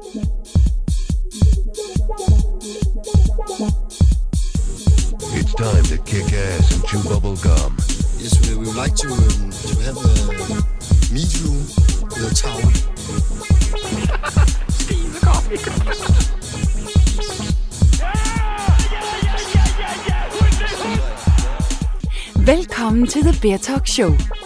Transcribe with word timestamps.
It's 0.00 0.14
time 5.54 5.82
to 5.84 5.98
kick 6.04 6.32
ass 6.32 6.72
and 6.72 6.84
chew 6.86 7.02
bubble 7.02 7.34
gum. 7.36 7.76
Yes, 8.18 8.38
we, 8.48 8.54
we 8.54 8.66
would 8.66 8.76
like 8.76 8.94
to 8.94 9.08
um, 9.08 9.50
to 9.50 9.76
have 9.82 9.96
a 9.96 10.08
meet 11.12 11.40
you 11.40 11.50
in 11.50 11.66
the 11.66 12.14
with 12.14 12.30
a 12.30 12.34
tower. 12.34 12.72
Velkommen 22.46 23.06
til 23.06 23.22
The 23.22 23.38
Beer 23.40 23.58
Talk 23.58 23.86
Show. 23.86 24.37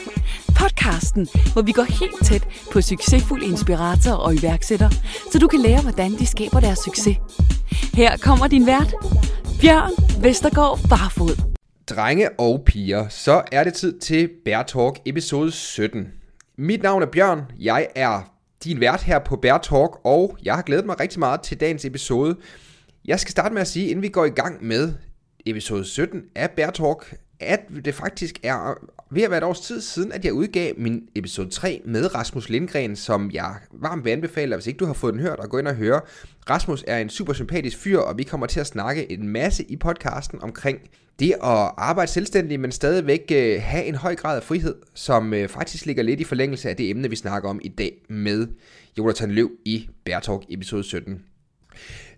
Podcasten, 0.62 1.28
hvor 1.52 1.62
vi 1.62 1.72
går 1.72 1.82
helt 1.82 2.24
tæt 2.24 2.48
på 2.72 2.80
succesfulde 2.80 3.46
inspiratorer 3.46 4.16
og 4.16 4.34
iværksættere, 4.34 4.90
så 5.32 5.38
du 5.38 5.46
kan 5.46 5.60
lære, 5.60 5.82
hvordan 5.82 6.12
de 6.12 6.26
skaber 6.26 6.60
deres 6.60 6.78
succes. 6.78 7.16
Her 7.94 8.16
kommer 8.16 8.46
din 8.46 8.66
vært, 8.66 8.94
Bjørn 9.60 10.22
Vestergaard 10.22 10.78
Barfod. 10.88 11.54
Drenge 11.90 12.28
og 12.40 12.62
piger, 12.66 13.08
så 13.08 13.42
er 13.52 13.64
det 13.64 13.74
tid 13.74 14.00
til 14.00 14.30
Bear 14.44 14.62
Talk 14.62 14.98
episode 15.06 15.50
17. 15.50 16.08
Mit 16.58 16.82
navn 16.82 17.02
er 17.02 17.06
Bjørn, 17.06 17.42
jeg 17.60 17.86
er 17.94 18.32
din 18.64 18.80
vært 18.80 19.02
her 19.02 19.18
på 19.18 19.36
Bear 19.36 19.58
Talk, 19.58 19.90
og 20.04 20.36
jeg 20.42 20.54
har 20.54 20.62
glædet 20.62 20.86
mig 20.86 21.00
rigtig 21.00 21.18
meget 21.18 21.40
til 21.40 21.60
dagens 21.60 21.84
episode. 21.84 22.36
Jeg 23.04 23.20
skal 23.20 23.30
starte 23.30 23.54
med 23.54 23.62
at 23.62 23.68
sige, 23.68 23.88
inden 23.88 24.02
vi 24.02 24.08
går 24.08 24.24
i 24.24 24.30
gang 24.30 24.64
med 24.64 24.92
episode 25.46 25.84
17 25.84 26.22
af 26.36 26.50
Bear 26.50 26.70
Talk, 26.70 27.14
at 27.42 27.60
det 27.84 27.94
faktisk 27.94 28.38
er 28.42 28.74
ved 29.10 29.22
at 29.22 29.30
være 29.30 29.38
et 29.38 29.44
års 29.44 29.60
tid 29.60 29.80
siden, 29.80 30.12
at 30.12 30.24
jeg 30.24 30.32
udgav 30.32 30.72
min 30.76 31.02
episode 31.14 31.50
3 31.50 31.82
med 31.84 32.14
Rasmus 32.14 32.48
Lindgren, 32.48 32.96
som 32.96 33.30
jeg 33.30 33.54
varmt 33.72 34.04
vil 34.04 34.10
anbefale, 34.10 34.54
hvis 34.56 34.66
ikke 34.66 34.78
du 34.78 34.86
har 34.86 34.92
fået 34.92 35.14
den 35.14 35.22
hørt, 35.22 35.40
at 35.42 35.50
gå 35.50 35.58
ind 35.58 35.68
og 35.68 35.74
høre. 35.74 36.00
Rasmus 36.50 36.84
er 36.86 36.98
en 36.98 37.08
super 37.08 37.32
sympatisk 37.32 37.78
fyr, 37.78 37.98
og 37.98 38.18
vi 38.18 38.22
kommer 38.22 38.46
til 38.46 38.60
at 38.60 38.66
snakke 38.66 39.12
en 39.12 39.28
masse 39.28 39.64
i 39.64 39.76
podcasten 39.76 40.42
omkring 40.42 40.78
det 41.18 41.30
at 41.30 41.70
arbejde 41.76 42.10
selvstændigt, 42.10 42.60
men 42.60 42.72
stadigvæk 42.72 43.32
øh, 43.32 43.62
have 43.62 43.84
en 43.84 43.94
høj 43.94 44.16
grad 44.16 44.36
af 44.36 44.42
frihed, 44.42 44.74
som 44.94 45.34
øh, 45.34 45.48
faktisk 45.48 45.86
ligger 45.86 46.02
lidt 46.02 46.20
i 46.20 46.24
forlængelse 46.24 46.70
af 46.70 46.76
det 46.76 46.90
emne, 46.90 47.10
vi 47.10 47.16
snakker 47.16 47.48
om 47.48 47.60
i 47.64 47.68
dag 47.68 47.92
med 48.08 48.46
Jonathan 48.98 49.30
Løv 49.30 49.50
i 49.64 49.88
Bærtalk 50.04 50.42
episode 50.48 50.84
17. 50.84 51.24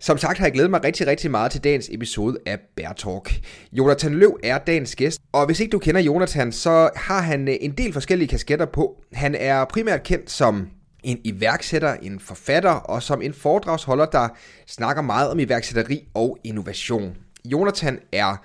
Som 0.05 0.19
sagt 0.19 0.39
har 0.39 0.47
jeg 0.47 0.53
glædet 0.53 0.71
mig 0.71 0.85
rigtig, 0.85 1.07
rigtig 1.07 1.31
meget 1.31 1.53
til 1.53 1.65
dagens 1.65 1.89
episode 1.93 2.39
af 2.47 2.59
Bear 2.77 2.93
Talk. 2.93 3.41
Jonathan 3.73 4.15
Løv 4.15 4.39
er 4.43 4.59
dagens 4.59 4.97
gæst, 4.97 5.21
og 5.33 5.47
hvis 5.47 5.61
ikke 5.61 5.71
du 5.71 5.79
kender 5.79 6.01
Jonathan, 6.01 6.53
så 6.53 6.91
har 6.97 7.21
han 7.21 7.49
øh, 7.49 7.55
en 7.61 7.71
del 7.71 7.93
forskellige 7.93 8.29
kasketter 8.29 8.67
på. 8.67 9.03
Han 9.13 9.35
er 9.35 9.65
primært 9.65 10.03
kendt 10.03 10.31
som 10.31 10.69
en 11.05 11.19
iværksætter, 11.25 11.95
en 11.95 12.21
forfatter 12.21 12.71
og 12.71 13.03
som 13.03 13.23
en 13.23 13.35
foredragsholder, 13.35 14.07
der 14.07 14.29
snakker 14.67 15.03
meget 15.03 15.31
om 15.31 15.39
iværksætteri 15.39 16.09
og 16.15 16.39
innovation. 16.45 17.17
Jonathan 17.45 17.99
er 18.13 18.37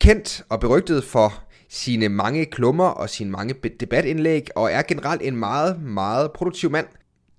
kendt 0.00 0.42
og 0.48 0.60
berygtet 0.60 1.04
for 1.04 1.44
sine 1.68 2.08
mange 2.08 2.44
klummer 2.44 2.88
og 2.88 3.10
sine 3.10 3.30
mange 3.30 3.54
debatindlæg, 3.80 4.48
og 4.56 4.72
er 4.72 4.82
generelt 4.82 5.22
en 5.22 5.36
meget, 5.36 5.82
meget 5.82 6.32
produktiv 6.32 6.70
mand. 6.70 6.86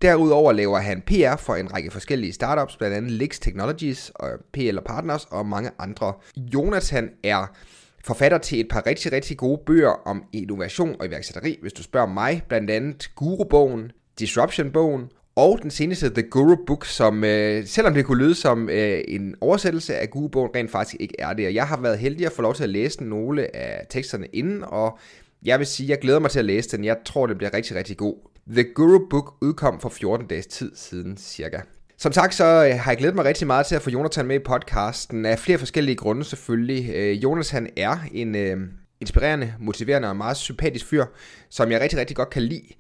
Derudover 0.06 0.52
laver 0.52 0.80
han 0.80 1.02
PR 1.02 1.36
for 1.36 1.56
en 1.56 1.74
række 1.74 1.92
forskellige 1.92 2.34
startups, 2.34 2.78
blandt 2.78 2.96
andet 2.96 3.12
Lix 3.12 3.40
Technologies 3.40 4.12
og 4.16 4.30
PL 4.54 4.78
Partners 4.86 5.26
og 5.32 5.46
mange 5.46 5.72
andre. 5.80 6.14
Jonathan 6.38 7.10
er 7.24 7.56
forfatter 8.04 8.38
til 8.38 8.60
et 8.60 8.68
par 8.70 8.88
rigtig, 8.88 9.12
rigtig 9.12 9.38
gode 9.38 9.62
bøger 9.66 10.08
om 10.08 10.24
innovation 10.34 10.96
og 11.00 11.06
iværksætteri, 11.06 11.58
hvis 11.62 11.74
du 11.74 11.84
spørger 11.84 12.08
mig, 12.08 12.44
blandt 12.48 12.72
andet 12.72 13.12
Guru-bogen, 13.16 13.92
Disruption-bogen 14.20 15.10
og 15.36 15.60
den 15.62 15.72
seneste 15.72 16.10
The 16.10 16.24
Guru 16.30 16.56
Book, 16.68 16.86
som 16.86 17.24
øh, 17.24 17.66
selvom 17.68 17.94
det 17.94 18.06
kunne 18.06 18.24
lyde 18.24 18.36
som 18.36 18.70
øh, 18.70 19.04
en 19.08 19.36
oversættelse 19.42 19.96
af 19.96 20.10
Guru-bogen, 20.10 20.50
rent 20.56 20.72
faktisk 20.72 20.96
ikke 21.00 21.16
er 21.20 21.34
det. 21.34 21.48
Og 21.48 21.54
jeg 21.54 21.68
har 21.68 21.82
været 21.82 22.00
heldig 22.00 22.26
at 22.26 22.32
få 22.32 22.42
lov 22.42 22.56
til 22.56 22.64
at 22.64 22.70
læse 22.70 23.04
nogle 23.04 23.56
af 23.56 23.86
teksterne 23.90 24.28
inden, 24.34 24.64
og 24.64 25.00
jeg 25.46 25.60
vil 25.60 25.68
sige, 25.68 25.86
at 25.86 25.90
jeg 25.90 26.00
glæder 26.00 26.20
mig 26.20 26.32
til 26.32 26.40
at 26.40 26.46
læse 26.46 26.78
den. 26.78 26.86
Jeg 26.86 26.98
tror, 27.06 27.28
det 27.28 27.38
bliver 27.38 27.54
rigtig, 27.54 27.76
rigtig 27.76 27.98
god. 27.98 28.35
The 28.52 28.64
Guru 28.64 29.00
Book 29.10 29.34
udkom 29.42 29.80
for 29.80 29.90
14 29.90 30.28
dages 30.28 30.48
tid 30.48 30.72
siden 30.76 31.18
cirka. 31.18 31.60
Som 31.98 32.12
sagt, 32.12 32.36
så 32.36 32.44
øh, 32.46 32.80
har 32.80 32.92
jeg 32.92 32.98
glædet 32.98 33.16
mig 33.16 33.26
rigtig 33.26 33.48
meget 33.48 33.66
til 33.66 33.76
at 33.76 33.82
få 33.82 33.90
Jonathan 33.90 34.26
med 34.26 34.36
i 34.36 34.40
podcasten, 34.40 35.26
af 35.26 35.40
flere 35.40 35.58
forskellige 35.58 35.96
grunde 35.96 36.24
selvfølgelig. 36.24 36.96
Øh, 36.96 37.24
Jonas 37.24 37.50
han 37.50 37.70
er 37.78 37.98
en 38.12 38.36
øh, 38.36 38.58
inspirerende, 39.02 39.54
motiverende 39.60 40.10
og 40.10 40.16
meget 40.16 40.38
sympatisk 40.38 40.86
fyr, 40.86 41.06
som 41.50 41.72
jeg 41.72 41.82
rigtig, 41.82 42.00
rigtig 42.00 42.16
godt 42.16 42.30
kan 42.30 42.42
lide. 42.42 42.74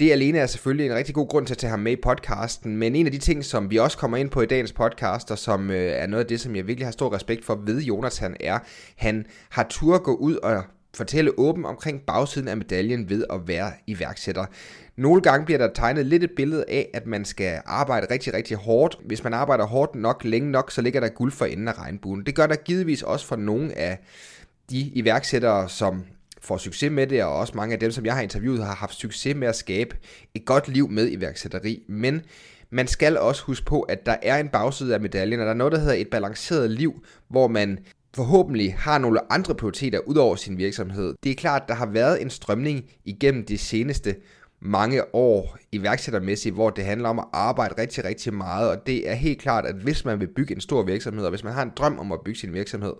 Det 0.00 0.12
alene 0.12 0.38
er 0.38 0.46
selvfølgelig 0.46 0.86
en 0.86 0.94
rigtig 0.94 1.14
god 1.14 1.28
grund 1.28 1.46
til 1.46 1.54
at 1.54 1.58
tage 1.58 1.70
ham 1.70 1.80
med 1.80 1.92
i 1.92 2.00
podcasten, 2.02 2.76
men 2.76 2.94
en 2.94 3.06
af 3.06 3.12
de 3.12 3.18
ting, 3.18 3.44
som 3.44 3.70
vi 3.70 3.76
også 3.76 3.98
kommer 3.98 4.16
ind 4.16 4.30
på 4.30 4.42
i 4.42 4.46
dagens 4.46 4.72
podcast, 4.72 5.30
og 5.30 5.38
som 5.38 5.70
øh, 5.70 5.92
er 5.92 6.06
noget 6.06 6.24
af 6.24 6.28
det, 6.28 6.40
som 6.40 6.56
jeg 6.56 6.66
virkelig 6.66 6.86
har 6.86 6.92
stor 6.92 7.14
respekt 7.14 7.44
for 7.44 7.54
ved 7.66 7.82
Jonathan, 7.82 8.36
er, 8.40 8.58
han 8.96 9.26
har 9.50 9.66
tur 9.70 9.98
gå 9.98 10.14
ud 10.14 10.36
og 10.36 10.64
fortælle 10.94 11.38
åben 11.38 11.64
omkring 11.64 12.00
bagsiden 12.06 12.48
af 12.48 12.56
medaljen 12.56 13.10
ved 13.10 13.24
at 13.30 13.40
være 13.48 13.72
iværksætter. 13.86 14.46
Nogle 15.00 15.20
gange 15.20 15.44
bliver 15.46 15.58
der 15.58 15.68
tegnet 15.74 16.06
lidt 16.06 16.24
et 16.24 16.30
billede 16.36 16.64
af, 16.68 16.90
at 16.94 17.06
man 17.06 17.24
skal 17.24 17.60
arbejde 17.66 18.06
rigtig, 18.10 18.34
rigtig 18.34 18.56
hårdt. 18.56 18.98
Hvis 19.06 19.24
man 19.24 19.34
arbejder 19.34 19.66
hårdt 19.66 19.94
nok, 19.94 20.24
længe 20.24 20.50
nok, 20.50 20.70
så 20.70 20.82
ligger 20.82 21.00
der 21.00 21.08
guld 21.08 21.32
for 21.32 21.44
enden 21.44 21.68
af 21.68 21.78
regnbuen. 21.78 22.26
Det 22.26 22.34
gør 22.34 22.46
der 22.46 22.56
givetvis 22.56 23.02
også 23.02 23.26
for 23.26 23.36
nogle 23.36 23.78
af 23.78 23.98
de 24.70 24.80
iværksættere, 24.80 25.68
som 25.68 26.04
får 26.40 26.56
succes 26.56 26.90
med 26.90 27.06
det, 27.06 27.24
og 27.24 27.36
også 27.36 27.52
mange 27.56 27.72
af 27.72 27.80
dem, 27.80 27.90
som 27.90 28.06
jeg 28.06 28.14
har 28.14 28.22
interviewet, 28.22 28.64
har 28.64 28.74
haft 28.74 28.94
succes 28.94 29.36
med 29.36 29.48
at 29.48 29.56
skabe 29.56 29.96
et 30.34 30.44
godt 30.44 30.68
liv 30.68 30.88
med 30.88 31.10
iværksætteri. 31.10 31.82
Men 31.88 32.22
man 32.70 32.86
skal 32.86 33.18
også 33.18 33.42
huske 33.42 33.66
på, 33.66 33.80
at 33.80 34.06
der 34.06 34.16
er 34.22 34.38
en 34.38 34.48
bagside 34.48 34.94
af 34.94 35.00
medaljen, 35.00 35.40
og 35.40 35.46
der 35.46 35.52
er 35.52 35.56
noget, 35.56 35.72
der 35.72 35.78
hedder 35.78 35.94
et 35.94 36.08
balanceret 36.10 36.70
liv, 36.70 37.04
hvor 37.28 37.48
man 37.48 37.78
forhåbentlig 38.14 38.74
har 38.78 38.98
nogle 38.98 39.32
andre 39.32 39.54
prioriteter 39.54 39.98
ud 39.98 40.16
over 40.16 40.36
sin 40.36 40.58
virksomhed. 40.58 41.14
Det 41.24 41.30
er 41.32 41.36
klart, 41.36 41.62
at 41.62 41.68
der 41.68 41.74
har 41.74 41.86
været 41.86 42.22
en 42.22 42.30
strømning 42.30 42.84
igennem 43.04 43.44
de 43.46 43.58
seneste 43.58 44.16
mange 44.62 45.14
år 45.14 45.58
iværksættermæssigt, 45.72 46.54
hvor 46.54 46.70
det 46.70 46.84
handler 46.84 47.08
om 47.08 47.18
at 47.18 47.24
arbejde 47.32 47.74
rigtig, 47.78 48.04
rigtig 48.04 48.34
meget, 48.34 48.70
og 48.70 48.86
det 48.86 49.10
er 49.10 49.14
helt 49.14 49.38
klart, 49.38 49.66
at 49.66 49.74
hvis 49.74 50.04
man 50.04 50.20
vil 50.20 50.26
bygge 50.36 50.54
en 50.54 50.60
stor 50.60 50.82
virksomhed, 50.82 51.24
og 51.24 51.30
hvis 51.30 51.44
man 51.44 51.52
har 51.52 51.62
en 51.62 51.72
drøm 51.76 51.98
om 51.98 52.12
at 52.12 52.20
bygge 52.24 52.40
sin 52.40 52.54
virksomhed, 52.54 52.92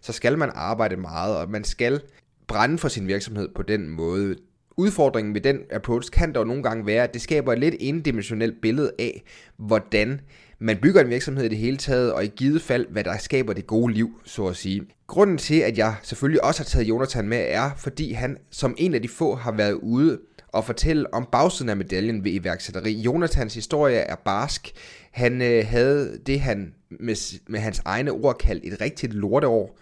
så 0.00 0.12
skal 0.12 0.38
man 0.38 0.50
arbejde 0.54 0.96
meget, 0.96 1.36
og 1.36 1.50
man 1.50 1.64
skal 1.64 2.00
brænde 2.46 2.78
for 2.78 2.88
sin 2.88 3.06
virksomhed 3.06 3.48
på 3.54 3.62
den 3.62 3.88
måde. 3.88 4.36
Udfordringen 4.76 5.34
ved 5.34 5.40
den 5.40 5.58
approach 5.70 6.10
kan 6.10 6.32
dog 6.32 6.46
nogle 6.46 6.62
gange 6.62 6.86
være, 6.86 7.04
at 7.04 7.14
det 7.14 7.22
skaber 7.22 7.52
et 7.52 7.58
lidt 7.58 7.74
indimensionelt 7.74 8.60
billede 8.62 8.92
af, 8.98 9.22
hvordan 9.56 10.20
man 10.58 10.78
bygger 10.82 11.00
en 11.00 11.08
virksomhed 11.08 11.44
i 11.44 11.48
det 11.48 11.58
hele 11.58 11.76
taget, 11.76 12.12
og 12.12 12.24
i 12.24 12.32
givet 12.36 12.62
fald, 12.62 12.86
hvad 12.90 13.04
der 13.04 13.18
skaber 13.18 13.52
det 13.52 13.66
gode 13.66 13.92
liv, 13.92 14.20
så 14.24 14.46
at 14.46 14.56
sige. 14.56 14.82
Grunden 15.06 15.38
til, 15.38 15.60
at 15.60 15.78
jeg 15.78 15.94
selvfølgelig 16.02 16.44
også 16.44 16.60
har 16.60 16.64
taget 16.64 16.88
Jonathan 16.88 17.28
med, 17.28 17.46
er, 17.48 17.70
fordi 17.76 18.12
han 18.12 18.36
som 18.50 18.74
en 18.78 18.94
af 18.94 19.02
de 19.02 19.08
få 19.08 19.34
har 19.34 19.52
været 19.52 19.72
ude 19.72 20.18
og 20.48 20.64
fortælle 20.64 21.14
om 21.14 21.28
bagsiden 21.32 21.68
af 21.68 21.76
medaljen 21.76 22.24
ved 22.24 22.32
iværksætteri. 22.32 22.92
Jonathans 22.92 23.54
historie 23.54 23.96
er 23.96 24.16
barsk. 24.16 24.72
Han 25.10 25.42
øh, 25.42 25.66
havde 25.66 26.18
det, 26.26 26.40
han 26.40 26.74
med, 26.90 27.40
med 27.46 27.60
hans 27.60 27.82
egne 27.84 28.10
ord 28.10 28.38
kaldt 28.38 28.64
et 28.64 28.80
rigtigt 28.80 29.14
lorteår 29.14 29.78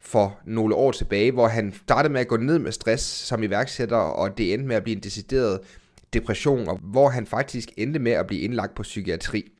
for 0.00 0.38
nogle 0.44 0.74
år 0.74 0.92
tilbage, 0.92 1.32
hvor 1.32 1.48
han 1.48 1.74
startede 1.82 2.12
med 2.12 2.20
at 2.20 2.28
gå 2.28 2.36
ned 2.36 2.58
med 2.58 2.72
stress 2.72 3.04
som 3.04 3.42
iværksætter, 3.42 3.96
og 3.96 4.38
det 4.38 4.54
endte 4.54 4.68
med 4.68 4.76
at 4.76 4.82
blive 4.82 4.96
en 4.96 5.02
decideret 5.02 5.60
depression, 6.12 6.68
og 6.68 6.78
hvor 6.82 7.08
han 7.08 7.26
faktisk 7.26 7.68
endte 7.76 8.00
med 8.00 8.12
at 8.12 8.26
blive 8.26 8.40
indlagt 8.40 8.74
på 8.74 8.82
psykiatri. 8.82 9.52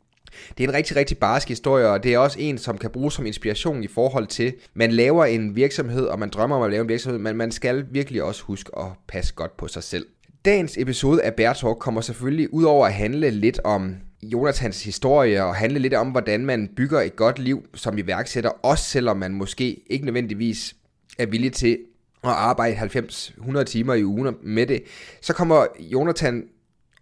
Det 0.58 0.64
er 0.64 0.68
en 0.68 0.74
rigtig, 0.74 0.96
rigtig 0.96 1.18
barsk 1.18 1.48
historie, 1.48 1.88
og 1.88 2.02
det 2.02 2.14
er 2.14 2.18
også 2.18 2.40
en, 2.40 2.58
som 2.58 2.78
kan 2.78 2.90
bruges 2.90 3.14
som 3.14 3.26
inspiration 3.26 3.84
i 3.84 3.86
forhold 3.86 4.26
til, 4.26 4.54
man 4.74 4.92
laver 4.92 5.24
en 5.24 5.56
virksomhed, 5.56 6.04
og 6.06 6.18
man 6.18 6.30
drømmer 6.30 6.56
om 6.56 6.62
at 6.62 6.70
lave 6.70 6.82
en 6.82 6.88
virksomhed, 6.88 7.18
men 7.18 7.36
man 7.36 7.52
skal 7.52 7.86
virkelig 7.90 8.22
også 8.22 8.42
huske 8.42 8.70
at 8.78 8.86
passe 9.08 9.34
godt 9.34 9.56
på 9.56 9.68
sig 9.68 9.82
selv. 9.82 10.06
Dagens 10.44 10.78
episode 10.78 11.22
af 11.22 11.34
Bærtalk 11.34 11.78
kommer 11.78 12.00
selvfølgelig 12.00 12.54
ud 12.54 12.64
over 12.64 12.86
at 12.86 12.94
handle 12.94 13.30
lidt 13.30 13.60
om 13.64 13.96
Jonathans 14.22 14.84
historie 14.84 15.44
og 15.44 15.56
handle 15.56 15.78
lidt 15.78 15.94
om, 15.94 16.10
hvordan 16.10 16.46
man 16.46 16.68
bygger 16.76 17.00
et 17.00 17.16
godt 17.16 17.38
liv 17.38 17.64
som 17.74 17.98
iværksætter, 17.98 18.50
også 18.50 18.84
selvom 18.84 19.16
man 19.16 19.32
måske 19.32 19.82
ikke 19.90 20.04
nødvendigvis 20.04 20.76
er 21.18 21.26
villig 21.26 21.52
til 21.52 21.78
at 22.24 22.30
arbejde 22.30 22.76
90-100 22.76 23.62
timer 23.64 23.94
i 23.94 24.04
ugen 24.04 24.34
med 24.42 24.66
det, 24.66 24.82
så 25.20 25.32
kommer 25.32 25.66
Jonathan 25.80 26.44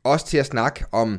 også 0.05 0.26
til 0.26 0.38
at 0.38 0.46
snakke 0.46 0.85
om 0.93 1.19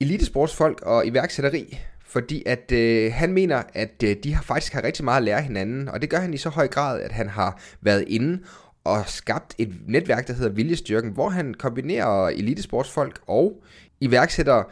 elitesportsfolk 0.00 0.80
og 0.82 1.06
iværksætteri, 1.06 1.78
fordi 2.06 2.42
at 2.46 2.72
øh, 2.72 3.12
han 3.12 3.32
mener, 3.32 3.62
at 3.74 4.02
øh, 4.04 4.16
de 4.24 4.34
har 4.34 4.42
faktisk 4.42 4.72
har 4.72 4.84
rigtig 4.84 5.04
meget 5.04 5.16
at 5.16 5.24
lære 5.24 5.42
hinanden, 5.42 5.88
og 5.88 6.02
det 6.02 6.10
gør 6.10 6.18
han 6.18 6.34
i 6.34 6.36
så 6.36 6.48
høj 6.48 6.68
grad, 6.68 7.00
at 7.00 7.12
han 7.12 7.28
har 7.28 7.60
været 7.80 8.04
inde 8.06 8.42
og 8.88 9.08
skabt 9.08 9.54
et 9.58 9.74
netværk, 9.86 10.26
der 10.28 10.32
hedder 10.32 10.50
Viljestyrken, 10.50 11.10
hvor 11.10 11.28
han 11.28 11.54
kombinerer 11.54 12.28
elitesportsfolk 12.28 13.20
og 13.26 13.62
iværksættere 14.00 14.64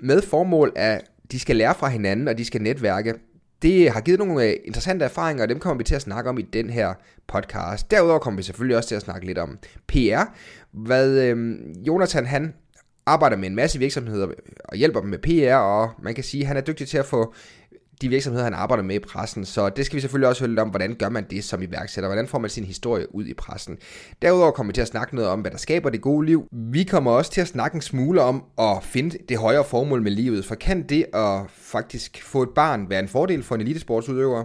med 0.00 0.22
formål, 0.22 0.72
at 0.76 1.00
de 1.32 1.38
skal 1.38 1.56
lære 1.56 1.74
fra 1.74 1.88
hinanden, 1.88 2.28
og 2.28 2.38
de 2.38 2.44
skal 2.44 2.62
netværke. 2.62 3.14
Det 3.62 3.90
har 3.90 4.00
givet 4.00 4.18
nogle 4.18 4.44
øh, 4.44 4.56
interessante 4.64 5.04
erfaringer, 5.04 5.42
og 5.42 5.48
dem 5.48 5.58
kommer 5.58 5.78
vi 5.78 5.84
til 5.84 5.94
at 5.94 6.02
snakke 6.02 6.30
om 6.30 6.38
i 6.38 6.42
den 6.42 6.70
her 6.70 6.94
podcast. 7.28 7.90
Derudover 7.90 8.18
kommer 8.18 8.36
vi 8.36 8.42
selvfølgelig 8.42 8.76
også 8.76 8.88
til 8.88 8.94
at 8.94 9.02
snakke 9.02 9.26
lidt 9.26 9.38
om 9.38 9.58
PR. 9.86 10.24
Hvad 10.72 11.10
øh, 11.10 11.58
Jonathan 11.86 12.26
han 12.26 12.54
arbejder 13.06 13.36
med 13.36 13.48
en 13.48 13.54
masse 13.54 13.78
virksomheder 13.78 14.28
og 14.64 14.76
hjælper 14.76 15.00
dem 15.00 15.10
med 15.10 15.18
PR, 15.18 15.56
og 15.56 15.90
man 16.02 16.14
kan 16.14 16.24
sige, 16.24 16.40
at 16.40 16.48
han 16.48 16.56
er 16.56 16.60
dygtig 16.60 16.88
til 16.88 16.98
at 16.98 17.06
få 17.06 17.34
de 18.02 18.08
virksomheder, 18.08 18.44
han 18.44 18.54
arbejder 18.54 18.84
med 18.84 18.96
i 18.96 18.98
pressen. 18.98 19.44
Så 19.44 19.68
det 19.68 19.86
skal 19.86 19.96
vi 19.96 20.00
selvfølgelig 20.00 20.28
også 20.28 20.42
høre 20.42 20.48
lidt 20.48 20.60
om, 20.60 20.68
hvordan 20.68 20.94
gør 20.94 21.08
man 21.08 21.26
det 21.30 21.44
som 21.44 21.62
iværksætter? 21.62 22.08
Hvordan 22.08 22.28
får 22.28 22.38
man 22.38 22.50
sin 22.50 22.64
historie 22.64 23.14
ud 23.14 23.26
i 23.26 23.34
pressen? 23.34 23.78
Derudover 24.22 24.50
kommer 24.50 24.72
vi 24.72 24.74
til 24.74 24.80
at 24.80 24.88
snakke 24.88 25.14
noget 25.14 25.30
om, 25.30 25.40
hvad 25.40 25.50
der 25.50 25.58
skaber 25.58 25.90
det 25.90 26.00
gode 26.00 26.26
liv. 26.26 26.48
Vi 26.52 26.84
kommer 26.84 27.10
også 27.10 27.30
til 27.30 27.40
at 27.40 27.48
snakke 27.48 27.74
en 27.74 27.82
smule 27.82 28.22
om 28.22 28.44
at 28.58 28.78
finde 28.82 29.18
det 29.28 29.38
højere 29.38 29.64
formål 29.64 30.02
med 30.02 30.10
livet. 30.10 30.44
For 30.44 30.54
kan 30.54 30.82
det 30.82 31.06
at 31.14 31.40
faktisk 31.50 32.22
få 32.22 32.42
et 32.42 32.50
barn 32.54 32.90
være 32.90 33.00
en 33.00 33.08
fordel 33.08 33.42
for 33.42 33.54
en 33.54 33.60
elitesportsudøver? 33.60 34.44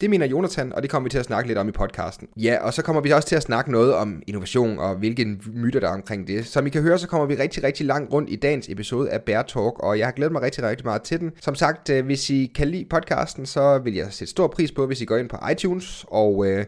Det 0.00 0.10
mener 0.10 0.26
Jonathan, 0.26 0.72
og 0.72 0.82
det 0.82 0.90
kommer 0.90 1.04
vi 1.04 1.10
til 1.10 1.18
at 1.18 1.24
snakke 1.24 1.48
lidt 1.48 1.58
om 1.58 1.68
i 1.68 1.72
podcasten. 1.72 2.28
Ja, 2.36 2.58
og 2.62 2.74
så 2.74 2.82
kommer 2.82 3.02
vi 3.02 3.10
også 3.10 3.28
til 3.28 3.36
at 3.36 3.42
snakke 3.42 3.72
noget 3.72 3.94
om 3.94 4.22
innovation 4.26 4.78
og 4.78 4.96
hvilke 4.96 5.38
myter 5.52 5.80
der 5.80 5.88
er 5.88 5.94
omkring 5.94 6.28
det. 6.28 6.46
Som 6.46 6.66
I 6.66 6.70
kan 6.70 6.82
høre, 6.82 6.98
så 6.98 7.08
kommer 7.08 7.26
vi 7.26 7.34
rigtig, 7.34 7.64
rigtig 7.64 7.86
langt 7.86 8.12
rundt 8.12 8.30
i 8.30 8.36
dagens 8.36 8.68
episode 8.68 9.10
af 9.10 9.22
Bear 9.22 9.42
Talk, 9.42 9.78
og 9.78 9.98
jeg 9.98 10.06
har 10.06 10.12
glædet 10.12 10.32
mig 10.32 10.42
rigtig, 10.42 10.64
rigtig 10.64 10.86
meget 10.86 11.02
til 11.02 11.20
den. 11.20 11.32
Som 11.40 11.54
sagt, 11.54 11.90
øh, 11.90 12.04
hvis 12.04 12.30
I 12.30 12.52
kan 12.54 12.68
lide 12.68 12.84
podcasten, 12.90 13.46
så 13.46 13.78
vil 13.78 13.94
jeg 13.94 14.06
sætte 14.10 14.30
stor 14.30 14.46
pris 14.46 14.72
på, 14.72 14.86
hvis 14.86 15.00
I 15.00 15.04
går 15.04 15.16
ind 15.16 15.28
på 15.28 15.36
iTunes 15.52 16.04
og 16.08 16.46
øh, 16.46 16.64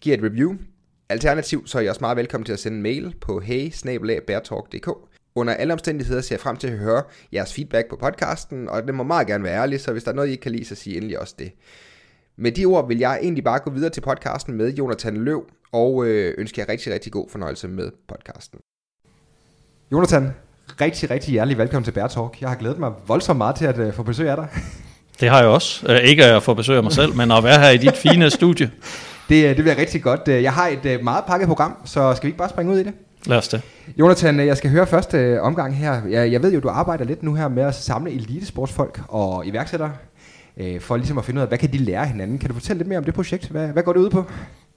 giver 0.00 0.16
et 0.16 0.22
review. 0.22 0.54
Alternativt 1.08 1.70
så 1.70 1.78
er 1.78 1.82
I 1.82 1.88
også 1.88 2.00
meget 2.00 2.16
velkommen 2.16 2.44
til 2.44 2.52
at 2.52 2.58
sende 2.58 2.76
en 2.76 2.82
mail 2.82 3.14
på 3.20 3.40
hey 3.40 3.72
Under 5.34 5.54
alle 5.54 5.72
omstændigheder 5.72 6.20
ser 6.20 6.34
jeg 6.34 6.40
frem 6.40 6.56
til 6.56 6.68
at 6.68 6.78
høre 6.78 7.02
jeres 7.32 7.54
feedback 7.54 7.88
på 7.88 7.96
podcasten, 7.96 8.68
og 8.68 8.86
det 8.86 8.94
må 8.94 9.02
meget 9.02 9.26
gerne 9.26 9.44
være 9.44 9.62
ærligt, 9.62 9.82
så 9.82 9.92
hvis 9.92 10.04
der 10.04 10.10
er 10.10 10.14
noget, 10.14 10.28
I 10.28 10.30
ikke 10.30 10.42
kan 10.42 10.52
lide, 10.52 10.64
så 10.64 10.74
sig 10.74 10.96
endelig 10.96 11.18
også 11.18 11.34
det. 11.38 11.52
Med 12.42 12.52
de 12.52 12.64
ord 12.64 12.88
vil 12.88 12.98
jeg 12.98 13.18
egentlig 13.22 13.44
bare 13.44 13.58
gå 13.58 13.70
videre 13.70 13.90
til 13.90 14.00
podcasten 14.00 14.54
med 14.54 14.74
Jonathan 14.74 15.16
Løv, 15.16 15.44
og 15.72 16.06
øh, 16.06 16.34
ønsker 16.38 16.62
jer 16.62 16.72
rigtig, 16.72 16.94
rigtig 16.94 17.12
god 17.12 17.26
fornøjelse 17.30 17.68
med 17.68 17.90
podcasten. 18.08 18.58
Jonathan, 19.92 20.30
rigtig, 20.80 21.10
rigtig 21.10 21.32
hjertelig 21.32 21.58
velkommen 21.58 21.84
til 21.84 21.92
Bear 21.92 22.08
Talk. 22.08 22.40
Jeg 22.40 22.48
har 22.48 22.56
glædet 22.56 22.78
mig 22.78 22.92
voldsomt 23.06 23.38
meget 23.38 23.56
til 23.56 23.64
at 23.64 23.78
uh, 23.78 23.92
få 23.92 24.02
besøg 24.02 24.30
af 24.30 24.36
dig. 24.36 24.48
Det 25.20 25.28
har 25.28 25.38
jeg 25.38 25.48
også. 25.48 25.86
Uh, 25.88 26.08
ikke 26.08 26.24
at 26.24 26.42
få 26.42 26.54
besøg 26.54 26.76
af 26.76 26.82
mig 26.82 26.92
selv, 26.92 27.16
men 27.16 27.30
at 27.30 27.44
være 27.44 27.60
her 27.60 27.70
i 27.70 27.76
dit 27.76 27.96
fine 27.96 28.30
studie. 28.40 28.70
Det, 29.28 29.56
det 29.56 29.64
bliver 29.64 29.78
rigtig 29.78 30.02
godt. 30.02 30.20
Jeg 30.28 30.52
har 30.52 30.68
et 30.82 31.04
meget 31.04 31.24
pakket 31.24 31.48
program, 31.48 31.76
så 31.84 32.14
skal 32.14 32.26
vi 32.26 32.28
ikke 32.28 32.38
bare 32.38 32.48
springe 32.48 32.72
ud 32.72 32.78
i 32.78 32.82
det? 32.82 32.92
Lad 33.26 33.38
os 33.38 33.48
det. 33.48 33.62
Jonathan, 33.98 34.40
jeg 34.40 34.56
skal 34.56 34.70
høre 34.70 34.86
første 34.86 35.40
omgang 35.40 35.76
her. 35.76 36.00
Jeg, 36.10 36.32
jeg 36.32 36.42
ved 36.42 36.52
jo, 36.52 36.60
du 36.60 36.68
arbejder 36.68 37.04
lidt 37.04 37.22
nu 37.22 37.34
her 37.34 37.48
med 37.48 37.62
at 37.62 37.74
samle 37.74 38.12
elitesportsfolk 38.12 39.00
og 39.08 39.46
iværksættere 39.46 39.92
øh, 40.56 40.80
for 40.80 40.96
ligesom 40.96 41.18
at 41.18 41.24
finde 41.24 41.38
ud 41.38 41.42
af, 41.42 41.48
hvad 41.48 41.58
kan 41.58 41.72
de 41.72 41.78
lære 41.78 42.06
hinanden. 42.06 42.38
Kan 42.38 42.48
du 42.48 42.54
fortælle 42.54 42.78
lidt 42.78 42.88
mere 42.88 42.98
om 42.98 43.04
det 43.04 43.14
projekt? 43.14 43.48
Hvad, 43.48 43.68
hvad 43.68 43.82
går 43.82 43.92
det 43.92 44.00
ud 44.00 44.10
på? 44.10 44.24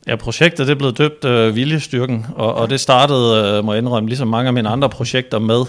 Ja, 0.08 0.16
projektet 0.16 0.68
det 0.68 0.74
er 0.74 0.78
blevet 0.78 0.98
døbt 0.98 1.26
øh, 1.26 1.56
Viljestyrken, 1.56 2.26
og, 2.36 2.56
og 2.56 2.70
det 2.70 2.80
startede, 2.80 3.58
øh, 3.58 3.66
må 3.66 3.74
jeg 3.74 3.82
indrømme, 3.82 4.10
ligesom 4.10 4.28
mange 4.28 4.48
af 4.48 4.54
mine 4.54 4.70
andre 4.70 4.90
projekter 4.90 5.40
med, 5.40 5.62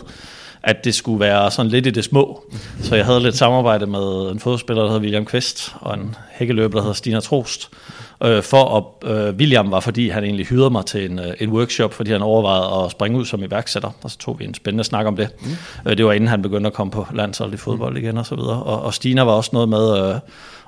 at 0.62 0.85
det 0.85 0.94
skulle 0.94 1.20
være 1.20 1.50
sådan 1.50 1.70
lidt 1.70 1.87
i 1.87 1.91
det 1.91 2.05
små. 2.05 2.43
Så 2.82 2.97
jeg 2.97 3.05
havde 3.05 3.20
lidt 3.20 3.37
samarbejde 3.37 3.87
med 3.87 4.31
en 4.32 4.41
fodspiller, 4.41 4.82
der 4.82 4.88
hedder 4.88 5.03
William 5.03 5.25
Kvist, 5.25 5.75
og 5.81 5.94
en 5.94 6.14
hækkeløber, 6.31 6.75
der 6.75 6.82
hedder 6.82 6.94
Stina 6.94 7.20
Trost, 7.20 7.69
øh, 7.73 8.06
for 8.42 8.76
at 8.76 9.10
øh, 9.10 9.34
William 9.34 9.70
var, 9.70 9.80
fordi 9.80 10.08
han 10.08 10.24
egentlig 10.24 10.46
hyrede 10.46 10.70
mig 10.70 10.86
til 10.86 11.10
en, 11.10 11.18
øh, 11.18 11.34
en 11.40 11.50
workshop, 11.50 11.94
fordi 11.94 12.12
han 12.12 12.22
overvejede 12.22 12.84
at 12.84 12.90
springe 12.90 13.18
ud 13.18 13.24
som 13.24 13.42
iværksætter, 13.42 13.90
og 14.02 14.10
så 14.10 14.18
tog 14.18 14.38
vi 14.38 14.44
en 14.44 14.54
spændende 14.54 14.84
snak 14.84 15.06
om 15.06 15.16
det. 15.16 15.28
Mm. 15.40 15.90
Øh, 15.90 15.96
det 15.96 16.06
var 16.06 16.12
inden 16.12 16.28
han 16.28 16.42
begyndte 16.42 16.66
at 16.66 16.72
komme 16.72 16.90
på 16.90 17.06
landshold 17.14 17.54
i 17.54 17.56
fodbold 17.56 17.92
mm. 17.92 18.04
igen 18.04 18.18
og 18.18 18.26
så 18.26 18.34
videre. 18.34 18.62
Og, 18.62 18.82
og 18.82 18.94
Stina 18.94 19.22
var 19.22 19.32
også 19.32 19.50
noget 19.52 19.68
med 19.68 20.08
øh, 20.08 20.14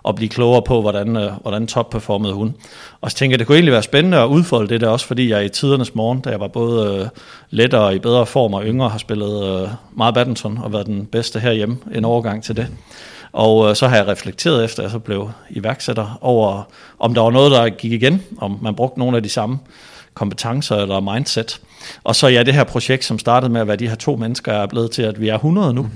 at 0.08 0.14
blive 0.14 0.28
klogere 0.28 0.62
på, 0.62 0.80
hvordan, 0.80 1.16
øh, 1.16 1.32
hvordan 1.42 1.66
topperformede 1.66 2.32
hun. 2.32 2.54
Og 3.00 3.10
så 3.10 3.16
tænkte 3.16 3.32
jeg, 3.32 3.38
det 3.38 3.46
kunne 3.46 3.56
egentlig 3.56 3.72
være 3.72 3.82
spændende 3.82 4.18
at 4.18 4.26
udfolde 4.26 4.68
det 4.68 4.80
der 4.80 4.88
også, 4.88 5.06
fordi 5.06 5.30
jeg 5.30 5.44
i 5.44 5.48
tidernes 5.48 5.94
morgen, 5.94 6.20
da 6.20 6.30
jeg 6.30 6.40
var 6.40 6.48
både 6.48 7.00
øh, 7.00 7.08
lettere 7.50 7.82
og 7.82 7.94
i 7.94 7.98
bedre 7.98 8.26
form 8.26 8.54
og 8.54 8.64
yngre, 8.64 8.88
har 8.88 8.98
spillet 8.98 9.62
øh, 9.62 9.68
meget 9.96 10.14
badminton 10.14 10.58
og 10.62 10.72
været 10.72 10.86
den 10.86 11.06
bedste 11.06 11.40
herhjemme 11.40 11.76
en 11.94 12.04
overgang 12.04 12.44
til 12.44 12.56
det. 12.56 12.66
Og 13.32 13.68
øh, 13.68 13.76
så 13.76 13.88
har 13.88 13.96
jeg 13.96 14.06
reflekteret 14.06 14.64
efter, 14.64 14.82
at 14.82 14.84
jeg 14.84 14.90
så 14.90 14.98
blev 14.98 15.30
iværksætter 15.50 16.18
over, 16.20 16.62
om 16.98 17.14
der 17.14 17.22
var 17.22 17.30
noget, 17.30 17.50
der 17.50 17.68
gik 17.68 17.92
igen, 17.92 18.22
om 18.38 18.58
man 18.62 18.74
brugte 18.74 18.98
nogle 18.98 19.16
af 19.16 19.22
de 19.22 19.28
samme 19.28 19.58
kompetencer 20.18 20.76
eller 20.76 21.00
mindset. 21.00 21.60
Og 22.04 22.16
så 22.16 22.28
ja, 22.28 22.42
det 22.42 22.54
her 22.54 22.64
projekt, 22.64 23.04
som 23.04 23.18
startede 23.18 23.52
med 23.52 23.60
at 23.60 23.66
være 23.68 23.76
de 23.76 23.88
her 23.88 23.94
to 23.94 24.16
mennesker, 24.16 24.52
er 24.52 24.66
blevet 24.66 24.90
til, 24.90 25.02
at 25.02 25.20
vi 25.20 25.28
er 25.28 25.34
100 25.34 25.74
nu. 25.74 25.82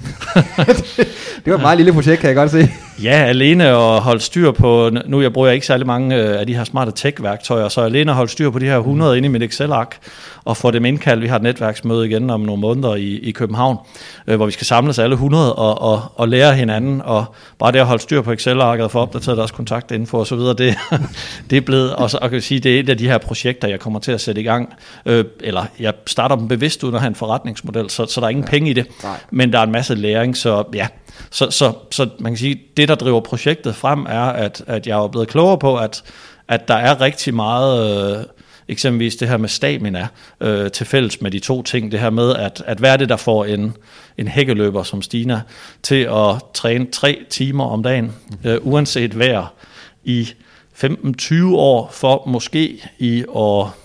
det 1.45 1.47
var 1.47 1.55
et 1.55 1.61
meget 1.61 1.77
lille 1.77 1.93
projekt, 1.93 2.21
kan 2.21 2.29
jeg 2.29 2.37
godt 2.37 2.51
se. 2.51 2.69
Ja, 3.03 3.25
alene 3.25 3.69
at 3.69 4.01
holde 4.01 4.21
styr 4.21 4.51
på, 4.51 4.91
nu 5.07 5.23
jeg 5.23 5.33
bruger 5.33 5.49
jeg 5.49 5.55
ikke 5.55 5.67
særlig 5.67 5.87
mange 5.87 6.17
øh, 6.17 6.41
af 6.41 6.47
de 6.47 6.57
her 6.57 6.65
smarte 6.65 6.93
tech-værktøjer, 6.93 7.69
så 7.69 7.81
alene 7.81 8.11
at 8.11 8.17
holde 8.17 8.31
styr 8.31 8.51
på 8.51 8.59
de 8.59 8.65
her 8.65 8.79
100 8.79 9.17
inde 9.17 9.27
i 9.27 9.29
mit 9.29 9.43
Excel-ark, 9.43 9.99
og 10.45 10.57
få 10.57 10.71
dem 10.71 10.85
indkaldt. 10.85 11.23
Vi 11.23 11.29
har 11.29 11.37
et 11.37 11.43
netværksmøde 11.43 12.07
igen 12.07 12.31
om 12.31 12.41
nogle 12.41 12.61
måneder 12.61 12.95
i, 12.95 13.19
i 13.19 13.31
København, 13.31 13.77
øh, 14.27 14.37
hvor 14.37 14.47
vi 14.47 14.53
skal 14.53 14.67
samles 14.67 14.99
alle 14.99 15.13
100 15.13 15.55
og, 15.55 15.83
og, 15.83 16.03
og 16.15 16.29
lære 16.29 16.55
hinanden, 16.55 17.03
og 17.05 17.25
bare 17.59 17.73
det 17.73 17.79
at 17.79 17.87
holde 17.87 18.03
styr 18.03 18.23
på 18.23 18.33
Excel-arket 18.33 18.85
og 18.85 18.91
få 18.91 18.99
opdateret 18.99 19.39
deres 19.39 19.51
kontaktinfo 19.51 20.19
og 20.19 20.27
så 20.27 20.37
videre, 20.37 20.55
det, 20.55 20.75
det 21.51 21.57
er 21.57 21.61
blevet, 21.61 21.95
og 21.95 22.11
så 22.11 22.19
og 22.23 22.31
kan 22.31 22.41
sige, 22.41 22.61
det 22.61 22.77
er 22.77 22.81
et 22.81 22.89
af 22.89 22.99
de 22.99 23.09
her 23.09 23.19
projekter, 23.19 23.69
jeg 23.69 23.81
kommer 23.81 24.01
til 24.01 24.12
at 24.15 24.21
sætte 24.21 24.41
i 24.41 24.45
gang, 24.45 24.75
øh, 25.07 25.25
eller 25.41 25.65
jeg 25.79 25.95
starter 26.07 26.37
dem 26.37 26.49
bevidst 26.49 26.85
uden 26.85 26.95
at 26.95 27.01
have 27.01 27.09
en 27.09 27.15
forretningsmodel, 27.15 27.91
så, 27.91 28.07
så 28.07 28.21
der 28.21 28.27
er 28.27 28.31
ingen 28.31 28.45
ja. 28.45 28.51
penge 28.51 28.71
i 28.71 28.73
det, 28.73 28.87
Nej. 29.03 29.17
men 29.31 29.53
der 29.53 29.59
er 29.59 29.63
en 29.63 29.73
masse 29.73 29.95
læring, 29.95 30.37
så 30.37 30.65
ja, 30.75 30.89
så, 31.31 31.51
så, 31.51 31.73
så 31.91 32.09
man 32.19 32.33
kan 32.33 32.39
sige, 32.39 32.61
det 32.77 32.89
der 32.89 32.95
driver 32.95 33.21
projektet 33.21 33.77
frem 33.77 34.07
er, 34.09 34.25
at, 34.25 34.65
at 34.67 34.87
jeg 34.87 34.99
er 34.99 35.09
blevet 35.09 35.29
klogere 35.29 35.59
på, 35.59 35.77
at, 35.77 36.03
at 36.49 36.69
der 36.69 36.75
er 36.77 37.01
rigtig 37.01 37.35
meget... 37.35 38.19
Øh, 38.19 38.25
eksempelvis 38.69 39.17
det 39.17 39.29
her 39.29 39.37
med 39.37 39.49
stamina 39.49 40.09
øh, 40.41 40.71
til 40.71 40.87
fælles 40.87 41.21
med 41.21 41.31
de 41.31 41.39
to 41.39 41.63
ting. 41.63 41.93
Det 41.93 42.01
her 42.01 42.11
med, 42.11 42.37
at, 42.37 42.63
at 42.67 42.79
hvad 42.79 42.93
er 42.93 42.97
det, 42.97 43.09
der 43.09 43.17
får 43.17 43.45
en, 43.45 43.77
en 44.19 44.29
hækkeløber 44.29 44.83
som 44.83 45.03
Stina 45.03 45.41
til 45.83 46.03
at 46.11 46.37
træne 46.55 46.87
tre 46.93 47.19
timer 47.31 47.65
om 47.65 47.83
dagen, 47.83 48.13
øh, 48.45 48.59
uanset 48.63 49.19
vejr, 49.19 49.53
i 50.05 50.29
15-20 50.85 51.45
år, 51.55 51.91
for 51.93 52.23
måske 52.27 52.91
i 52.99 53.25
år 53.29 53.77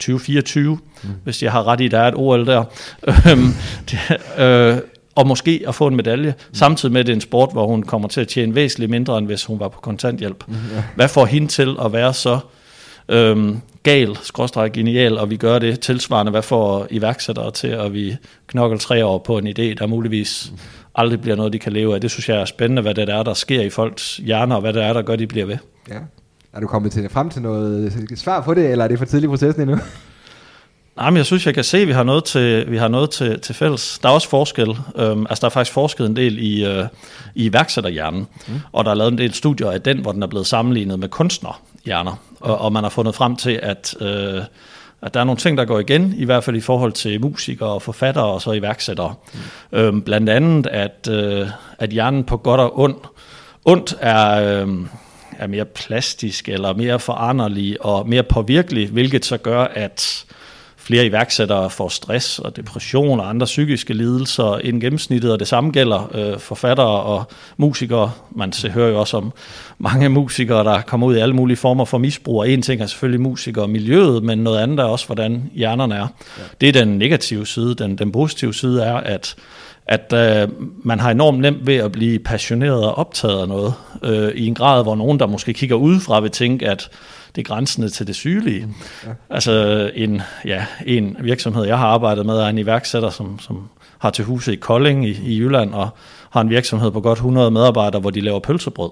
2024, 0.00 0.78
mm. 1.02 1.08
hvis 1.24 1.42
jeg 1.42 1.52
har 1.52 1.66
ret 1.66 1.80
i, 1.80 1.88
der 1.88 1.98
er 1.98 2.08
et 2.08 2.14
OL 2.16 2.46
der. 2.46 2.64
Øhm, 3.08 3.54
det, 3.90 3.98
øh, 4.38 4.78
og 5.14 5.26
måske 5.26 5.64
at 5.68 5.74
få 5.74 5.86
en 5.86 5.96
medalje, 5.96 6.34
mm. 6.48 6.54
samtidig 6.54 6.92
med, 6.92 7.00
at 7.00 7.06
det 7.06 7.12
er 7.12 7.16
en 7.16 7.20
sport, 7.20 7.52
hvor 7.52 7.66
hun 7.66 7.82
kommer 7.82 8.08
til 8.08 8.20
at 8.20 8.28
tjene 8.28 8.54
væsentligt 8.54 8.90
mindre, 8.90 9.18
end 9.18 9.26
hvis 9.26 9.44
hun 9.44 9.60
var 9.60 9.68
på 9.68 9.80
kontanthjælp. 9.80 10.44
Mm, 10.48 10.54
ja. 10.74 10.82
Hvad 10.94 11.08
får 11.08 11.26
hende 11.26 11.48
til 11.48 11.76
at 11.84 11.92
være 11.92 12.14
så 12.14 12.38
øhm, 13.08 13.60
gal, 13.82 14.18
skråstrej 14.22 14.68
genial, 14.68 15.18
og 15.18 15.30
vi 15.30 15.36
gør 15.36 15.58
det 15.58 15.80
tilsvarende, 15.80 16.30
hvad 16.30 16.42
får 16.42 16.86
iværksættere 16.90 17.50
til, 17.50 17.68
at 17.68 17.92
vi 17.92 18.16
knokler 18.46 18.78
tre 18.78 19.04
år 19.04 19.18
på 19.18 19.38
en 19.38 19.46
idé, 19.46 19.74
der 19.74 19.86
muligvis 19.86 20.48
mm. 20.52 20.58
aldrig 20.94 21.20
bliver 21.20 21.36
noget, 21.36 21.52
de 21.52 21.58
kan 21.58 21.72
leve 21.72 21.94
af. 21.94 22.00
Det 22.00 22.10
synes 22.10 22.28
jeg 22.28 22.40
er 22.40 22.44
spændende, 22.44 22.82
hvad 22.82 22.94
det 22.94 23.08
er, 23.08 23.22
der 23.22 23.34
sker 23.34 23.62
i 23.62 23.70
folks 23.70 24.16
hjerner, 24.16 24.54
og 24.54 24.60
hvad 24.60 24.72
det 24.72 24.82
er, 24.82 24.92
der 24.92 25.02
gør, 25.02 25.16
de 25.16 25.26
bliver 25.26 25.46
ved. 25.46 25.58
Ja. 25.88 25.98
Er 26.56 26.60
du 26.60 26.66
kommet 26.66 26.92
til, 26.92 27.08
frem 27.08 27.30
til 27.30 27.42
noget 27.42 28.12
svar 28.14 28.40
på 28.40 28.54
det, 28.54 28.70
eller 28.70 28.84
er 28.84 28.88
det 28.88 28.98
for 28.98 29.04
tidlig 29.04 29.28
processen 29.28 29.62
endnu? 29.62 29.76
Nej, 30.96 31.10
men 31.10 31.16
jeg 31.16 31.26
synes, 31.26 31.46
jeg 31.46 31.54
kan 31.54 31.64
se, 31.64 31.78
at 31.78 31.88
vi 31.88 31.92
har 31.92 32.02
noget 32.02 32.24
til, 32.24 32.70
vi 32.70 32.76
har 32.76 32.88
noget 32.88 33.10
til, 33.10 33.40
til 33.40 33.54
fælles. 33.54 33.98
Der 34.02 34.08
er 34.08 34.12
også 34.12 34.28
forskel. 34.28 34.78
Øhm, 34.96 35.26
altså, 35.30 35.40
der 35.40 35.46
er 35.46 35.50
faktisk 35.50 35.72
forsket 35.72 36.06
en 36.06 36.16
del 36.16 36.38
i, 36.38 36.64
øh, 36.64 36.84
i 37.34 37.44
iværksætterhjernen. 37.44 38.26
Mm. 38.48 38.60
Og 38.72 38.84
der 38.84 38.90
er 38.90 38.94
lavet 38.94 39.12
en 39.12 39.18
del 39.18 39.34
studier 39.34 39.70
af 39.70 39.82
den, 39.82 39.98
hvor 39.98 40.12
den 40.12 40.22
er 40.22 40.26
blevet 40.26 40.46
sammenlignet 40.46 40.98
med 40.98 41.08
kunstnerhjerner. 41.08 42.20
Og, 42.40 42.58
og 42.58 42.72
man 42.72 42.82
har 42.82 42.90
fundet 42.90 43.14
frem 43.14 43.36
til, 43.36 43.60
at, 43.62 43.94
øh, 44.00 44.42
at 45.02 45.14
der 45.14 45.20
er 45.20 45.24
nogle 45.24 45.38
ting, 45.38 45.58
der 45.58 45.64
går 45.64 45.78
igen, 45.78 46.14
i 46.16 46.24
hvert 46.24 46.44
fald 46.44 46.56
i 46.56 46.60
forhold 46.60 46.92
til 46.92 47.20
musikere 47.20 47.68
og 47.68 47.82
forfattere 47.82 48.24
og 48.24 48.42
så 48.42 48.52
iværksættere. 48.52 49.14
Mm. 49.72 49.78
Øhm, 49.78 50.02
blandt 50.02 50.28
andet, 50.28 50.66
at, 50.66 51.08
øh, 51.10 51.48
at 51.78 51.90
hjernen 51.90 52.24
på 52.24 52.36
godt 52.36 52.60
og 52.60 52.78
ondt, 52.78 53.06
ondt 53.64 53.96
er... 54.00 54.62
Øh, 54.62 54.68
er 55.38 55.46
mere 55.46 55.64
plastisk 55.64 56.48
eller 56.48 56.74
mere 56.74 57.00
foranderlig 57.00 57.84
og 57.84 58.08
mere 58.08 58.22
påvirkelig, 58.22 58.88
hvilket 58.88 59.24
så 59.24 59.36
gør, 59.36 59.60
at 59.64 60.24
flere 60.86 61.06
iværksættere 61.06 61.70
får 61.70 61.88
stress 61.88 62.38
og 62.38 62.56
depression 62.56 63.20
og 63.20 63.28
andre 63.28 63.44
psykiske 63.44 63.94
lidelser 63.94 64.54
end 64.54 64.80
gennemsnittet, 64.80 65.32
og 65.32 65.38
det 65.38 65.48
samme 65.48 65.70
gælder 65.70 66.10
øh, 66.14 66.38
forfattere 66.38 67.00
og 67.00 67.24
musikere. 67.56 68.10
Man 68.30 68.52
hører 68.74 68.88
jo 68.88 69.00
også 69.00 69.16
om 69.16 69.32
mange 69.78 70.08
musikere, 70.08 70.64
der 70.64 70.80
kommer 70.80 71.06
ud 71.06 71.16
i 71.16 71.18
alle 71.18 71.34
mulige 71.34 71.56
former 71.56 71.84
for 71.84 71.98
misbrug, 71.98 72.38
og 72.38 72.50
en 72.50 72.62
ting 72.62 72.82
er 72.82 72.86
selvfølgelig 72.86 73.20
musikere 73.20 73.64
og 73.64 73.70
miljøet, 73.70 74.22
men 74.22 74.38
noget 74.38 74.58
andet 74.58 74.80
er 74.80 74.84
også, 74.84 75.06
hvordan 75.06 75.50
hjernerne 75.54 75.94
er. 75.94 76.08
Ja. 76.38 76.42
Det 76.60 76.68
er 76.68 76.72
den 76.72 76.98
negative 76.98 77.46
side. 77.46 77.74
Den, 77.74 77.98
den 77.98 78.12
positive 78.12 78.54
side 78.54 78.82
er, 78.82 78.94
at 78.94 79.36
at 79.88 80.12
øh, 80.12 80.48
man 80.84 81.00
har 81.00 81.10
enormt 81.10 81.40
nemt 81.40 81.66
ved 81.66 81.76
at 81.76 81.92
blive 81.92 82.18
passioneret 82.18 82.84
og 82.84 82.98
optaget 82.98 83.40
af 83.40 83.48
noget, 83.48 83.74
øh, 84.02 84.28
i 84.34 84.46
en 84.46 84.54
grad, 84.54 84.82
hvor 84.82 84.94
nogen, 84.94 85.20
der 85.20 85.26
måske 85.26 85.52
kigger 85.52 85.76
udefra, 85.76 86.20
vil 86.20 86.30
tænke, 86.30 86.68
at 86.68 86.88
det 87.36 87.42
er 87.42 87.46
grænsende 87.46 87.88
til 87.88 88.06
det 88.06 88.14
sygelige. 88.14 88.68
Ja. 89.06 89.10
Altså 89.30 89.90
en, 89.94 90.22
ja, 90.44 90.64
en 90.86 91.16
virksomhed, 91.20 91.64
jeg 91.64 91.78
har 91.78 91.86
arbejdet 91.86 92.26
med, 92.26 92.34
er 92.34 92.46
en 92.46 92.58
iværksætter, 92.58 93.10
som, 93.10 93.38
som 93.38 93.68
har 93.98 94.10
til 94.10 94.24
huse 94.24 94.52
i 94.52 94.56
Kolding 94.56 95.08
i, 95.08 95.10
i 95.10 95.38
Jylland, 95.38 95.74
og 95.74 95.88
har 96.30 96.40
en 96.40 96.50
virksomhed 96.50 96.90
på 96.90 97.00
godt 97.00 97.16
100 97.16 97.50
medarbejdere, 97.50 98.00
hvor 98.00 98.10
de 98.10 98.20
laver 98.20 98.38
pølsebrød. 98.38 98.90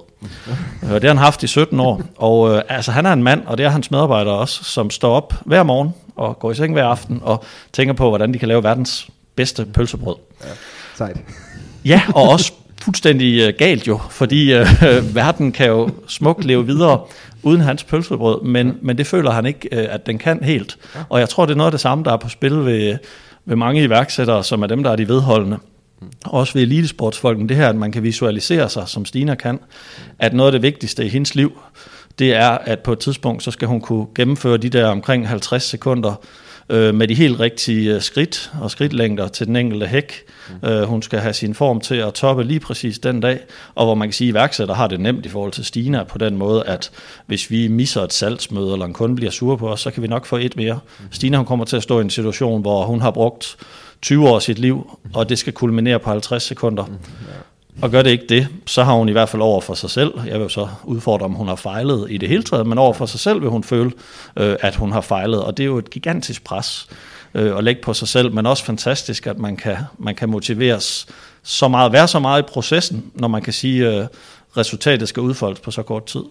Ja. 0.83 0.95
Det 0.95 1.03
har 1.03 1.09
han 1.09 1.19
haft 1.19 1.43
i 1.43 1.47
17 1.47 1.81
år, 1.81 2.03
og 2.17 2.55
øh, 2.55 2.63
altså, 2.69 2.93
han 2.93 3.07
er 3.07 3.13
en 3.13 3.23
mand, 3.23 3.43
og 3.47 3.59
det 3.59 3.67
er 3.67 3.71
hans 3.71 3.91
medarbejdere 3.91 4.35
også, 4.35 4.65
som 4.65 4.91
står 4.91 5.17
op 5.17 5.35
hver 5.45 5.63
morgen 5.63 5.91
og 6.17 6.39
går 6.39 6.51
i 6.51 6.55
seng 6.55 6.73
hver 6.73 6.87
aften 6.87 7.21
og 7.23 7.45
tænker 7.73 7.95
på, 7.95 8.09
hvordan 8.09 8.35
de 8.35 8.39
kan 8.39 8.49
lave 8.49 8.63
verdens 8.63 9.09
bedste 9.37 9.65
pølsebrød. 9.65 10.17
Sejt. 10.95 11.17
Ja, 11.85 12.03
og 12.15 12.29
også 12.29 12.53
fuldstændig 12.83 13.41
øh, 13.41 13.55
galt 13.59 13.87
jo, 13.87 14.01
fordi 14.11 14.53
øh, 14.53 14.67
verden 15.15 15.53
kan 15.53 15.67
jo 15.67 15.91
smukt 16.07 16.45
leve 16.45 16.67
videre 16.67 17.01
uden 17.43 17.61
hans 17.61 17.85
pølsebrød, 17.85 18.43
men, 18.43 18.79
men 18.83 18.99
det 18.99 19.07
føler 19.07 19.31
han 19.31 19.47
ikke, 19.47 19.69
øh, 19.73 19.87
at 19.91 20.07
den 20.07 20.19
kan 20.19 20.45
helt. 20.45 20.79
Og 21.09 21.21
jeg 21.21 21.29
tror, 21.29 21.47
det 21.47 21.53
er 21.53 21.57
noget 21.57 21.69
af 21.69 21.73
det 21.73 21.81
samme, 21.81 22.05
der 22.05 22.13
er 22.13 22.17
på 22.17 22.29
spil 22.29 22.65
ved, 22.65 22.99
ved 23.45 23.57
mange 23.57 23.83
iværksættere, 23.83 24.45
som 24.45 24.63
er 24.63 24.67
dem, 24.67 24.83
der 24.83 24.91
er 24.91 24.97
de 24.97 25.09
vedholdende. 25.09 25.59
Også 26.25 26.55
ved 26.55 26.63
elitesportsfolken, 26.63 27.49
det 27.49 27.57
her, 27.57 27.69
at 27.69 27.77
man 27.77 27.93
kan 27.93 28.03
visualisere 28.03 28.69
sig, 28.69 28.89
som 28.89 29.05
Stina 29.05 29.35
kan, 29.35 29.59
at 30.19 30.33
noget 30.33 30.49
af 30.49 30.53
det 30.53 30.63
vigtigste 30.63 31.05
i 31.05 31.09
hendes 31.09 31.35
liv, 31.35 31.53
det 32.19 32.35
er, 32.35 32.49
at 32.51 32.79
på 32.79 32.93
et 32.93 32.99
tidspunkt, 32.99 33.43
så 33.43 33.51
skal 33.51 33.69
hun 33.69 33.81
kunne 33.81 34.07
gennemføre 34.15 34.57
de 34.57 34.69
der 34.69 34.87
omkring 34.87 35.29
50 35.29 35.63
sekunder 35.63 36.15
øh, 36.69 36.95
med 36.95 37.09
de 37.09 37.15
helt 37.15 37.41
rigtige 37.41 37.95
øh, 37.95 38.01
skridt 38.01 38.53
og 38.61 38.71
skridtlængder 38.71 39.29
til 39.29 39.47
den 39.47 39.57
enkelte 39.57 39.87
hæk. 39.87 40.13
Mm. 40.63 40.69
Øh, 40.69 40.83
hun 40.83 41.03
skal 41.03 41.19
have 41.19 41.33
sin 41.33 41.55
form 41.55 41.81
til 41.81 41.95
at 41.95 42.15
toppe 42.15 42.45
lige 42.45 42.61
præcis 42.61 42.99
den 42.99 43.21
dag, 43.21 43.41
og 43.75 43.85
hvor 43.85 43.95
man 43.95 44.09
kan 44.09 44.13
sige, 44.13 44.29
at 44.29 44.33
iværksætter 44.33 44.75
har 44.75 44.87
det 44.87 45.01
nemt 45.01 45.27
i 45.27 45.29
forhold 45.29 45.53
til 45.53 45.65
Stina 45.65 46.05
på 46.05 46.19
den 46.19 46.37
måde, 46.37 46.65
at 46.67 46.91
hvis 47.27 47.51
vi 47.51 47.69
misser 47.69 48.03
et 48.03 48.13
salgsmøde, 48.13 48.73
eller 48.73 48.87
en 48.87 48.93
kunde 48.93 49.17
bliver 49.17 49.31
sur 49.31 49.57
på 49.57 49.69
os, 49.69 49.81
så 49.81 49.91
kan 49.91 50.03
vi 50.03 50.09
nok 50.09 50.27
få 50.27 50.37
et 50.37 50.57
mere. 50.57 50.79
Mm. 51.01 51.05
Stina 51.11 51.37
hun 51.37 51.47
kommer 51.47 51.65
til 51.65 51.77
at 51.77 51.83
stå 51.83 51.99
i 51.99 52.03
en 52.03 52.11
situation, 52.11 52.61
hvor 52.61 52.85
hun 52.85 53.01
har 53.01 53.11
brugt 53.11 53.57
20 54.03 54.29
år 54.29 54.37
af 54.37 54.43
sit 54.43 54.59
liv, 54.59 54.99
og 55.15 55.29
det 55.29 55.39
skal 55.39 55.53
kulminere 55.53 55.99
på 55.99 56.11
50 56.11 56.43
sekunder. 56.43 56.85
Mm. 56.85 56.95
Og 57.85 57.91
gør 57.91 58.03
det 58.03 58.11
ikke 58.11 58.27
det, 58.29 58.49
så 58.67 58.85
har 58.85 58.95
hun 58.95 59.09
i 59.09 59.13
hvert 59.13 59.29
fald 59.29 59.43
over 59.43 59.61
for 59.61 59.75
sig 59.75 59.91
selv, 59.91 60.13
jeg 60.27 60.35
vil 60.35 60.43
jo 60.43 60.49
så 60.49 60.69
udfordre, 60.85 61.25
om 61.25 61.33
hun 61.33 61.49
har 61.49 61.57
fejlet 61.57 62.07
i 62.11 62.19
det 62.19 62.29
hele 62.29 62.43
taget, 62.43 62.67
men 62.67 62.79
over 62.79 62.93
for 62.93 63.07
sig 63.07 63.21
selv 63.21 63.41
vil 63.41 63.51
hun 63.51 63.65
føle, 63.65 63.91
øh, 64.37 64.57
at 64.61 64.77
hun 64.77 64.93
har 64.93 65.01
fejlet, 65.01 65.43
og 65.43 65.57
det 65.57 65.63
er 65.63 65.67
jo 65.67 65.79
et 65.79 65.91
gigantisk 65.91 66.45
pres 66.45 66.89
øh, 67.35 67.59
at 67.59 67.65
lægge 67.65 67.83
på 67.83 67.95
sig 67.95 68.09
selv, 68.09 68.33
men 68.33 68.47
også 68.47 68.65
fantastisk, 68.65 69.27
at 69.27 69.39
man 69.39 69.57
kan, 69.57 69.77
man 69.99 70.15
kan 70.15 70.29
motiveres 70.29 71.07
så 71.43 71.69
meget, 71.69 71.93
være 71.93 72.09
så 72.09 72.19
meget 72.19 72.43
i 72.43 72.47
processen, 72.53 73.11
når 73.15 73.29
man 73.29 73.43
kan 73.43 73.53
sige, 73.53 73.87
at 73.87 74.01
øh, 74.01 74.07
resultatet 74.57 75.09
skal 75.09 75.21
udfoldes 75.21 75.61
på 75.61 75.71
så 75.71 75.83
kort 75.83 76.05
tid. 76.05 76.25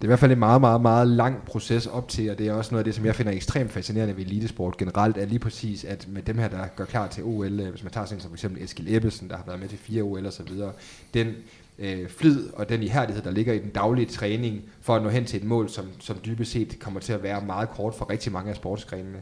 Det 0.00 0.04
er 0.04 0.08
i 0.08 0.10
hvert 0.10 0.18
fald 0.18 0.32
en 0.32 0.38
meget, 0.38 0.60
meget, 0.60 0.80
meget 0.80 1.08
lang 1.08 1.42
proces 1.46 1.86
op 1.86 2.08
til, 2.08 2.30
og 2.30 2.38
det 2.38 2.48
er 2.48 2.52
også 2.52 2.70
noget 2.70 2.80
af 2.80 2.84
det, 2.84 2.94
som 2.94 3.04
jeg 3.04 3.14
finder 3.14 3.32
ekstremt 3.32 3.72
fascinerende 3.72 4.16
ved 4.16 4.24
elitesport 4.24 4.76
generelt, 4.76 5.16
er 5.16 5.26
lige 5.26 5.38
præcis, 5.38 5.84
at 5.84 6.08
med 6.08 6.22
dem 6.22 6.38
her, 6.38 6.48
der 6.48 6.66
gør 6.76 6.84
klar 6.84 7.08
til 7.08 7.24
OL, 7.24 7.60
øh, 7.60 7.70
hvis 7.70 7.82
man 7.82 7.92
tager 7.92 8.06
sådan 8.06 8.20
som 8.20 8.30
for 8.30 8.36
eksempel 8.36 8.62
Eskil 8.62 8.94
Ebbesen, 8.94 9.28
der 9.28 9.36
har 9.36 9.44
været 9.46 9.60
med 9.60 9.68
til 9.68 9.78
fire 9.78 10.02
OL 10.02 10.26
og 10.26 10.32
så 10.32 10.42
videre, 10.42 10.72
den 11.14 11.34
øh, 11.78 12.08
flid 12.08 12.48
og 12.52 12.68
den 12.68 12.82
ihærdighed, 12.82 13.22
der 13.22 13.30
ligger 13.30 13.52
i 13.52 13.58
den 13.58 13.70
daglige 13.70 14.06
træning, 14.06 14.62
for 14.80 14.96
at 14.96 15.02
nå 15.02 15.08
hen 15.08 15.24
til 15.24 15.40
et 15.40 15.46
mål, 15.46 15.68
som, 15.68 15.86
som 15.98 16.16
dybest 16.26 16.52
set 16.52 16.76
kommer 16.80 17.00
til 17.00 17.12
at 17.12 17.22
være 17.22 17.40
meget 17.46 17.70
kort 17.70 17.94
for 17.94 18.10
rigtig 18.10 18.32
mange 18.32 18.50
af 18.50 18.56
sportsgrenene. 18.56 19.18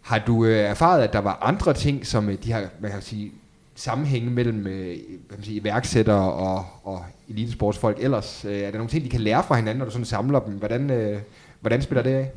Har 0.00 0.18
du 0.18 0.44
øh, 0.44 0.58
erfaret, 0.58 1.02
at 1.02 1.12
der 1.12 1.18
var 1.18 1.38
andre 1.42 1.74
ting, 1.74 2.06
som 2.06 2.28
øh, 2.28 2.44
de 2.44 2.52
har, 2.52 2.68
man 2.80 2.90
kan 2.90 3.02
sige, 3.02 3.32
sammenhænge 3.80 4.30
mellem 4.30 4.66
øh, 4.66 4.96
hvad 5.28 5.38
man 5.38 5.44
siger, 5.44 5.60
iværksættere 5.60 6.32
og, 6.32 6.66
og 6.84 7.04
elitesportsfolk 7.28 7.96
ellers? 8.00 8.44
Øh, 8.48 8.58
er 8.58 8.70
der 8.70 8.78
nogle 8.78 8.90
ting, 8.90 9.04
de 9.04 9.08
kan 9.08 9.20
lære 9.20 9.44
fra 9.48 9.56
hinanden, 9.56 9.78
når 9.78 9.84
du 9.84 9.90
sådan 9.90 10.04
samler 10.04 10.40
dem? 10.40 10.54
Hvordan, 10.54 10.90
øh, 10.90 11.18
hvordan 11.60 11.82
spiller 11.82 12.02
det 12.02 12.10
af? 12.10 12.30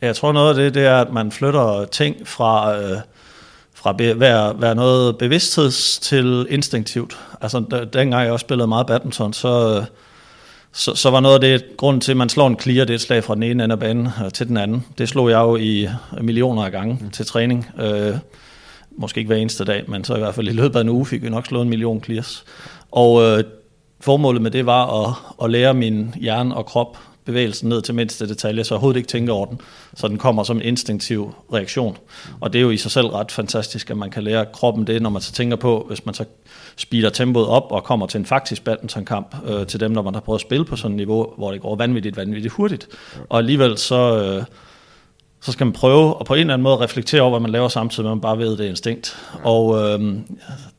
Jeg 0.00 0.16
tror 0.16 0.32
noget 0.32 0.48
af 0.48 0.54
det, 0.54 0.74
det 0.74 0.86
er, 0.86 0.96
at 1.00 1.12
man 1.12 1.32
flytter 1.32 1.84
ting 1.84 2.16
fra, 2.28 2.78
øh, 2.78 2.98
fra 3.74 3.92
be, 3.92 4.20
være, 4.20 4.60
være 4.60 4.74
noget 4.74 5.18
bevidstheds 5.18 5.98
til 5.98 6.46
instinktivt. 6.50 7.18
Altså 7.40 7.64
da, 7.70 7.84
dengang 7.84 8.24
jeg 8.24 8.32
også 8.32 8.44
spillede 8.44 8.68
meget 8.68 8.86
badminton, 8.86 9.32
så, 9.32 9.78
øh, 9.78 9.86
så, 10.72 10.94
så 10.94 11.10
var 11.10 11.20
noget 11.20 11.34
af 11.34 11.40
det, 11.40 11.76
grunden 11.76 12.00
til, 12.00 12.10
at 12.10 12.16
man 12.16 12.28
slår 12.28 12.46
en 12.46 12.60
clear, 12.60 12.84
det 12.84 12.90
er 12.90 12.94
et 12.94 13.00
slag 13.00 13.24
fra 13.24 13.34
den 13.34 13.42
ene 13.42 13.64
ende 13.64 13.72
af 13.72 13.78
banen 13.78 14.08
øh, 14.24 14.32
til 14.32 14.48
den 14.48 14.56
anden. 14.56 14.86
Det 14.98 15.08
slog 15.08 15.30
jeg 15.30 15.38
jo 15.38 15.56
i 15.56 15.88
millioner 16.20 16.64
af 16.64 16.72
gange 16.72 16.98
mm. 17.00 17.10
til 17.10 17.26
træning. 17.26 17.70
Øh, 17.80 18.16
måske 18.96 19.18
ikke 19.18 19.28
hver 19.28 19.36
eneste 19.36 19.64
dag, 19.64 19.84
men 19.88 20.04
så 20.04 20.14
i 20.14 20.18
hvert 20.18 20.34
fald 20.34 20.48
i 20.48 20.52
løbet 20.52 20.76
af 20.76 20.80
en 20.80 20.88
uge 20.88 21.06
fik 21.06 21.22
vi 21.22 21.28
nok 21.28 21.46
slået 21.46 21.62
en 21.62 21.68
million 21.68 22.04
clears. 22.04 22.44
Og 22.90 23.22
øh, 23.22 23.44
formålet 24.00 24.42
med 24.42 24.50
det 24.50 24.66
var 24.66 25.06
at, 25.06 25.14
at 25.44 25.50
lære 25.50 25.74
min 25.74 26.14
hjerne 26.20 26.56
og 26.56 26.66
krop 26.66 26.98
bevægelsen 27.24 27.68
ned 27.68 27.82
til 27.82 27.94
mindste 27.94 28.28
detalje, 28.28 28.64
så 28.64 28.74
jeg 28.74 28.76
overhovedet 28.76 28.98
ikke 28.98 29.08
tænker 29.08 29.32
over 29.32 29.46
den, 29.46 29.60
så 29.94 30.08
den 30.08 30.18
kommer 30.18 30.42
som 30.42 30.56
en 30.56 30.62
instinktiv 30.62 31.34
reaktion. 31.52 31.96
Og 32.40 32.52
det 32.52 32.58
er 32.58 32.62
jo 32.62 32.70
i 32.70 32.76
sig 32.76 32.90
selv 32.90 33.06
ret 33.06 33.32
fantastisk, 33.32 33.90
at 33.90 33.96
man 33.96 34.10
kan 34.10 34.22
lære 34.22 34.46
kroppen 34.52 34.86
det, 34.86 35.02
når 35.02 35.10
man 35.10 35.22
så 35.22 35.32
tænker 35.32 35.56
på, 35.56 35.84
hvis 35.88 36.06
man 36.06 36.14
så 36.14 36.24
speeder 36.76 37.10
tempoet 37.10 37.46
op 37.46 37.66
og 37.70 37.84
kommer 37.84 38.06
til 38.06 38.18
en 38.18 38.26
faktisk 38.26 38.64
badmintonkamp 38.64 39.36
øh, 39.46 39.66
til 39.66 39.80
dem, 39.80 39.90
når 39.90 40.02
man 40.02 40.14
har 40.14 40.20
prøvet 40.20 40.38
at 40.38 40.42
spille 40.42 40.64
på 40.64 40.76
sådan 40.76 40.90
et 40.90 40.96
niveau, 40.96 41.32
hvor 41.36 41.52
det 41.52 41.60
går 41.60 41.76
vanvittigt, 41.76 42.16
vanvittigt 42.16 42.54
hurtigt. 42.54 42.88
Og 43.28 43.38
alligevel 43.38 43.78
så... 43.78 44.22
Øh, 44.22 44.44
så 45.44 45.52
skal 45.52 45.66
man 45.66 45.72
prøve 45.72 46.16
at 46.20 46.26
på 46.26 46.34
en 46.34 46.40
eller 46.40 46.54
anden 46.54 46.62
måde 46.62 46.76
reflektere 46.76 47.20
over, 47.20 47.30
hvad 47.30 47.40
man 47.40 47.50
laver 47.50 47.68
samtidig 47.68 48.04
med, 48.04 48.10
at 48.10 48.16
man 48.16 48.20
bare 48.20 48.38
ved, 48.38 48.50
det 48.56 48.66
er 48.66 48.70
instinkt. 48.70 49.16
Og 49.42 49.78
øh, 49.78 50.14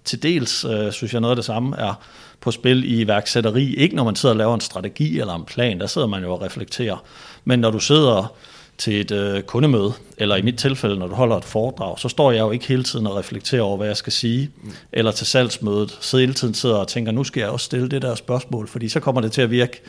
til 0.05 0.23
dels 0.23 0.65
øh, 0.65 0.91
synes 0.91 1.13
jeg 1.13 1.21
noget 1.21 1.31
af 1.31 1.35
det 1.35 1.45
samme 1.45 1.77
er 1.77 1.93
på 2.41 2.51
spil 2.51 2.83
i 2.83 3.01
iværksætteri. 3.01 3.75
Ikke 3.75 3.95
når 3.95 4.03
man 4.03 4.15
sidder 4.15 4.33
og 4.33 4.37
laver 4.37 4.53
en 4.53 4.61
strategi 4.61 5.19
eller 5.19 5.35
en 5.35 5.45
plan, 5.45 5.79
der 5.79 5.87
sidder 5.87 6.07
man 6.07 6.23
jo 6.23 6.33
og 6.33 6.41
reflekterer. 6.41 7.03
Men 7.43 7.59
når 7.59 7.71
du 7.71 7.79
sidder 7.79 8.33
til 8.77 9.01
et 9.01 9.11
øh, 9.11 9.41
kundemøde, 9.41 9.93
eller 10.17 10.35
i 10.35 10.41
mit 10.41 10.57
tilfælde, 10.57 10.97
når 10.97 11.07
du 11.07 11.15
holder 11.15 11.37
et 11.37 11.45
foredrag, 11.45 11.99
så 11.99 12.09
står 12.09 12.31
jeg 12.31 12.39
jo 12.39 12.51
ikke 12.51 12.67
hele 12.67 12.83
tiden 12.83 13.07
og 13.07 13.15
reflekterer 13.15 13.61
over, 13.61 13.77
hvad 13.77 13.87
jeg 13.87 13.97
skal 13.97 14.13
sige, 14.13 14.51
mm. 14.63 14.71
eller 14.91 15.11
til 15.11 15.27
salgsmødet, 15.27 15.97
så 16.01 16.17
hele 16.17 16.33
tiden 16.33 16.53
sidder 16.53 16.75
og 16.75 16.87
tænker, 16.87 17.11
nu 17.11 17.23
skal 17.23 17.41
jeg 17.41 17.49
også 17.49 17.65
stille 17.65 17.89
det 17.89 18.01
der 18.01 18.15
spørgsmål, 18.15 18.67
fordi 18.67 18.89
så 18.89 18.99
kommer 18.99 19.21
det 19.21 19.31
til 19.31 19.41
at 19.41 19.51
virke 19.51 19.81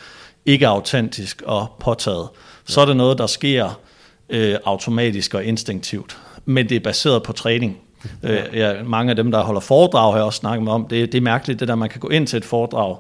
ikke 0.46 0.68
autentisk 0.68 1.42
og 1.46 1.66
påtaget. 1.80 2.28
Så 2.64 2.80
er 2.80 2.84
det 2.84 2.96
noget, 2.96 3.18
der 3.18 3.26
sker 3.26 3.80
øh, 4.28 4.56
automatisk 4.64 5.34
og 5.34 5.44
instinktivt, 5.44 6.18
men 6.44 6.68
det 6.68 6.76
er 6.76 6.80
baseret 6.80 7.22
på 7.22 7.32
træning. 7.32 7.78
Øh, 8.22 8.42
ja, 8.52 8.82
mange 8.84 9.10
af 9.10 9.16
dem, 9.16 9.30
der 9.30 9.42
holder 9.42 9.60
foredrag, 9.60 10.12
har 10.12 10.18
jeg 10.18 10.24
også 10.24 10.38
snakket 10.38 10.64
med 10.64 10.72
om, 10.72 10.86
det, 10.90 11.12
det 11.12 11.18
er 11.18 11.22
mærkeligt, 11.22 11.60
det 11.60 11.68
der, 11.68 11.74
man 11.74 11.88
kan 11.88 12.00
gå 12.00 12.08
ind 12.08 12.26
til 12.26 12.36
et 12.36 12.44
foredrag, 12.44 12.96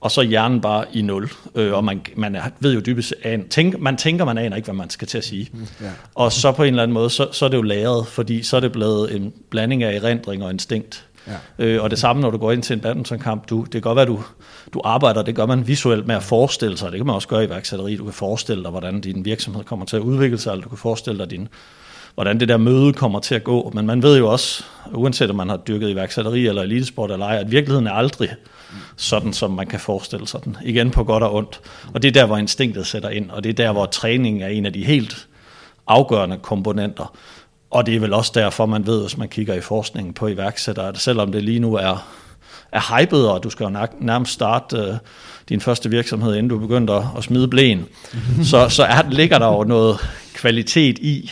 og 0.00 0.10
så 0.10 0.22
hjernen 0.22 0.60
bare 0.60 0.84
i 0.92 1.02
nul. 1.02 1.30
Øh, 1.54 1.72
og 1.72 1.84
man, 1.84 2.00
man 2.16 2.36
ved 2.60 2.74
jo 2.74 2.80
dybest 2.80 3.14
an, 3.22 3.48
tænk, 3.48 3.80
man 3.80 3.96
tænker, 3.96 4.24
man 4.24 4.38
aner 4.38 4.56
ikke, 4.56 4.66
hvad 4.66 4.74
man 4.74 4.90
skal 4.90 5.08
til 5.08 5.18
at 5.18 5.24
sige. 5.24 5.50
Ja. 5.80 5.86
Og 6.14 6.32
så 6.32 6.52
på 6.52 6.62
en 6.62 6.68
eller 6.68 6.82
anden 6.82 6.94
måde, 6.94 7.10
så, 7.10 7.28
så 7.32 7.44
er 7.44 7.48
det 7.48 7.56
jo 7.56 7.62
læret, 7.62 8.06
fordi 8.06 8.42
så 8.42 8.56
er 8.56 8.60
det 8.60 8.72
blevet 8.72 9.16
en 9.16 9.32
blanding 9.50 9.82
af 9.82 9.96
erindring 9.96 10.44
og 10.44 10.50
instinkt. 10.50 11.06
Ja. 11.26 11.64
Øh, 11.64 11.82
og 11.82 11.90
det 11.90 11.98
samme, 11.98 12.22
når 12.22 12.30
du 12.30 12.38
går 12.38 12.52
ind 12.52 12.62
til 12.62 12.74
en 12.74 12.80
badmintonkamp, 12.80 13.50
du, 13.50 13.62
det 13.62 13.72
kan 13.72 13.80
godt 13.80 13.96
være, 13.96 14.06
du, 14.06 14.22
du 14.74 14.80
arbejder, 14.84 15.22
det 15.22 15.34
gør 15.34 15.46
man 15.46 15.68
visuelt 15.68 16.06
med 16.06 16.14
at 16.14 16.22
forestille 16.22 16.78
sig, 16.78 16.92
det 16.92 16.98
kan 16.98 17.06
man 17.06 17.14
også 17.14 17.28
gøre 17.28 17.44
i 17.44 17.50
værksætteri, 17.50 17.96
du 17.96 18.04
kan 18.04 18.12
forestille 18.12 18.62
dig, 18.62 18.70
hvordan 18.70 19.00
din 19.00 19.24
virksomhed 19.24 19.64
kommer 19.64 19.86
til 19.86 19.96
at 19.96 20.02
udvikle 20.02 20.38
sig, 20.38 20.50
eller 20.50 20.62
du 20.62 20.68
kan 20.68 20.78
forestille 20.78 21.18
dig, 21.18 21.30
din, 21.30 21.48
hvordan 22.14 22.40
det 22.40 22.48
der 22.48 22.56
møde 22.56 22.92
kommer 22.92 23.20
til 23.20 23.34
at 23.34 23.44
gå. 23.44 23.70
Men 23.74 23.86
man 23.86 24.02
ved 24.02 24.18
jo 24.18 24.28
også, 24.32 24.64
uanset 24.92 25.30
om 25.30 25.36
man 25.36 25.48
har 25.48 25.56
dyrket 25.56 25.90
iværksætteri 25.90 26.46
eller 26.46 26.62
elitesport 26.62 27.10
eller 27.10 27.26
ej, 27.26 27.36
at 27.36 27.50
virkeligheden 27.50 27.86
er 27.86 27.92
aldrig 27.92 28.28
sådan, 28.96 29.32
som 29.32 29.50
man 29.50 29.66
kan 29.66 29.80
forestille 29.80 30.28
sig 30.28 30.44
den. 30.44 30.56
Igen 30.64 30.90
på 30.90 31.04
godt 31.04 31.22
og 31.22 31.34
ondt. 31.34 31.60
Og 31.94 32.02
det 32.02 32.08
er 32.08 32.12
der, 32.12 32.26
hvor 32.26 32.36
instinktet 32.36 32.86
sætter 32.86 33.08
ind, 33.08 33.30
og 33.30 33.44
det 33.44 33.50
er 33.50 33.54
der, 33.54 33.72
hvor 33.72 33.86
træning 33.86 34.42
er 34.42 34.48
en 34.48 34.66
af 34.66 34.72
de 34.72 34.84
helt 34.84 35.26
afgørende 35.86 36.38
komponenter. 36.42 37.16
Og 37.74 37.86
det 37.86 37.96
er 37.96 38.00
vel 38.00 38.12
også 38.12 38.32
derfor, 38.34 38.66
man 38.66 38.86
ved, 38.86 39.00
hvis 39.00 39.18
man 39.18 39.28
kigger 39.28 39.54
i 39.54 39.60
forskningen 39.60 40.14
på 40.14 40.26
iværksættere, 40.26 40.88
at 40.88 40.98
selvom 40.98 41.32
det 41.32 41.42
lige 41.42 41.58
nu 41.58 41.74
er, 41.74 42.06
er 42.72 43.00
hypet, 43.00 43.30
og 43.30 43.42
du 43.44 43.50
skal 43.50 43.64
jo 43.64 43.86
nærmest 44.00 44.32
starte 44.32 44.78
uh, 44.78 44.96
din 45.48 45.60
første 45.60 45.90
virksomhed, 45.90 46.34
inden 46.34 46.48
du 46.48 46.58
begynder 46.58 46.94
at, 46.94 47.06
at 47.18 47.24
smide 47.24 47.48
blæen, 47.48 47.86
så, 48.50 48.68
så 48.68 48.84
er, 48.84 49.02
ligger 49.10 49.38
der 49.38 49.46
jo 49.46 49.64
noget 49.64 49.98
kvalitet 50.34 50.98
i 50.98 51.30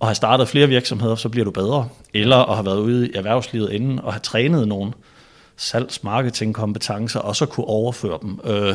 at 0.00 0.06
have 0.06 0.14
startet 0.14 0.48
flere 0.48 0.68
virksomheder, 0.68 1.14
så 1.14 1.28
bliver 1.28 1.44
du 1.44 1.50
bedre. 1.50 1.88
Eller 2.14 2.36
at 2.36 2.54
have 2.54 2.66
været 2.66 2.78
ude 2.78 3.08
i 3.08 3.12
erhvervslivet 3.14 3.72
inden 3.72 3.98
og 3.98 4.12
have 4.12 4.20
trænet 4.20 4.68
nogen 4.68 4.94
salgs 5.56 6.04
marketing 6.04 6.54
kompetencer 6.54 7.20
og 7.20 7.36
så 7.36 7.46
kunne 7.46 7.66
overføre 7.66 8.18
dem. 8.22 8.40
Øh, 8.44 8.74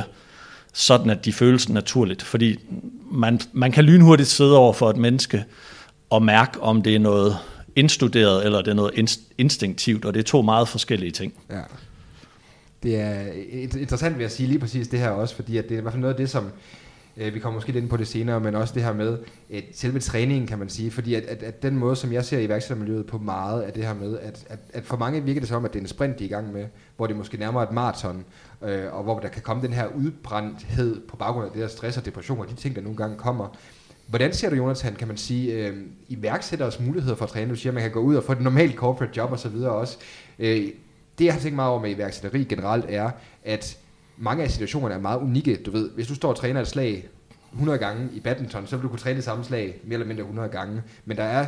sådan 0.73 1.09
at 1.09 1.25
de 1.25 1.33
føles 1.33 1.69
naturligt. 1.69 2.23
Fordi 2.23 2.59
man, 3.11 3.39
man 3.53 3.71
kan 3.71 3.83
lynhurtigt 3.83 4.29
sidde 4.29 4.57
over 4.57 4.73
for 4.73 4.89
et 4.89 4.97
menneske, 4.97 5.45
og 6.09 6.23
mærke, 6.23 6.61
om 6.61 6.81
det 6.81 6.95
er 6.95 6.99
noget 6.99 7.37
indstuderet, 7.75 8.45
eller 8.45 8.61
det 8.61 8.71
er 8.71 8.75
noget 8.75 9.19
instinktivt, 9.37 10.05
og 10.05 10.13
det 10.13 10.19
er 10.19 10.23
to 10.23 10.41
meget 10.41 10.67
forskellige 10.67 11.11
ting. 11.11 11.33
Ja. 11.49 11.61
Det 12.83 12.99
er 12.99 13.21
interessant 13.79 14.17
vil 14.17 14.23
jeg 14.23 14.31
sige 14.31 14.47
lige 14.47 14.59
præcis 14.59 14.87
det 14.87 14.99
her 14.99 15.09
også, 15.09 15.35
fordi 15.35 15.57
at 15.57 15.63
det 15.63 15.75
er 15.75 15.77
i 15.77 15.81
hvert 15.81 15.93
fald 15.93 16.01
noget 16.01 16.13
af 16.13 16.17
det, 16.17 16.29
som 16.29 16.51
øh, 17.17 17.33
vi 17.33 17.39
kommer 17.39 17.57
måske 17.57 17.71
lidt 17.71 17.83
ind 17.83 17.89
på 17.89 17.97
det 17.97 18.07
senere, 18.07 18.39
men 18.39 18.55
også 18.55 18.73
det 18.73 18.83
her 18.83 18.93
med 18.93 19.17
at 19.53 19.63
selve 19.73 19.99
træningen, 19.99 20.47
kan 20.47 20.59
man 20.59 20.69
sige, 20.69 20.91
fordi 20.91 21.13
at, 21.15 21.23
at, 21.23 21.43
at 21.43 21.63
den 21.63 21.77
måde, 21.77 21.95
som 21.95 22.13
jeg 22.13 22.25
ser 22.25 22.39
i 22.39 22.43
iværksættermiljøet 22.43 23.05
på 23.05 23.17
meget, 23.17 23.67
er 23.67 23.71
det 23.71 23.85
her 23.85 23.93
med, 23.93 24.19
at, 24.19 24.45
at, 24.49 24.59
at 24.73 24.85
for 24.85 24.97
mange 24.97 25.23
virker 25.23 25.41
det 25.41 25.49
som, 25.49 25.65
at 25.65 25.73
det 25.73 25.79
er 25.79 25.83
en 25.83 25.87
sprint, 25.87 26.19
de 26.19 26.23
er 26.23 26.27
i 26.27 26.31
gang 26.31 26.53
med, 26.53 26.65
hvor 26.97 27.07
det 27.07 27.15
måske 27.15 27.37
nærmere 27.37 27.63
et 27.63 27.71
maraton, 27.71 28.25
øh, 28.63 28.93
og 28.93 29.03
hvor 29.03 29.19
der 29.19 29.27
kan 29.27 29.41
komme 29.41 29.63
den 29.63 29.73
her 29.73 29.87
udbrændthed 29.87 31.01
på 31.07 31.15
baggrund 31.15 31.45
af 31.45 31.51
det 31.51 31.61
der 31.61 31.67
stress 31.67 31.97
og 31.97 32.05
depression 32.05 32.39
og 32.39 32.49
de 32.49 32.55
ting, 32.55 32.75
der 32.75 32.81
nogle 32.81 32.97
gange 32.97 33.17
kommer, 33.17 33.57
Hvordan 34.07 34.33
ser 34.33 34.49
du, 34.49 34.55
Jonathan, 34.55 34.95
kan 34.95 35.07
man 35.07 35.17
sige, 35.17 35.53
øh, 35.53 35.77
iværksætteres 36.07 36.79
muligheder 36.79 37.15
for 37.15 37.25
at 37.25 37.31
træne? 37.31 37.49
Du 37.51 37.55
siger, 37.55 37.71
at 37.71 37.73
man 37.73 37.83
kan 37.83 37.91
gå 37.91 37.99
ud 37.99 38.15
og 38.15 38.23
få 38.23 38.31
et 38.31 38.41
normalt 38.41 38.75
corporate 38.75 39.13
job 39.17 39.31
og 39.31 39.39
så 39.39 39.49
videre 39.49 39.71
også. 39.71 39.97
Øh, 40.39 40.67
det, 41.19 41.25
jeg 41.25 41.33
har 41.33 41.41
tænkt 41.41 41.55
meget 41.55 41.71
over 41.71 41.81
med 41.81 41.95
iværksætteri 41.95 42.43
generelt, 42.43 42.85
er, 42.89 43.11
at 43.43 43.77
mange 44.17 44.43
af 44.43 44.51
situationerne 44.51 44.95
er 44.95 44.99
meget 44.99 45.19
unikke. 45.19 45.55
Du 45.65 45.71
ved, 45.71 45.89
hvis 45.89 46.07
du 46.07 46.15
står 46.15 46.29
og 46.29 46.35
træner 46.35 46.61
et 46.61 46.67
slag 46.67 47.07
100 47.53 47.77
gange 47.79 48.09
i 48.13 48.19
badminton, 48.19 48.67
så 48.67 48.75
vil 48.75 48.83
du 48.83 48.89
kunne 48.89 48.99
træne 48.99 49.15
det 49.15 49.23
samme 49.23 49.43
slag 49.43 49.79
mere 49.83 49.93
eller 49.93 50.07
mindre 50.07 50.21
100 50.21 50.49
gange. 50.49 50.81
Men 51.05 51.17
der 51.17 51.23
er 51.23 51.45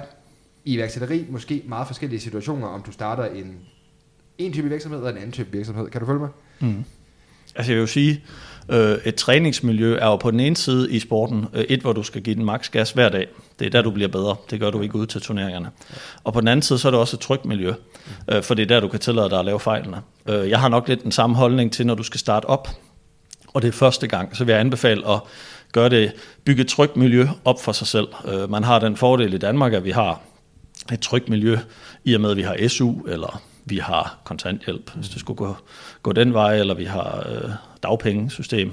i 0.65 0.73
iværksætteri 0.73 1.25
måske 1.29 1.63
meget 1.67 1.87
forskellige 1.87 2.19
situationer, 2.19 2.67
om 2.67 2.81
du 2.81 2.91
starter 2.91 3.25
en, 3.25 3.57
en 4.37 4.53
type 4.53 4.69
virksomhed 4.69 4.99
eller 4.99 5.11
en 5.11 5.17
anden 5.17 5.31
type 5.31 5.51
virksomhed. 5.51 5.89
Kan 5.89 6.01
du 6.01 6.07
følge 6.07 6.19
mig? 6.19 6.29
Mm. 6.59 6.83
Altså 7.55 7.71
jeg 7.71 7.75
vil 7.75 7.81
jo 7.81 7.87
sige, 7.87 8.23
øh, 8.69 8.97
et 9.05 9.15
træningsmiljø 9.15 9.97
er 9.97 10.05
jo 10.05 10.15
på 10.15 10.31
den 10.31 10.39
ene 10.39 10.57
side 10.57 10.91
i 10.91 10.99
sporten, 10.99 11.45
øh, 11.53 11.63
et 11.69 11.81
hvor 11.81 11.93
du 11.93 12.03
skal 12.03 12.21
give 12.21 12.35
den 12.35 12.45
maks 12.45 12.69
gas 12.69 12.91
hver 12.91 13.09
dag. 13.09 13.27
Det 13.59 13.65
er 13.65 13.69
der, 13.69 13.81
du 13.81 13.91
bliver 13.91 14.09
bedre. 14.09 14.35
Det 14.49 14.59
gør 14.59 14.69
du 14.69 14.81
ikke 14.81 14.95
ud 14.95 15.05
til 15.05 15.21
turneringerne. 15.21 15.69
Og 16.23 16.33
på 16.33 16.39
den 16.39 16.47
anden 16.47 16.61
side, 16.61 16.79
så 16.79 16.87
er 16.87 16.91
det 16.91 16.99
også 16.99 17.15
et 17.15 17.21
trygt 17.21 17.45
miljø, 17.45 17.73
øh, 18.31 18.43
for 18.43 18.53
det 18.53 18.63
er 18.63 18.67
der, 18.67 18.79
du 18.79 18.87
kan 18.87 18.99
tillade 18.99 19.29
dig 19.29 19.39
at 19.39 19.45
lave 19.45 19.59
fejlene. 19.59 19.97
Øh, 20.29 20.49
jeg 20.49 20.59
har 20.59 20.69
nok 20.69 20.87
lidt 20.87 21.03
den 21.03 21.11
samme 21.11 21.35
holdning 21.35 21.73
til, 21.73 21.85
når 21.85 21.95
du 21.95 22.03
skal 22.03 22.19
starte 22.19 22.45
op, 22.45 22.69
og 23.53 23.61
det 23.61 23.67
er 23.67 23.71
første 23.71 24.07
gang, 24.07 24.35
så 24.35 24.43
vil 24.43 24.51
jeg 24.51 24.61
anbefale 24.61 25.07
at 25.07 25.19
gøre 25.71 25.89
det, 25.89 26.11
bygge 26.45 26.61
et 26.61 26.67
trygt 26.67 26.97
miljø 26.97 27.27
op 27.45 27.61
for 27.61 27.71
sig 27.71 27.87
selv. 27.87 28.07
Øh, 28.27 28.51
man 28.51 28.63
har 28.63 28.79
den 28.79 28.97
fordel 28.97 29.33
i 29.33 29.37
Danmark, 29.37 29.73
at 29.73 29.83
vi 29.83 29.91
har 29.91 30.21
et 30.93 30.99
trygt 30.99 31.29
miljø, 31.29 31.57
i 32.03 32.13
og 32.13 32.21
med 32.21 32.31
at 32.31 32.37
vi 32.37 32.41
har 32.41 32.67
SU, 32.67 32.93
eller 33.07 33.41
vi 33.69 33.77
har 33.77 34.19
kontanthjælp, 34.23 34.91
hvis 34.95 35.09
det 35.09 35.19
skulle 35.19 35.37
gå, 35.37 35.55
gå 36.03 36.11
den 36.11 36.33
vej, 36.33 36.59
eller 36.59 36.73
vi 36.73 36.85
har 36.85 37.25
øh, 37.29 37.49
dagpengesystem. 37.83 38.71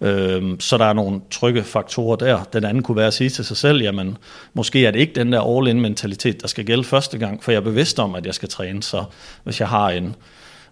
Øh, 0.00 0.42
så 0.58 0.78
der 0.78 0.84
er 0.84 0.92
nogle 0.92 1.20
trygge 1.30 1.62
faktorer 1.62 2.16
der. 2.16 2.44
Den 2.52 2.64
anden 2.64 2.82
kunne 2.82 2.96
være 2.96 3.06
at 3.06 3.14
sige 3.14 3.30
til 3.30 3.44
sig 3.44 3.56
selv, 3.56 3.82
jamen 3.82 4.18
måske 4.54 4.86
er 4.86 4.90
det 4.90 5.00
ikke 5.00 5.14
den 5.14 5.32
der 5.32 5.58
all-in 5.58 5.80
mentalitet, 5.80 6.42
der 6.42 6.48
skal 6.48 6.64
gælde 6.64 6.84
første 6.84 7.18
gang, 7.18 7.44
for 7.44 7.52
jeg 7.52 7.58
er 7.58 7.64
bevidst 7.64 7.98
om, 7.98 8.14
at 8.14 8.26
jeg 8.26 8.34
skal 8.34 8.48
træne, 8.48 8.82
så 8.82 9.04
hvis 9.44 9.60
jeg 9.60 9.68
har 9.68 9.90
en 9.90 10.16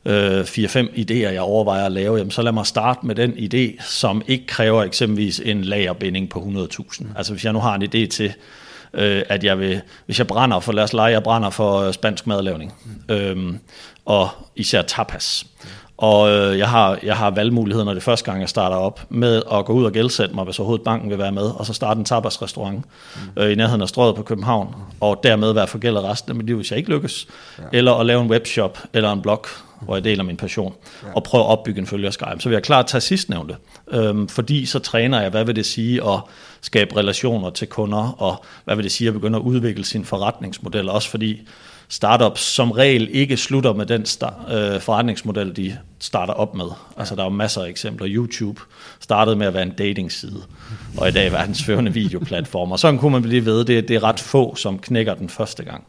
øh, 0.05 0.41
4-5 0.41 0.79
idéer, 0.79 1.15
jeg 1.15 1.41
overvejer 1.41 1.87
at 1.87 1.93
lave, 1.93 2.17
jamen, 2.17 2.31
så 2.31 2.43
lad 2.43 2.53
mig 2.53 2.67
starte 2.67 3.07
med 3.07 3.15
den 3.15 3.33
idé, 3.33 3.85
som 3.85 4.23
ikke 4.27 4.47
kræver 4.47 4.83
eksempelvis 4.83 5.41
en 5.45 5.65
lagerbinding 5.65 6.29
på 6.29 6.39
100.000. 6.39 7.05
Altså 7.17 7.33
hvis 7.33 7.45
jeg 7.45 7.53
nu 7.53 7.59
har 7.59 7.75
en 7.75 7.83
idé 7.83 8.07
til, 8.07 8.35
øh, 8.95 9.23
at 9.29 9.45
jeg 9.45 9.59
vil, 9.59 9.81
hvis 10.07 10.19
jeg 10.19 10.27
brænder 10.27 10.61
for, 10.61 10.73
lad 10.73 10.85
os 10.85 10.93
lege, 10.93 11.13
jeg 11.13 11.23
brænder 11.23 11.51
for 11.51 11.81
øh, 11.81 11.93
spansk 11.93 12.27
madlavning, 12.27 12.75
øh, 13.09 13.55
og 14.05 14.29
især 14.57 14.83
tapas. 14.83 15.47
Og 16.01 16.31
øh, 16.31 16.59
jeg, 16.59 16.69
har, 16.69 16.99
jeg 17.03 17.17
har 17.17 17.31
valgmuligheder, 17.31 17.85
når 17.85 17.93
det 17.93 18.01
er 18.01 18.05
første 18.05 18.25
gang, 18.25 18.41
jeg 18.41 18.49
starter 18.49 18.77
op, 18.77 19.01
med 19.09 19.43
at 19.53 19.65
gå 19.65 19.73
ud 19.73 19.85
og 19.85 19.93
gældsætte 19.93 20.35
mig, 20.35 20.45
hvis 20.45 20.59
overhovedet 20.59 20.85
banken 20.85 21.11
vil 21.11 21.19
være 21.19 21.33
med, 21.33 21.43
og 21.43 21.67
så 21.67 21.73
starte 21.73 21.99
en 21.99 22.05
tapasrestaurant 22.05 22.85
mm. 23.37 23.43
øh, 23.43 23.53
i 23.53 23.55
nærheden 23.55 23.83
af 23.83 23.89
strøget 23.89 24.17
på 24.17 24.23
København, 24.23 24.75
og 25.01 25.21
dermed 25.23 25.53
være 25.53 25.67
forgældet 25.67 26.05
resten 26.05 26.31
af 26.31 26.37
mit 26.37 26.47
liv, 26.47 26.57
hvis 26.57 26.71
jeg 26.71 26.79
ikke 26.79 26.91
lykkes. 26.91 27.27
Ja. 27.59 27.65
Eller 27.73 27.93
at 27.93 28.07
lave 28.07 28.23
en 28.23 28.31
webshop 28.31 28.79
eller 28.93 29.13
en 29.13 29.23
blog, 29.23 29.47
hvor 29.81 29.97
jeg 29.97 30.05
deler 30.05 30.25
min 30.25 30.37
passion, 30.37 30.75
ja. 31.03 31.09
og 31.17 31.23
prøve 31.23 31.45
at 31.45 31.49
opbygge 31.49 31.81
en 31.81 31.87
følgerskare. 31.87 32.41
Så 32.41 32.49
vil 32.49 32.57
jeg 32.57 32.63
klart 32.63 32.87
tage 32.87 33.01
sidstnævnte, 33.01 33.57
øhm, 33.93 34.29
fordi 34.29 34.67
så 34.67 34.79
træner 34.79 35.21
jeg, 35.21 35.31
hvad 35.31 35.45
vil 35.45 35.57
det 35.57 35.67
sige 35.67 36.09
at 36.09 36.21
skabe 36.61 36.97
relationer 36.97 37.51
til 37.51 37.69
kunder, 37.69 38.15
og 38.19 38.45
hvad 38.65 38.77
vil 38.77 38.83
det 38.83 38.93
sige 38.93 39.09
at 39.09 39.15
begynde 39.15 39.39
at 39.39 39.43
udvikle 39.43 39.85
sin 39.85 40.05
forretningsmodel, 40.05 40.89
også 40.89 41.11
fordi 41.11 41.41
startups 41.91 42.41
som 42.41 42.71
regel 42.71 43.09
ikke 43.13 43.37
slutter 43.37 43.73
med 43.73 43.87
den 43.87 44.07
start, 44.07 44.35
øh, 44.53 44.81
forretningsmodel, 44.81 45.57
de 45.57 45.77
starter 45.99 46.33
op 46.33 46.55
med. 46.55 46.67
Altså 46.97 47.15
der 47.15 47.21
er 47.21 47.27
jo 47.27 47.31
masser 47.31 47.63
af 47.63 47.69
eksempler. 47.69 48.09
YouTube 48.11 48.61
startede 49.01 49.37
med 49.37 49.47
at 49.47 49.55
være 49.55 49.63
en 49.63 49.71
datingside, 49.71 50.43
og 50.97 51.09
i 51.09 51.11
dag 51.11 51.27
er 51.27 51.31
verdens 51.31 51.65
førende 51.65 51.93
videoplatform. 51.93 52.73
Og 52.73 52.79
sådan 52.79 52.99
kunne 52.99 53.13
man 53.13 53.23
blive 53.23 53.45
ved. 53.45 53.65
Det, 53.65 53.89
det 53.89 53.97
er 53.97 54.05
ret 54.05 54.21
få, 54.21 54.55
som 54.55 54.79
knækker 54.79 55.15
den 55.15 55.29
første 55.29 55.65
gang. 55.65 55.85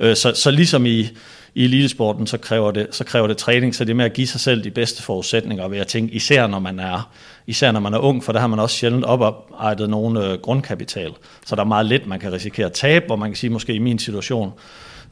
Øh, 0.00 0.16
så, 0.16 0.32
så 0.34 0.50
ligesom 0.50 0.86
i, 0.86 1.08
i 1.56 1.64
elitesporten, 1.64 2.26
så 2.26 2.38
kræver, 2.38 2.70
det, 2.70 2.86
så 2.90 3.04
kræver 3.04 3.26
det 3.26 3.36
træning, 3.36 3.74
så 3.74 3.84
det 3.84 3.90
er 3.90 3.94
med 3.94 4.04
at 4.04 4.12
give 4.12 4.26
sig 4.26 4.40
selv 4.40 4.64
de 4.64 4.70
bedste 4.70 5.02
forudsætninger, 5.02 5.68
ved 5.68 5.78
at 5.78 5.86
tænke, 5.86 6.14
især 6.14 6.46
når 6.46 6.58
man 6.58 6.80
er, 6.80 7.10
især 7.46 7.72
når 7.72 7.80
man 7.80 7.94
er 7.94 7.98
ung, 7.98 8.24
for 8.24 8.32
der 8.32 8.40
har 8.40 8.46
man 8.46 8.58
også 8.58 8.76
sjældent 8.76 9.04
oparbejdet 9.04 9.90
nogen 9.90 10.16
øh, 10.16 10.38
grundkapital. 10.38 11.12
Så 11.46 11.56
der 11.56 11.62
er 11.62 11.66
meget 11.66 11.86
lidt, 11.86 12.06
man 12.06 12.20
kan 12.20 12.32
risikere 12.32 12.66
at 12.66 12.72
tabe, 12.72 13.06
hvor 13.06 13.16
man 13.16 13.30
kan 13.30 13.36
sige, 13.36 13.50
måske 13.50 13.74
i 13.74 13.78
min 13.78 13.98
situation, 13.98 14.52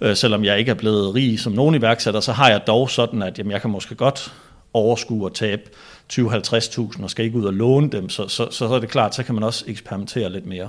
øh, 0.01 0.17
selvom 0.17 0.45
jeg 0.45 0.59
ikke 0.59 0.71
er 0.71 0.75
blevet 0.75 1.15
rig 1.15 1.41
som 1.41 1.53
nogen 1.53 1.75
iværksætter, 1.75 2.21
så 2.21 2.33
har 2.33 2.51
jeg 2.51 2.67
dog 2.67 2.91
sådan, 2.91 3.23
at 3.23 3.39
jamen, 3.39 3.53
jeg 3.53 3.61
kan 3.61 3.71
måske 3.71 3.95
godt 3.95 4.33
overskue 4.73 5.25
og 5.27 5.35
tabe 5.35 5.63
20-50.000 6.13 7.03
og 7.03 7.11
skal 7.11 7.25
ikke 7.25 7.39
ud 7.39 7.45
og 7.45 7.53
låne 7.53 7.91
dem, 7.91 8.09
så, 8.09 8.29
så, 8.29 8.49
så, 8.51 8.69
så 8.69 8.75
er 8.75 8.81
det 8.81 8.89
klart, 8.89 9.15
så 9.15 9.23
kan 9.23 9.35
man 9.35 9.45
også 9.45 9.65
eksperimentere 9.69 10.33
lidt 10.33 10.47
mere. 10.47 10.69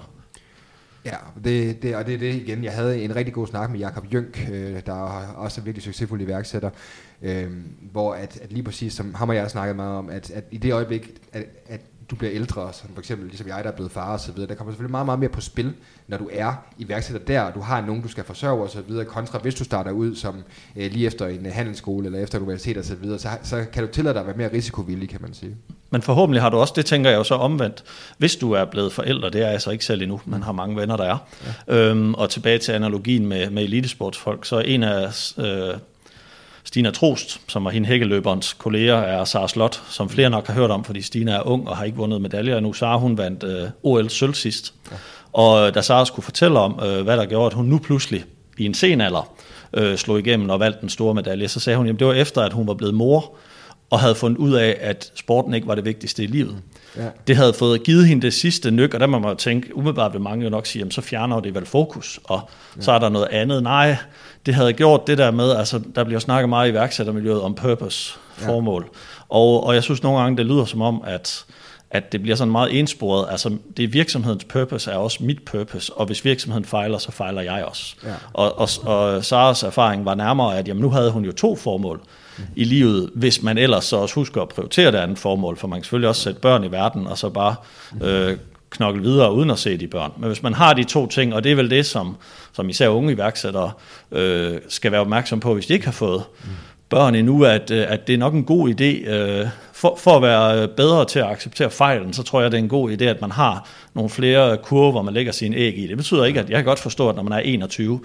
Ja, 1.06 1.18
det, 1.44 1.84
det, 1.84 1.96
og 1.96 2.06
det 2.06 2.14
er 2.14 2.18
det 2.18 2.34
igen. 2.36 2.64
Jeg 2.64 2.74
havde 2.74 3.02
en 3.02 3.16
rigtig 3.16 3.34
god 3.34 3.48
snak 3.48 3.72
med 3.72 3.80
Jakob 3.80 4.14
Jønk, 4.14 4.50
øh, 4.52 4.82
der 4.86 4.94
er 4.94 5.34
også 5.36 5.62
en 5.62 5.66
virkelig 5.66 5.84
succesfuld 5.84 6.22
iværksætter, 6.22 6.70
øh, 7.22 7.52
hvor 7.92 8.14
at, 8.14 8.40
at 8.42 8.52
lige 8.52 8.64
præcis 8.64 8.94
som 8.94 9.14
ham 9.14 9.30
og 9.30 9.36
jeg 9.36 9.44
har 9.44 9.50
snakket 9.50 9.76
meget 9.76 9.98
om, 9.98 10.10
at, 10.10 10.32
at 10.32 10.44
i 10.52 10.58
det 10.58 10.74
øjeblik, 10.74 11.22
at, 11.34 11.46
at 11.68 11.82
du 12.12 12.16
bliver 12.16 12.34
ældre, 12.34 12.74
som 12.74 12.90
for 12.94 13.00
eksempel 13.00 13.28
ligesom 13.28 13.48
jeg, 13.48 13.64
der 13.64 13.72
er 13.72 13.76
blevet 13.76 13.92
far 13.92 14.14
og 14.14 14.20
så 14.20 14.32
videre, 14.32 14.50
der 14.50 14.56
kommer 14.56 14.72
selvfølgelig 14.72 14.92
meget, 14.92 15.06
meget 15.06 15.20
mere 15.20 15.30
på 15.30 15.42
spil, 15.42 15.74
når 16.08 16.18
du 16.18 16.30
er 16.32 16.54
iværksætter 16.78 17.26
der, 17.26 17.42
og 17.42 17.56
du 17.56 17.60
har 17.60 17.82
nogen, 17.82 18.02
du 18.02 18.08
skal 18.08 18.24
forsørge 18.24 18.64
og 18.64 18.70
så 18.70 18.82
videre, 18.88 19.06
kontra 19.06 19.40
hvis 19.40 19.56
du 19.56 19.64
starter 19.64 19.92
ud 19.92 20.16
som 20.16 20.36
øh, 20.76 20.92
lige 20.92 21.08
efter 21.08 21.28
en 21.28 21.46
handelsskole 21.46 22.06
eller 22.06 22.20
efter 22.20 22.40
universitet 22.40 22.78
og 22.78 22.86
så 22.86 22.96
videre, 22.96 23.20
så, 23.20 23.30
så 23.44 23.66
kan 23.74 23.84
du 23.84 23.92
tillade 23.92 24.14
dig 24.14 24.22
at 24.22 24.28
være 24.28 24.38
mere 24.38 24.54
risikovillig, 24.54 25.10
kan 25.10 25.22
man 25.22 25.34
sige. 25.34 25.56
Men 25.90 26.02
forhåbentlig 26.02 26.42
har 26.42 26.50
du 26.50 26.58
også, 26.58 26.74
det 26.76 26.86
tænker 26.86 27.10
jeg 27.10 27.18
jo 27.18 27.24
så 27.24 27.36
omvendt, 27.36 27.84
hvis 28.18 28.36
du 28.36 28.52
er 28.52 28.66
blevet 28.66 28.94
forældre, 28.94 29.30
det 29.30 29.42
er 29.42 29.50
jeg 29.50 29.62
så 29.62 29.72
ikke 29.72 29.86
selv 29.86 30.02
endnu, 30.02 30.22
men 30.26 30.44
har 30.44 30.52
mange 30.52 30.76
venner, 30.76 30.98
der 30.98 31.04
er. 31.04 31.18
Ja. 31.68 31.76
Øhm, 31.76 32.14
og 32.14 32.30
tilbage 32.30 32.58
til 32.58 32.72
analogien 32.72 33.26
med, 33.26 33.50
med 33.50 33.64
elitesportsfolk, 33.64 34.46
så 34.46 34.60
en 34.60 34.84
af 34.84 35.34
øh, 35.38 35.78
Stina 36.66 36.92
Trost, 36.92 37.42
som 37.48 37.66
var 37.66 37.72
hende 37.72 37.88
hækkeløberens 37.88 38.54
kolleger, 38.54 38.96
er 38.96 39.26
Sara 39.26 39.48
Slot, 39.48 39.82
som 39.90 40.10
flere 40.10 40.30
nok 40.30 40.48
har 40.48 40.54
hørt 40.54 40.72
om, 40.72 40.84
fordi 40.84 41.02
Stina 41.02 41.32
er 41.32 41.48
ung 41.48 41.70
og 41.70 41.78
har 41.78 41.84
ikke 41.84 41.98
vundet 41.98 42.22
medaljer 42.22 42.58
endnu. 42.58 42.74
Sara, 42.74 42.98
hun 42.98 43.18
vandt 43.18 43.44
øh, 43.44 43.70
OL 43.84 44.10
sølv 44.10 44.34
sidst. 44.34 44.74
Ja. 44.92 44.96
Og 45.34 45.68
øh, 45.68 45.76
da 45.76 45.82
Sara 45.82 46.06
skulle 46.06 46.24
fortælle 46.24 46.60
om, 46.60 46.80
øh, 46.86 47.04
hvad 47.04 47.18
der 47.18 47.26
gjorde, 47.26 47.46
at 47.46 47.54
hun 47.54 47.66
nu 47.66 47.78
pludselig 47.78 48.26
i 48.58 48.66
en 48.66 48.74
sen 48.74 49.02
alder 49.02 49.36
øh, 49.74 49.98
slog 49.98 50.20
igennem 50.20 50.50
og 50.50 50.60
valgte 50.60 50.82
den 50.82 50.90
store 50.90 51.14
medalje, 51.14 51.48
så 51.48 51.60
sagde 51.60 51.78
hun, 51.78 51.88
at 51.88 52.00
det 52.00 52.08
var 52.08 52.14
efter, 52.14 52.42
at 52.42 52.54
hun 52.54 52.68
var 52.68 52.74
blevet 52.74 52.94
mor, 52.94 53.36
og 53.90 54.00
havde 54.00 54.16
fundet 54.16 54.38
ud 54.38 54.54
af, 54.54 54.78
at 54.82 55.12
sporten 55.16 55.54
ikke 55.54 55.68
var 55.68 55.76
det 55.76 55.86
vigtigste 55.86 56.24
i 56.24 56.28
livet. 56.28 56.58
Ja. 56.98 57.08
Det 57.28 57.36
havde 57.36 57.54
fået 57.54 57.84
givet 57.84 58.08
hende 58.08 58.22
det 58.22 58.34
sidste 58.34 58.72
nyk, 58.72 58.94
og 58.94 59.00
der 59.00 59.08
må 59.08 59.20
man 59.20 59.38
tænke, 59.38 59.78
umiddelbart 59.78 60.14
vil 60.14 60.22
mange 60.22 60.44
jo 60.44 60.50
nok 60.50 60.66
sige, 60.66 60.80
jamen, 60.80 60.92
så 60.92 61.02
fjerner 61.02 61.40
det 61.40 61.56
vel 61.56 61.66
fokus, 61.66 62.20
og 62.24 62.50
ja. 62.78 62.82
så 62.82 62.92
er 62.92 63.00
der 63.00 63.10
noget 63.10 63.28
andet. 63.32 63.64
Nej, 63.64 63.98
det 64.46 64.54
havde 64.54 64.74
gjort 64.74 65.08
det 65.08 65.18
der 65.18 65.32
med, 65.32 65.52
altså 65.52 65.82
der 65.96 66.04
bliver 66.04 66.20
snakket 66.20 66.50
meget 66.50 66.70
i 66.70 66.74
værksættermiljøet 66.74 67.42
om 67.42 67.56
purpose, 67.56 68.14
formål. 68.38 68.84
Ja. 68.84 69.00
Og, 69.30 69.64
og 69.64 69.76
jeg 69.76 69.84
synes 69.84 70.04
nogle 70.04 70.20
gange, 70.20 70.38
det 70.38 70.46
lyder 70.46 70.66
som 70.66 70.82
om, 70.82 71.04
at 71.08 71.46
at 71.96 72.12
det 72.12 72.22
bliver 72.22 72.36
sådan 72.36 72.52
meget 72.52 72.80
ensporet. 72.80 73.28
Altså, 73.32 73.58
det 73.78 73.84
er 73.84 73.88
virksomhedens 73.88 74.44
purpose 74.44 74.92
er 74.92 74.96
også 74.96 75.24
mit 75.24 75.46
purpose, 75.46 75.94
og 75.94 76.06
hvis 76.06 76.26
virksomheden 76.26 76.66
fejler, 76.66 76.98
så 76.98 77.12
fejler 77.12 77.42
jeg 77.42 77.66
også. 77.66 77.96
Ja. 78.04 78.14
Og, 78.34 78.60
og, 78.60 78.70
og 78.84 79.26
Saras 79.26 79.64
erfaring 79.64 80.06
var 80.06 80.16
nærmere, 80.16 80.58
at 80.58 80.68
jamen, 80.68 80.82
nu 80.82 80.90
havde 80.90 81.12
hun 81.12 81.26
jo 81.26 81.32
to 81.32 81.56
formål 81.56 82.02
i 82.56 82.64
livet, 82.64 83.10
hvis 83.16 83.44
man 83.44 83.58
ellers 83.58 83.86
så 83.86 83.98
også 83.98 84.16
husker 84.16 84.42
at 84.42 84.50
prioritere 84.50 84.92
det 84.92 84.98
andet 84.98 85.20
formål, 85.20 85.58
for 85.58 85.68
man 85.68 85.80
kan 85.80 85.84
selvfølgelig 85.84 86.10
også 86.10 86.22
sætte 86.22 86.40
børn 86.40 86.64
i 86.64 86.72
verden, 86.72 87.08
og 87.08 87.18
så 87.18 87.30
bare 87.30 87.56
øh, 88.02 88.38
knokle 88.70 89.02
videre 89.02 89.34
uden 89.34 89.50
at 89.50 89.60
se 89.60 89.78
de 89.78 89.88
børn. 89.88 90.12
Men 90.18 90.28
hvis 90.28 90.44
man 90.44 90.54
har 90.54 90.74
de 90.74 90.84
to 90.84 91.08
ting, 91.08 91.34
og 91.34 91.44
det 91.44 91.52
er 91.52 91.56
vel 91.56 91.70
det, 91.70 91.86
som, 91.86 92.16
som 92.54 92.70
især 92.70 92.90
unge 92.90 93.14
iværksættere 93.14 93.72
øh, 94.12 94.58
skal 94.68 94.92
være 94.92 95.02
opmærksom 95.02 95.40
på, 95.40 95.54
hvis 95.54 95.66
de 95.66 95.74
ikke 95.74 95.86
har 95.86 95.92
fået 95.92 96.24
mm. 96.44 96.50
børn 96.90 97.16
endnu, 97.16 97.44
at, 97.44 97.72
øh, 97.72 97.86
at 97.88 98.08
det 98.08 98.14
er 98.14 98.18
nok 98.18 98.34
en 98.34 98.44
god 98.44 98.70
idé, 98.70 99.10
øh, 99.10 99.48
for, 99.74 99.96
for 100.00 100.16
at 100.16 100.22
være 100.22 100.62
øh, 100.62 100.70
bedre 100.70 101.06
til 101.06 101.20
at 101.20 101.26
acceptere 101.26 101.70
fejlen, 101.70 102.14
så 102.14 102.24
tror 102.24 102.42
jeg, 102.42 102.52
det 102.52 102.58
er 102.58 102.64
en 102.64 102.70
god 102.70 102.92
idé, 102.92 103.04
at 103.04 103.22
man 103.22 103.32
har 103.32 103.70
nogle 103.94 104.10
flere 104.10 104.58
kurver, 104.58 105.02
man 105.02 105.14
lægger 105.14 105.32
sine 105.32 105.56
æg 105.56 105.78
i. 105.78 105.88
Det 105.88 105.98
betyder 105.98 106.26
ikke, 106.26 106.40
at 106.40 106.50
jeg 106.50 106.58
kan 106.58 106.66
godt 106.66 106.80
forstå, 106.80 107.10
at 107.10 107.16
når 107.16 107.24
man 107.24 107.34
er 107.34 107.40
21, 107.40 108.00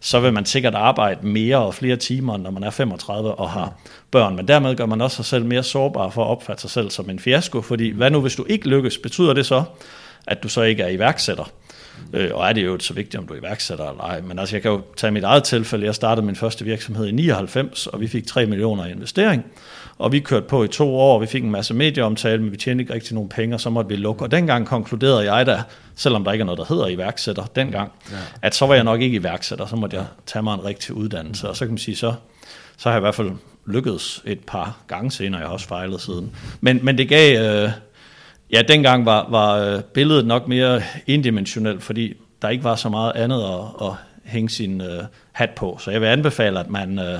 så 0.00 0.20
vil 0.20 0.32
man 0.32 0.46
sikkert 0.46 0.74
arbejde 0.74 1.26
mere 1.26 1.56
og 1.56 1.74
flere 1.74 1.96
timer, 1.96 2.36
når 2.36 2.50
man 2.50 2.62
er 2.62 2.70
35 2.70 3.34
og 3.34 3.50
har 3.50 3.72
børn. 4.10 4.36
Men 4.36 4.48
dermed 4.48 4.76
gør 4.76 4.86
man 4.86 5.00
også 5.00 5.16
sig 5.16 5.24
selv 5.24 5.44
mere 5.44 5.62
sårbar 5.62 6.10
for 6.10 6.24
at 6.24 6.28
opfatte 6.28 6.60
sig 6.60 6.70
selv 6.70 6.90
som 6.90 7.10
en 7.10 7.18
fiasko, 7.18 7.62
fordi 7.62 7.90
hvad 7.90 8.10
nu 8.10 8.20
hvis 8.20 8.36
du 8.36 8.44
ikke 8.48 8.68
lykkes, 8.68 8.98
betyder 8.98 9.32
det 9.32 9.46
så, 9.46 9.64
at 10.26 10.42
du 10.42 10.48
så 10.48 10.62
ikke 10.62 10.82
er 10.82 10.88
iværksætter. 10.88 11.50
Øh, 12.12 12.30
og 12.34 12.48
er 12.48 12.52
det 12.52 12.64
jo 12.64 12.78
så 12.78 12.94
vigtigt, 12.94 13.20
om 13.20 13.26
du 13.26 13.34
er 13.34 13.38
iværksætter 13.38 13.90
eller 13.90 14.02
ej. 14.02 14.20
Men 14.20 14.38
altså, 14.38 14.56
jeg 14.56 14.62
kan 14.62 14.70
jo 14.70 14.80
tage 14.96 15.10
mit 15.10 15.24
eget 15.24 15.44
tilfælde. 15.44 15.86
Jeg 15.86 15.94
startede 15.94 16.26
min 16.26 16.36
første 16.36 16.64
virksomhed 16.64 17.06
i 17.06 17.12
99, 17.12 17.86
og 17.86 18.00
vi 18.00 18.08
fik 18.08 18.26
3 18.26 18.46
millioner 18.46 18.86
i 18.86 18.90
investering. 18.90 19.44
Og 20.00 20.12
vi 20.12 20.20
kørte 20.20 20.46
på 20.46 20.64
i 20.64 20.68
to 20.68 20.96
år, 20.96 21.18
vi 21.18 21.26
fik 21.26 21.42
en 21.44 21.50
masse 21.50 21.74
medieomtale, 21.74 22.42
men 22.42 22.52
vi 22.52 22.56
tjente 22.56 22.82
ikke 22.82 22.94
rigtig 22.94 23.14
nogen 23.14 23.28
penge, 23.28 23.56
og 23.56 23.60
så 23.60 23.70
måtte 23.70 23.88
vi 23.88 23.96
lukke. 23.96 24.24
Og 24.24 24.30
dengang 24.30 24.66
konkluderede 24.66 25.32
jeg 25.34 25.46
da, 25.46 25.62
selvom 25.96 26.24
der 26.24 26.32
ikke 26.32 26.42
er 26.42 26.46
noget, 26.46 26.58
der 26.58 26.64
hedder 26.64 26.86
iværksætter 26.86 27.44
dengang, 27.56 27.92
ja. 28.10 28.16
at 28.42 28.54
så 28.54 28.66
var 28.66 28.74
jeg 28.74 28.84
nok 28.84 29.00
ikke 29.00 29.16
iværksætter, 29.16 29.66
så 29.66 29.76
måtte 29.76 29.96
jeg 29.96 30.04
tage 30.26 30.42
mig 30.42 30.54
en 30.54 30.64
rigtig 30.64 30.94
uddannelse. 30.94 31.48
Og 31.48 31.56
så 31.56 31.64
kan 31.64 31.70
man 31.70 31.78
sige, 31.78 31.96
så, 31.96 32.14
så 32.76 32.88
har 32.88 32.96
jeg 32.96 33.00
i 33.00 33.04
hvert 33.04 33.14
fald 33.14 33.30
lykkedes 33.66 34.22
et 34.24 34.40
par 34.46 34.78
gange 34.86 35.10
senere, 35.10 35.40
jeg 35.40 35.48
har 35.48 35.52
også 35.52 35.68
fejlet 35.68 36.00
siden. 36.00 36.30
Men, 36.60 36.80
men 36.82 36.98
det 36.98 37.08
gav... 37.08 37.62
Øh, 37.64 37.70
Ja, 38.52 38.62
dengang 38.62 39.06
var, 39.06 39.26
var 39.30 39.56
øh, 39.56 39.82
billedet 39.82 40.26
nok 40.26 40.48
mere 40.48 40.82
indimensionelt, 41.06 41.82
fordi 41.82 42.14
der 42.42 42.48
ikke 42.48 42.64
var 42.64 42.76
så 42.76 42.88
meget 42.88 43.12
andet 43.14 43.42
at, 43.42 43.86
at 43.86 43.92
hænge 44.24 44.50
sin 44.50 44.80
øh, 44.80 45.02
hat 45.32 45.50
på. 45.50 45.78
Så 45.80 45.90
jeg 45.90 46.00
vil 46.00 46.06
anbefale, 46.06 46.60
at 46.60 46.70
man, 46.70 46.98
øh, 46.98 47.18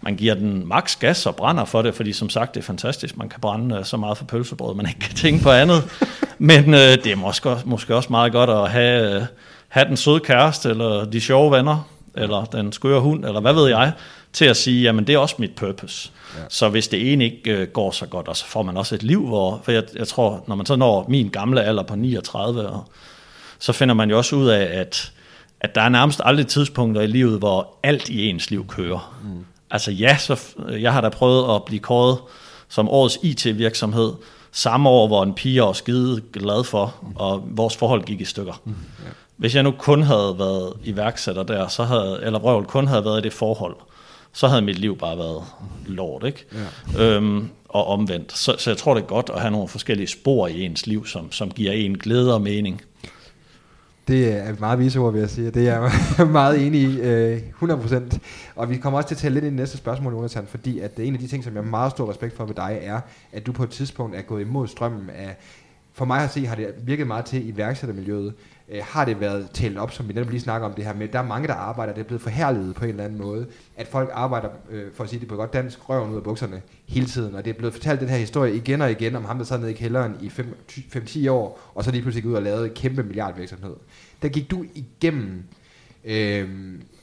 man 0.00 0.16
giver 0.16 0.34
den 0.34 0.68
maks 0.68 0.96
gas 0.96 1.26
og 1.26 1.36
brænder 1.36 1.64
for 1.64 1.82
det, 1.82 1.94
fordi 1.94 2.12
som 2.12 2.30
sagt, 2.30 2.54
det 2.54 2.60
er 2.60 2.64
fantastisk. 2.64 3.16
Man 3.16 3.28
kan 3.28 3.40
brænde 3.40 3.76
øh, 3.76 3.84
så 3.84 3.96
meget 3.96 4.18
for 4.18 4.24
pølsebrød, 4.24 4.74
man 4.74 4.86
ikke 4.86 5.00
kan 5.00 5.14
tænke 5.14 5.42
på 5.42 5.50
andet. 5.50 5.84
Men 6.38 6.74
øh, 6.74 6.80
det 6.80 7.06
er 7.06 7.16
måske, 7.16 7.56
måske 7.64 7.96
også 7.96 8.08
meget 8.10 8.32
godt 8.32 8.50
at 8.50 8.70
have, 8.70 9.16
øh, 9.16 9.22
have 9.68 9.88
den 9.88 9.96
søde 9.96 10.20
kæreste, 10.20 10.70
eller 10.70 11.04
de 11.04 11.20
sjove 11.20 11.52
venner, 11.52 11.88
eller 12.14 12.44
den 12.44 12.72
skøre 12.72 13.00
hund, 13.00 13.24
eller 13.24 13.40
hvad 13.40 13.52
ved 13.52 13.68
jeg, 13.68 13.92
til 14.32 14.44
at 14.44 14.56
sige, 14.56 14.82
jamen 14.82 15.06
det 15.06 15.14
er 15.14 15.18
også 15.18 15.34
mit 15.38 15.54
purpose. 15.54 16.10
Ja. 16.36 16.42
Så 16.48 16.68
hvis 16.68 16.88
det 16.88 17.12
ene 17.12 17.24
ikke 17.24 17.50
øh, 17.50 17.68
går 17.68 17.90
så 17.90 18.06
godt, 18.06 18.28
og 18.28 18.36
så 18.36 18.46
får 18.46 18.62
man 18.62 18.76
også 18.76 18.94
et 18.94 19.02
liv, 19.02 19.26
hvor, 19.26 19.60
for 19.64 19.72
jeg, 19.72 19.82
jeg 19.94 20.08
tror, 20.08 20.44
når 20.46 20.54
man 20.54 20.66
så 20.66 20.76
når 20.76 21.06
min 21.08 21.28
gamle 21.28 21.62
alder 21.62 21.82
på 21.82 21.96
39, 21.96 22.68
og, 22.68 22.84
så 23.58 23.72
finder 23.72 23.94
man 23.94 24.10
jo 24.10 24.16
også 24.16 24.36
ud 24.36 24.48
af, 24.48 24.80
at, 24.80 25.12
at 25.60 25.74
der 25.74 25.80
er 25.80 25.88
nærmest 25.88 26.20
aldrig 26.24 26.46
tidspunkter 26.46 27.02
i 27.02 27.06
livet, 27.06 27.38
hvor 27.38 27.78
alt 27.82 28.08
i 28.08 28.28
ens 28.28 28.50
liv 28.50 28.66
kører. 28.66 29.18
Mm. 29.24 29.44
Altså 29.70 29.90
ja, 29.90 30.16
så, 30.16 30.40
jeg 30.68 30.92
har 30.92 31.00
da 31.00 31.08
prøvet 31.08 31.54
at 31.54 31.64
blive 31.64 31.80
kåret 31.80 32.18
som 32.68 32.88
årets 32.88 33.18
IT-virksomhed, 33.22 34.12
samme 34.52 34.88
år, 34.88 35.06
hvor 35.06 35.22
en 35.22 35.34
pige 35.34 35.62
var 35.62 35.72
skide 35.72 36.22
glad 36.32 36.64
for, 36.64 36.94
og 37.14 37.42
vores 37.46 37.76
forhold 37.76 38.04
gik 38.04 38.20
i 38.20 38.24
stykker. 38.24 38.60
Mm. 38.64 38.74
Hvis 39.36 39.54
jeg 39.54 39.62
nu 39.62 39.70
kun 39.70 40.02
havde 40.02 40.34
været 40.38 40.72
iværksætter 40.84 41.42
der, 41.42 41.68
så 41.68 41.84
havde, 41.84 42.20
eller 42.22 42.38
Brøvl 42.38 42.66
kun 42.66 42.86
havde 42.86 43.04
været 43.04 43.18
i 43.18 43.22
det 43.22 43.32
forhold, 43.32 43.76
så 44.32 44.48
havde 44.48 44.62
mit 44.62 44.78
liv 44.78 44.98
bare 44.98 45.18
været 45.18 45.42
lort, 45.86 46.24
ikke? 46.26 46.44
Ja. 46.94 47.04
Øhm, 47.04 47.48
og 47.68 47.86
omvendt. 47.86 48.38
Så, 48.38 48.56
så 48.58 48.70
jeg 48.70 48.76
tror, 48.76 48.94
det 48.94 49.02
er 49.02 49.06
godt 49.06 49.30
at 49.34 49.40
have 49.40 49.50
nogle 49.50 49.68
forskellige 49.68 50.06
spor 50.06 50.46
i 50.46 50.64
ens 50.64 50.86
liv, 50.86 51.06
som, 51.06 51.32
som 51.32 51.50
giver 51.50 51.72
en 51.72 51.98
glæde 51.98 52.34
og 52.34 52.42
mening. 52.42 52.82
Det 54.08 54.32
er 54.32 54.54
meget 54.60 54.78
vise 54.78 54.98
ord, 54.98 55.12
vil 55.12 55.20
jeg 55.20 55.30
sige. 55.30 55.50
Det 55.50 55.68
er 55.68 55.80
jeg 55.80 56.28
meget 56.40 56.66
enig 56.66 56.80
i, 56.80 57.00
øh, 57.00 57.40
100%. 57.62 58.18
Og 58.56 58.70
vi 58.70 58.76
kommer 58.76 58.96
også 58.96 59.08
til 59.08 59.14
at 59.14 59.18
tale 59.18 59.34
lidt 59.34 59.44
ind 59.44 59.54
i 59.54 59.56
næste 59.56 59.76
spørgsmål, 59.76 60.12
Jonathan, 60.12 60.46
fordi 60.46 60.78
at 60.78 60.98
en 60.98 61.14
af 61.14 61.20
de 61.20 61.26
ting, 61.26 61.44
som 61.44 61.54
jeg 61.54 61.62
har 61.62 61.70
meget 61.70 61.90
stor 61.92 62.10
respekt 62.10 62.36
for 62.36 62.44
ved 62.44 62.54
dig, 62.54 62.78
er, 62.82 63.00
at 63.32 63.46
du 63.46 63.52
på 63.52 63.62
et 63.62 63.70
tidspunkt 63.70 64.16
er 64.16 64.22
gået 64.22 64.40
imod 64.40 64.68
strømmen 64.68 65.10
af, 65.10 65.36
for 65.92 66.04
mig 66.04 66.20
at 66.20 66.30
se, 66.30 66.46
har 66.46 66.54
det 66.54 66.74
virket 66.82 67.06
meget 67.06 67.24
til 67.24 67.46
i 67.46 67.48
iværksættermiljøet, 67.48 68.34
øh, 68.70 68.82
har 68.84 69.04
det 69.04 69.20
været 69.20 69.50
talt 69.50 69.78
op, 69.78 69.92
som 69.92 70.08
vi 70.08 70.12
netop 70.12 70.30
lige 70.30 70.40
snakker 70.40 70.68
om 70.68 70.74
det 70.74 70.84
her 70.84 70.94
med, 70.94 71.08
der 71.08 71.18
er 71.18 71.22
mange, 71.26 71.48
der 71.48 71.54
arbejder, 71.54 71.92
det 71.92 72.00
er 72.00 72.04
blevet 72.04 72.22
forhærliget 72.22 72.74
på 72.74 72.84
en 72.84 72.90
eller 72.90 73.04
anden 73.04 73.18
måde, 73.18 73.46
at 73.76 73.86
folk 73.86 74.10
arbejder, 74.12 74.48
øh, 74.70 74.92
for 74.94 75.04
at 75.04 75.10
sige 75.10 75.20
det 75.20 75.28
på 75.28 75.36
godt 75.36 75.52
dansk, 75.52 75.88
røven 75.88 76.10
ud 76.10 76.16
af 76.16 76.22
bukserne 76.22 76.62
hele 76.86 77.06
tiden, 77.06 77.34
og 77.34 77.44
det 77.44 77.50
er 77.50 77.54
blevet 77.54 77.74
fortalt 77.74 78.00
den 78.00 78.08
her 78.08 78.16
historie 78.16 78.54
igen 78.54 78.82
og 78.82 78.90
igen 78.90 79.16
om 79.16 79.24
ham, 79.24 79.38
der 79.38 79.44
sad 79.44 79.58
nede 79.58 79.70
i 79.70 79.74
kælderen 79.74 80.16
i 80.20 80.28
5-10 80.28 81.30
år, 81.30 81.72
og 81.74 81.84
så 81.84 81.90
lige 81.90 82.02
pludselig 82.02 82.22
gik 82.22 82.30
ud 82.30 82.36
og 82.36 82.42
lavede 82.42 82.66
en 82.68 82.74
kæmpe 82.74 83.02
milliardvirksomhed. 83.02 83.74
Der 84.22 84.28
gik 84.28 84.50
du 84.50 84.64
igennem 84.74 85.42
øh, 86.04 86.48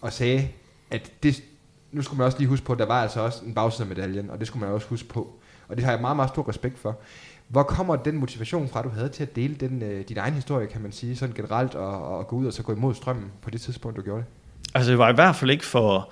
og 0.02 0.14
sagde, 0.14 0.48
at 0.92 1.12
det, 1.24 1.44
nu 1.92 2.02
skulle 2.02 2.18
man 2.18 2.26
også 2.26 2.38
lige 2.38 2.48
huske 2.48 2.66
på, 2.66 2.74
at 2.74 2.80
der 2.80 2.86
var 2.86 3.02
altså 3.02 3.20
også 3.20 3.46
en 3.46 3.54
bagside 3.54 3.90
af 3.90 3.96
medaljen, 3.96 4.30
og 4.30 4.40
det 4.40 4.48
skulle 4.48 4.66
man 4.66 4.74
også 4.74 4.88
huske 4.88 5.08
på. 5.08 5.40
Og 5.68 5.76
det 5.76 5.86
har 5.86 5.92
jeg 5.92 6.02
meget, 6.02 6.16
meget 6.16 6.30
stor 6.30 6.50
respekt 6.50 6.80
for. 6.80 7.00
Hvor 7.48 7.64
kommer 7.64 7.96
den 7.96 8.16
motivation 8.16 8.70
fra, 8.70 8.82
du 8.82 8.90
havde 8.90 9.10
til 9.10 9.24
at 9.24 9.36
dele 9.36 9.56
den, 9.56 9.82
øh, 9.82 10.04
din 10.10 10.18
egen 10.18 10.34
historie, 10.34 10.68
kan 10.68 10.82
man 10.82 10.92
sige, 10.92 11.16
sådan 11.16 11.36
generelt, 11.36 11.76
og, 11.76 12.18
og 12.18 12.28
gå 12.28 12.36
ud 12.36 12.46
og 12.46 12.54
så 12.54 12.64
gå 12.64 12.74
imod 12.74 12.94
strømmen 12.94 13.32
på 13.42 13.50
det 13.50 13.62
tidspunkt, 13.62 13.98
du 13.98 14.02
gjorde 14.02 14.20
det? 14.20 14.28
Altså 14.76 14.92
det 14.92 15.00
var 15.00 15.10
i 15.10 15.14
hvert 15.14 15.36
fald 15.36 15.52
ikke 15.52 15.66
for, 15.66 16.10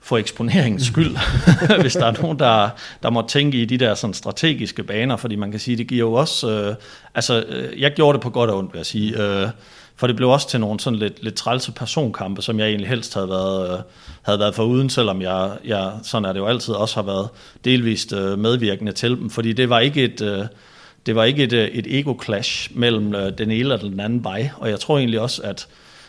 for 0.00 0.18
eksponeringens 0.18 0.86
skyld, 0.92 1.16
hvis 1.80 1.92
der 1.92 2.06
er 2.06 2.22
nogen, 2.22 2.38
der, 2.38 2.70
der 3.02 3.10
må 3.10 3.24
tænke 3.28 3.62
i 3.62 3.64
de 3.64 3.78
der 3.78 3.94
sådan 3.94 4.14
strategiske 4.14 4.82
baner, 4.82 5.16
fordi 5.16 5.36
man 5.36 5.50
kan 5.50 5.60
sige, 5.60 5.76
det 5.76 5.86
giver 5.86 6.06
jo 6.06 6.12
også, 6.12 6.50
øh, 6.50 6.74
altså 7.14 7.44
øh, 7.48 7.80
jeg 7.80 7.92
gjorde 7.92 8.16
det 8.16 8.22
på 8.22 8.30
godt 8.30 8.50
og 8.50 8.58
ondt, 8.58 8.72
vil 8.72 8.78
jeg 8.78 8.86
sige, 8.86 9.22
øh, 9.22 9.48
for 9.98 10.06
det 10.06 10.16
blev 10.16 10.28
også 10.28 10.48
til 10.48 10.60
nogle 10.60 10.80
sådan 10.80 10.98
lidt, 10.98 11.22
lidt 11.22 11.34
trælse 11.34 11.72
personkampe, 11.72 12.42
som 12.42 12.58
jeg 12.58 12.68
egentlig 12.68 12.88
helst 12.88 13.14
havde 13.14 13.28
været, 13.28 13.72
øh, 13.72 13.78
havde 14.22 14.38
været 14.38 14.54
for 14.54 14.64
uden, 14.64 14.90
selvom 14.90 15.22
jeg, 15.22 15.50
jeg, 15.64 15.92
sådan 16.02 16.24
er 16.24 16.32
det 16.32 16.40
jo 16.40 16.46
altid, 16.46 16.74
også 16.74 16.94
har 16.94 17.02
været 17.02 17.28
delvist 17.64 18.12
øh, 18.12 18.38
medvirkende 18.38 18.92
til 18.92 19.10
dem, 19.10 19.30
fordi 19.30 19.52
det 19.52 19.70
var 19.70 19.80
ikke 19.80 20.04
et... 20.04 20.20
Øh, 20.20 20.44
det 21.06 21.16
var 21.16 21.24
ikke 21.24 21.42
et, 21.42 21.52
øh, 21.52 21.68
et 21.68 21.86
ego-clash 21.86 22.70
mellem 22.78 23.14
øh, 23.14 23.32
den 23.38 23.50
ene 23.50 23.60
eller 23.60 23.76
den 23.76 24.00
anden 24.00 24.24
vej, 24.24 24.50
og 24.56 24.70
jeg 24.70 24.80
tror 24.80 24.98
egentlig 24.98 25.20
også, 25.20 25.42
at, 25.42 25.68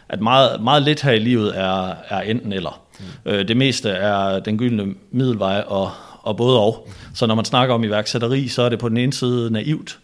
at 0.09 0.21
meget, 0.21 0.63
meget 0.63 0.83
lidt 0.83 1.01
her 1.01 1.11
i 1.11 1.19
livet 1.19 1.57
er, 1.57 1.93
er 2.09 2.21
enten 2.21 2.53
eller. 2.53 2.81
Mm. 2.99 3.31
Øh, 3.31 3.47
det 3.47 3.57
meste 3.57 3.89
er 3.89 4.39
den 4.39 4.57
gyldne 4.57 4.93
middelvej 5.11 5.63
og, 5.67 5.91
og 6.21 6.37
både 6.37 6.59
og. 6.59 6.87
Så 7.15 7.25
når 7.25 7.35
man 7.35 7.45
snakker 7.45 7.75
om 7.75 7.83
iværksætteri, 7.83 8.47
så 8.47 8.61
er 8.61 8.69
det 8.69 8.79
på 8.79 8.89
den 8.89 8.97
ene 8.97 9.13
side 9.13 9.51
naivt, 9.51 9.99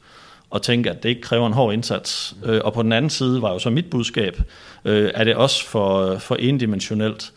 og 0.49 0.61
tænke, 0.61 0.89
at 0.89 1.03
det 1.03 1.09
ikke 1.09 1.21
kræver 1.21 1.47
en 1.47 1.53
hård 1.53 1.73
indsats. 1.73 2.35
Øh, 2.45 2.61
og 2.63 2.73
på 2.73 2.83
den 2.83 2.91
anden 2.91 3.09
side 3.09 3.41
var 3.41 3.53
jo 3.53 3.59
så 3.59 3.69
mit 3.69 3.89
budskab, 3.89 4.41
øh, 4.85 5.11
er 5.13 5.23
det 5.23 5.35
også 5.35 5.65
for, 5.65 6.17
for 6.17 6.35
endimensionelt 6.35 7.33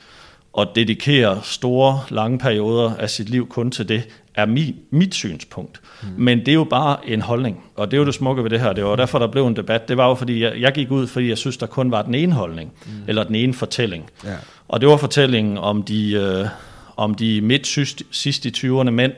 at 0.59 0.69
dedikere 0.75 1.41
store, 1.43 2.01
lange 2.09 2.39
perioder 2.39 2.95
af 2.97 3.11
sit 3.11 3.29
liv 3.29 3.49
kun 3.49 3.71
til 3.71 3.89
det, 3.89 4.03
er 4.35 4.47
mit, 4.47 4.75
mit 4.91 5.15
synspunkt. 5.15 5.81
Mm. 6.03 6.09
Men 6.17 6.39
det 6.39 6.49
er 6.49 6.55
jo 6.55 6.65
bare 6.65 6.97
en 7.07 7.21
holdning, 7.21 7.65
og 7.77 7.91
det 7.91 7.97
er 7.97 7.99
jo 7.99 8.07
det 8.07 8.15
smukke 8.15 8.43
ved 8.43 8.51
det 8.51 8.61
her. 8.61 8.73
Det 8.73 8.85
var 8.85 8.97
derfor, 8.97 9.19
der 9.19 9.27
blev 9.27 9.47
en 9.47 9.57
debat. 9.57 9.89
Det 9.89 9.97
var 9.97 10.09
jo, 10.09 10.15
fordi 10.15 10.43
jeg, 10.43 10.61
jeg 10.61 10.73
gik 10.73 10.91
ud, 10.91 11.07
fordi 11.07 11.29
jeg 11.29 11.39
synes, 11.39 11.57
der 11.57 11.67
kun 11.67 11.91
var 11.91 12.03
den 12.03 12.15
ene 12.15 12.33
holdning, 12.33 12.73
mm. 12.87 12.93
eller 13.09 13.25
den 13.25 13.35
ene 13.35 13.55
fortælling. 13.55 14.11
Ja. 14.25 14.35
Og 14.69 14.81
det 14.81 14.89
var 14.89 14.97
fortællingen 14.97 15.59
om 15.59 15.83
de, 15.83 16.13
øh, 16.13 16.47
om 16.97 17.15
de 17.15 17.41
midt 17.41 17.67
sidst 18.11 18.47
i 18.47 18.49
20'erne 18.49 18.91
mænd, 18.91 19.13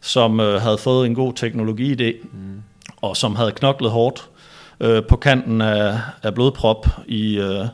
som 0.00 0.40
øh, 0.40 0.60
havde 0.60 0.78
fået 0.78 1.06
en 1.06 1.14
god 1.14 1.32
teknologiidé, 1.38 2.26
mm 2.32 2.62
og 3.00 3.16
som 3.16 3.36
havde 3.36 3.52
knoklet 3.52 3.90
hårdt 3.90 4.28
øh, 4.80 5.02
på 5.04 5.16
kanten 5.16 5.60
af, 5.60 6.00
af 6.22 6.34
blodprop 6.34 6.86
i... 7.06 7.38
Øh, 7.38 7.64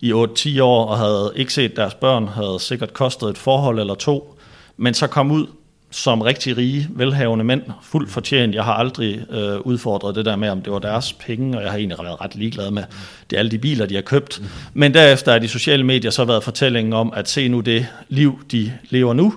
i 0.00 0.12
8-10 0.12 0.62
år 0.62 0.86
og 0.86 0.98
havde 0.98 1.32
ikke 1.36 1.52
set 1.52 1.76
deres 1.76 1.94
børn, 1.94 2.28
havde 2.28 2.56
sikkert 2.60 2.92
kostet 2.92 3.28
et 3.28 3.38
forhold 3.38 3.80
eller 3.80 3.94
to, 3.94 4.38
men 4.76 4.94
så 4.94 5.06
kom 5.06 5.30
ud 5.30 5.46
som 5.90 6.20
rigtig 6.20 6.56
rige, 6.56 6.88
velhavende 6.90 7.44
mænd, 7.44 7.62
fuldt 7.82 8.10
fortjent. 8.10 8.54
Jeg 8.54 8.64
har 8.64 8.72
aldrig 8.72 9.24
øh, 9.30 9.60
udfordret 9.60 10.14
det 10.14 10.24
der 10.24 10.36
med, 10.36 10.48
om 10.48 10.62
det 10.62 10.72
var 10.72 10.78
deres 10.78 11.12
penge, 11.12 11.56
og 11.56 11.62
jeg 11.62 11.70
har 11.70 11.78
egentlig 11.78 11.98
været 12.02 12.20
ret 12.20 12.34
ligeglad 12.34 12.70
med 12.70 12.82
det 13.30 13.36
alle 13.36 13.50
de 13.50 13.58
biler, 13.58 13.86
de 13.86 13.94
har 13.94 14.02
købt. 14.02 14.42
Men 14.74 14.94
derefter 14.94 15.32
er 15.32 15.38
de 15.38 15.48
sociale 15.48 15.84
medier 15.84 16.10
så 16.10 16.24
været 16.24 16.44
fortællingen 16.44 16.92
om, 16.92 17.12
at 17.16 17.28
se 17.28 17.48
nu 17.48 17.60
det 17.60 17.86
liv, 18.08 18.38
de 18.52 18.72
lever 18.90 19.12
nu, 19.12 19.34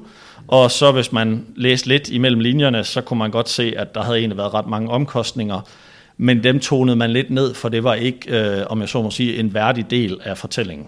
og 0.51 0.71
så 0.71 0.91
hvis 0.91 1.11
man 1.11 1.45
læste 1.55 1.87
lidt 1.87 2.09
imellem 2.09 2.39
linjerne, 2.39 2.83
så 2.83 3.01
kunne 3.01 3.19
man 3.19 3.31
godt 3.31 3.49
se, 3.49 3.73
at 3.77 3.95
der 3.95 4.03
havde 4.03 4.17
egentlig 4.17 4.37
været 4.37 4.53
ret 4.53 4.67
mange 4.67 4.89
omkostninger, 4.89 5.61
men 6.17 6.43
dem 6.43 6.59
tonede 6.59 6.95
man 6.95 7.09
lidt 7.09 7.29
ned, 7.29 7.53
for 7.53 7.69
det 7.69 7.83
var 7.83 7.93
ikke, 7.93 8.37
øh, 8.37 8.65
om 8.69 8.81
jeg 8.81 8.89
så 8.89 9.01
må 9.01 9.11
sige, 9.11 9.37
en 9.37 9.53
værdig 9.53 9.89
del 9.89 10.19
af 10.23 10.37
fortællingen. 10.37 10.87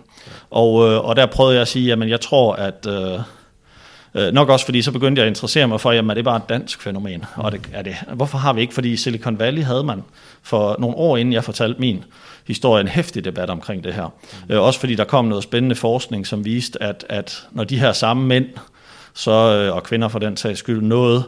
Og, 0.52 0.92
øh, 0.92 1.06
og 1.06 1.16
der 1.16 1.26
prøvede 1.26 1.54
jeg 1.54 1.62
at 1.62 1.68
sige, 1.68 1.94
at 1.94 2.10
jeg 2.10 2.22
tror, 2.22 2.54
at... 2.54 2.88
Øh, 2.90 3.20
Øh, 4.16 4.34
nok 4.34 4.50
også 4.50 4.66
fordi, 4.66 4.82
så 4.82 4.92
begyndte 4.92 5.20
jeg 5.20 5.28
at 5.28 5.32
interessere 5.32 5.68
mig 5.68 5.82
for, 5.82 5.92
jamen 5.92 6.10
er 6.10 6.14
det 6.14 6.26
bare 6.26 6.38
et 6.38 6.50
dansk 6.50 6.82
fænomen? 6.82 7.26
Og 7.36 7.52
det, 7.52 7.70
er 7.74 7.82
det, 7.82 7.96
hvorfor 8.14 8.38
har 8.38 8.54
vi 8.54 8.62
ikke? 8.62 8.74
Fordi 8.74 8.92
i 8.92 8.96
Silicon 8.96 9.40
Valley 9.40 9.64
havde 9.64 9.84
man 9.84 10.04
for 10.44 10.76
nogle 10.80 10.96
år 10.98 11.18
inden 11.18 11.34
jeg 11.34 11.44
fortalte 11.44 11.80
min 11.80 12.04
historie 12.48 12.82
en 12.82 12.88
hæftig 12.88 13.26
debat 13.26 13.50
omkring 13.50 13.84
det 13.84 13.94
her. 13.94 14.14
Øh, 14.50 14.62
også 14.62 14.80
fordi 14.80 14.96
der 14.96 15.04
kom 15.04 15.26
noget 15.26 15.44
spændende 15.44 15.76
forskning, 15.76 16.28
som 16.28 16.46
viste, 16.46 16.84
at, 16.84 17.06
at 17.10 17.48
når 17.52 17.64
de 17.64 17.80
her 17.80 17.94
samme 17.94 18.28
mænd, 18.28 18.46
så, 19.14 19.32
øh, 19.32 19.76
og 19.76 19.84
kvinder 19.84 20.08
for 20.08 20.20
den 20.20 20.38
sags 20.38 20.60
skyld, 20.60 20.82
noget 20.82 21.26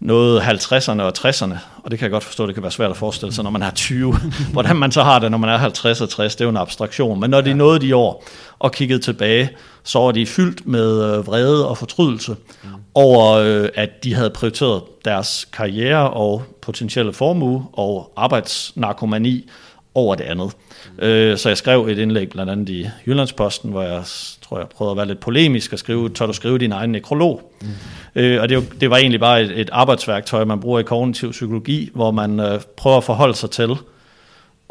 noget 0.00 0.40
50'erne 0.40 1.02
og 1.02 1.12
60'erne, 1.18 1.54
og 1.82 1.90
det 1.90 1.98
kan 1.98 2.04
jeg 2.04 2.10
godt 2.10 2.24
forstå, 2.24 2.46
det 2.46 2.54
kan 2.54 2.62
være 2.62 2.72
svært 2.72 2.90
at 2.90 2.96
forestille 2.96 3.34
sig, 3.34 3.44
når 3.44 3.50
man 3.50 3.62
er 3.62 3.70
20. 3.70 4.14
Hvordan 4.52 4.76
man 4.76 4.92
så 4.92 5.02
har 5.02 5.18
det, 5.18 5.30
når 5.30 5.38
man 5.38 5.50
er 5.50 5.56
50 5.56 6.00
og 6.00 6.08
60, 6.08 6.36
det 6.36 6.40
er 6.40 6.44
jo 6.44 6.50
en 6.50 6.56
abstraktion. 6.56 7.20
Men 7.20 7.30
når 7.30 7.40
de 7.40 7.54
nåede 7.54 7.78
de 7.80 7.96
år 7.96 8.24
og 8.58 8.72
kiggede 8.72 8.98
tilbage, 8.98 9.50
så 9.84 9.98
var 9.98 10.12
de 10.12 10.26
fyldt 10.26 10.66
med 10.66 11.04
øh, 11.04 11.26
vrede 11.26 11.68
og 11.68 11.78
fortrydelse 11.78 12.36
mm. 12.62 12.68
over, 12.94 13.32
øh, 13.32 13.68
at 13.74 14.04
de 14.04 14.14
havde 14.14 14.30
prioriteret 14.30 14.82
deres 15.04 15.48
karriere 15.52 16.10
og 16.10 16.42
potentielle 16.62 17.12
formue 17.12 17.66
og 17.72 18.12
arbejdsnarkomani 18.16 19.50
over 19.96 20.14
det 20.14 20.24
andet. 20.24 20.50
Øh, 20.98 21.38
Så 21.38 21.48
jeg 21.48 21.56
skrev 21.56 21.86
et 21.86 21.98
indlæg 21.98 22.28
blandt 22.28 22.52
andet 22.52 22.68
i 22.68 22.88
Jyllandsposten, 23.06 23.70
hvor 23.70 23.82
jeg 23.82 24.02
tror 24.42 24.58
jeg 24.58 24.66
prøvede 24.68 24.90
at 24.90 24.96
være 24.96 25.06
lidt 25.06 25.20
polemisk 25.20 25.72
og 25.72 25.78
skrive, 25.78 26.08
tør 26.08 26.26
du 26.26 26.32
skrive 26.32 26.58
din 26.58 26.72
egen 26.72 26.90
nekrolog? 26.92 27.52
Mm. 27.62 27.68
Øh, 28.14 28.42
og 28.42 28.48
det, 28.48 28.72
det 28.80 28.90
var 28.90 28.96
egentlig 28.96 29.20
bare 29.20 29.42
et, 29.42 29.60
et 29.60 29.70
arbejdsværktøj, 29.72 30.44
man 30.44 30.60
bruger 30.60 30.80
i 30.80 30.82
kognitiv 30.82 31.30
psykologi, 31.30 31.90
hvor 31.94 32.10
man 32.10 32.40
øh, 32.40 32.60
prøver 32.76 32.96
at 32.96 33.04
forholde 33.04 33.34
sig 33.34 33.50
til 33.50 33.70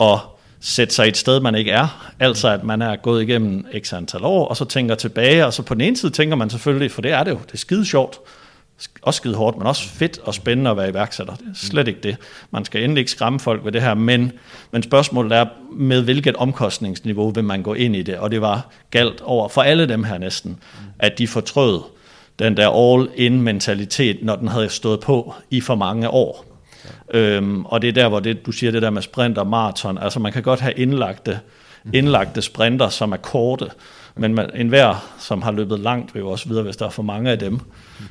at 0.02 0.20
sætte 0.62 0.96
sig 0.96 1.08
et 1.08 1.18
sted, 1.18 1.40
man 1.40 1.56
ikke 1.56 1.72
er. 1.72 2.14
Altså 2.20 2.50
at 2.50 2.64
man 2.64 2.82
er 2.82 2.96
gået 2.96 3.24
igennem 3.24 3.66
x 3.80 3.94
antal 3.94 4.24
år, 4.24 4.46
og 4.48 4.58
så 4.58 4.66
tænker 4.66 4.96
tilbage, 4.96 5.46
og 5.46 5.54
så 5.54 5.62
på 5.62 5.74
den 5.74 5.82
ene 5.82 5.98
side 5.98 6.12
tænker 6.12 6.36
man 6.36 6.50
selvfølgelig, 6.50 6.92
for 6.92 7.02
det 7.02 7.12
er 7.12 7.24
det 7.24 7.32
jo, 7.32 7.40
det 7.48 7.54
er 7.54 7.58
skide 7.58 7.86
sjovt, 7.86 8.20
også 9.02 9.18
skide 9.18 9.36
hårdt, 9.36 9.58
men 9.58 9.68
også 9.68 9.90
fedt 9.90 10.20
og 10.24 10.34
spændende 10.34 10.72
at 10.72 10.78
være 10.78 10.90
iværksætter. 10.90 11.36
Det 11.36 11.46
er 11.46 11.56
slet 11.56 11.88
ikke 11.88 12.00
det. 12.04 12.18
Man 12.52 12.66
skal 12.66 12.84
endelig 12.84 13.02
ikke 13.02 13.12
skræmme 13.12 13.40
folk 13.40 13.66
ved 13.66 13.72
det 13.72 13.82
her, 13.82 13.94
men, 13.94 14.32
men 14.72 14.84
spørgsmålet 14.84 15.32
er, 15.32 15.46
med 15.72 16.02
hvilket 16.02 16.36
omkostningsniveau 16.36 17.30
vil 17.30 17.44
man 17.44 17.64
gå 17.64 17.74
ind 17.74 17.96
i 17.96 18.02
det? 18.02 18.18
Og 18.18 18.32
det 18.32 18.42
var 18.42 18.70
galt 18.92 19.22
over 19.22 19.48
for 19.48 19.62
alle 19.62 19.88
dem 19.88 20.04
her 20.04 20.18
næsten, 20.18 20.58
at 21.00 21.18
de 21.18 21.28
fortrød 21.28 21.82
den 22.40 22.58
der 22.58 22.70
all-in 22.70 23.42
mentalitet, 23.42 24.24
når 24.24 24.36
den 24.36 24.48
havde 24.48 24.70
stået 24.70 25.00
på 25.00 25.34
i 25.50 25.62
for 25.62 25.76
mange 25.76 26.10
år. 26.10 26.46
Ja. 27.14 27.20
Øhm, 27.20 27.66
og 27.66 27.82
det 27.82 27.88
er 27.88 27.94
der, 27.94 28.10
hvor 28.10 28.20
det, 28.20 28.46
du 28.46 28.52
siger 28.52 28.72
det 28.72 28.82
der 28.82 28.90
med 28.90 29.02
sprint 29.02 29.38
og 29.38 29.48
maraton, 29.48 29.98
altså 29.98 30.20
man 30.20 30.34
kan 30.34 30.44
godt 30.44 30.60
have 30.60 30.74
indlagte, 30.74 31.40
indlagte 31.94 32.42
sprinter, 32.42 32.90
som 32.90 33.12
er 33.12 33.18
korte, 33.18 33.70
men 34.16 34.36
man, 34.36 34.50
enhver, 34.56 35.16
som 35.20 35.42
har 35.42 35.52
løbet 35.52 35.80
langt, 35.80 36.14
vil 36.14 36.20
jo 36.20 36.30
også 36.30 36.48
videre, 36.50 36.64
hvis 36.64 36.78
der 36.78 36.86
er 36.86 36.90
for 36.90 37.04
mange 37.04 37.32
af 37.32 37.40
dem, 37.40 37.60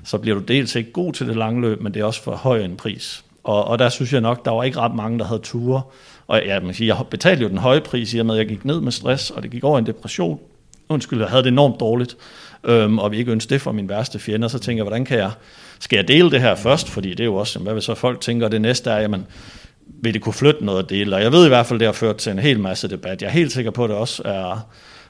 så 0.05 0.19
bliver 0.19 0.39
du 0.39 0.43
dels 0.43 0.75
ikke 0.75 0.93
god 0.93 1.13
til 1.13 1.27
det 1.27 1.37
lange 1.37 1.61
løb, 1.61 1.81
men 1.81 1.95
det 1.95 2.01
er 2.01 2.05
også 2.05 2.23
for 2.23 2.37
høj 2.37 2.59
en 2.59 2.77
pris. 2.77 3.25
Og, 3.45 3.65
og 3.65 3.79
der 3.79 3.89
synes 3.89 4.13
jeg 4.13 4.21
nok, 4.21 4.45
der 4.45 4.51
var 4.51 4.63
ikke 4.63 4.79
ret 4.79 4.95
mange, 4.95 5.19
der 5.19 5.25
havde 5.25 5.41
ture. 5.41 5.83
Og 6.27 6.43
ja, 6.45 6.61
man 6.61 6.75
siger, 6.75 6.95
jeg 6.95 7.07
betalte 7.11 7.43
jo 7.43 7.49
den 7.49 7.59
høje 7.59 7.81
pris 7.81 8.15
i 8.15 8.19
og 8.19 8.27
med, 8.27 8.35
at 8.35 8.39
jeg 8.39 8.49
gik 8.49 8.65
ned 8.65 8.81
med 8.81 8.93
stress, 8.93 9.31
og 9.31 9.43
det 9.43 9.51
gik 9.51 9.65
over 9.65 9.79
i 9.79 9.81
en 9.81 9.87
depression. 9.87 10.41
Undskyld, 10.89 11.21
jeg 11.21 11.29
havde 11.29 11.43
det 11.43 11.51
enormt 11.51 11.81
dårligt, 11.81 12.17
øhm, 12.65 12.99
og 12.99 13.11
vi 13.11 13.17
ikke 13.17 13.33
ønskede 13.33 13.55
det 13.55 13.63
for 13.63 13.73
min 13.73 13.89
værste 13.89 14.19
fjende. 14.19 14.49
Så 14.49 14.59
tænker 14.59 14.79
jeg, 14.79 14.85
hvordan 14.85 15.05
kan 15.05 15.19
jeg, 15.19 15.31
skal 15.79 15.97
jeg 15.97 16.09
dele 16.09 16.31
det 16.31 16.41
her 16.41 16.55
først? 16.55 16.89
Fordi 16.89 17.11
det 17.11 17.21
er 17.21 17.25
jo 17.25 17.35
også, 17.35 17.59
hvad 17.59 17.73
vil 17.73 17.83
så 17.83 17.95
folk 17.95 18.21
tænker, 18.21 18.49
det 18.49 18.61
næste 18.61 18.91
er, 18.91 19.01
jamen, 19.01 19.27
vil 19.87 20.15
det 20.15 20.23
kunne 20.23 20.33
flytte 20.33 20.65
noget 20.65 20.83
at 20.83 20.91
dele? 20.91 21.17
Og 21.17 21.23
jeg 21.23 21.33
ved 21.33 21.45
i 21.45 21.49
hvert 21.49 21.67
fald, 21.67 21.79
det 21.79 21.87
har 21.89 21.93
ført 21.93 22.17
til 22.17 22.33
en 22.33 22.39
hel 22.39 22.61
masse 22.61 22.89
debat. 22.89 23.23
Jeg 23.23 23.29
er 23.29 23.33
helt 23.33 23.53
sikker 23.53 23.71
på, 23.71 23.85
at 23.85 23.91
det 23.91 23.97
også 23.97 24.23
er, 24.25 24.67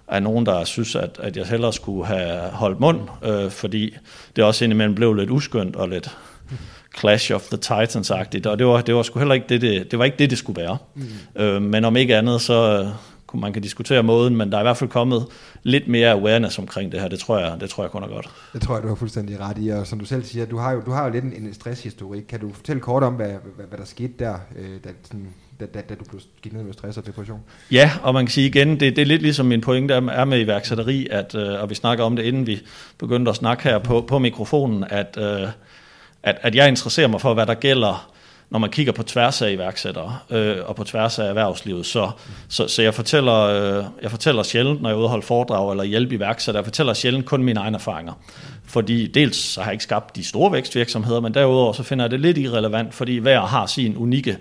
er 0.09 0.21
nogen, 0.21 0.47
der 0.47 0.65
synes, 0.65 0.97
at, 0.97 1.19
at 1.23 1.37
jeg 1.37 1.47
hellere 1.47 1.73
skulle 1.73 2.07
have 2.07 2.41
holdt 2.41 2.81
mund, 2.81 3.01
øh, 3.25 3.51
fordi 3.51 3.97
det 4.37 4.45
også 4.45 4.65
indimellem 4.65 4.95
blev 4.95 5.15
lidt 5.15 5.31
uskyndt 5.31 5.77
og 5.77 5.89
lidt 5.89 6.17
Clash 6.99 7.33
of 7.35 7.43
the 7.43 7.57
Titans-agtigt, 7.57 8.47
og 8.47 8.59
det 8.59 8.67
var, 8.67 8.81
det 8.81 8.95
var 8.95 9.03
sgu 9.03 9.19
heller 9.19 9.35
ikke 9.35 9.47
det, 9.49 9.61
det, 9.61 9.91
det 9.91 9.99
var 9.99 10.05
ikke 10.05 10.17
det, 10.19 10.31
det 10.31 10.39
skulle 10.39 10.63
være. 10.63 10.79
Mm. 10.95 11.43
Øh, 11.43 11.63
men 11.63 11.85
om 11.85 11.97
ikke 11.97 12.17
andet, 12.17 12.41
så 12.41 12.81
øh, 12.81 12.89
man 13.41 13.53
kan 13.53 13.63
diskutere 13.63 14.03
måden, 14.03 14.37
men 14.37 14.53
der 14.53 14.59
er 14.59 14.63
i 14.63 14.65
hvert 14.65 14.77
fald 14.77 14.91
kommet 14.91 15.27
lidt 15.63 15.89
mere 15.89 16.11
awareness 16.11 16.59
omkring 16.59 16.93
det 16.93 17.01
her, 17.01 17.09
det 17.09 17.19
tror 17.19 17.39
jeg, 17.39 17.61
det 17.61 17.71
tror 17.71 17.85
jeg 17.85 17.91
kun 17.91 18.03
er 18.03 18.09
godt. 18.09 18.29
Det 18.53 18.63
tror 18.63 18.75
jeg, 18.75 18.83
du 18.83 18.89
har 18.89 18.95
fuldstændig 18.95 19.41
ret 19.41 19.57
i, 19.61 19.69
og 19.69 19.87
som 19.87 19.99
du 19.99 20.05
selv 20.05 20.25
siger, 20.25 20.47
du 20.47 20.59
har 20.59 20.73
jo, 20.73 20.81
du 20.81 20.91
har 20.91 21.05
jo 21.05 21.13
lidt 21.13 21.25
en, 21.25 21.33
en 21.33 21.55
stresshistorik. 21.55 22.23
Kan 22.29 22.41
du 22.41 22.53
fortælle 22.53 22.81
kort 22.81 23.03
om, 23.03 23.15
hvad, 23.15 23.29
hvad, 23.29 23.67
hvad 23.69 23.79
der 23.79 23.85
skete 23.85 24.13
der, 24.19 24.35
øh, 24.59 24.71
da, 24.85 24.89
sådan, 25.03 25.29
da, 25.61 25.67
da, 25.67 25.81
da 25.89 25.95
du 25.95 26.05
blev 26.11 26.21
gik 26.43 26.53
ned 26.53 26.63
med 26.63 26.73
stress 26.73 26.99
og 26.99 27.07
depression? 27.07 27.41
Ja, 27.71 27.91
og 28.03 28.15
man 28.15 28.27
kan 28.27 28.33
sige 28.33 28.47
igen, 28.47 28.81
det, 28.81 28.97
det 28.97 29.03
er 29.03 29.07
lidt 29.07 29.23
ligesom 29.23 29.47
min 29.47 29.61
pointe 29.61 29.95
er 29.95 30.25
med 30.25 30.41
iværksætteri, 30.41 31.09
at, 31.11 31.35
øh, 31.35 31.63
og 31.63 31.71
vi 31.71 31.75
snakker 31.75 32.05
om 32.05 32.17
det, 32.17 32.23
inden 32.23 32.47
vi 32.47 32.61
begyndte 32.99 33.31
at 33.31 33.37
snakke 33.37 33.63
her 33.65 33.79
på, 33.79 34.01
på 34.01 34.19
mikrofonen, 34.19 34.85
at, 34.91 35.19
øh, 35.21 35.49
at, 36.23 36.39
at 36.41 36.55
jeg 36.55 36.69
interesserer 36.69 37.09
mig 37.09 37.21
for, 37.21 37.35
hvad 37.35 37.47
der 37.47 37.55
gælder 37.55 38.15
når 38.51 38.59
man 38.59 38.71
kigger 38.71 38.93
på 38.93 39.03
tværs 39.03 39.43
af 39.43 39.53
iværksættere 39.53 40.19
øh, 40.31 40.57
og 40.67 40.77
på 40.77 40.85
tværs 40.85 41.19
af 41.19 41.29
erhvervslivet. 41.29 41.87
Så, 41.87 42.11
så, 42.49 42.69
så 42.69 42.83
jeg, 42.83 42.95
fortæller, 42.95 43.35
øh, 43.35 43.85
jeg 44.03 44.11
fortæller 44.11 44.43
sjældent, 44.43 44.83
når 44.83 44.89
jeg 44.89 44.99
udholder 44.99 45.27
foredrag 45.27 45.71
eller 45.71 45.85
hjælper 45.85 46.17
iværksættere, 46.17 46.61
jeg 46.61 46.67
fortæller 46.67 46.95
sjældent 46.95 47.27
kun 47.27 47.43
mine 47.43 47.61
egne 47.61 47.77
erfaringer. 47.77 48.13
Fordi 48.67 49.07
dels 49.07 49.37
så 49.37 49.61
har 49.61 49.67
jeg 49.67 49.75
ikke 49.75 49.85
skabt 49.85 50.17
de 50.17 50.25
store 50.25 50.53
vækstvirksomheder, 50.53 51.21
men 51.21 51.35
derudover 51.35 51.73
så 51.73 51.83
finder 51.83 52.05
jeg 52.05 52.11
det 52.11 52.21
lidt 52.21 52.39
irrelevant, 52.39 52.95
fordi 52.95 53.17
hver 53.17 53.41
har 53.41 53.67
sin 53.67 53.97
unikke 53.97 54.39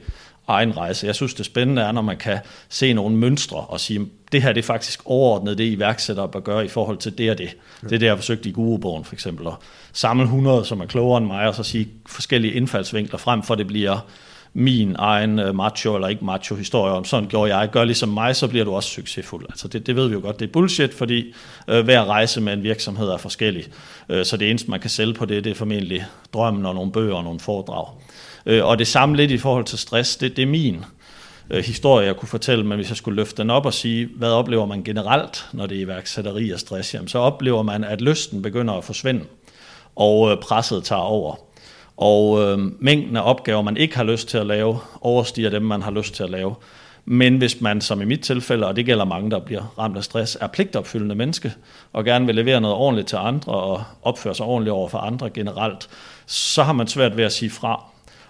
egen 0.47 0.77
rejse. 0.77 1.07
Jeg 1.07 1.15
synes, 1.15 1.33
det 1.33 1.45
spændende 1.45 1.81
er, 1.81 1.91
når 1.91 2.01
man 2.01 2.17
kan 2.17 2.39
se 2.69 2.93
nogle 2.93 3.15
mønstre 3.15 3.57
og 3.57 3.79
sige, 3.79 4.07
det 4.31 4.41
her 4.41 4.53
det 4.53 4.61
er 4.61 4.65
faktisk 4.65 5.01
overordnet 5.05 5.57
det, 5.57 5.63
iværksættere 5.63 6.29
bør 6.29 6.39
gøre 6.39 6.65
i 6.65 6.67
forhold 6.67 6.97
til 6.97 7.17
det 7.17 7.31
og 7.31 7.37
det. 7.37 7.49
Det 7.81 7.93
er 7.93 7.99
det, 7.99 8.03
jeg 8.05 8.11
har 8.11 8.15
forsøgt 8.15 8.45
i 8.45 8.51
Gurubogen 8.51 9.05
for 9.05 9.13
eksempel. 9.13 9.47
At 9.47 9.53
samle 9.93 10.23
100, 10.23 10.65
som 10.65 10.81
er 10.81 10.85
klogere 10.85 11.17
end 11.17 11.27
mig, 11.27 11.47
og 11.47 11.55
så 11.55 11.63
sige 11.63 11.87
forskellige 12.05 12.53
indfaldsvinkler 12.53 13.17
frem, 13.17 13.43
for 13.43 13.55
det 13.55 13.67
bliver 13.67 13.99
min 14.53 14.95
egen 14.99 15.39
øh, 15.39 15.55
macho 15.55 15.95
eller 15.95 16.07
ikke 16.07 16.25
macho 16.25 16.55
historie 16.55 16.93
om, 16.93 17.05
sådan 17.05 17.29
gjorde 17.29 17.55
jeg, 17.55 17.69
gør 17.69 17.83
ligesom 17.83 18.09
mig, 18.09 18.35
så 18.35 18.47
bliver 18.47 18.65
du 18.65 18.73
også 18.73 18.89
succesfuld. 18.89 19.45
Altså 19.49 19.67
det, 19.67 19.87
det 19.87 19.95
ved 19.95 20.07
vi 20.07 20.13
jo 20.13 20.19
godt, 20.19 20.39
det 20.39 20.47
er 20.47 20.51
bullshit, 20.51 20.93
fordi 20.93 21.33
øh, 21.67 21.83
hver 21.83 22.05
rejse 22.05 22.41
med 22.41 22.53
en 22.53 22.63
virksomhed 22.63 23.07
er 23.09 23.17
forskellig. 23.17 23.65
Øh, 24.09 24.25
så 24.25 24.37
det 24.37 24.49
eneste, 24.49 24.69
man 24.69 24.79
kan 24.79 24.89
sælge 24.89 25.13
på 25.13 25.25
det, 25.25 25.43
det 25.43 25.51
er 25.51 25.55
formentlig 25.55 26.05
drømmen 26.33 26.65
og 26.65 26.75
nogle 26.75 26.91
bøger 26.91 27.15
og 27.15 27.23
nogle 27.23 27.39
foredrag. 27.39 27.87
Øh, 28.45 28.65
og 28.65 28.79
det 28.79 28.87
samme 28.87 29.15
lidt 29.15 29.31
i 29.31 29.37
forhold 29.37 29.65
til 29.65 29.77
stress, 29.77 30.15
det, 30.15 30.37
det 30.37 30.41
er 30.41 30.47
min 30.47 30.85
øh, 31.49 31.63
historie, 31.63 32.07
jeg 32.07 32.15
kunne 32.15 32.29
fortælle, 32.29 32.65
men 32.65 32.75
hvis 32.75 32.89
jeg 32.89 32.97
skulle 32.97 33.15
løfte 33.15 33.41
den 33.41 33.49
op 33.49 33.65
og 33.65 33.73
sige, 33.73 34.09
hvad 34.15 34.29
oplever 34.29 34.65
man 34.65 34.83
generelt, 34.83 35.45
når 35.53 35.65
det 35.65 35.77
er 35.77 35.81
iværksætteri 35.81 36.51
og 36.51 36.59
stress, 36.59 36.93
jamen, 36.93 37.07
så 37.07 37.19
oplever 37.19 37.63
man, 37.63 37.83
at 37.83 38.01
lysten 38.01 38.41
begynder 38.41 38.73
at 38.73 38.83
forsvinde, 38.83 39.23
og 39.95 40.31
øh, 40.31 40.37
presset 40.37 40.83
tager 40.83 41.01
over. 41.01 41.35
Og 41.97 42.41
øh, 42.41 42.59
mængden 42.79 43.17
af 43.17 43.29
opgaver, 43.29 43.61
man 43.61 43.77
ikke 43.77 43.95
har 43.95 44.03
lyst 44.03 44.27
til 44.27 44.37
at 44.37 44.47
lave, 44.47 44.79
overstiger 45.01 45.49
dem, 45.49 45.61
man 45.61 45.81
har 45.81 45.91
lyst 45.91 46.15
til 46.15 46.23
at 46.23 46.29
lave. 46.29 46.55
Men 47.05 47.37
hvis 47.37 47.61
man, 47.61 47.81
som 47.81 48.01
i 48.01 48.05
mit 48.05 48.21
tilfælde, 48.21 48.67
og 48.67 48.75
det 48.75 48.85
gælder 48.85 49.05
mange, 49.05 49.31
der 49.31 49.39
bliver 49.39 49.73
ramt 49.79 49.97
af 49.97 50.03
stress, 50.03 50.37
er 50.41 50.47
pligtopfyldende 50.47 51.15
menneske, 51.15 51.53
og 51.93 52.05
gerne 52.05 52.25
vil 52.25 52.35
levere 52.35 52.61
noget 52.61 52.77
ordentligt 52.77 53.07
til 53.07 53.15
andre, 53.15 53.53
og 53.53 53.83
opføre 54.01 54.35
sig 54.35 54.45
ordentligt 54.45 54.73
over 54.73 54.89
for 54.89 54.97
andre 54.97 55.29
generelt, 55.29 55.89
så 56.25 56.63
har 56.63 56.73
man 56.73 56.87
svært 56.87 57.17
ved 57.17 57.23
at 57.23 57.33
sige 57.33 57.49
fra. 57.49 57.83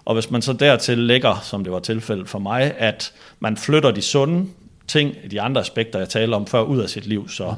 Og 0.05 0.13
hvis 0.13 0.31
man 0.31 0.41
så 0.41 0.53
dertil 0.53 0.97
lægger, 0.97 1.39
som 1.43 1.63
det 1.63 1.73
var 1.73 1.79
tilfældet 1.79 2.29
for 2.29 2.39
mig, 2.39 2.73
at 2.77 3.13
man 3.39 3.57
flytter 3.57 3.91
de 3.91 4.01
sunde 4.01 4.45
ting, 4.87 5.15
de 5.31 5.41
andre 5.41 5.61
aspekter, 5.61 5.99
jeg 5.99 6.09
taler 6.09 6.37
om 6.37 6.47
før, 6.47 6.61
ud 6.61 6.79
af 6.79 6.89
sit 6.89 7.05
liv, 7.05 7.29
så 7.29 7.55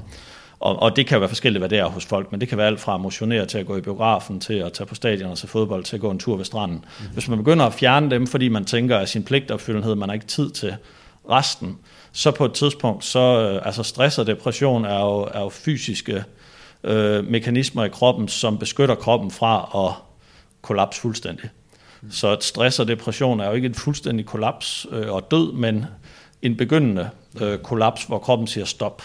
og, 0.60 0.81
og 0.81 0.95
det 0.95 1.08
kan 1.08 1.15
jo 1.15 1.19
være 1.19 1.29
forskelligt, 1.29 1.62
hvad 1.62 1.69
det 1.69 1.79
er 1.79 1.86
hos 1.86 2.05
folk, 2.05 2.31
men 2.31 2.41
det 2.41 2.49
kan 2.49 2.58
være 2.58 2.67
alt 2.67 2.79
fra 2.79 2.95
at 2.95 3.01
motionere 3.01 3.45
til 3.45 3.58
at 3.58 3.65
gå 3.65 3.77
i 3.77 3.81
biografen, 3.81 4.39
til 4.39 4.53
at 4.53 4.73
tage 4.73 4.88
på 4.88 4.95
stadion 4.95 5.31
og 5.31 5.38
se 5.38 5.47
fodbold, 5.47 5.84
til 5.84 5.95
at 5.95 6.01
gå 6.01 6.12
en 6.12 6.19
tur 6.19 6.38
ved 6.38 6.45
stranden. 6.45 6.86
Mm. 6.99 7.05
Hvis 7.13 7.27
man 7.27 7.38
begynder 7.38 7.65
at 7.65 7.73
fjerne 7.73 8.10
dem, 8.10 8.27
fordi 8.27 8.49
man 8.49 8.65
tænker, 8.65 8.97
at 8.97 9.10
sin 9.10 9.23
pligtopfyldenhed, 9.23 9.95
man 9.95 10.10
har 10.10 10.13
ikke 10.13 10.25
tid 10.25 10.49
til 10.49 10.75
resten, 11.29 11.77
så 12.12 12.31
på 12.31 12.45
et 12.45 12.53
tidspunkt, 12.53 13.05
så 13.05 13.19
øh, 13.19 13.65
altså 13.65 13.84
stress 13.84 14.17
og 14.17 14.27
depression 14.27 14.86
er 14.86 14.99
jo, 14.99 15.21
er 15.34 15.41
jo 15.41 15.49
fysiske 15.49 16.23
øh, 16.84 17.25
mekanismer 17.25 17.86
i 17.86 17.89
kroppen, 17.89 18.27
som 18.27 18.58
beskytter 18.58 18.95
kroppen 18.95 19.31
fra 19.31 19.86
at 19.88 19.93
kollapse 20.62 21.01
fuldstændig. 21.01 21.49
Så 22.12 22.38
stress 22.41 22.79
og 22.79 22.88
depression 22.88 23.39
er 23.39 23.47
jo 23.47 23.53
ikke 23.53 23.65
en 23.65 23.75
fuldstændig 23.75 24.25
kollaps 24.25 24.88
øh, 24.91 25.13
og 25.13 25.31
død, 25.31 25.53
men 25.53 25.86
en 26.41 26.58
begyndende 26.58 27.10
øh, 27.41 27.58
kollaps, 27.58 28.03
hvor 28.03 28.17
kroppen 28.17 28.47
siger 28.47 28.65
stop. 28.65 29.03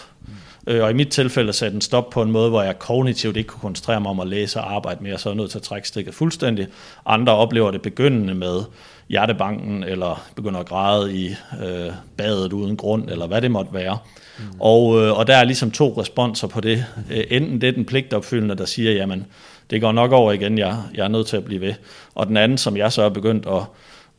Øh, 0.67 0.83
og 0.83 0.91
i 0.91 0.93
mit 0.93 1.07
tilfælde 1.07 1.53
satte 1.53 1.73
den 1.73 1.81
stop 1.81 2.09
på 2.09 2.21
en 2.21 2.31
måde, 2.31 2.49
hvor 2.49 2.61
jeg 2.61 2.79
kognitivt 2.79 3.37
ikke 3.37 3.47
kunne 3.47 3.61
koncentrere 3.61 4.01
mig 4.01 4.09
om 4.09 4.19
at 4.19 4.27
læse 4.27 4.59
og 4.59 4.75
arbejde 4.75 5.03
mere, 5.03 5.17
så 5.17 5.29
er 5.29 5.33
jeg 5.33 5.37
nødt 5.37 5.51
til 5.51 5.57
at 5.57 5.63
trække 5.63 5.87
stikket 5.87 6.13
fuldstændig. 6.13 6.67
Andre 7.05 7.35
oplever 7.35 7.71
det 7.71 7.81
begyndende 7.81 8.33
med 8.33 8.63
hjertebanken, 9.09 9.83
eller 9.83 10.23
begynder 10.35 10.59
at 10.59 10.65
græde 10.65 11.13
i 11.13 11.35
øh, 11.65 11.91
badet 12.17 12.53
uden 12.53 12.77
grund, 12.77 13.09
eller 13.09 13.27
hvad 13.27 13.41
det 13.41 13.51
måtte 13.51 13.73
være. 13.73 13.97
Mm. 14.39 14.43
Og, 14.59 15.01
øh, 15.01 15.17
og 15.17 15.27
der 15.27 15.35
er 15.35 15.43
ligesom 15.43 15.71
to 15.71 15.93
responser 15.97 16.47
på 16.47 16.61
det. 16.61 16.85
Øh, 17.11 17.23
enten 17.29 17.61
det 17.61 17.69
er 17.69 17.73
den 17.73 17.85
pligtopfyldende, 17.85 18.55
der 18.55 18.65
siger, 18.65 18.91
jamen, 18.91 19.25
det 19.71 19.81
går 19.81 19.91
nok 19.91 20.11
over 20.11 20.31
igen, 20.31 20.57
jeg, 20.57 20.77
jeg 20.95 21.03
er 21.03 21.07
nødt 21.07 21.27
til 21.27 21.37
at 21.37 21.45
blive 21.45 21.61
ved. 21.61 21.73
Og 22.15 22.27
den 22.27 22.37
anden, 22.37 22.57
som 22.57 22.77
jeg 22.77 22.91
så 22.91 23.01
er 23.01 23.09
begyndt 23.09 23.45
at, 23.45 23.61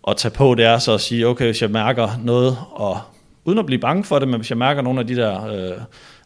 at 0.08 0.16
tage 0.16 0.32
på, 0.32 0.54
det 0.54 0.64
er 0.64 0.78
så 0.78 0.92
at 0.92 1.00
sige, 1.00 1.26
okay, 1.26 1.44
hvis 1.44 1.62
jeg 1.62 1.70
mærker 1.70 2.08
noget, 2.22 2.58
og 2.70 3.00
uden 3.44 3.58
at 3.58 3.66
blive 3.66 3.80
bange 3.80 4.04
for 4.04 4.18
det, 4.18 4.28
men 4.28 4.40
hvis 4.40 4.50
jeg 4.50 4.58
mærker 4.58 4.82
nogle 4.82 5.00
af 5.00 5.06
de 5.06 5.16
der 5.16 5.46
øh, 5.46 5.78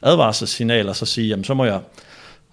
advarselssignaler, 0.02 0.92
så 0.92 1.06
sige, 1.06 1.28
jamen 1.28 1.44
så 1.44 1.54
må 1.54 1.64
jeg 1.64 1.80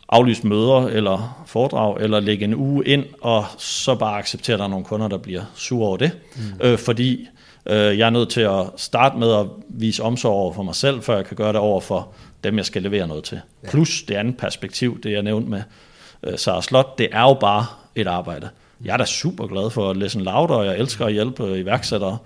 aflyse 0.09 0.47
møder 0.47 0.87
eller 0.87 1.43
foredrag, 1.47 1.97
eller 2.01 2.19
lægge 2.19 2.45
en 2.45 2.55
uge 2.55 2.87
ind, 2.87 3.05
og 3.21 3.45
så 3.57 3.95
bare 3.95 4.17
acceptere, 4.17 4.53
at 4.53 4.59
der 4.59 4.65
er 4.65 4.69
nogle 4.69 4.85
kunder, 4.85 5.07
der 5.07 5.17
bliver 5.17 5.41
sure 5.55 5.87
over 5.87 5.97
det. 5.97 6.11
Mm. 6.35 6.41
Øh, 6.61 6.77
fordi 6.77 7.27
øh, 7.65 7.97
jeg 7.97 8.05
er 8.05 8.09
nødt 8.09 8.29
til 8.29 8.41
at 8.41 8.65
starte 8.77 9.17
med 9.17 9.33
at 9.33 9.45
vise 9.69 10.03
omsorg 10.03 10.33
over 10.33 10.53
for 10.53 10.63
mig 10.63 10.75
selv, 10.75 11.01
før 11.01 11.15
jeg 11.15 11.25
kan 11.25 11.37
gøre 11.37 11.53
det 11.53 11.59
over 11.59 11.81
for 11.81 12.09
dem, 12.43 12.57
jeg 12.57 12.65
skal 12.65 12.81
levere 12.81 13.07
noget 13.07 13.23
til. 13.23 13.39
Ja. 13.63 13.69
Plus 13.69 14.03
det 14.03 14.15
andet 14.15 14.37
perspektiv, 14.37 15.01
det 15.01 15.11
jeg 15.11 15.23
nævnte 15.23 15.49
med 15.49 15.61
Sara 16.35 16.61
Slot, 16.61 16.97
det 16.97 17.07
er 17.11 17.21
jo 17.21 17.33
bare 17.33 17.65
et 17.95 18.07
arbejde. 18.07 18.49
Jeg 18.85 18.93
er 18.93 18.97
da 18.97 19.05
super 19.05 19.47
glad 19.47 19.69
for 19.69 19.89
at 19.89 19.97
læse 19.97 20.19
en 20.19 20.25
louder, 20.25 20.55
og 20.55 20.65
jeg 20.65 20.77
elsker 20.77 21.05
at 21.05 21.13
hjælpe 21.13 21.59
iværksættere 21.59 22.17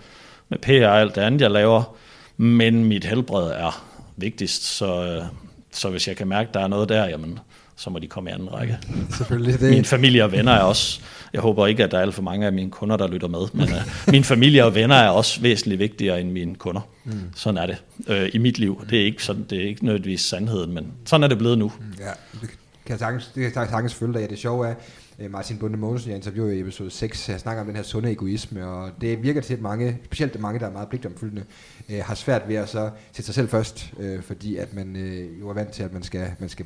med 0.50 0.58
PR 0.58 0.88
og 0.88 1.02
alt 1.02 1.16
det 1.16 1.22
andet, 1.22 1.42
jeg 1.42 1.52
laver, 1.52 1.98
men 2.38 2.86
mit 2.86 3.06
helbred 3.06 3.52
er 3.52 3.84
vigtigst, 4.18 4.64
så, 4.64 5.04
øh, 5.04 5.24
så 5.72 5.90
hvis 5.90 6.08
jeg 6.08 6.16
kan 6.16 6.28
mærke, 6.28 6.48
at 6.48 6.54
der 6.54 6.60
er 6.60 6.68
noget 6.68 6.90
der, 6.90 7.06
jamen, 7.06 7.40
så 7.76 7.90
må 7.90 8.00
de 8.00 8.08
komme 8.08 8.30
i 8.30 8.34
anden 8.34 8.54
række. 8.54 8.78
Selvfølgelig. 9.18 9.60
Det... 9.60 9.70
Min 9.70 9.86
familie 9.86 10.24
og 10.24 10.32
venner 10.32 10.52
er 10.52 10.62
også, 10.62 11.00
jeg 11.34 11.42
håber 11.42 11.68
ikke, 11.68 11.84
at 11.84 11.92
der 11.92 11.98
er 11.98 12.02
alt 12.02 12.16
for 12.16 12.22
mange 12.22 12.46
af 12.46 12.54
mine 12.54 12.72
kunder, 12.72 12.98
der 12.98 13.08
lytter 13.08 13.28
med, 13.28 13.40
men 13.54 13.70
uh, 13.70 14.12
min 14.14 14.24
familie 14.24 14.66
og 14.66 14.76
venner 14.76 14.96
er 14.96 15.10
også 15.10 15.42
væsentligt 15.42 15.80
vigtigere 15.80 16.22
end 16.22 16.32
mine 16.32 16.56
kunder. 16.56 16.82
Mm. 17.06 17.22
Sådan 17.36 17.58
er 17.58 17.66
det 17.66 17.78
uh, 18.08 18.36
i 18.36 18.38
mit 18.38 18.60
liv. 18.60 18.86
Det 18.90 19.02
er, 19.02 19.06
ikke 19.06 19.24
sådan, 19.24 19.46
det 19.50 19.58
er 19.58 19.68
ikke 19.68 19.86
nødvendigvis 19.86 20.22
sandheden, 20.22 20.74
men 20.74 20.94
sådan 21.06 21.24
er 21.24 21.28
det 21.28 21.38
blevet 21.38 21.58
nu. 21.58 21.72
Ja, 22.00 22.12
det 22.42 22.50
kan 22.88 23.00
sagtens, 23.00 23.32
det 23.36 23.54
kan 23.54 23.70
sagtens 23.70 23.94
følge 23.94 24.14
dig. 24.14 24.20
Ja, 24.20 24.28
det 24.28 24.38
sjove 24.38 24.68
er, 24.68 24.76
øh, 25.20 25.32
Martin 25.32 25.58
Bunde 25.58 25.78
Mogensen, 25.78 26.10
jeg 26.10 26.18
interviewer 26.18 26.52
i 26.52 26.60
episode 26.60 26.92
6, 26.92 27.30
jeg 27.30 27.40
snakker 27.40 27.62
om 27.62 27.68
den 27.68 27.76
her 27.76 27.84
sunde 27.84 28.12
egoisme, 28.12 28.68
og 28.68 28.92
det 29.02 29.24
virker 29.24 29.42
til, 29.42 29.54
at 29.54 29.62
mange, 29.62 29.98
specielt 30.06 30.40
mange, 30.40 30.60
der 30.60 30.66
er 30.66 30.72
meget 30.72 30.90
pligtomfyldende, 30.90 31.44
øh, 31.90 32.00
har 32.04 32.16
svært 32.16 32.42
ved 32.48 32.56
at 32.56 32.70
så 32.70 32.90
sætte 33.12 33.24
sig 33.26 33.36
selv 33.36 33.50
først, 33.50 33.94
øh, 34.00 34.22
fordi 34.22 34.58
at 34.58 34.74
man 34.74 34.96
øh, 34.96 35.40
jo 35.40 35.50
er 35.50 35.54
vant 35.54 35.72
til, 35.72 35.84
at 35.84 35.94
man 35.94 36.04
skal, 36.04 36.32
man 36.40 36.50
skal 36.50 36.66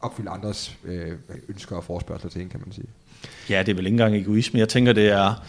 opfylde 0.00 0.30
andres 0.30 0.76
øh, 0.84 1.12
ønsker 1.48 1.76
og 1.76 1.84
forspørgseler 1.84 2.30
til 2.30 2.42
en, 2.42 2.48
kan 2.48 2.60
man 2.64 2.72
sige. 2.72 2.86
Ja, 3.50 3.62
det 3.62 3.68
er 3.68 3.74
vel 3.74 3.86
ikke 3.86 3.94
engang 3.94 4.16
egoisme. 4.16 4.58
Jeg 4.58 4.68
tænker, 4.68 4.92
det 4.92 5.08
er 5.08 5.44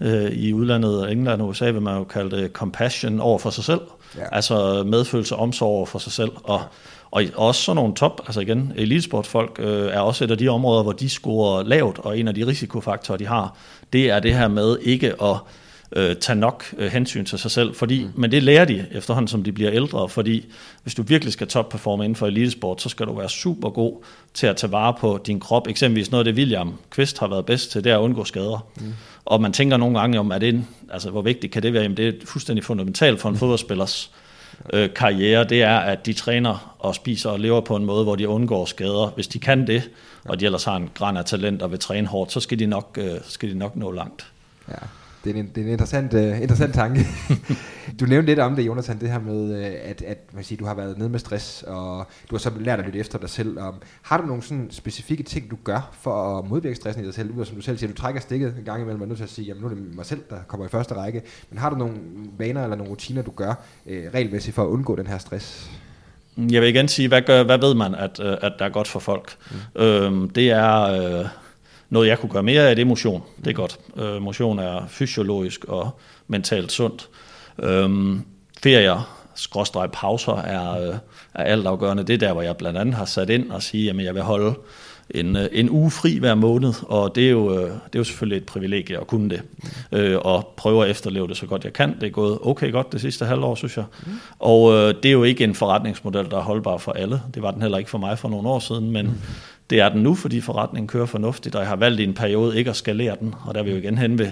øh, 0.00 0.30
i 0.30 0.52
udlandet, 0.52 1.12
England 1.12 1.42
og 1.42 1.48
USA, 1.48 1.70
vil 1.70 1.82
man 1.82 1.96
jo 1.96 2.04
kalde 2.04 2.36
det 2.36 2.52
compassion 2.52 3.20
over 3.20 3.38
for 3.38 3.50
sig 3.50 3.64
selv. 3.64 3.80
Ja. 4.16 4.34
Altså 4.34 4.84
medfølelse 4.84 5.36
og 5.36 5.42
omsorg 5.42 5.68
over 5.68 5.86
for 5.86 5.98
sig 5.98 6.12
selv. 6.12 6.30
Og, 6.44 6.62
og 7.10 7.22
også 7.34 7.62
sådan 7.62 7.76
nogle 7.76 7.94
top, 7.94 8.20
altså 8.26 8.40
igen, 8.40 8.72
elitesportfolk 8.76 9.56
øh, 9.58 9.86
er 9.92 10.00
også 10.00 10.24
et 10.24 10.30
af 10.30 10.38
de 10.38 10.48
områder, 10.48 10.82
hvor 10.82 10.92
de 10.92 11.08
scorer 11.08 11.62
lavt, 11.62 11.98
og 11.98 12.18
en 12.18 12.28
af 12.28 12.34
de 12.34 12.46
risikofaktorer, 12.46 13.18
de 13.18 13.26
har, 13.26 13.56
det 13.92 14.10
er 14.10 14.20
det 14.20 14.34
her 14.34 14.48
med 14.48 14.78
ikke 14.82 15.22
at 15.22 15.36
øh, 15.92 16.16
tage 16.16 16.36
nok 16.36 16.64
øh, 16.78 16.92
hensyn 16.92 17.24
til 17.24 17.38
sig 17.38 17.50
selv, 17.50 17.74
fordi, 17.74 18.04
mm. 18.04 18.10
men 18.14 18.30
det 18.30 18.42
lærer 18.42 18.64
de 18.64 18.86
efterhånden, 18.92 19.28
som 19.28 19.42
de 19.42 19.52
bliver 19.52 19.72
ældre, 19.72 20.08
fordi 20.08 20.44
hvis 20.82 20.94
du 20.94 21.02
virkelig 21.02 21.32
skal 21.32 21.46
topperforme 21.46 22.04
inden 22.04 22.16
for 22.16 22.26
elitesport, 22.26 22.82
så 22.82 22.88
skal 22.88 23.06
du 23.06 23.12
være 23.12 23.28
super 23.28 23.70
god 23.70 24.04
til 24.34 24.46
at 24.46 24.56
tage 24.56 24.72
vare 24.72 24.94
på 25.00 25.20
din 25.26 25.40
krop. 25.40 25.68
Eksempelvis 25.68 26.10
noget 26.10 26.26
af 26.26 26.34
det, 26.34 26.38
William 26.38 26.74
Kvist 26.90 27.18
har 27.18 27.28
været 27.28 27.46
bedst 27.46 27.70
til, 27.70 27.84
det 27.84 27.92
er 27.92 27.96
at 27.96 28.02
undgå 28.02 28.24
skader. 28.24 28.66
Mm. 28.80 28.94
Og 29.24 29.40
man 29.40 29.52
tænker 29.52 29.76
nogle 29.76 29.98
gange 30.00 30.20
om, 30.20 30.30
er 30.30 30.38
det 30.38 30.48
en, 30.48 30.68
altså, 30.90 31.10
hvor 31.10 31.22
vigtigt 31.22 31.52
kan 31.52 31.62
det 31.62 31.72
være? 31.72 31.82
Jamen, 31.82 31.96
det 31.96 32.08
er 32.08 32.12
fuldstændig 32.24 32.64
fundamentalt 32.64 33.20
for 33.20 33.28
en 33.28 33.36
fodboldspillers 33.42 34.10
øh, 34.12 34.27
Øh, 34.72 34.94
karriere, 34.94 35.44
det 35.44 35.62
er, 35.62 35.78
at 35.78 36.06
de 36.06 36.12
træner 36.12 36.76
og 36.78 36.94
spiser 36.94 37.30
og 37.30 37.40
lever 37.40 37.60
på 37.60 37.76
en 37.76 37.84
måde, 37.84 38.04
hvor 38.04 38.16
de 38.16 38.28
undgår 38.28 38.64
skader. 38.64 39.12
Hvis 39.14 39.28
de 39.28 39.38
kan 39.38 39.66
det, 39.66 39.90
og 40.24 40.40
de 40.40 40.44
ellers 40.44 40.64
har 40.64 40.76
en 40.76 40.90
græn 40.94 41.16
af 41.16 41.24
talent 41.24 41.62
og 41.62 41.70
vil 41.70 41.78
træne 41.78 42.06
hårdt, 42.06 42.32
så 42.32 42.40
skal 42.40 42.58
de 42.58 42.66
nok, 42.66 42.98
øh, 43.00 43.10
skal 43.22 43.48
de 43.48 43.58
nok 43.58 43.76
nå 43.76 43.92
langt. 43.92 44.26
Ja, 44.68 44.74
det 45.28 45.36
er 45.36 45.40
en, 45.40 45.50
det 45.54 45.60
er 45.60 45.64
en 45.64 45.72
interessant, 45.72 46.14
uh, 46.14 46.42
interessant 46.42 46.74
tanke. 46.74 47.06
du 48.00 48.04
nævnte 48.04 48.26
lidt 48.26 48.38
om 48.38 48.56
det, 48.56 48.66
Jonathan, 48.66 49.00
det 49.00 49.10
her 49.10 49.20
med, 49.20 49.50
uh, 49.50 49.90
at, 49.90 50.02
at 50.02 50.18
man 50.32 50.44
siger, 50.44 50.58
du 50.58 50.64
har 50.64 50.74
været 50.74 50.98
nede 50.98 51.08
med 51.08 51.18
stress, 51.18 51.62
og 51.62 52.06
du 52.30 52.34
har 52.34 52.38
så 52.38 52.50
lært 52.60 52.78
at 52.78 52.84
lytte 52.84 52.98
efter 52.98 53.18
dig 53.18 53.30
selv. 53.30 53.58
Um, 53.58 53.74
har 54.02 54.20
du 54.20 54.26
nogle 54.26 54.42
sådan 54.42 54.68
specifikke 54.70 55.22
ting, 55.22 55.50
du 55.50 55.56
gør 55.64 55.90
for 56.00 56.38
at 56.38 56.48
modvirke 56.48 56.76
stressen 56.76 57.02
i 57.02 57.06
dig 57.06 57.14
selv? 57.14 57.30
Ud 57.30 57.44
som 57.44 57.56
du 57.56 57.62
selv 57.62 57.78
siger, 57.78 57.90
du 57.90 57.96
trækker 57.96 58.20
stikket 58.20 58.54
en 58.58 58.64
gang 58.64 58.82
imellem, 58.82 59.00
og 59.00 59.04
er 59.04 59.08
nødt 59.08 59.18
til 59.18 59.24
at 59.24 59.30
sige, 59.30 59.46
jamen 59.46 59.62
nu 59.62 59.68
er 59.68 59.74
det 59.74 59.96
mig 59.96 60.06
selv, 60.06 60.20
der 60.30 60.36
kommer 60.46 60.66
i 60.66 60.68
første 60.68 60.94
række. 60.94 61.22
Men 61.50 61.58
har 61.58 61.70
du 61.70 61.76
nogle 61.76 61.94
vaner 62.38 62.62
eller 62.62 62.76
nogle 62.76 62.90
rutiner, 62.90 63.22
du 63.22 63.30
gør 63.30 63.54
uh, 63.86 63.92
regelmæssigt 64.14 64.54
for 64.54 64.62
at 64.62 64.68
undgå 64.68 64.96
den 64.96 65.06
her 65.06 65.18
stress? 65.18 65.70
Jeg 66.36 66.62
vil 66.62 66.68
igen 66.68 66.88
sige, 66.88 67.08
hvad, 67.08 67.22
gør, 67.22 67.42
hvad 67.42 67.58
ved 67.58 67.74
man, 67.74 67.94
at, 67.94 68.20
at 68.20 68.52
der 68.58 68.64
er 68.64 68.68
godt 68.68 68.88
for 68.88 68.98
folk? 68.98 69.36
Mm. 69.50 69.82
Øhm, 69.82 70.30
det 70.30 70.50
er... 70.50 70.80
Øh, 70.82 71.26
noget, 71.90 72.08
jeg 72.08 72.18
kunne 72.18 72.32
gøre 72.32 72.42
mere 72.42 72.68
af, 72.68 72.76
det 72.76 72.82
er 72.82 72.86
motion. 72.86 73.22
Det 73.38 73.46
er 73.46 73.54
godt. 73.54 73.78
Øh, 73.96 74.22
motion 74.22 74.58
er 74.58 74.86
fysiologisk 74.88 75.64
og 75.64 75.90
mentalt 76.26 76.72
sundt. 76.72 77.08
Øhm, 77.58 78.22
ferier, 78.62 79.18
skråstreg 79.34 79.90
pauser 79.92 80.36
er, 80.36 80.88
øh, 80.88 80.94
er 81.34 81.44
altafgørende. 81.44 82.02
Det 82.02 82.14
er 82.14 82.18
der, 82.18 82.32
hvor 82.32 82.42
jeg 82.42 82.56
blandt 82.56 82.78
andet 82.78 82.94
har 82.94 83.04
sat 83.04 83.30
ind 83.30 83.50
og 83.50 83.62
sige, 83.62 83.90
at 83.90 84.04
jeg 84.04 84.14
vil 84.14 84.22
holde 84.22 84.54
en, 85.10 85.36
øh, 85.36 85.48
en 85.52 85.70
uge 85.70 85.90
fri 85.90 86.18
hver 86.18 86.34
måned, 86.34 86.72
og 86.82 87.14
det 87.14 87.26
er, 87.26 87.30
jo, 87.30 87.52
øh, 87.52 87.64
det 87.64 87.94
er 87.94 87.98
jo 87.98 88.04
selvfølgelig 88.04 88.36
et 88.36 88.46
privilegie 88.46 89.00
at 89.00 89.06
kunne 89.06 89.30
det, 89.30 89.42
øh, 89.92 90.18
og 90.18 90.54
prøve 90.56 90.84
at 90.84 90.90
efterleve 90.90 91.28
det 91.28 91.36
så 91.36 91.46
godt 91.46 91.64
jeg 91.64 91.72
kan. 91.72 91.94
Det 92.00 92.06
er 92.06 92.10
gået 92.10 92.38
okay 92.42 92.72
godt 92.72 92.92
det 92.92 93.00
sidste 93.00 93.24
halvår, 93.24 93.54
synes 93.54 93.76
jeg. 93.76 93.84
Mm. 94.06 94.12
Og 94.38 94.72
øh, 94.72 94.94
det 95.02 95.08
er 95.08 95.12
jo 95.12 95.24
ikke 95.24 95.44
en 95.44 95.54
forretningsmodel, 95.54 96.30
der 96.30 96.36
er 96.36 96.42
holdbar 96.42 96.76
for 96.76 96.92
alle. 96.92 97.22
Det 97.34 97.42
var 97.42 97.50
den 97.50 97.62
heller 97.62 97.78
ikke 97.78 97.90
for 97.90 97.98
mig 97.98 98.18
for 98.18 98.28
nogle 98.28 98.48
år 98.48 98.58
siden, 98.58 98.90
men 98.90 99.06
mm 99.06 99.14
det 99.70 99.80
er 99.80 99.88
den 99.88 100.02
nu, 100.02 100.14
fordi 100.14 100.40
forretningen 100.40 100.88
kører 100.88 101.06
fornuftigt, 101.06 101.54
og 101.54 101.60
jeg 101.60 101.68
har 101.68 101.76
valgt 101.76 102.00
i 102.00 102.04
en 102.04 102.14
periode 102.14 102.58
ikke 102.58 102.70
at 102.70 102.76
skalere 102.76 103.16
den, 103.20 103.34
og 103.44 103.54
der 103.54 103.60
er 103.60 103.64
vi 103.64 103.70
jo 103.70 103.76
igen 103.76 103.98
hen 103.98 104.18
ved 104.18 104.30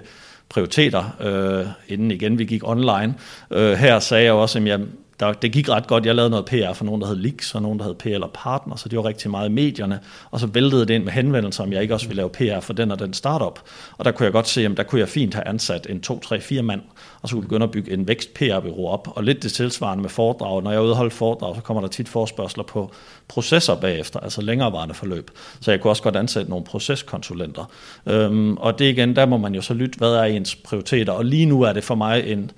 prioriteter, 0.49 1.16
øh, 1.20 1.66
inden 1.88 2.11
igen 2.11 2.38
vi 2.38 2.44
gik 2.44 2.68
online. 2.68 3.14
Øh, 3.51 3.72
her 3.72 3.99
sagde 3.99 4.25
jeg 4.25 4.33
også, 4.33 4.59
at 4.59 4.66
jeg 4.66 4.81
der, 5.21 5.33
det 5.33 5.53
gik 5.53 5.69
ret 5.69 5.87
godt. 5.87 6.07
Jeg 6.07 6.15
lavede 6.15 6.31
noget 6.31 6.45
PR 6.45 6.73
for 6.73 6.85
nogen, 6.85 7.01
der 7.01 7.07
hed 7.07 7.17
Leaks, 7.17 7.55
og 7.55 7.63
nogen, 7.63 7.79
der 7.79 7.85
hed 7.85 7.95
PL 7.95 8.09
eller 8.09 8.27
Partner, 8.35 8.77
så 8.77 8.89
det 8.89 8.99
var 8.99 9.05
rigtig 9.05 9.31
meget 9.31 9.49
i 9.49 9.53
medierne. 9.53 10.01
Og 10.31 10.41
så 10.41 10.47
væltede 10.47 10.87
det 10.87 10.95
ind 10.95 11.05
med 11.05 11.13
henvendelser, 11.13 11.65
om 11.65 11.73
jeg 11.73 11.83
ikke 11.83 11.95
også 11.95 12.09
ville 12.09 12.17
lave 12.17 12.31
PR 12.31 12.61
for 12.61 12.73
den 12.73 12.91
og 12.91 12.99
den 12.99 13.13
startup. 13.13 13.61
Og 13.99 14.05
der 14.05 14.11
kunne 14.11 14.25
jeg 14.25 14.33
godt 14.33 14.49
se, 14.49 14.65
at 14.65 14.77
der 14.77 14.83
kunne 14.83 15.01
jeg 15.01 15.09
fint 15.09 15.35
have 15.35 15.49
ansat 15.49 15.87
en 15.91 16.01
2, 16.01 16.21
3, 16.21 16.41
4 16.41 16.63
mand, 16.63 16.81
og 17.23 17.29
så 17.29 17.35
kunne 17.35 17.43
begynde 17.43 17.65
at 17.65 17.71
bygge 17.71 17.93
en 17.93 18.09
vækst 18.09 18.35
PR-bureau 18.35 18.89
op. 18.89 19.09
Og 19.17 19.25
lidt 19.25 19.43
det 19.43 19.53
tilsvarende 19.53 20.03
med 20.03 20.11
foredrag. 20.11 20.63
Når 20.63 20.71
jeg 20.71 20.83
udholdt 20.83 21.13
foredrag, 21.13 21.57
så 21.57 21.61
kommer 21.61 21.81
der 21.81 21.89
tit 21.89 22.09
forspørgseler 22.09 22.65
på 22.65 22.93
processer 23.29 23.77
bagefter, 23.77 24.21
altså 24.21 24.43
længerevarende 24.43 24.95
forløb. 24.95 25.31
Så 25.61 25.71
jeg 25.71 25.81
kunne 25.81 25.91
også 25.91 26.03
godt 26.03 26.17
ansætte 26.17 26.51
nogle 26.51 26.65
proceskonsulenter. 26.65 27.71
Øhm, 28.07 28.57
og 28.57 28.79
det 28.79 28.85
igen, 28.85 29.17
der 29.17 29.27
må 29.27 29.37
man 29.37 29.55
jo 29.55 29.63
så 29.63 29.75
lytte, 29.75 29.99
hvad 29.99 30.13
er 30.13 30.25
ens 30.25 30.55
prioriteter. 30.55 31.13
Og 31.13 31.25
lige 31.25 31.47
nu 31.47 31.63
er 31.63 31.73
det 31.73 31.85
for 31.85 31.95
mig 31.95 32.27
en 32.27 32.51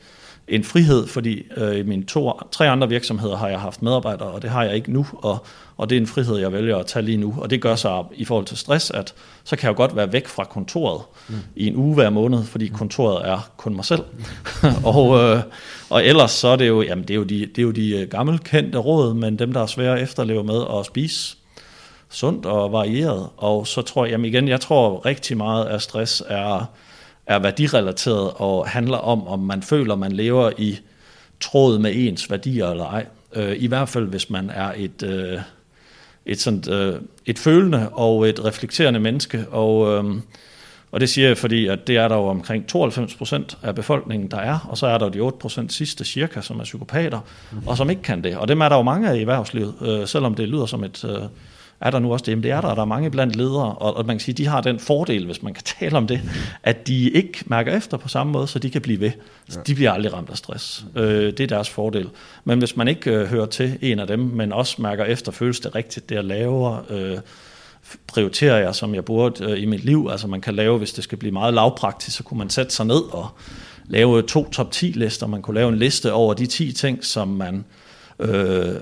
en 0.49 0.65
frihed, 0.65 1.07
fordi 1.07 1.43
øh, 1.57 1.79
i 1.79 1.83
mine 1.83 2.05
to, 2.05 2.33
tre 2.53 2.69
andre 2.69 2.89
virksomheder 2.89 3.37
har 3.37 3.49
jeg 3.49 3.61
haft 3.61 3.83
medarbejdere, 3.83 4.29
og 4.29 4.43
det 4.43 4.51
har 4.51 4.65
jeg 4.65 4.75
ikke 4.75 4.93
nu, 4.93 5.07
og, 5.13 5.47
og 5.77 5.91
det 5.91 5.97
er 5.97 6.01
en 6.01 6.07
frihed, 6.07 6.37
jeg 6.37 6.53
vælger 6.53 6.77
at 6.77 6.87
tage 6.87 7.05
lige 7.05 7.17
nu. 7.17 7.35
Og 7.39 7.51
det 7.51 7.61
gør 7.61 7.75
så 7.75 8.05
i 8.15 8.25
forhold 8.25 8.47
til 8.47 8.57
stress, 8.57 8.91
at 8.91 9.15
så 9.45 9.57
kan 9.57 9.67
jeg 9.67 9.73
jo 9.73 9.77
godt 9.77 9.97
være 9.97 10.13
væk 10.13 10.29
fra 10.29 10.45
kontoret 10.45 11.03
mm. 11.29 11.35
i 11.57 11.67
en 11.67 11.77
uge 11.77 11.95
hver 11.95 12.11
måned, 12.11 12.45
fordi 12.45 12.67
kontoret 12.67 13.29
er 13.29 13.51
kun 13.57 13.75
mig 13.75 13.85
selv. 13.85 14.03
og, 14.95 15.19
øh, 15.19 15.43
og 15.91 16.05
ellers 16.05 16.31
så 16.31 16.49
er 16.49 16.57
det 16.57 16.69
jo, 16.69 16.83
jamen 16.83 17.05
det 17.05 17.11
er 17.11 17.19
jo 17.19 17.25
de, 17.25 17.41
det 17.41 17.59
er 17.59 17.63
jo 17.63 17.71
de 17.71 17.97
øh, 17.97 18.09
gammelkendte 18.09 18.79
råd, 18.79 19.15
men 19.15 19.39
dem, 19.39 19.53
der 19.53 19.63
er 19.63 19.67
svære 19.67 19.97
at 19.97 20.03
efterleve 20.03 20.45
med 20.45 20.63
at 20.79 20.87
spise 20.87 21.37
sundt 22.11 22.47
og 22.47 22.73
varieret. 22.73 23.29
Og 23.37 23.67
så 23.67 23.83
tror 23.83 24.05
jeg, 24.05 24.13
jamen 24.13 24.25
igen, 24.25 24.49
jeg 24.49 24.61
tror 24.61 25.07
rigtig 25.07 25.37
meget 25.37 25.67
at 25.67 25.83
stress 25.83 26.23
er 26.29 26.71
er 27.29 27.39
værdirelateret 27.39 28.31
og 28.35 28.69
handler 28.69 28.97
om, 28.97 29.29
om 29.29 29.39
man 29.39 29.63
føler, 29.63 29.95
man 29.95 30.13
lever 30.13 30.51
i 30.59 30.79
tråd 31.41 31.79
med 31.79 31.93
ens 31.95 32.31
værdier 32.31 32.71
eller 32.71 32.85
ej. 32.85 33.07
Øh, 33.35 33.57
I 33.59 33.67
hvert 33.67 33.89
fald, 33.89 34.07
hvis 34.07 34.31
man 34.31 34.51
er 34.51 34.73
et, 34.77 35.03
øh, 35.03 35.41
et, 36.27 36.41
sådan, 36.41 36.73
øh, 36.73 37.01
et 37.27 37.39
følende 37.39 37.89
og 37.89 38.29
et 38.29 38.45
reflekterende 38.45 39.01
menneske. 39.01 39.47
Og, 39.51 39.93
øh, 39.93 40.05
og 40.93 41.01
det 41.01 41.09
siger 41.09 41.29
jeg, 41.29 41.39
fordi 41.39 41.67
at 41.67 41.87
det 41.87 41.97
er 41.97 42.09
der 42.09 42.17
jo 42.17 42.27
omkring 42.27 42.67
92 42.67 43.15
procent 43.15 43.59
af 43.63 43.75
befolkningen, 43.75 44.31
der 44.31 44.39
er, 44.39 44.67
og 44.69 44.79
så 44.79 44.87
er 44.87 44.99
der 44.99 45.07
jo 45.07 45.13
de 45.13 45.21
8 45.21 45.39
procent 45.39 45.73
sidste 45.73 46.05
cirka, 46.05 46.41
som 46.41 46.61
er 46.61 46.65
psykopater, 46.65 47.21
og 47.67 47.77
som 47.77 47.91
ikke 47.91 48.03
kan 48.03 48.25
det. 48.25 48.37
Og 48.37 48.49
dem 48.49 48.61
er 48.61 48.69
der 48.69 48.77
jo 48.77 48.83
mange 48.83 49.11
af 49.11 49.17
i 49.17 49.21
erhvervslivet, 49.21 49.75
øh, 49.81 50.07
selvom 50.07 50.35
det 50.35 50.49
lyder 50.49 50.67
som 50.67 50.85
et... 50.85 51.05
Øh, 51.05 51.23
er 51.81 51.91
der 51.91 51.99
nu 51.99 52.13
også 52.13 52.23
det? 52.23 52.33
Jamen 52.33 52.43
det 52.43 52.51
er 52.51 52.61
der, 52.61 52.75
der 52.75 52.83
er 52.83 52.87
mange 52.87 53.11
blandt 53.11 53.37
ledere, 53.37 53.75
og, 53.75 53.97
og 53.97 54.07
man 54.07 54.17
kan 54.17 54.21
sige, 54.21 54.35
de 54.35 54.47
har 54.47 54.61
den 54.61 54.79
fordel, 54.79 55.27
hvis 55.27 55.43
man 55.43 55.55
kan 55.55 55.63
tale 55.81 55.97
om 55.97 56.07
det, 56.07 56.21
at 56.63 56.87
de 56.87 57.11
ikke 57.11 57.39
mærker 57.47 57.77
efter 57.77 57.97
på 57.97 58.09
samme 58.09 58.33
måde, 58.33 58.47
så 58.47 58.59
de 58.59 58.71
kan 58.71 58.83
blive 58.83 59.01
ved. 59.01 59.11
Så 59.49 59.61
de 59.67 59.75
bliver 59.75 59.93
aldrig 59.93 60.13
ramt 60.13 60.31
af 60.31 60.37
stress. 60.37 60.85
Øh, 60.97 61.33
det 61.33 61.41
er 61.41 61.47
deres 61.47 61.69
fordel. 61.69 62.09
Men 62.45 62.59
hvis 62.59 62.77
man 62.77 62.89
ikke 62.89 63.11
øh, 63.11 63.27
hører 63.27 63.47
til 63.47 63.79
en 63.83 63.99
af 63.99 64.07
dem, 64.07 64.21
men 64.21 64.53
også 64.53 64.83
mærker 64.83 65.05
efter, 65.05 65.33
føles 65.33 65.61
det 65.61 65.75
rigtigt, 65.75 66.09
det 66.09 66.15
jeg 66.15 66.25
laver, 66.25 66.79
øh, 66.91 67.19
prioriterer 68.07 68.59
jeg, 68.59 68.75
som 68.75 68.95
jeg 68.95 69.05
burde 69.05 69.45
øh, 69.45 69.63
i 69.63 69.67
mit 69.67 69.85
liv. 69.85 70.09
Altså 70.11 70.27
man 70.27 70.41
kan 70.41 70.55
lave, 70.55 70.79
hvis 70.79 70.93
det 70.93 71.05
skal 71.05 71.19
blive 71.19 71.33
meget 71.33 71.55
lavpraktisk, 71.55 72.17
så 72.17 72.23
kunne 72.23 72.39
man 72.39 72.51
sætte 72.51 72.75
sig 72.75 72.87
ned 72.87 73.13
og 73.13 73.29
lave 73.87 74.23
to 74.23 74.51
top 74.51 74.71
10 74.71 74.87
lister. 74.87 75.27
Man 75.27 75.43
kunne 75.43 75.55
lave 75.55 75.69
en 75.69 75.79
liste 75.79 76.13
over 76.13 76.35
de 76.35 76.47
10 76.47 76.73
ting, 76.73 77.05
som 77.05 77.29
man 77.29 77.65
øh, 78.19 78.75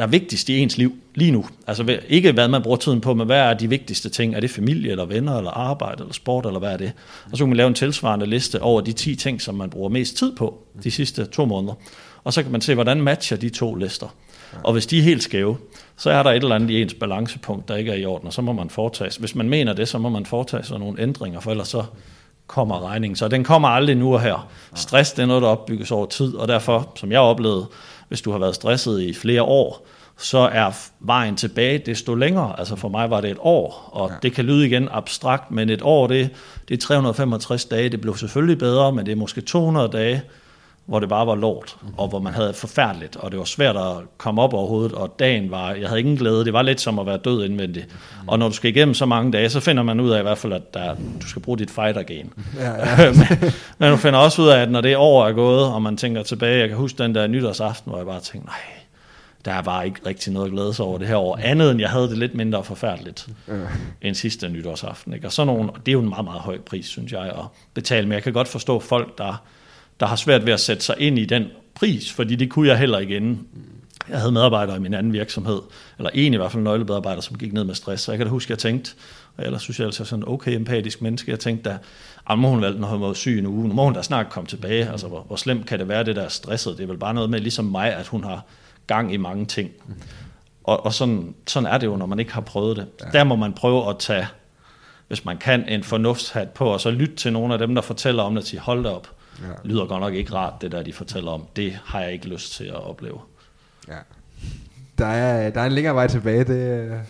der 0.00 0.06
er 0.06 0.10
vigtigst 0.10 0.48
i 0.48 0.58
ens 0.58 0.78
liv 0.78 0.94
lige 1.14 1.30
nu. 1.30 1.44
Altså 1.66 1.98
ikke 2.08 2.32
hvad 2.32 2.48
man 2.48 2.62
bruger 2.62 2.76
tiden 2.76 3.00
på, 3.00 3.14
men 3.14 3.26
hvad 3.26 3.38
er 3.38 3.54
de 3.54 3.68
vigtigste 3.68 4.08
ting? 4.08 4.34
Er 4.34 4.40
det 4.40 4.50
familie, 4.50 4.90
eller 4.90 5.04
venner, 5.04 5.36
eller 5.36 5.50
arbejde, 5.50 6.02
eller 6.02 6.12
sport, 6.12 6.46
eller 6.46 6.58
hvad 6.58 6.72
er 6.72 6.76
det? 6.76 6.92
Og 7.24 7.38
så 7.38 7.44
kan 7.44 7.48
man 7.48 7.56
lave 7.56 7.68
en 7.68 7.74
tilsvarende 7.74 8.26
liste 8.26 8.62
over 8.62 8.80
de 8.80 8.92
10 8.92 9.16
ting, 9.16 9.42
som 9.42 9.54
man 9.54 9.70
bruger 9.70 9.88
mest 9.88 10.16
tid 10.16 10.36
på 10.36 10.58
de 10.82 10.90
sidste 10.90 11.24
to 11.24 11.44
måneder. 11.44 11.74
Og 12.24 12.32
så 12.32 12.42
kan 12.42 12.52
man 12.52 12.60
se, 12.60 12.74
hvordan 12.74 13.00
matcher 13.00 13.36
de 13.36 13.48
to 13.48 13.74
lister. 13.74 14.14
Og 14.64 14.72
hvis 14.72 14.86
de 14.86 14.98
er 14.98 15.02
helt 15.02 15.22
skæve, 15.22 15.56
så 15.96 16.10
er 16.10 16.22
der 16.22 16.30
et 16.30 16.42
eller 16.42 16.54
andet 16.54 16.70
i 16.70 16.82
ens 16.82 16.94
balancepunkt, 16.94 17.68
der 17.68 17.76
ikke 17.76 17.90
er 17.90 17.96
i 17.96 18.04
orden, 18.04 18.26
og 18.26 18.32
så 18.32 18.42
må 18.42 18.52
man 18.52 18.70
foretage 18.70 19.20
Hvis 19.20 19.34
man 19.34 19.48
mener 19.48 19.72
det, 19.72 19.88
så 19.88 19.98
må 19.98 20.08
man 20.08 20.26
foretage 20.26 20.62
sig 20.62 20.78
nogle 20.78 21.00
ændringer, 21.00 21.40
for 21.40 21.50
ellers 21.50 21.68
så 21.68 21.84
kommer 22.46 22.90
regningen. 22.90 23.16
Så 23.16 23.28
den 23.28 23.44
kommer 23.44 23.68
aldrig 23.68 23.96
nu 23.96 24.14
og 24.14 24.20
her. 24.20 24.50
Stress 24.74 25.12
det 25.12 25.22
er 25.22 25.26
noget, 25.26 25.42
der 25.42 25.48
opbygges 25.48 25.90
over 25.90 26.06
tid, 26.06 26.34
og 26.34 26.48
derfor, 26.48 26.92
som 26.96 27.12
jeg 27.12 27.20
oplevede, 27.20 27.66
hvis 28.10 28.20
du 28.20 28.30
har 28.30 28.38
været 28.38 28.54
stresset 28.54 29.00
i 29.00 29.14
flere 29.14 29.42
år, 29.42 29.86
så 30.18 30.38
er 30.38 30.70
vejen 31.00 31.36
tilbage 31.36 31.78
desto 31.78 32.14
længere. 32.14 32.58
Altså 32.58 32.76
for 32.76 32.88
mig 32.88 33.10
var 33.10 33.20
det 33.20 33.30
et 33.30 33.36
år, 33.40 33.90
og 33.92 34.10
ja. 34.10 34.16
det 34.22 34.32
kan 34.32 34.44
lyde 34.44 34.66
igen 34.66 34.88
abstrakt, 34.90 35.50
men 35.50 35.70
et 35.70 35.82
år, 35.82 36.06
det, 36.06 36.30
det 36.68 36.74
er 36.74 36.78
365 36.78 37.64
dage. 37.64 37.88
Det 37.88 38.00
blev 38.00 38.16
selvfølgelig 38.16 38.58
bedre, 38.58 38.92
men 38.92 39.06
det 39.06 39.12
er 39.12 39.16
måske 39.16 39.40
200 39.40 39.88
dage, 39.88 40.22
hvor 40.90 41.00
det 41.00 41.08
bare 41.08 41.26
var 41.26 41.34
lort, 41.34 41.76
og 41.96 42.08
hvor 42.08 42.18
man 42.18 42.34
havde 42.34 42.54
forfærdeligt, 42.54 43.16
og 43.16 43.30
det 43.30 43.38
var 43.38 43.44
svært 43.44 43.76
at 43.76 43.92
komme 44.18 44.42
op 44.42 44.54
overhovedet, 44.54 44.92
og 44.92 45.14
dagen 45.18 45.50
var, 45.50 45.72
jeg 45.72 45.88
havde 45.88 46.00
ingen 46.00 46.16
glæde, 46.16 46.44
det 46.44 46.52
var 46.52 46.62
lidt 46.62 46.80
som 46.80 46.98
at 46.98 47.06
være 47.06 47.16
død 47.16 47.44
indvendigt. 47.44 47.86
Mm. 47.86 48.28
Og 48.28 48.38
når 48.38 48.48
du 48.48 48.54
skal 48.54 48.70
igennem 48.70 48.94
så 48.94 49.06
mange 49.06 49.32
dage, 49.32 49.50
så 49.50 49.60
finder 49.60 49.82
man 49.82 50.00
ud 50.00 50.10
af 50.10 50.18
i 50.18 50.22
hvert 50.22 50.38
fald, 50.38 50.52
at 50.52 50.74
der, 50.74 50.94
du 51.22 51.28
skal 51.28 51.42
bruge 51.42 51.58
dit 51.58 51.70
fighter-gen. 51.70 52.32
Ja, 52.56 52.70
ja. 53.02 53.12
men, 53.12 53.52
men 53.78 53.90
du 53.90 53.96
finder 53.96 54.18
også 54.18 54.42
ud 54.42 54.48
af, 54.48 54.62
at 54.62 54.70
når 54.70 54.80
det 54.80 54.96
år 54.96 55.26
er 55.26 55.32
gået, 55.32 55.64
og 55.64 55.82
man 55.82 55.96
tænker 55.96 56.22
tilbage, 56.22 56.60
jeg 56.60 56.68
kan 56.68 56.76
huske 56.76 57.02
den 57.02 57.14
der 57.14 57.26
nytårsaften, 57.26 57.90
hvor 57.90 57.98
jeg 57.98 58.06
bare 58.06 58.20
tænkte, 58.20 58.48
nej, 58.48 58.60
der 59.44 59.62
var 59.62 59.82
ikke 59.82 60.00
rigtig 60.06 60.32
noget 60.32 60.52
glæde 60.52 60.74
sig 60.74 60.84
over 60.84 60.98
det 60.98 61.08
her 61.08 61.16
år, 61.16 61.38
andet 61.42 61.70
end 61.70 61.80
jeg 61.80 61.90
havde 61.90 62.08
det 62.08 62.18
lidt 62.18 62.34
mindre 62.34 62.64
forfærdeligt 62.64 63.28
ja. 63.48 63.54
end 64.02 64.14
sidste 64.14 64.48
nytårsaften. 64.48 65.14
Ikke? 65.14 65.26
Og 65.26 65.32
sådan 65.32 65.46
nogle, 65.54 65.70
det 65.86 65.88
er 65.88 65.92
jo 65.92 66.00
en 66.00 66.08
meget, 66.08 66.24
meget 66.24 66.40
høj 66.40 66.58
pris, 66.58 66.86
synes 66.86 67.12
jeg, 67.12 67.22
at 67.22 67.44
betale. 67.74 68.06
Men 68.06 68.12
jeg 68.12 68.22
kan 68.22 68.32
godt 68.32 68.48
forstå 68.48 68.80
folk, 68.80 69.18
der, 69.18 69.42
der 70.00 70.06
har 70.06 70.16
svært 70.16 70.46
ved 70.46 70.52
at 70.52 70.60
sætte 70.60 70.82
sig 70.82 70.94
ind 70.98 71.18
i 71.18 71.24
den 71.24 71.44
pris, 71.74 72.12
fordi 72.12 72.36
det 72.36 72.50
kunne 72.50 72.68
jeg 72.68 72.78
heller 72.78 72.98
ikke 72.98 73.16
inden. 73.16 73.46
Jeg 74.08 74.18
havde 74.18 74.32
medarbejdere 74.32 74.76
i 74.76 74.80
min 74.80 74.94
anden 74.94 75.12
virksomhed, 75.12 75.60
eller 75.98 76.10
en 76.14 76.34
i 76.34 76.36
hvert 76.36 76.52
fald 76.52 76.62
nøglemedarbejder, 76.62 77.20
som 77.20 77.38
gik 77.38 77.52
ned 77.52 77.64
med 77.64 77.74
stress. 77.74 78.02
Så 78.02 78.12
jeg 78.12 78.18
kan 78.18 78.26
da 78.26 78.30
huske, 78.30 78.46
at 78.46 78.50
jeg 78.50 78.58
tænkte, 78.58 78.90
og 79.36 79.44
ellers 79.44 79.62
synes 79.62 79.78
jeg 79.78 79.86
altså 79.86 80.04
sådan 80.04 80.22
en 80.22 80.28
okay 80.28 80.56
empatisk 80.56 81.02
menneske, 81.02 81.30
jeg 81.30 81.40
tænkte 81.40 81.70
da, 81.70 81.78
at 82.30 82.38
må 82.38 82.48
hun 82.48 82.62
valgte, 82.62 82.80
når 82.80 82.88
hun 82.88 83.00
var 83.00 83.12
syg 83.12 83.38
en 83.38 83.46
uge, 83.46 83.68
nu 83.68 83.74
må 83.74 83.84
hun 83.84 83.92
da 83.92 84.02
snart 84.02 84.28
komme 84.30 84.46
tilbage. 84.46 84.90
Altså, 84.90 85.08
hvor, 85.08 85.20
hvor 85.20 85.36
slemt 85.36 85.66
kan 85.66 85.78
det 85.78 85.88
være, 85.88 86.04
det 86.04 86.16
der 86.16 86.28
stresset? 86.28 86.76
Det 86.76 86.82
er 86.82 86.86
vel 86.86 86.98
bare 86.98 87.14
noget 87.14 87.30
med, 87.30 87.40
ligesom 87.40 87.64
mig, 87.64 87.94
at 87.94 88.06
hun 88.06 88.24
har 88.24 88.44
gang 88.86 89.14
i 89.14 89.16
mange 89.16 89.46
ting. 89.46 89.70
Og, 90.64 90.84
og 90.84 90.94
sådan, 90.94 91.34
sådan 91.46 91.66
er 91.66 91.78
det 91.78 91.86
jo, 91.86 91.96
når 91.96 92.06
man 92.06 92.18
ikke 92.18 92.32
har 92.32 92.40
prøvet 92.40 92.76
det. 92.76 92.86
Ja. 93.00 93.18
Der 93.18 93.24
må 93.24 93.36
man 93.36 93.52
prøve 93.52 93.88
at 93.88 93.98
tage, 93.98 94.26
hvis 95.08 95.24
man 95.24 95.38
kan, 95.38 95.68
en 95.68 95.84
fornuftshat 95.84 96.48
på, 96.48 96.64
og 96.64 96.80
så 96.80 96.90
lytte 96.90 97.16
til 97.16 97.32
nogle 97.32 97.52
af 97.52 97.58
dem, 97.58 97.74
der 97.74 97.82
fortæller 97.82 98.22
om 98.22 98.34
det, 98.34 98.42
og 98.42 98.46
sige, 98.46 98.60
hold 98.60 98.84
da 98.84 98.90
op. 98.90 99.08
Ja. 99.40 99.46
Lyder 99.64 99.86
godt 99.86 100.00
nok 100.00 100.14
ikke 100.14 100.34
rart, 100.34 100.62
det 100.62 100.72
der 100.72 100.82
de 100.82 100.92
fortæller 100.92 101.30
om. 101.30 101.46
Det 101.56 101.72
har 101.72 102.00
jeg 102.00 102.12
ikke 102.12 102.28
lyst 102.28 102.52
til 102.52 102.64
at 102.64 102.84
opleve. 102.84 103.20
Ja. 103.88 103.98
Der 104.98 105.06
er, 105.06 105.50
der 105.50 105.60
er 105.60 105.66
en 105.66 105.72
længere 105.72 105.94
vej 105.94 106.06
tilbage, 106.06 106.44
det 106.44 106.92
er 106.92 107.00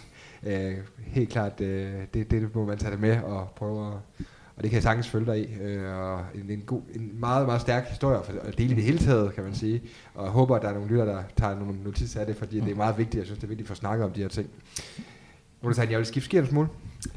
øh, 0.43 0.77
helt 0.99 1.31
klart, 1.31 1.61
øh, 1.61 1.93
det, 2.15 2.31
det 2.31 2.55
må 2.55 2.65
man 2.65 2.79
tage 2.79 2.93
det 2.93 3.01
med 3.01 3.23
og 3.23 3.51
prøve 3.57 3.87
at, 3.87 4.27
og 4.57 4.63
det 4.63 4.71
kan 4.71 4.75
jeg 4.75 4.83
sagtens 4.83 5.09
følge 5.09 5.27
dig 5.27 5.39
i, 5.39 5.55
øh, 5.55 5.95
og 5.95 6.25
en, 6.35 6.51
en, 6.51 6.61
god, 6.67 6.83
en 6.95 7.21
meget, 7.21 7.47
meget 7.47 7.61
stærk 7.61 7.89
historie 7.89 8.19
at 8.43 8.59
dele 8.59 8.73
i 8.73 8.75
det 8.75 8.85
hele 8.85 8.99
taget, 8.99 9.35
kan 9.35 9.45
man 9.45 9.55
sige, 9.55 9.83
og 10.15 10.25
jeg 10.25 10.33
håber, 10.33 10.57
at 10.57 10.63
der 10.63 10.69
er 10.69 10.75
nogle 10.75 10.89
lytter, 10.89 11.05
der 11.05 11.23
tager 11.37 11.59
nogle 11.59 11.75
notiser 11.85 12.21
af 12.21 12.27
det, 12.27 12.37
fordi 12.37 12.61
det 12.61 12.71
er 12.71 12.75
meget 12.75 12.99
vigtigt, 12.99 13.19
jeg 13.19 13.25
synes, 13.27 13.39
det 13.39 13.45
er 13.45 13.49
vigtigt 13.49 13.71
at 13.71 13.77
snakke 13.77 14.05
om 14.05 14.13
de 14.13 14.21
her 14.21 14.29
ting. 14.29 14.51
Jonathan, 15.65 15.91
jeg 15.91 15.99
vil 15.99 16.07
skifte 16.07 16.25
skier 16.25 16.41
en 16.41 16.49
smule. 16.49 16.69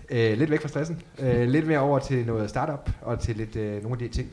Øh, 0.10 0.38
lidt 0.38 0.52
væk 0.52 0.62
fra 0.62 0.68
stressen. 0.68 1.02
Øh, 1.20 1.48
lidt 1.48 1.68
mere 1.68 1.80
over 1.80 2.00
til 2.00 2.26
noget 2.26 2.50
startup 2.50 2.90
og 3.02 3.20
til 3.20 3.36
lidt, 3.36 3.56
øh, 3.56 3.84
nogle 3.84 3.92
af 3.92 4.00
de 4.00 4.08
ting. 4.08 4.30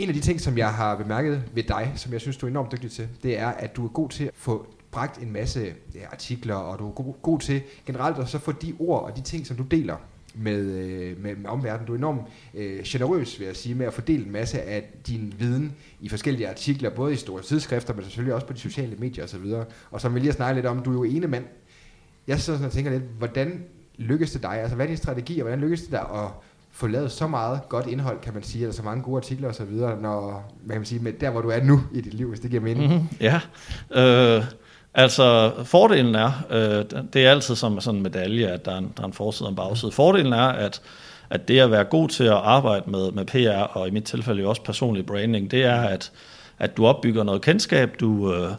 En 0.00 0.08
af 0.08 0.14
de 0.14 0.20
ting, 0.20 0.40
som 0.40 0.58
jeg 0.58 0.74
har 0.74 0.96
bemærket 0.96 1.42
ved 1.54 1.62
dig, 1.62 1.92
som 1.96 2.12
jeg 2.12 2.20
synes, 2.20 2.36
du 2.36 2.46
er 2.46 2.50
enormt 2.50 2.72
dygtig 2.72 2.90
til, 2.90 3.08
det 3.22 3.38
er, 3.38 3.48
at 3.48 3.76
du 3.76 3.84
er 3.84 3.88
god 3.88 4.08
til 4.08 4.24
at 4.24 4.30
få 4.34 4.66
bragt 4.90 5.18
en 5.22 5.32
masse 5.32 5.72
ja, 5.94 6.00
artikler, 6.12 6.54
og 6.54 6.78
du 6.78 6.88
er 6.88 6.92
god, 6.92 7.14
god 7.22 7.40
til 7.40 7.62
generelt 7.86 8.18
at 8.18 8.28
så 8.28 8.38
få 8.38 8.52
de 8.52 8.74
ord 8.78 9.02
og 9.02 9.16
de 9.16 9.22
ting, 9.22 9.46
som 9.46 9.56
du 9.56 9.62
deler 9.62 9.96
med, 10.34 10.60
øh, 10.60 11.22
med, 11.22 11.36
med 11.36 11.50
omverdenen. 11.50 11.86
Du 11.86 11.92
er 11.92 11.96
enormt 11.96 12.20
øh, 12.54 12.82
generøs, 12.84 13.38
vil 13.38 13.46
jeg 13.46 13.56
sige, 13.56 13.74
med 13.74 13.86
at 13.86 13.94
fordele 13.94 14.24
en 14.24 14.32
masse 14.32 14.62
af 14.62 14.90
din 15.06 15.34
viden 15.38 15.72
i 16.00 16.08
forskellige 16.08 16.48
artikler, 16.48 16.90
både 16.90 17.12
i 17.12 17.16
store 17.16 17.42
tidsskrifter, 17.42 17.94
men 17.94 18.04
selvfølgelig 18.04 18.34
også 18.34 18.46
på 18.46 18.52
de 18.52 18.58
sociale 18.58 18.96
medier 18.96 19.24
osv. 19.24 19.44
Og, 19.44 19.66
og 19.90 20.00
som 20.00 20.14
vi 20.14 20.18
lige 20.18 20.30
har 20.30 20.36
snakket 20.36 20.56
lidt 20.56 20.66
om, 20.66 20.82
du 20.82 20.90
er 20.90 20.94
jo 20.94 21.16
ene 21.16 21.26
mand. 21.26 21.44
Jeg 22.26 22.40
sidder 22.40 22.58
sådan 22.58 22.66
og 22.66 22.72
tænker 22.72 22.90
lidt, 22.90 23.04
hvordan 23.18 23.64
lykkes 23.96 24.32
det 24.32 24.42
dig? 24.42 24.60
Altså, 24.60 24.76
hvad 24.76 24.86
er 24.86 24.88
din 24.88 24.96
strategi, 24.96 25.40
og 25.40 25.42
hvordan 25.42 25.60
lykkes 25.60 25.80
det 25.80 25.90
dig 25.90 26.00
at 26.00 26.30
få 26.80 26.86
lavet 26.86 27.12
så 27.12 27.26
meget 27.26 27.60
godt 27.68 27.86
indhold, 27.86 28.20
kan 28.20 28.34
man 28.34 28.42
sige, 28.42 28.62
eller 28.62 28.74
så 28.74 28.82
mange 28.82 29.02
gode 29.02 29.16
artikler 29.16 29.48
og 29.48 29.54
så 29.54 29.64
videre, 29.64 30.00
når, 30.00 30.52
hvad 30.64 30.74
kan 30.74 30.80
man 30.80 30.86
sige, 30.86 31.02
med 31.02 31.12
der 31.12 31.30
hvor 31.30 31.40
du 31.40 31.48
er 31.48 31.62
nu 31.62 31.82
i 31.92 32.00
dit 32.00 32.14
liv, 32.14 32.28
hvis 32.28 32.40
det 32.40 32.50
giver 32.50 32.62
mening? 32.62 32.92
Mm-hmm. 32.92 33.08
Ja, 33.20 33.40
øh, 33.90 34.44
altså 34.94 35.52
fordelen 35.64 36.14
er, 36.14 36.32
øh, 36.50 37.02
det 37.12 37.26
er 37.26 37.30
altid 37.30 37.54
som 37.54 37.80
sådan 37.80 37.96
en 37.96 38.02
medalje, 38.02 38.46
at 38.46 38.64
der 38.64 38.72
er 38.72 38.78
en, 38.78 38.92
der 38.96 39.02
er 39.02 39.06
en 39.06 39.12
forside 39.12 39.46
og 39.46 39.50
en 39.50 39.56
bagside. 39.56 39.92
Fordelen 39.92 40.32
er, 40.32 40.48
at 40.48 40.82
at 41.30 41.48
det 41.48 41.60
at 41.60 41.70
være 41.70 41.84
god 41.84 42.08
til 42.08 42.24
at 42.24 42.32
arbejde 42.32 42.90
med, 42.90 43.12
med 43.12 43.24
PR, 43.24 43.78
og 43.78 43.88
i 43.88 43.90
mit 43.90 44.04
tilfælde 44.04 44.42
jo 44.42 44.48
også 44.48 44.62
personlig 44.62 45.06
branding, 45.06 45.50
det 45.50 45.64
er, 45.64 45.80
at, 45.80 46.12
at 46.58 46.76
du 46.76 46.86
opbygger 46.86 47.22
noget 47.22 47.42
kendskab, 47.42 47.96
du, 48.00 48.34
øh, 48.34 48.52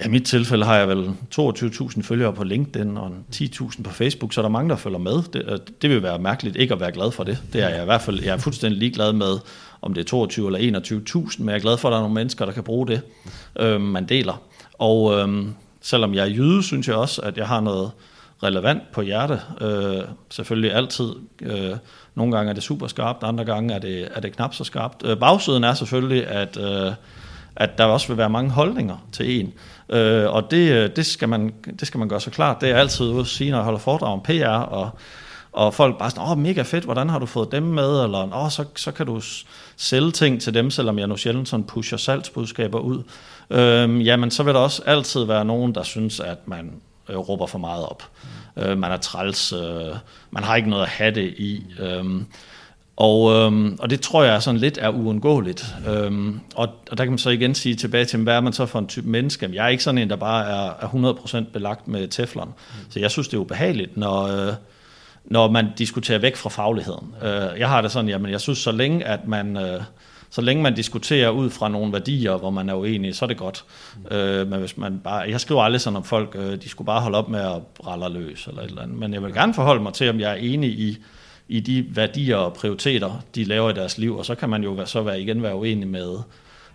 Ja, 0.00 0.06
i 0.06 0.08
mit 0.08 0.24
tilfælde 0.24 0.64
har 0.64 0.76
jeg 0.76 0.88
vel 0.88 1.10
22.000 1.38 2.02
følgere 2.02 2.32
på 2.32 2.44
LinkedIn 2.44 2.96
og 2.96 3.10
10.000 3.34 3.82
på 3.82 3.90
Facebook, 3.90 4.32
så 4.32 4.40
der 4.40 4.48
er 4.48 4.52
mange, 4.52 4.70
der 4.70 4.76
følger 4.76 4.98
med. 4.98 5.22
Det, 5.32 5.42
øh, 5.48 5.58
det 5.82 5.90
vil 5.90 6.02
være 6.02 6.18
mærkeligt 6.18 6.56
ikke 6.56 6.74
at 6.74 6.80
være 6.80 6.92
glad 6.92 7.10
for 7.10 7.24
det. 7.24 7.38
Det 7.52 7.62
er 7.62 7.68
jeg 7.68 7.82
i 7.82 7.84
hvert 7.84 8.02
fald. 8.02 8.22
Jeg 8.22 8.32
er 8.32 8.38
fuldstændig 8.38 8.78
ligeglad 8.78 9.12
med, 9.12 9.38
om 9.82 9.94
det 9.94 10.00
er 10.00 10.04
22 10.04 10.46
eller 10.46 10.80
21.000, 10.80 11.34
men 11.38 11.48
jeg 11.48 11.56
er 11.56 11.60
glad 11.60 11.76
for, 11.76 11.88
at 11.88 11.92
der 11.92 11.98
er 11.98 12.02
nogle 12.02 12.14
mennesker, 12.14 12.44
der 12.44 12.52
kan 12.52 12.62
bruge 12.62 12.86
det, 12.86 13.00
øh, 13.58 13.80
man 13.80 14.06
deler. 14.06 14.42
Og 14.78 15.18
øh, 15.18 15.46
selvom 15.80 16.14
jeg 16.14 16.22
er 16.22 16.30
jyde, 16.30 16.62
synes 16.62 16.88
jeg 16.88 16.96
også, 16.96 17.22
at 17.22 17.36
jeg 17.36 17.48
har 17.48 17.60
noget 17.60 17.90
relevant 18.42 18.82
på 18.92 19.02
hjerte. 19.02 19.40
Øh, 19.60 20.02
selvfølgelig 20.30 20.72
altid. 20.72 21.12
Øh, 21.42 21.76
nogle 22.14 22.36
gange 22.36 22.50
er 22.50 22.54
det 22.54 22.62
super 22.62 22.86
skarpt, 22.86 23.22
andre 23.22 23.44
gange 23.44 23.74
er 23.74 23.78
det, 23.78 24.08
er 24.14 24.20
det 24.20 24.36
knap 24.36 24.54
så 24.54 24.64
skarpt. 24.64 25.02
Øh, 25.04 25.16
bagsiden 25.16 25.64
er 25.64 25.74
selvfølgelig, 25.74 26.26
at, 26.26 26.56
øh, 26.56 26.92
at 27.56 27.78
der 27.78 27.84
også 27.84 28.08
vil 28.08 28.16
være 28.16 28.30
mange 28.30 28.50
holdninger 28.50 28.96
til 29.12 29.40
en. 29.40 29.52
Øh, 29.88 30.34
og 30.34 30.50
det, 30.50 30.70
øh, 30.70 30.90
det, 30.96 31.06
skal 31.06 31.28
man, 31.28 31.54
det 31.80 31.86
skal 31.86 31.98
man 31.98 32.08
gøre 32.08 32.20
så 32.20 32.30
klart. 32.30 32.60
Det 32.60 32.70
er 32.70 32.76
altid 32.76 33.06
ude 33.06 33.20
at 33.20 33.26
sige, 33.26 33.50
når 33.50 33.58
jeg 33.58 33.64
holder 33.64 33.80
foredrag 33.80 34.12
om 34.12 34.20
PR, 34.20 34.46
og, 34.48 34.90
og 35.52 35.74
folk 35.74 35.98
bare 35.98 36.10
sådan, 36.10 36.30
åh, 36.30 36.38
mega 36.38 36.62
fedt, 36.62 36.84
hvordan 36.84 37.08
har 37.08 37.18
du 37.18 37.26
fået 37.26 37.52
dem 37.52 37.62
med? 37.62 38.04
Eller, 38.04 38.44
åh, 38.44 38.50
så, 38.50 38.64
så 38.76 38.92
kan 38.92 39.06
du 39.06 39.20
sælge 39.76 40.10
ting 40.10 40.40
til 40.40 40.54
dem, 40.54 40.70
selvom 40.70 40.98
jeg 40.98 41.06
nu 41.06 41.16
sjældent 41.16 41.48
sådan 41.48 41.64
pusher 41.64 41.98
salgsbudskaber 41.98 42.78
ud. 42.78 43.02
Øh, 43.50 44.06
jamen, 44.06 44.30
så 44.30 44.42
vil 44.42 44.54
der 44.54 44.60
også 44.60 44.82
altid 44.86 45.24
være 45.24 45.44
nogen, 45.44 45.74
der 45.74 45.82
synes, 45.82 46.20
at 46.20 46.48
man 46.48 46.72
øh, 47.08 47.16
råber 47.16 47.46
for 47.46 47.58
meget 47.58 47.86
op. 47.86 48.02
Øh, 48.56 48.78
man 48.78 48.92
er 48.92 48.96
træls, 48.96 49.52
øh, 49.52 49.96
man 50.30 50.44
har 50.44 50.56
ikke 50.56 50.70
noget 50.70 50.82
at 50.82 50.88
have 50.88 51.14
det 51.14 51.34
i. 51.38 51.64
Øh, 51.78 52.04
og, 52.96 53.32
øhm, 53.32 53.76
og 53.78 53.90
det 53.90 54.00
tror 54.00 54.24
jeg 54.24 54.42
sådan 54.42 54.60
lidt 54.60 54.78
er 54.82 54.88
uundgåeligt. 54.88 55.74
Øhm, 55.88 56.40
og, 56.54 56.68
og 56.90 56.98
der 56.98 57.04
kan 57.04 57.12
man 57.12 57.18
så 57.18 57.30
igen 57.30 57.54
sige 57.54 57.74
tilbage 57.74 58.04
til, 58.04 58.18
hvad 58.18 58.34
er 58.34 58.40
man 58.40 58.52
så 58.52 58.66
for 58.66 58.78
en 58.78 58.86
type 58.86 59.08
menneske? 59.08 59.50
Jeg 59.52 59.64
er 59.64 59.68
ikke 59.68 59.82
sådan 59.82 59.98
en, 59.98 60.10
der 60.10 60.16
bare 60.16 60.46
er, 60.46 60.70
er 60.80 61.14
100% 61.46 61.52
belagt 61.52 61.88
med 61.88 62.08
teflon. 62.08 62.48
Mm. 62.48 62.90
Så 62.90 63.00
jeg 63.00 63.10
synes, 63.10 63.28
det 63.28 63.36
er 63.36 63.40
ubehageligt, 63.40 63.96
når, 63.96 64.22
øh, 64.22 64.52
når 65.24 65.50
man 65.50 65.66
diskuterer 65.78 66.18
væk 66.18 66.36
fra 66.36 66.50
fagligheden. 66.50 67.14
Øh, 67.22 67.60
jeg 67.60 67.68
har 67.68 67.80
det 67.80 67.90
sådan, 67.90 68.08
jamen 68.08 68.30
jeg 68.30 68.40
synes, 68.40 68.58
så 68.58 68.72
længe 68.72 69.04
at 69.04 69.28
man... 69.28 69.56
Øh, 69.56 69.80
så 70.30 70.40
længe 70.40 70.62
man 70.62 70.74
diskuterer 70.74 71.30
ud 71.30 71.50
fra 71.50 71.68
nogle 71.68 71.92
værdier, 71.92 72.36
hvor 72.36 72.50
man 72.50 72.68
er 72.68 72.74
uenig, 72.74 73.14
så 73.16 73.24
er 73.24 73.26
det 73.26 73.36
godt. 73.36 73.64
Mm. 73.96 74.16
Øh, 74.16 74.48
men 74.48 74.60
hvis 74.60 74.76
man 74.76 75.00
bare, 75.04 75.30
jeg 75.30 75.40
skriver 75.40 75.62
aldrig 75.62 75.80
sådan 75.80 75.96
om 75.96 76.04
folk, 76.04 76.36
øh, 76.38 76.62
de 76.62 76.68
skulle 76.68 76.86
bare 76.86 77.00
holde 77.00 77.18
op 77.18 77.28
med 77.28 77.40
at 77.40 77.86
ralle 77.86 78.08
løs 78.08 78.46
eller 78.46 78.62
et 78.62 78.68
eller 78.68 78.82
andet. 78.82 78.98
Men 78.98 79.14
jeg 79.14 79.22
vil 79.22 79.32
gerne 79.32 79.54
forholde 79.54 79.82
mig 79.82 79.92
til, 79.92 80.10
om 80.10 80.20
jeg 80.20 80.30
er 80.30 80.34
enig 80.34 80.70
i 80.70 80.98
i 81.48 81.60
de 81.60 81.86
værdier 81.88 82.36
og 82.36 82.52
prioriteter, 82.52 83.22
de 83.34 83.44
laver 83.44 83.70
i 83.70 83.72
deres 83.72 83.98
liv, 83.98 84.16
og 84.16 84.24
så 84.26 84.34
kan 84.34 84.48
man 84.48 84.62
jo 84.62 84.86
så 84.86 85.02
være, 85.02 85.20
igen 85.20 85.42
være 85.42 85.56
uenig 85.56 85.88
med, 85.88 86.16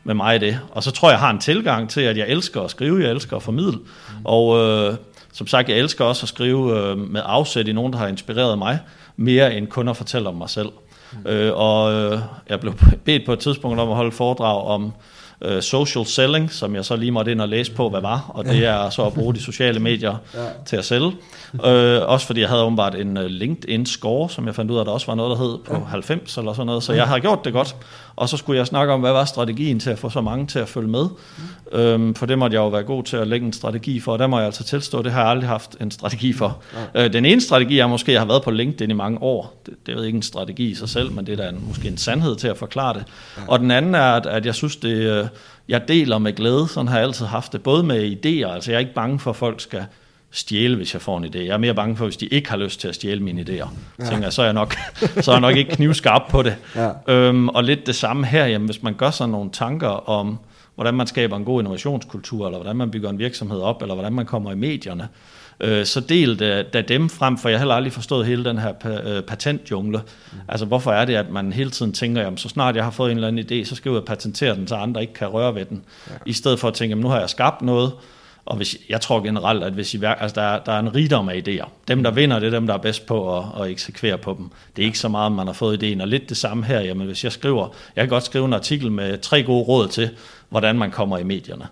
med 0.04 0.14
mig 0.14 0.36
i 0.36 0.40
det. 0.40 0.60
Og 0.72 0.84
så 0.84 0.92
tror 0.92 1.10
jeg, 1.10 1.14
jeg 1.14 1.20
har 1.20 1.30
en 1.30 1.40
tilgang 1.40 1.90
til, 1.90 2.02
at 2.02 2.18
jeg 2.18 2.28
elsker 2.28 2.62
at 2.62 2.72
skrive, 2.72 3.04
jeg 3.04 3.12
elsker 3.12 3.36
at 3.36 3.44
formidle, 3.44 3.78
mm. 3.78 4.26
og 4.26 4.58
øh, 4.58 4.96
som 5.34 5.48
sagt, 5.48 5.70
jeg 5.70 5.78
elsker 5.78 6.06
også 6.06 6.24
at 6.24 6.30
skrive 6.30 6.80
øh, 6.80 6.98
med 6.98 7.22
afsæt 7.26 7.68
i 7.68 7.74
nogen, 7.74 7.94
der 7.94 8.00
har 8.00 8.08
inspireret 8.08 8.58
mig, 8.58 8.80
mere 9.18 9.58
end 9.58 9.68
kun 9.68 9.88
at 9.88 9.98
fortælle 9.98 10.30
om 10.30 10.36
mig 10.36 10.50
selv. 10.50 10.70
Mm. 11.12 11.30
Øh, 11.30 11.54
og 11.56 11.94
øh, 11.94 12.20
jeg 12.50 12.60
blev 12.60 12.74
bedt 13.06 13.26
på 13.26 13.34
et 13.34 13.40
tidspunkt 13.40 13.80
om 13.80 13.90
at 13.90 13.96
holde 13.96 14.12
foredrag 14.12 14.64
om 14.64 14.94
øh, 15.42 15.62
social 15.62 16.06
selling, 16.06 16.52
som 16.52 16.76
jeg 16.76 16.86
så 16.86 16.96
lige 16.96 17.12
måtte 17.12 17.32
ind 17.32 17.42
og 17.42 17.50
læse 17.50 17.72
på, 17.72 17.90
hvad 17.90 18.02
var, 18.02 18.32
og 18.34 18.46
det 18.46 18.66
er 18.66 18.90
så 18.90 19.06
at 19.06 19.14
bruge 19.14 19.34
de 19.34 19.42
sociale 19.42 19.80
medier 19.80 20.16
ja. 20.34 20.40
til 20.66 20.76
at 20.76 20.86
sælge. 20.86 21.12
Øh, 21.66 22.02
også 22.10 22.26
fordi 22.26 22.42
jeg 22.42 22.50
havde 22.50 22.64
åbenbart 22.64 22.96
en 22.96 23.18
uh, 23.18 23.24
LinkedIn-score, 23.26 24.30
som 24.30 24.46
jeg 24.48 24.56
fandt 24.56 24.72
ud 24.72 24.76
af, 24.76 24.82
at 24.82 24.86
der 24.86 24.92
også 24.92 25.08
var 25.08 25.16
noget, 25.16 25.38
der 25.38 25.46
hed 25.46 25.58
på 25.66 25.74
ja. 25.74 25.80
90 25.80 26.38
eller 26.38 26.54
sådan 26.54 26.66
noget, 26.66 26.84
så 26.84 26.94
jeg 26.94 27.08
har 27.08 27.20
gjort 27.20 27.46
det 27.46 27.54
godt. 27.54 27.76
Og 28.20 28.30
så 28.30 28.38
skulle 28.38 28.58
jeg 28.58 28.68
snakke 28.68 28.94
om, 28.94 29.00
hvad 29.00 29.12
var 29.12 29.26
strategien 29.26 29.80
til 29.80 29.90
at 29.90 30.00
få 30.00 30.10
så 30.10 30.22
mange 30.22 30.48
til 30.48 30.60
at 30.60 30.70
følge 30.70 30.88
med. 30.88 31.06
Mm. 31.74 31.80
Øhm, 31.80 32.16
for 32.16 32.26
det 32.26 32.38
måtte 32.38 32.56
jeg 32.56 32.62
jo 32.62 32.68
være 32.68 32.84
god 32.84 33.04
til 33.04 33.18
at 33.18 33.28
lægge 33.28 33.46
en 33.46 33.54
strategi 33.54 34.00
for, 34.00 34.12
og 34.14 34.20
der 34.20 34.28
må 34.28 34.38
jeg 34.38 34.46
altså 34.46 34.64
tilstå, 34.64 35.02
det 35.02 35.12
har 35.12 35.22
jeg 35.22 35.30
aldrig 35.30 35.50
haft 35.50 35.76
en 35.82 35.92
strategi 35.92 36.34
for. 36.34 36.58
Ja. 36.96 37.06
Øh, 37.06 37.14
den 37.14 37.26
ene 37.26 37.42
strategi 37.42 37.80
er 37.80 37.88
måske, 37.88 38.12
jeg 38.12 38.22
har 38.22 38.26
været 38.26 38.44
på 38.44 38.52
LinkedIn 38.52 38.92
i 38.92 38.94
mange 38.94 39.22
år. 39.22 39.62
Det, 39.66 39.74
det 39.86 39.92
er 39.92 39.98
jo 39.98 40.04
ikke 40.04 40.16
en 40.16 40.22
strategi 40.22 40.70
i 40.70 40.76
sig 40.76 40.90
selv, 40.90 41.12
men 41.12 41.26
det 41.26 41.40
er 41.40 41.44
da 41.44 41.50
en, 41.50 41.64
måske 41.68 41.88
en 41.88 41.98
sandhed 41.98 42.36
til 42.36 42.48
at 42.48 42.58
forklare 42.58 42.94
det. 42.94 43.04
Ja. 43.38 43.42
Og 43.48 43.60
den 43.60 43.72
anden 43.72 43.96
er, 43.96 44.12
at, 44.12 44.26
at 44.26 44.46
jeg 44.46 44.56
synes, 44.56 44.76
det, 44.76 44.90
øh, 44.90 45.26
jeg 45.68 45.88
deler 45.88 46.18
med 46.18 46.34
glæde, 46.34 46.68
sådan 46.68 46.88
har 46.88 46.98
jeg 46.98 47.08
altid 47.08 47.26
haft 47.26 47.54
det, 47.54 47.64
både 47.64 47.84
med 47.84 48.12
idéer, 48.12 48.54
altså 48.54 48.72
jeg 48.72 48.76
er 48.76 48.80
ikke 48.80 48.94
bange 48.94 49.20
for, 49.20 49.30
at 49.30 49.36
folk 49.36 49.62
skal 49.62 49.86
stjæle, 50.32 50.76
hvis 50.76 50.94
jeg 50.94 51.02
får 51.02 51.18
en 51.18 51.26
idé. 51.26 51.38
Jeg 51.38 51.54
er 51.54 51.58
mere 51.58 51.74
bange 51.74 51.96
for, 51.96 52.06
hvis 52.06 52.18
de 52.18 52.26
ikke 52.26 52.50
har 52.50 52.58
lyst 52.58 52.80
til 52.80 52.88
at 52.88 52.96
stjæle 52.96 53.24
mine 53.24 53.42
idéer. 53.42 53.68
Ja. 54.00 54.06
Tænker 54.06 54.24
jeg, 54.24 54.34
så 54.34 54.42
er 54.42 54.46
jeg 54.46 54.54
nok, 54.54 54.76
så 55.22 55.32
er 55.32 55.36
jeg 55.36 55.42
nok 55.42 55.56
ikke 55.56 55.72
knivskarp 55.72 56.22
på 56.30 56.42
det. 56.42 56.56
Ja. 56.76 56.92
Øhm, 57.08 57.50
og 57.50 57.64
lidt 57.64 57.88
det 57.88 57.96
samme 57.96 58.26
her, 58.26 58.46
jamen, 58.46 58.66
hvis 58.66 58.84
man 58.84 58.94
gør 58.94 59.12
sådan 59.12 59.32
nogle 59.32 59.50
tanker 59.54 60.10
om, 60.10 60.40
hvordan 60.76 60.94
man 60.94 61.08
skaber 61.08 61.38
en 61.38 61.46
god 61.46 61.62
innovationskultur, 61.62 62.46
eller 62.46 62.58
hvordan 62.58 62.76
man 62.76 62.92
bygger 62.92 63.10
en 63.10 63.20
virksomhed 63.20 63.60
op, 63.60 63.82
eller 63.82 63.96
hvordan 63.96 64.14
man 64.14 64.26
kommer 64.26 64.52
i 64.52 64.56
medierne, 64.56 65.08
øh, 65.60 65.86
så 65.86 66.00
del 66.00 66.40
det, 66.40 66.74
da 66.74 66.82
dem 66.82 67.10
frem, 67.10 67.38
for 67.38 67.50
jeg 67.50 67.58
har 67.58 67.60
heller 67.60 67.76
aldrig 67.76 67.94
forstået 67.94 68.26
hele 68.26 68.46
den 68.46 68.58
her 68.58 68.74
øh, 68.86 69.24
patentjungle. 69.24 69.98
Mm. 69.98 70.38
Altså 70.48 70.66
hvorfor 70.66 70.92
er 70.92 71.06
det, 71.06 71.16
at 71.16 71.30
man 71.30 71.54
hele 71.54 71.70
tiden 71.70 71.94
tænker, 71.94 72.22
jamen 72.22 72.38
så 72.38 72.50
snart 72.50 72.76
jeg 72.76 72.84
har 72.84 72.92
fået 72.92 73.12
en 73.12 73.18
eller 73.18 73.28
anden 73.28 73.46
idé, 73.46 73.66
så 73.66 73.76
skal 73.76 73.90
jeg 73.90 73.94
ud 73.94 74.00
og 74.00 74.06
patentere 74.06 74.56
den, 74.56 74.68
så 74.68 74.76
andre 74.76 75.02
ikke 75.02 75.14
kan 75.14 75.28
røre 75.28 75.56
ved 75.56 75.66
den. 75.66 75.82
Ja. 76.10 76.14
I 76.26 76.34
stedet 76.34 76.60
for 76.60 76.68
at 76.68 76.74
tænke, 76.74 76.92
jamen 76.92 77.04
nu 77.04 77.10
har 77.10 77.20
jeg 77.20 77.30
skabt 77.30 77.62
noget, 77.62 77.92
og 78.50 78.58
hvis, 78.58 78.78
jeg 78.90 79.02
tror 79.02 79.20
generelt, 79.24 79.64
at 79.64 79.74
hvis 79.74 79.94
I, 79.94 80.00
altså 80.04 80.36
der, 80.36 80.42
er, 80.42 80.64
der 80.64 80.72
er 80.72 80.80
en 80.80 80.96
rigdom 80.96 81.30
af 81.30 81.44
idéer. 81.48 81.70
Dem, 81.88 82.04
der 82.04 82.12
vinder, 82.12 82.40
det 82.40 82.48
er 82.48 82.52
dem, 82.52 82.68
der 82.68 82.74
er 82.74 82.78
bedst 82.78 83.06
på 83.06 83.38
at, 83.38 83.46
at 83.62 83.70
eksekvere 83.72 84.18
på 84.18 84.36
dem. 84.38 84.50
Det 84.76 84.82
er 84.82 84.86
ikke 84.86 85.00
så 85.00 85.08
meget, 85.08 85.26
om 85.26 85.32
man 85.32 85.48
har 85.48 85.54
fået 85.54 85.84
idéen. 85.84 86.02
Og 86.02 86.08
lidt 86.08 86.30
det 86.30 86.38
samme 86.38 86.66
her, 86.66 86.80
jamen 86.80 87.08
hvis 87.08 87.24
jeg 87.24 87.32
skriver, 87.32 87.68
jeg 87.96 88.02
kan 88.02 88.10
godt 88.10 88.24
skrive 88.24 88.46
en 88.46 88.54
artikel 88.54 88.92
med 88.92 89.18
tre 89.18 89.44
gode 89.44 89.64
råd 89.64 89.88
til, 89.88 90.10
hvordan 90.50 90.78
man 90.78 90.92
kommer 90.92 91.18
i 91.18 91.24
medierne. 91.24 91.68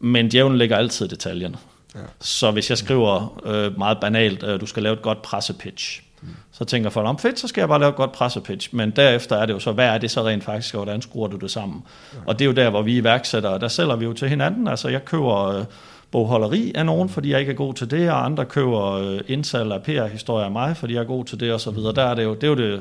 Men 0.00 0.28
djævlen 0.28 0.58
ligger 0.58 0.76
altid 0.76 1.06
i 1.06 1.08
detaljerne. 1.08 1.56
Ja. 1.94 2.00
Så 2.20 2.50
hvis 2.50 2.70
jeg 2.70 2.78
skriver 2.78 3.40
øh, 3.46 3.78
meget 3.78 3.98
banalt, 4.00 4.42
øh, 4.42 4.60
du 4.60 4.66
skal 4.66 4.82
lave 4.82 4.92
et 4.92 5.02
godt 5.02 5.22
pressepitch. 5.22 6.02
Så 6.52 6.64
tænker 6.64 6.90
folk, 6.90 7.06
om 7.06 7.18
fedt, 7.18 7.38
så 7.38 7.48
skal 7.48 7.60
jeg 7.60 7.68
bare 7.68 7.80
lave 7.80 7.90
et 7.90 7.96
godt 7.96 8.12
pressepitch. 8.12 8.74
Men 8.74 8.90
derefter 8.90 9.36
er 9.36 9.46
det 9.46 9.52
jo 9.52 9.58
så, 9.58 9.72
hvad 9.72 9.86
er 9.86 9.98
det 9.98 10.10
så 10.10 10.22
rent 10.22 10.44
faktisk, 10.44 10.74
og 10.74 10.84
hvordan 10.84 11.02
skruer 11.02 11.28
du 11.28 11.36
det 11.36 11.50
sammen? 11.50 11.82
Ja. 12.14 12.18
Og 12.26 12.38
det 12.38 12.44
er 12.44 12.46
jo 12.46 12.52
der, 12.52 12.70
hvor 12.70 12.82
vi 12.82 12.96
iværksætter, 12.96 13.58
der 13.58 13.68
sælger 13.68 13.96
vi 13.96 14.04
jo 14.04 14.12
til 14.12 14.28
hinanden. 14.28 14.68
Altså 14.68 14.88
jeg 14.88 15.04
køber 15.04 15.46
øh, 15.46 15.64
bogholderi 16.10 16.72
af 16.74 16.86
nogen, 16.86 17.08
fordi 17.08 17.30
jeg 17.30 17.40
ikke 17.40 17.52
er 17.52 17.56
god 17.56 17.74
til 17.74 17.90
det, 17.90 18.10
og 18.10 18.24
andre 18.24 18.44
køber 18.44 18.92
øh, 18.92 19.20
indsalg 19.28 19.72
af 19.72 19.82
PR-historier 19.82 20.44
af 20.44 20.52
mig, 20.52 20.76
fordi 20.76 20.94
jeg 20.94 21.00
er 21.00 21.04
god 21.04 21.24
til 21.24 21.40
det, 21.40 21.52
og 21.52 21.60
så 21.60 21.70
videre. 21.70 21.92
Der 21.94 22.02
er 22.02 22.14
det 22.14 22.24
jo, 22.24 22.34
det 22.34 22.44
er 22.44 22.48
jo 22.48 22.54
det, 22.54 22.80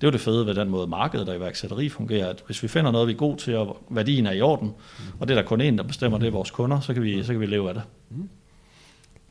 det 0.00 0.06
er 0.06 0.08
jo 0.08 0.12
det 0.12 0.20
fede 0.20 0.46
ved 0.46 0.54
den 0.54 0.68
måde, 0.68 0.86
markedet 0.86 1.28
og 1.28 1.36
iværksætteri 1.36 1.88
fungerer, 1.88 2.28
at 2.28 2.42
hvis 2.46 2.62
vi 2.62 2.68
finder 2.68 2.90
noget, 2.90 3.08
vi 3.08 3.12
er 3.12 3.16
gode 3.16 3.36
til, 3.36 3.56
og 3.56 3.76
værdien 3.90 4.26
er 4.26 4.32
i 4.32 4.40
orden, 4.40 4.74
og 5.20 5.28
det 5.28 5.36
er 5.36 5.40
der 5.40 5.48
kun 5.48 5.60
en, 5.60 5.78
der 5.78 5.84
bestemmer, 5.84 6.18
det 6.18 6.26
er 6.26 6.30
vores 6.32 6.50
kunder, 6.50 6.80
så 6.80 6.94
kan 6.94 7.02
vi, 7.02 7.22
så 7.22 7.32
kan 7.32 7.40
vi 7.40 7.46
leve 7.46 7.68
af 7.68 7.74
det. 7.74 7.82
Mm. 8.10 8.28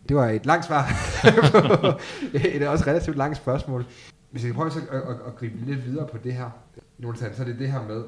Det 0.09 0.15
var 0.15 0.29
et 0.29 0.45
langt 0.45 0.65
svar. 0.65 0.85
det 2.33 2.61
er 2.61 2.69
også 2.69 2.83
et 2.83 2.87
relativt 2.87 3.17
langt 3.17 3.37
spørgsmål. 3.37 3.85
Hvis 4.31 4.45
jeg 4.45 4.53
prøver 4.53 4.69
at, 4.69 4.77
at, 4.77 5.17
at 5.27 5.35
gribe 5.35 5.65
lidt 5.65 5.85
videre 5.85 6.07
på 6.07 6.17
det 6.23 6.33
her, 6.33 6.49
Jonathan, 6.99 7.35
så 7.35 7.41
er 7.41 7.45
det 7.45 7.59
det 7.59 7.71
her 7.71 7.83
med, 7.87 8.03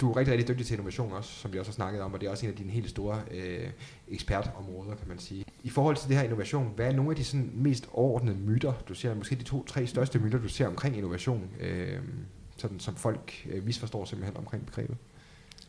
du 0.00 0.10
er 0.10 0.16
rigtig, 0.16 0.32
rigtig 0.32 0.48
dygtig 0.48 0.66
til 0.66 0.74
innovation 0.74 1.12
også, 1.12 1.30
som 1.30 1.52
vi 1.52 1.58
også 1.58 1.70
har 1.70 1.74
snakket 1.74 2.02
om, 2.02 2.14
og 2.14 2.20
det 2.20 2.26
er 2.26 2.30
også 2.30 2.46
en 2.46 2.52
af 2.52 2.58
dine 2.58 2.70
helt 2.70 2.90
store 2.90 3.20
øh, 3.30 3.68
ekspertområder, 4.08 4.94
kan 4.94 5.08
man 5.08 5.18
sige. 5.18 5.44
I 5.62 5.70
forhold 5.70 5.96
til 5.96 6.08
det 6.08 6.16
her 6.16 6.24
innovation, 6.24 6.72
hvad 6.76 6.86
er 6.86 6.92
nogle 6.92 7.10
af 7.10 7.16
de 7.16 7.24
sådan, 7.24 7.50
mest 7.54 7.88
overordnede 7.92 8.36
myter, 8.36 8.72
du 8.88 8.94
ser, 8.94 9.14
måske 9.14 9.36
de 9.36 9.42
to-tre 9.42 9.86
største 9.86 10.18
myter, 10.18 10.38
du 10.38 10.48
ser 10.48 10.66
omkring 10.66 10.96
innovation, 10.96 11.50
øh, 11.60 11.98
sådan, 12.56 12.80
som 12.80 12.96
folk 12.96 13.46
øh, 13.50 13.64
misforstår 13.64 14.04
simpelthen 14.04 14.36
omkring 14.36 14.66
begrebet? 14.66 14.96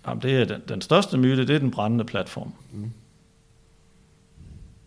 Jamen, 0.07 0.21
det 0.21 0.41
er 0.41 0.45
den, 0.45 0.61
den 0.67 0.81
største 0.81 1.17
myte, 1.17 1.47
det 1.47 1.55
er 1.55 1.59
den 1.59 1.71
brændende 1.71 2.05
platform. 2.05 2.53
Mm. 2.71 2.91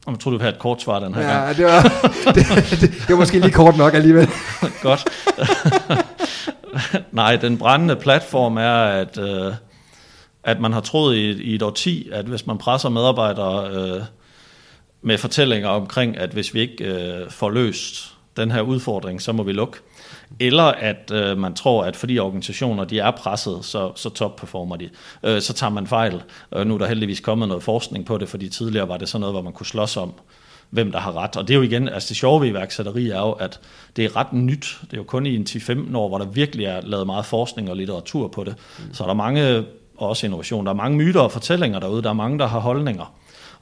Jeg 0.07 0.19
tror, 0.21 0.31
du 0.31 0.39
have 0.39 0.53
et 0.53 0.59
kort 0.59 0.83
svar 0.83 0.99
den 1.01 1.15
her 1.15 1.23
ja, 1.23 1.45
gang. 1.45 1.57
det 1.57 1.65
var, 1.65 1.83
det, 2.35 2.71
det, 2.71 2.81
det 2.81 3.09
var 3.09 3.17
måske 3.17 3.39
lige 3.39 3.53
kort 3.53 3.77
nok 3.77 3.95
alligevel. 3.95 4.29
Godt. 4.83 5.05
Nej, 7.13 7.37
den 7.37 7.59
brændende 7.59 7.97
platform 7.97 8.57
er, 8.57 8.75
at, 8.75 9.19
øh, 9.19 9.53
at 10.45 10.61
man 10.61 10.73
har 10.73 10.81
troet 10.81 11.17
i, 11.17 11.43
i 11.43 11.55
et 11.55 11.63
årti, 11.63 12.09
at 12.13 12.25
hvis 12.25 12.47
man 12.47 12.59
presser 12.59 12.89
medarbejdere 12.89 13.71
øh, 13.71 14.03
med 15.03 15.19
fortællinger 15.19 15.69
omkring, 15.69 16.19
at 16.19 16.31
hvis 16.31 16.55
vi 16.55 16.61
ikke 16.61 16.85
øh, 16.85 17.31
får 17.31 17.51
løst 17.51 18.15
den 18.37 18.51
her 18.51 18.61
udfordring, 18.61 19.23
så 19.23 19.33
må 19.33 19.43
vi 19.43 19.53
lukke. 19.53 19.79
Eller 20.41 20.63
at 20.63 21.11
øh, 21.13 21.39
man 21.39 21.55
tror, 21.55 21.85
at 21.85 21.97
fordi 21.97 22.19
organisationer 22.19 22.85
de 22.85 22.99
er 22.99 23.11
presset, 23.11 23.59
så, 23.65 23.93
så 23.97 24.11
topperformer 24.11 24.77
de. 24.77 24.89
Øh, 25.23 25.41
så 25.41 25.53
tager 25.53 25.71
man 25.71 25.87
fejl. 25.87 26.23
Øh, 26.57 26.67
nu 26.67 26.75
er 26.75 26.79
der 26.79 26.87
heldigvis 26.87 27.21
kommet 27.21 27.49
noget 27.49 27.63
forskning 27.63 28.07
på 28.07 28.19
det, 28.19 28.29
fordi 28.29 28.49
tidligere 28.49 28.89
var 28.89 28.97
det 28.97 29.09
sådan 29.09 29.21
noget, 29.21 29.35
hvor 29.35 29.43
man 29.43 29.53
kunne 29.53 29.67
slås 29.67 29.97
om, 29.97 30.13
hvem 30.71 30.93
der 30.93 30.99
har 30.99 31.17
ret. 31.17 31.37
Og 31.37 31.49
det 31.49 31.55
er 31.55 31.59
jo 31.59 31.63
igen, 31.63 31.89
altså 31.89 32.09
det 32.09 32.17
sjove 32.17 32.41
ved 32.41 32.49
iværksætteri 32.49 33.11
er 33.11 33.21
jo, 33.21 33.33
at 33.33 33.61
det 33.97 34.05
er 34.05 34.17
ret 34.17 34.33
nyt. 34.33 34.79
Det 34.81 34.93
er 34.93 34.97
jo 34.97 35.03
kun 35.03 35.27
i 35.27 35.37
en 35.37 35.47
10-15 35.49 35.97
år, 35.97 36.09
hvor 36.09 36.19
der 36.19 36.27
virkelig 36.27 36.67
er 36.67 36.81
lavet 36.81 37.07
meget 37.07 37.27
forskning 37.27 37.71
og 37.71 37.77
litteratur 37.77 38.29
på 38.29 38.45
det. 38.45 38.55
Så 38.93 39.03
er 39.03 39.07
der 39.07 39.15
mange, 39.15 39.65
også 39.97 40.27
innovation, 40.27 40.67
der 40.67 40.73
er 40.73 40.77
mange 40.77 40.97
myter 40.97 41.21
og 41.21 41.33
fortællinger 41.33 41.81
derude. 41.81 42.03
Der 42.03 42.09
er 42.09 42.15
mange, 42.15 42.39
der 42.39 42.47
har 42.47 42.59
holdninger. 42.59 43.15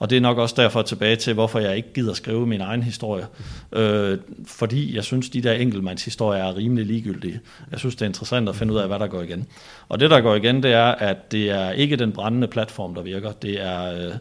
Og 0.03 0.11
det 0.11 0.16
er 0.16 0.20
nok 0.20 0.38
også 0.38 0.55
derfor 0.59 0.82
tilbage 0.82 1.16
til, 1.16 1.34
hvorfor 1.34 1.59
jeg 1.59 1.76
ikke 1.76 1.92
gider 1.94 2.14
skrive 2.14 2.46
min 2.46 2.61
egen 2.61 2.82
historie. 2.82 3.26
Øh, 3.72 4.18
fordi 4.46 4.96
jeg 4.96 5.05
synes, 5.05 5.30
de 5.30 5.42
der 5.42 5.53
enkeltmandshistorier 5.53 6.44
er 6.44 6.57
rimelig 6.57 6.86
ligegyldige. 6.86 7.40
Jeg 7.70 7.78
synes, 7.78 7.94
det 7.94 8.03
er 8.03 8.07
interessant 8.07 8.48
at 8.48 8.57
finde 8.57 8.72
ud 8.72 8.78
af, 8.78 8.88
hvad 8.88 8.98
der 8.98 9.07
går 9.07 9.22
igen. 9.22 9.46
Og 9.88 10.00
det, 10.00 10.11
der 10.11 10.20
går 10.20 10.34
igen, 10.34 10.62
det 10.62 10.72
er, 10.72 10.84
at 10.84 11.32
det 11.32 11.50
er 11.50 11.70
ikke 11.70 11.96
den 11.96 12.12
brændende 12.12 12.46
platform, 12.48 12.94
der 12.94 13.03
virker. 13.03 13.32
Det 13.32 13.62
er... 13.62 14.07
Øh, 14.07 14.14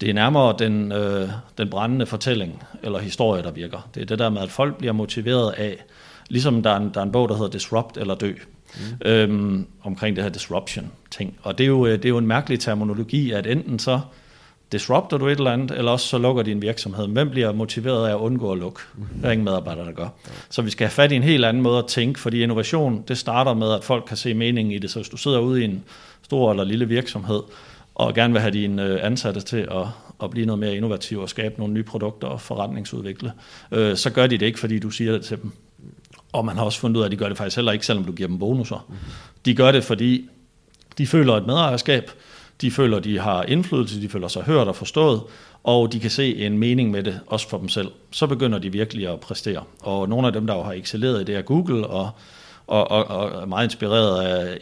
det 0.00 0.10
er 0.10 0.14
nærmere 0.14 0.54
den, 0.58 0.92
øh, 0.92 1.28
den 1.58 1.70
brændende 1.70 2.06
fortælling 2.06 2.62
eller 2.82 2.98
historie, 2.98 3.42
der 3.42 3.50
virker. 3.50 3.88
Det 3.94 4.02
er 4.02 4.06
det 4.06 4.18
der 4.18 4.30
med, 4.30 4.42
at 4.42 4.50
folk 4.50 4.76
bliver 4.76 4.92
motiveret 4.92 5.52
af, 5.52 5.84
ligesom 6.28 6.62
der 6.62 6.70
er 6.70 6.76
en, 6.76 6.90
der 6.94 7.00
er 7.00 7.04
en 7.04 7.12
bog, 7.12 7.28
der 7.28 7.34
hedder 7.34 7.50
Disrupt 7.50 7.96
eller 7.96 8.14
Dø, 8.14 8.32
mm. 8.32 9.08
øhm, 9.08 9.66
omkring 9.82 10.16
det 10.16 10.24
her 10.24 10.30
disruption-ting. 10.30 11.38
Og 11.42 11.58
det 11.58 11.64
er, 11.64 11.68
jo, 11.68 11.86
det 11.86 12.04
er 12.04 12.08
jo 12.08 12.18
en 12.18 12.26
mærkelig 12.26 12.60
terminologi, 12.60 13.30
at 13.30 13.46
enten 13.46 13.78
så 13.78 14.00
disrupter 14.72 15.18
du 15.18 15.26
et 15.26 15.38
eller 15.38 15.50
andet, 15.50 15.70
eller 15.70 15.92
også 15.92 16.06
så 16.06 16.18
lukker 16.18 16.42
din 16.42 16.62
virksomhed. 16.62 17.08
Hvem 17.08 17.30
bliver 17.30 17.52
motiveret 17.52 18.08
af 18.08 18.10
at 18.10 18.18
undgå 18.18 18.52
at 18.52 18.58
lukke? 18.58 18.80
Det 19.16 19.24
er 19.24 19.30
ingen 19.30 19.44
medarbejdere, 19.44 19.86
der 19.86 19.92
gør. 19.92 20.08
Så 20.50 20.62
vi 20.62 20.70
skal 20.70 20.84
have 20.84 20.92
fat 20.92 21.12
i 21.12 21.16
en 21.16 21.22
helt 21.22 21.44
anden 21.44 21.62
måde 21.62 21.78
at 21.78 21.86
tænke, 21.86 22.20
fordi 22.20 22.42
innovation, 22.42 23.04
det 23.08 23.18
starter 23.18 23.54
med, 23.54 23.72
at 23.72 23.84
folk 23.84 24.04
kan 24.08 24.16
se 24.16 24.34
meningen 24.34 24.72
i 24.74 24.78
det. 24.78 24.90
Så 24.90 24.98
hvis 24.98 25.08
du 25.08 25.16
sidder 25.16 25.38
ude 25.38 25.60
i 25.60 25.64
en 25.64 25.84
stor 26.22 26.50
eller 26.50 26.64
lille 26.64 26.88
virksomhed, 26.88 27.42
og 27.94 28.14
gerne 28.14 28.32
vil 28.32 28.42
have 28.42 28.52
dine 28.52 29.00
ansatte 29.00 29.40
til 29.40 29.56
at, 29.56 29.86
at 30.22 30.30
blive 30.30 30.46
noget 30.46 30.58
mere 30.58 30.76
innovativ 30.76 31.20
og 31.20 31.28
skabe 31.28 31.54
nogle 31.58 31.74
nye 31.74 31.82
produkter 31.82 32.28
og 32.28 32.40
forretningsudvikle, 32.40 33.32
øh, 33.72 33.96
så 33.96 34.10
gør 34.10 34.26
de 34.26 34.38
det 34.38 34.46
ikke, 34.46 34.58
fordi 34.58 34.78
du 34.78 34.90
siger 34.90 35.12
det 35.12 35.24
til 35.24 35.42
dem. 35.42 35.52
Og 36.32 36.44
man 36.44 36.56
har 36.56 36.64
også 36.64 36.80
fundet 36.80 36.96
ud 36.96 37.02
af, 37.02 37.06
at 37.06 37.12
de 37.12 37.16
gør 37.16 37.28
det 37.28 37.36
faktisk 37.36 37.56
heller 37.56 37.72
ikke, 37.72 37.86
selvom 37.86 38.04
du 38.04 38.12
giver 38.12 38.28
dem 38.28 38.38
bonusser. 38.38 38.92
De 39.44 39.54
gør 39.54 39.72
det, 39.72 39.84
fordi 39.84 40.28
de 40.98 41.06
føler 41.06 41.34
et 41.34 41.46
medejerskab, 41.46 42.10
de 42.60 42.70
føler, 42.70 42.98
de 42.98 43.18
har 43.18 43.42
indflydelse, 43.42 44.02
de 44.02 44.08
føler 44.08 44.28
sig 44.28 44.42
hørt 44.42 44.68
og 44.68 44.76
forstået, 44.76 45.22
og 45.64 45.92
de 45.92 46.00
kan 46.00 46.10
se 46.10 46.36
en 46.36 46.58
mening 46.58 46.90
med 46.90 47.02
det, 47.02 47.20
også 47.26 47.48
for 47.48 47.58
dem 47.58 47.68
selv. 47.68 47.90
Så 48.10 48.26
begynder 48.26 48.58
de 48.58 48.72
virkelig 48.72 49.08
at 49.08 49.20
præstere. 49.20 49.62
Og 49.82 50.08
nogle 50.08 50.26
af 50.26 50.32
dem, 50.32 50.46
der 50.46 50.54
jo 50.54 50.62
har 50.62 50.72
excelleret 50.72 51.20
i 51.20 51.24
det, 51.24 51.36
er 51.36 51.42
Google, 51.42 51.86
og, 51.86 52.10
og, 52.66 52.90
og, 52.90 53.06
og 53.06 53.42
er 53.42 53.46
meget 53.46 53.64
inspireret 53.64 54.26
af, 54.26 54.58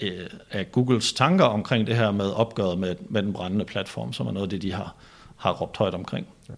af 0.50 0.72
Googles 0.72 1.12
tanker 1.12 1.44
omkring 1.44 1.86
det 1.86 1.96
her 1.96 2.10
med 2.10 2.30
opgøret 2.30 2.78
med, 2.78 2.94
med 3.08 3.22
den 3.22 3.32
brændende 3.32 3.64
platform, 3.64 4.12
som 4.12 4.26
er 4.26 4.32
noget 4.32 4.46
af 4.46 4.50
det, 4.50 4.62
de 4.62 4.72
har, 4.72 4.94
har 5.36 5.52
råbt 5.52 5.76
højt 5.76 5.94
omkring. 5.94 6.26
Ja. 6.48 6.54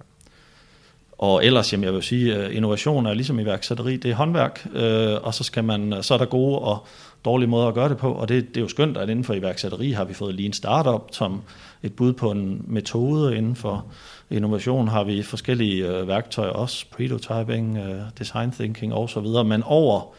Og 1.18 1.44
ellers, 1.44 1.72
jamen 1.72 1.84
jeg 1.84 1.94
vil 1.94 2.02
sige, 2.02 2.34
at 2.34 2.52
innovation 2.52 3.06
er 3.06 3.14
ligesom 3.14 3.38
iværksætteri, 3.38 3.96
det 3.96 4.10
er 4.10 4.14
håndværk, 4.14 4.66
øh, 4.74 5.14
og 5.22 5.34
så, 5.34 5.44
skal 5.44 5.64
man, 5.64 6.02
så 6.02 6.14
er 6.14 6.18
der 6.18 6.24
gode 6.24 6.58
og 6.58 6.86
dårlige 7.26 7.48
måder 7.48 7.68
at 7.68 7.74
gøre 7.74 7.88
det 7.88 7.96
på, 7.96 8.12
og 8.12 8.28
det, 8.28 8.48
det 8.48 8.56
er 8.56 8.60
jo 8.60 8.68
skønt, 8.68 8.96
at 8.96 9.08
inden 9.08 9.24
for 9.24 9.34
iværksætteri 9.34 9.90
har 9.90 10.04
vi 10.04 10.14
fået 10.14 10.34
Lean 10.34 10.52
Startup 10.52 11.02
som 11.12 11.42
et 11.82 11.92
bud 11.96 12.12
på 12.12 12.30
en 12.30 12.64
metode. 12.66 13.36
Inden 13.36 13.56
for 13.56 13.84
innovation 14.30 14.88
har 14.88 15.04
vi 15.04 15.22
forskellige 15.22 15.88
øh, 15.88 16.08
værktøjer 16.08 16.50
også, 16.50 16.86
prototyping, 16.90 17.78
øh, 17.78 18.00
design 18.18 18.50
thinking 18.50 18.94
osv., 18.94 19.26
men 19.46 19.62
over, 19.62 20.14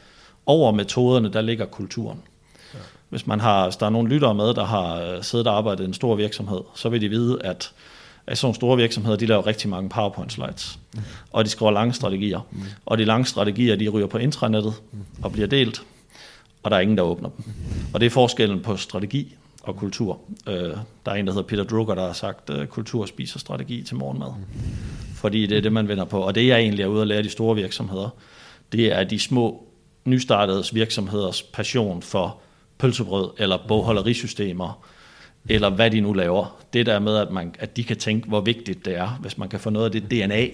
over 0.46 0.72
metoderne, 0.72 1.34
der 1.34 1.42
ligger 1.42 1.66
kulturen. 1.66 2.22
Hvis 3.10 3.28
man 3.28 3.40
har, 3.40 3.64
hvis 3.64 3.76
der 3.76 3.86
er 3.86 3.90
nogle 3.90 4.10
lyttere 4.10 4.36
med, 4.36 4.54
der 4.54 4.66
har 4.66 5.02
øh, 5.02 5.24
siddet 5.24 5.48
og 5.48 5.58
arbejdet 5.58 5.84
i 5.84 5.88
en 5.88 5.94
stor 5.94 6.16
virksomhed, 6.16 6.62
så 6.76 6.90
vil 6.90 7.02
de 7.02 7.10
vide, 7.10 7.38
at 7.44 7.72
at 8.28 8.38
sådan 8.38 8.54
store 8.54 8.78
virksomheder, 8.78 9.18
de 9.18 9.26
laver 9.26 9.48
rigtig 9.48 9.70
mange 9.70 9.90
PowerPoint 9.90 10.34
slides, 10.34 10.80
mm. 10.94 11.00
og 11.32 11.46
de 11.46 11.50
skriver 11.50 11.72
lange 11.72 11.94
strategier. 11.94 12.40
Mm. 12.52 12.62
Og 12.86 12.98
de 12.98 13.06
lange 13.06 13.26
strategier, 13.26 13.76
de 13.76 13.90
ryger 13.90 14.08
på 14.08 14.18
intranettet 14.18 14.74
mm. 14.92 15.00
og 15.22 15.32
bliver 15.32 15.48
delt, 15.48 15.82
og 16.68 16.72
der 16.72 16.78
er 16.78 16.82
ingen, 16.82 16.98
der 16.98 17.04
åbner 17.04 17.30
dem. 17.30 17.46
Og 17.94 18.00
det 18.00 18.06
er 18.06 18.10
forskellen 18.10 18.60
på 18.60 18.78
strategi 18.78 19.36
og 19.64 19.76
kultur. 19.76 20.20
Øh, 20.48 20.74
der 21.06 21.12
er 21.12 21.14
en, 21.14 21.28
der 21.28 21.34
hedder 21.34 21.48
Peter 21.48 21.64
Drucker, 21.64 21.96
der 21.96 22.06
har 22.06 22.14
sagt, 22.14 22.50
øh, 22.50 22.68
kultur 22.68 23.06
spiser 23.06 23.40
strategi 23.40 23.84
til 23.84 23.96
morgenmad. 23.96 24.28
Fordi 25.16 25.46
det 25.46 25.58
er 25.58 25.62
det, 25.62 25.74
man 25.74 25.88
vender 25.88 26.06
på. 26.06 26.20
Og 26.20 26.36
det 26.36 26.48
jeg 26.48 26.60
egentlig 26.60 26.84
er 26.84 26.88
ude 26.88 27.02
at 27.02 27.08
lære 27.08 27.24
de 27.24 27.30
store 27.30 27.56
virksomheder, 27.56 28.10
det 28.72 28.94
er 28.94 29.04
de 29.04 29.20
små 29.20 29.68
nystartede 30.06 30.64
virksomheders 30.74 31.44
passion 31.44 32.02
for 32.02 32.38
pølsebrød 32.78 33.30
eller 33.38 33.58
bogholderisystemer, 33.68 34.86
eller 35.50 35.70
hvad 35.70 35.92
de 35.92 36.02
nu 36.02 36.14
laver. 36.14 36.58
Det 36.74 36.86
der 36.86 37.00
med, 37.00 37.18
at, 37.18 37.32
man, 37.32 37.56
at 37.60 37.78
de 37.78 37.84
kan 37.84 37.98
tænke, 37.98 38.28
hvor 38.28 38.42
vigtigt 38.42 38.86
det 38.86 38.98
er, 38.98 39.08
hvis 39.22 39.38
man 39.38 39.50
kan 39.50 39.60
få 39.60 39.70
noget 39.70 39.86
af 39.86 39.92
det 39.92 40.12
DNA 40.12 40.48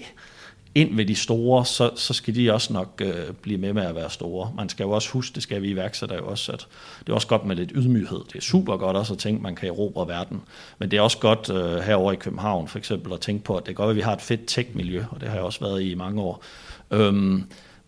ind 0.75 0.95
ved 0.95 1.05
de 1.05 1.15
store, 1.15 1.65
så, 1.65 1.91
så 1.95 2.13
skal 2.13 2.35
de 2.35 2.53
også 2.53 2.73
nok 2.73 3.01
øh, 3.05 3.33
blive 3.41 3.57
med 3.57 3.73
med 3.73 3.83
at 3.83 3.95
være 3.95 4.09
store. 4.09 4.51
Man 4.57 4.69
skal 4.69 4.83
jo 4.83 4.91
også 4.91 5.09
huske, 5.09 5.35
det 5.35 5.43
skal 5.43 5.61
vi 5.61 5.69
iværksætter 5.69 6.15
jo 6.15 6.27
også, 6.27 6.51
at 6.51 6.67
det 6.99 7.09
er 7.09 7.13
også 7.13 7.27
godt 7.27 7.45
med 7.45 7.55
lidt 7.55 7.71
ydmyghed. 7.75 8.19
Det 8.27 8.35
er 8.35 8.41
super 8.41 8.77
godt 8.77 8.97
også 8.97 9.13
at 9.13 9.19
tænke, 9.19 9.37
at 9.37 9.43
man 9.43 9.55
kan 9.55 9.69
erobre 9.69 10.07
verden. 10.07 10.41
Men 10.79 10.91
det 10.91 10.97
er 10.97 11.01
også 11.01 11.17
godt 11.17 11.49
øh, 11.49 11.83
herover 11.83 12.11
i 12.11 12.15
København 12.15 12.67
for 12.67 12.77
eksempel 12.77 13.13
at 13.13 13.19
tænke 13.19 13.43
på, 13.43 13.57
at 13.57 13.65
det 13.65 13.71
er 13.71 13.75
godt, 13.75 13.89
at 13.89 13.95
vi 13.95 14.01
har 14.01 14.13
et 14.13 14.21
fedt 14.21 14.41
tech-miljø, 14.47 15.03
og 15.11 15.21
det 15.21 15.29
har 15.29 15.35
jeg 15.35 15.45
også 15.45 15.59
været 15.59 15.81
i 15.81 15.91
i 15.91 15.95
mange 15.95 16.21
år. 16.21 16.43
Øhm, 16.91 17.43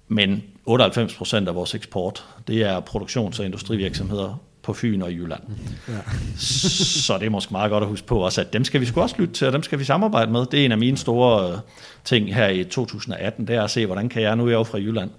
men 0.07 0.43
98 0.65 1.15
procent 1.15 1.47
af 1.47 1.55
vores 1.55 1.75
eksport, 1.75 2.25
det 2.47 2.61
er 2.61 2.81
produktions- 2.81 3.39
og 3.39 3.45
industrivirksomheder 3.45 4.41
på 4.65 4.73
Fyn 4.73 5.01
og 5.01 5.11
i 5.11 5.15
Jylland. 5.15 5.41
Ja. 5.87 5.93
så 6.37 7.17
det 7.17 7.25
er 7.25 7.29
måske 7.29 7.51
meget 7.51 7.71
godt 7.71 7.83
at 7.83 7.89
huske 7.89 8.07
på 8.07 8.19
også, 8.19 8.41
at 8.41 8.53
dem 8.53 8.63
skal 8.63 8.81
vi 8.81 8.85
sgu 8.85 9.01
også 9.01 9.15
lytte 9.19 9.33
til, 9.33 9.47
og 9.47 9.53
dem 9.53 9.63
skal 9.63 9.79
vi 9.79 9.83
samarbejde 9.83 10.31
med. 10.31 10.45
Det 10.45 10.61
er 10.61 10.65
en 10.65 10.71
af 10.71 10.77
mine 10.77 10.97
store 10.97 11.51
øh, 11.51 11.57
ting 12.03 12.35
her 12.35 12.47
i 12.47 12.63
2018, 12.63 13.47
det 13.47 13.55
er 13.55 13.63
at 13.63 13.71
se, 13.71 13.85
hvordan 13.85 14.09
kan 14.09 14.21
jeg, 14.21 14.35
nu 14.35 14.43
er 14.45 14.49
jeg 14.49 14.55
jo 14.55 14.63
fra 14.63 14.77
Jylland, 14.77 15.09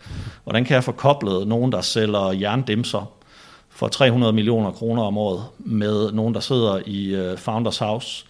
hvordan 0.44 0.64
kan 0.64 0.74
jeg 0.74 0.84
få 0.84 0.92
koblet 0.92 1.48
nogen, 1.48 1.72
der 1.72 1.80
sælger 1.80 2.32
jerndimser 2.32 3.12
for 3.70 3.88
300 3.88 4.32
millioner 4.32 4.70
kroner 4.70 5.02
om 5.02 5.18
året, 5.18 5.44
med 5.58 6.12
nogen, 6.12 6.34
der 6.34 6.40
sidder 6.40 6.80
i 6.86 7.30
uh, 7.30 7.38
Founders 7.38 7.78
House 7.78 8.24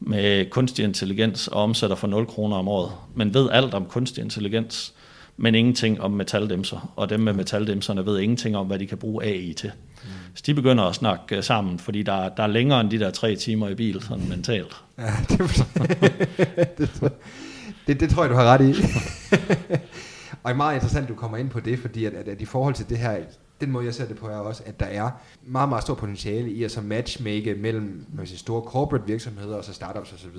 med 0.00 0.50
kunstig 0.50 0.84
intelligens 0.84 1.48
og 1.48 1.62
omsætter 1.62 1.96
for 1.96 2.06
0 2.06 2.26
kroner 2.26 2.56
om 2.56 2.68
året, 2.68 2.92
men 3.14 3.34
ved 3.34 3.48
alt 3.52 3.74
om 3.74 3.84
kunstig 3.84 4.24
intelligens, 4.24 4.92
men 5.36 5.54
ingenting 5.54 6.00
om 6.00 6.10
metaldæmser, 6.10 6.92
og 6.96 7.10
dem 7.10 7.20
med 7.20 7.32
metaldæmserne 7.32 8.06
ved 8.06 8.18
ingenting 8.18 8.56
om, 8.56 8.66
hvad 8.66 8.78
de 8.78 8.86
kan 8.86 8.98
bruge 8.98 9.24
AI 9.24 9.52
til. 9.52 9.70
Mm. 10.02 10.08
Så 10.34 10.42
de 10.46 10.54
begynder 10.54 10.84
at 10.84 10.94
snakke 10.94 11.36
øh, 11.36 11.42
sammen, 11.42 11.78
fordi 11.78 12.02
der, 12.02 12.28
der 12.28 12.42
er 12.42 12.46
længere 12.46 12.80
end 12.80 12.90
de 12.90 12.98
der 12.98 13.10
tre 13.10 13.36
timer 13.36 13.68
i 13.68 13.74
bil, 13.74 14.02
sådan 14.02 14.28
mentalt. 14.28 14.82
Ja, 14.98 15.12
det, 15.28 15.38
det, 16.78 17.12
det, 17.86 18.00
det 18.00 18.10
tror 18.10 18.22
jeg, 18.22 18.30
du 18.30 18.36
har 18.36 18.44
ret 18.44 18.60
i. 18.60 18.70
og 20.42 20.48
det 20.48 20.52
er 20.52 20.54
meget 20.54 20.74
interessant, 20.74 21.02
at 21.02 21.08
du 21.08 21.14
kommer 21.14 21.36
ind 21.36 21.50
på 21.50 21.60
det, 21.60 21.78
fordi 21.78 22.04
at, 22.04 22.12
at, 22.14 22.28
at 22.28 22.40
i 22.40 22.44
forhold 22.44 22.74
til 22.74 22.88
det 22.88 22.98
her, 22.98 23.16
den 23.60 23.70
måde 23.70 23.84
jeg 23.84 23.94
ser 23.94 24.06
det 24.06 24.16
på 24.16 24.26
er 24.26 24.36
også, 24.36 24.62
at 24.66 24.80
der 24.80 24.86
er 24.86 25.10
meget, 25.46 25.68
meget 25.68 25.82
stor 25.82 25.94
potentiale 25.94 26.50
i 26.50 26.64
at 26.64 26.70
så 26.70 26.80
matchmake 26.80 27.54
mellem 27.54 28.06
man 28.14 28.26
sige, 28.26 28.38
store 28.38 28.62
corporate 28.62 29.06
virksomheder 29.06 29.56
og 29.56 29.64
så 29.64 29.72
startups 29.72 30.12
osv. 30.12 30.36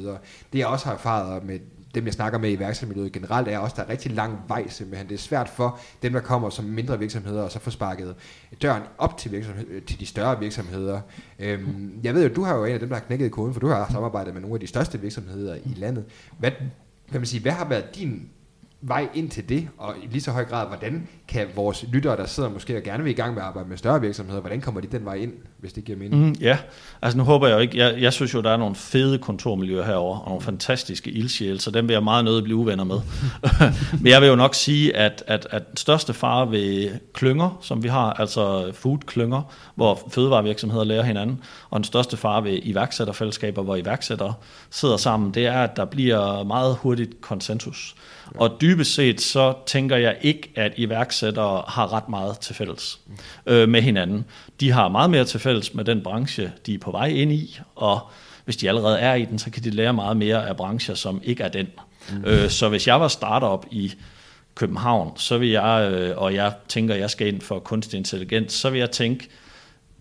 Det 0.53 0.59
jeg 0.59 0.67
også 0.67 0.85
har 0.85 0.93
erfaret 0.93 1.43
med 1.43 1.59
dem, 1.95 2.05
jeg 2.05 2.13
snakker 2.13 2.39
med 2.39 2.49
i 2.49 2.53
iværksættermiljøet 2.53 3.11
generelt, 3.11 3.47
er 3.47 3.57
også, 3.57 3.75
der 3.77 3.83
er 3.83 3.89
rigtig 3.89 4.11
lang 4.11 4.39
vej 4.47 4.67
simpelthen. 4.67 5.07
Det 5.07 5.13
er 5.13 5.19
svært 5.19 5.49
for 5.49 5.79
dem, 6.01 6.13
der 6.13 6.19
kommer 6.19 6.49
som 6.49 6.65
mindre 6.65 6.99
virksomheder, 6.99 7.43
og 7.43 7.51
så 7.51 7.59
får 7.59 7.71
sparket 7.71 8.15
døren 8.61 8.83
op 8.97 9.17
til, 9.17 9.31
virksomhed, 9.31 9.67
øh, 9.67 9.81
til 9.81 9.99
de 9.99 10.05
større 10.05 10.39
virksomheder. 10.39 11.01
Øhm, 11.39 11.99
jeg 12.03 12.13
ved 12.13 12.27
jo, 12.27 12.33
du 12.35 12.43
har 12.43 12.55
jo 12.55 12.65
en 12.65 12.73
af 12.73 12.79
dem, 12.79 12.89
der 12.89 12.95
har 12.95 13.03
knækket 13.03 13.31
koden, 13.31 13.53
for 13.53 13.59
du 13.59 13.67
har 13.67 13.87
samarbejdet 13.91 14.33
med 14.33 14.41
nogle 14.41 14.55
af 14.55 14.59
de 14.59 14.67
største 14.67 15.01
virksomheder 15.01 15.55
i 15.55 15.73
landet. 15.75 16.05
Hvad, 16.39 16.51
kan 17.11 17.19
man 17.19 17.25
sige, 17.25 17.41
hvad 17.41 17.51
har 17.51 17.69
været 17.69 17.95
din 17.95 18.29
vej 18.81 19.07
ind 19.13 19.29
til 19.29 19.49
det, 19.49 19.67
og 19.77 19.95
i 20.03 20.07
lige 20.07 20.21
så 20.21 20.31
høj 20.31 20.45
grad, 20.45 20.67
hvordan 20.67 21.07
kan 21.27 21.47
vores 21.55 21.85
lyttere, 21.91 22.17
der 22.17 22.25
sidder 22.25 22.49
måske 22.49 22.77
og 22.77 22.83
gerne 22.83 23.03
vil 23.03 23.09
i 23.09 23.13
gang 23.13 23.33
med 23.33 23.41
at 23.41 23.47
arbejde 23.47 23.69
med 23.69 23.77
større 23.77 24.01
virksomheder, 24.01 24.39
hvordan 24.39 24.61
kommer 24.61 24.81
de 24.81 24.87
den 24.87 25.05
vej 25.05 25.13
ind, 25.13 25.33
hvis 25.57 25.73
det 25.73 25.85
giver 25.85 25.97
mening? 25.97 26.25
Mm, 26.25 26.35
ja, 26.41 26.57
altså 27.01 27.17
nu 27.17 27.23
håber 27.23 27.47
jeg 27.47 27.55
jo 27.55 27.59
ikke, 27.59 27.77
jeg, 27.77 28.01
jeg 28.01 28.13
synes 28.13 28.33
jo, 28.33 28.41
der 28.41 28.49
er 28.49 28.57
nogle 28.57 28.75
fede 28.75 29.17
kontormiljøer 29.17 29.83
herover 29.83 30.17
og 30.17 30.29
nogle 30.29 30.41
fantastiske 30.41 31.11
ildsjæle, 31.11 31.59
så 31.59 31.71
dem 31.71 31.87
vil 31.87 31.93
jeg 31.93 32.03
meget 32.03 32.25
nødt 32.25 32.43
blive 32.43 32.57
uvenner 32.57 32.83
med. 32.83 32.99
Men 34.01 34.07
jeg 34.07 34.21
vil 34.21 34.27
jo 34.27 34.35
nok 34.35 34.55
sige, 34.55 34.95
at, 34.95 35.23
at, 35.27 35.47
at 35.51 35.67
den 35.67 35.77
største 35.77 36.13
fare 36.13 36.51
ved 36.51 36.89
klynger, 37.13 37.57
som 37.61 37.83
vi 37.83 37.87
har, 37.87 38.13
altså 38.13 38.71
food-klynger, 38.73 39.41
hvor 39.75 39.99
fødevarevirksomheder 40.11 40.83
lærer 40.83 41.03
hinanden, 41.03 41.41
og 41.69 41.79
den 41.79 41.83
største 41.83 42.17
fare 42.17 42.43
ved 42.43 42.59
iværksætterfællesskaber, 42.63 43.61
hvor 43.61 43.75
iværksættere 43.75 44.33
sidder 44.69 44.97
sammen, 44.97 45.33
det 45.33 45.45
er, 45.45 45.63
at 45.63 45.75
der 45.75 45.85
bliver 45.85 46.43
meget 46.43 46.75
hurtigt 46.75 47.21
konsensus. 47.21 47.95
Og 48.35 48.57
dybest 48.61 48.93
set 48.93 49.21
så 49.21 49.53
tænker 49.65 49.97
jeg 49.97 50.17
ikke, 50.21 50.51
at 50.55 50.73
iværksættere 50.77 51.63
har 51.67 51.93
ret 51.93 52.09
meget 52.09 52.39
til 52.39 52.55
fælles 52.55 52.99
øh, 53.45 53.69
med 53.69 53.81
hinanden. 53.81 54.25
De 54.59 54.71
har 54.71 54.87
meget 54.87 55.09
mere 55.09 55.25
til 55.25 55.39
fælles 55.39 55.73
med 55.73 55.85
den 55.85 56.01
branche, 56.03 56.51
de 56.65 56.73
er 56.73 56.79
på 56.79 56.91
vej 56.91 57.07
ind 57.07 57.31
i, 57.31 57.59
og 57.75 57.99
hvis 58.45 58.57
de 58.57 58.67
allerede 58.69 58.99
er 58.99 59.13
i 59.13 59.25
den, 59.25 59.39
så 59.39 59.51
kan 59.51 59.63
de 59.63 59.69
lære 59.69 59.93
meget 59.93 60.17
mere 60.17 60.47
af 60.47 60.57
brancher, 60.57 60.95
som 60.95 61.21
ikke 61.23 61.43
er 61.43 61.47
den. 61.47 61.67
Mm. 62.11 62.25
Øh, 62.25 62.49
så 62.49 62.69
hvis 62.69 62.87
jeg 62.87 63.01
var 63.01 63.07
startup 63.07 63.65
i 63.71 63.93
København, 64.55 65.11
så 65.17 65.37
vil 65.37 65.49
jeg, 65.49 65.91
øh, 65.91 66.17
og 66.17 66.33
jeg 66.33 66.53
tænker, 66.67 66.93
at 66.93 66.99
jeg 66.99 67.09
skal 67.09 67.27
ind 67.27 67.41
for 67.41 67.59
kunstig 67.59 67.97
intelligens, 67.97 68.53
så 68.53 68.69
vil 68.69 68.79
jeg 68.79 68.91
tænke, 68.91 69.29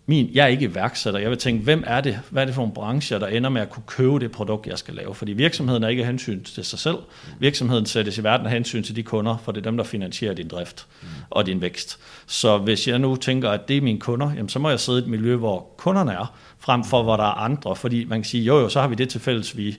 min, 0.09 0.31
jeg 0.35 0.45
er 0.45 0.47
ikke 0.47 0.65
iværksætter. 0.65 1.21
Jeg 1.21 1.31
vil 1.31 1.39
tænke, 1.39 1.65
hvem 1.65 1.85
er 1.87 2.01
det? 2.01 2.21
Hvad 2.31 2.43
er 2.43 2.47
det 2.47 2.55
for 2.55 2.63
nogle 2.63 2.75
brancher, 2.75 3.19
der 3.19 3.27
ender 3.27 3.51
med 3.51 3.63
at 3.63 3.71
kunne 3.71 3.83
købe 3.87 4.19
det 4.19 4.33
produkt, 4.33 4.67
jeg 4.67 4.79
skal 4.79 4.95
lave? 4.95 5.15
Fordi 5.15 5.33
virksomheden 5.33 5.83
er 5.83 5.89
ikke 5.89 6.05
hensyn 6.05 6.45
til 6.45 6.65
sig 6.65 6.79
selv. 6.79 6.97
Virksomheden 7.39 7.87
sættes 7.87 8.19
i 8.19 8.25
verden 8.25 8.47
af 8.47 8.53
hensyn 8.53 8.83
til 8.83 8.97
de 8.97 9.03
kunder, 9.03 9.37
for 9.45 9.53
det 9.53 9.61
er 9.61 9.71
dem, 9.71 9.77
der 9.77 9.85
finansierer 9.85 10.35
din 10.35 10.49
drift 10.49 10.87
og 11.31 11.47
din 11.47 11.61
vækst. 11.61 11.99
Så 12.27 12.59
hvis 12.59 12.89
jeg 12.89 12.99
nu 12.99 13.17
tænker, 13.17 13.51
at 13.51 13.69
det 13.69 13.77
er 13.77 13.81
mine 13.81 14.01
kunder, 14.01 14.33
jamen, 14.33 14.49
så 14.49 14.59
må 14.59 14.71
jeg 14.71 14.81
sidde 14.81 14.99
i 14.99 15.03
et 15.03 15.09
miljø, 15.09 15.37
hvor 15.37 15.75
kunderne 15.77 16.13
er, 16.13 16.35
frem 16.59 16.85
for 16.85 17.03
hvor 17.03 17.17
der 17.17 17.25
er 17.25 17.39
andre. 17.39 17.77
Fordi 17.77 18.05
man 18.05 18.19
kan 18.19 18.25
sige, 18.25 18.45
jo 18.45 18.59
jo, 18.59 18.69
så 18.69 18.81
har 18.81 18.89
vi 18.89 18.95
det 18.95 19.09
til 19.09 19.21
fælles, 19.21 19.57
vi 19.57 19.79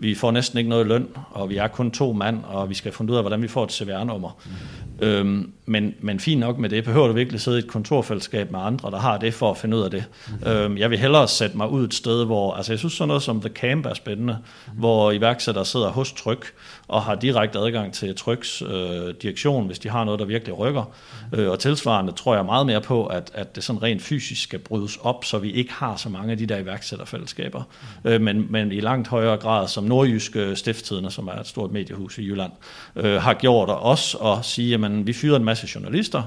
vi 0.00 0.14
får 0.14 0.30
næsten 0.30 0.58
ikke 0.58 0.70
noget 0.70 0.86
løn, 0.86 1.08
og 1.30 1.50
vi 1.50 1.56
er 1.56 1.68
kun 1.68 1.90
to 1.90 2.12
mand, 2.12 2.44
og 2.44 2.68
vi 2.68 2.74
skal 2.74 2.92
finde 2.92 3.12
ud 3.12 3.16
af, 3.16 3.22
hvordan 3.22 3.42
vi 3.42 3.48
får 3.48 3.64
et 3.64 3.72
CVR-nummer. 3.72 4.38
Mm. 4.46 5.06
Øhm, 5.06 5.52
men, 5.66 5.94
men 6.00 6.20
fint 6.20 6.40
nok 6.40 6.58
med 6.58 6.68
det. 6.68 6.84
Behøver 6.84 7.06
du 7.06 7.12
virkelig 7.12 7.40
sidde 7.40 7.58
i 7.58 7.62
et 7.62 7.68
kontorfællesskab 7.68 8.50
med 8.50 8.60
andre, 8.60 8.90
der 8.90 8.98
har 8.98 9.18
det 9.18 9.34
for 9.34 9.50
at 9.50 9.56
finde 9.56 9.76
ud 9.76 9.82
af 9.82 9.90
det? 9.90 10.04
Mm. 10.28 10.48
Øhm, 10.48 10.78
jeg 10.78 10.90
vil 10.90 10.98
hellere 10.98 11.28
sætte 11.28 11.56
mig 11.56 11.70
ud 11.70 11.84
et 11.84 11.94
sted, 11.94 12.24
hvor, 12.24 12.54
altså 12.54 12.72
jeg 12.72 12.78
synes 12.78 12.92
sådan 12.92 13.08
noget 13.08 13.22
som 13.22 13.40
The 13.40 13.50
Camp 13.50 13.86
er 13.86 13.94
spændende, 13.94 14.38
mm. 14.66 14.78
hvor 14.78 15.12
iværksættere 15.12 15.64
sidder 15.64 15.88
hos 15.88 16.12
Tryk, 16.12 16.52
og 16.88 17.02
har 17.02 17.14
direkte 17.14 17.58
adgang 17.58 17.92
til 17.92 18.16
Tryks 18.16 18.62
øh, 18.62 19.14
direktion, 19.22 19.66
hvis 19.66 19.78
de 19.78 19.88
har 19.88 20.04
noget, 20.04 20.20
der 20.20 20.26
virkelig 20.26 20.58
rykker. 20.58 20.84
Øh, 21.32 21.50
og 21.50 21.58
tilsvarende 21.58 22.12
tror 22.12 22.34
jeg 22.34 22.44
meget 22.44 22.66
mere 22.66 22.80
på, 22.80 23.06
at, 23.06 23.30
at 23.34 23.56
det 23.56 23.64
sådan 23.64 23.82
rent 23.82 24.02
fysisk 24.02 24.42
skal 24.42 24.58
brydes 24.58 24.96
op, 25.02 25.24
så 25.24 25.38
vi 25.38 25.52
ikke 25.52 25.72
har 25.72 25.96
så 25.96 26.08
mange 26.08 26.32
af 26.32 26.38
de 26.38 26.46
der 26.46 26.58
iværksætterfællesskaber. 26.58 27.62
Mm. 28.04 28.10
Øh, 28.10 28.20
men, 28.20 28.46
men 28.50 28.72
i 28.72 28.80
langt 28.80 29.08
højere 29.08 29.36
grad, 29.36 29.68
som 29.68 29.84
Nordjyske 29.84 30.56
Stifttidene, 30.56 31.10
som 31.10 31.28
er 31.28 31.40
et 31.40 31.46
stort 31.46 31.72
mediehus 31.72 32.18
i 32.18 32.26
Jylland, 32.26 32.52
øh, 32.96 33.22
har 33.22 33.34
gjort, 33.34 33.68
og 33.68 33.82
os 33.82 34.16
at 34.24 34.44
sige, 34.44 34.74
at 34.74 35.06
vi 35.06 35.12
fyrer 35.12 35.36
en 35.36 35.44
masse 35.44 35.68
journalister. 35.74 36.22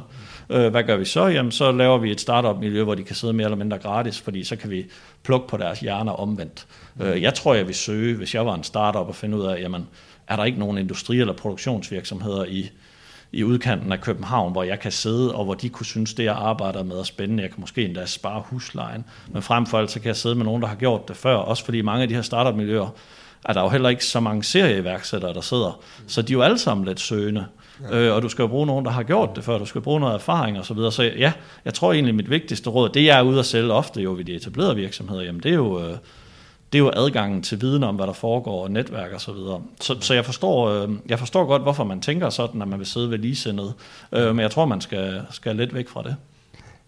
Øh, 0.50 0.72
hvad 0.72 0.84
gør 0.84 0.98
vi 0.98 1.06
så? 1.06 1.28
Jamen, 1.28 1.52
så 1.52 1.72
laver 1.72 1.98
vi 1.98 2.12
et 2.12 2.22
startup-miljø, 2.22 2.84
hvor 2.84 2.96
de 2.96 3.04
kan 3.04 3.16
sidde 3.16 3.34
mere 3.34 3.46
eller 3.46 3.58
mindre 3.58 3.78
gratis, 3.78 4.22
fordi 4.22 4.44
så 4.44 4.56
kan 4.56 4.70
vi 4.70 4.86
plukke 5.24 5.48
på 5.48 5.58
deres 5.58 5.80
hjerner 5.80 6.12
omvendt. 6.12 6.68
Øh, 7.02 7.22
jeg 7.22 7.34
tror, 7.34 7.54
jeg 7.54 7.68
vil 7.68 7.76
søge, 7.76 8.16
hvis 8.16 8.36
jeg 8.36 8.46
var 8.46 8.56
en 8.56 8.64
startup, 8.64 9.08
og 9.08 9.16
finde 9.16 9.38
ud 9.38 9.46
af, 9.46 9.62
jamen, 9.62 9.88
er 10.28 10.36
der 10.36 10.46
ikke 10.46 10.60
nogen 10.60 10.78
industri- 10.78 11.20
eller 11.20 11.34
produktionsvirksomheder 11.34 12.46
i, 12.46 12.70
i 13.32 13.44
udkanten 13.44 13.92
af 13.92 14.02
København, 14.02 14.52
hvor 14.52 14.64
jeg 14.64 14.80
kan 14.80 14.92
sidde, 14.92 15.36
og 15.36 15.46
hvor 15.46 15.54
de 15.54 15.70
kunne 15.70 15.86
synes, 15.86 16.14
det 16.14 16.24
jeg 16.24 16.36
arbejder 16.36 16.84
med 16.84 16.96
er 16.96 17.04
spændende. 17.04 17.44
Jeg 17.44 17.52
kan 17.52 17.62
måske 17.62 17.86
endda 17.86 18.06
spare 18.06 18.44
huslejen. 18.46 19.06
Men 19.28 19.42
frem 19.42 19.66
for 19.66 19.78
alt, 19.78 19.92
så 19.92 20.00
kan 20.00 20.08
jeg 20.08 20.16
sidde 20.16 20.36
med 20.36 20.46
nogen, 20.46 20.62
der 20.62 20.68
har 20.68 20.76
gjort 20.76 21.08
det 21.08 21.18
før. 21.18 21.36
Også 21.36 21.66
fordi 21.66 21.82
mange 21.82 22.02
af 22.02 22.08
de 22.08 22.16
her 22.16 22.22
startup-miljøer, 22.22 22.96
er 23.46 23.54
der 23.54 23.62
jo 23.62 23.70
heller 23.70 23.90
ikke 23.90 24.06
så 24.06 24.20
mange 24.20 24.44
serieværksættere, 24.44 25.34
der 25.34 25.42
sidder. 25.42 25.80
Så 26.08 26.22
de 26.22 26.34
er 26.34 26.38
jo 26.38 26.42
alle 26.42 26.58
sammen 26.58 26.88
lidt 26.88 27.00
søgende. 27.00 27.46
Ja. 27.92 27.98
Øh, 27.98 28.16
og 28.16 28.22
du 28.22 28.30
skal 28.30 28.44
jo 28.44 28.48
bruge 28.48 28.68
nogen, 28.68 28.86
der 28.86 28.92
har 28.92 29.04
gjort 29.04 29.36
det 29.36 29.44
før. 29.44 29.58
Du 29.58 29.66
skal 29.66 29.82
bruge 29.82 30.00
noget 30.00 30.14
erfaring 30.16 30.60
og 30.60 30.66
så 30.66 30.74
videre. 30.74 30.92
Så 30.92 31.04
ja, 31.04 31.34
jeg 31.66 31.74
tror 31.74 31.94
egentlig, 31.94 32.16
mit 32.16 32.30
vigtigste 32.30 32.70
råd, 32.70 32.90
det 32.90 33.06
jeg 33.06 33.20
er 33.20 33.22
ude 33.22 33.40
at 33.40 33.46
sælge 33.46 33.74
ofte 33.74 34.02
jo 34.02 34.14
ved 34.14 34.26
de 34.26 34.36
etablerede 34.36 34.76
virksomheder, 34.76 35.22
jamen 35.22 35.44
det 35.44 35.52
er 35.52 35.56
jo... 35.56 35.80
Øh, 35.80 35.98
det 36.72 36.80
er 36.80 36.84
jo 36.84 36.92
adgangen 36.96 37.42
til 37.42 37.62
viden 37.62 37.84
om, 37.84 37.96
hvad 37.96 38.08
der 38.08 38.14
foregår, 38.14 38.64
og 38.64 38.72
netværk 38.72 39.12
og 39.12 39.22
så 39.22 39.34
videre. 39.34 39.62
Så, 39.82 39.98
så 40.02 40.14
jeg, 40.14 40.26
forstår, 40.26 40.70
øh, 40.70 40.90
jeg 41.10 41.20
forstår 41.20 41.46
godt, 41.46 41.62
hvorfor 41.62 41.84
man 41.84 42.02
tænker 42.02 42.30
sådan, 42.30 42.62
at 42.62 42.68
man 42.68 42.80
vil 42.80 42.88
sidde 42.88 43.10
ved 43.10 43.18
ligesindet. 43.18 43.74
Øh, 44.12 44.36
men 44.36 44.40
jeg 44.40 44.52
tror, 44.52 44.66
man 44.66 44.82
skal, 44.82 45.26
skal 45.32 45.56
lidt 45.56 45.74
væk 45.74 45.88
fra 45.88 46.04
det. 46.04 46.16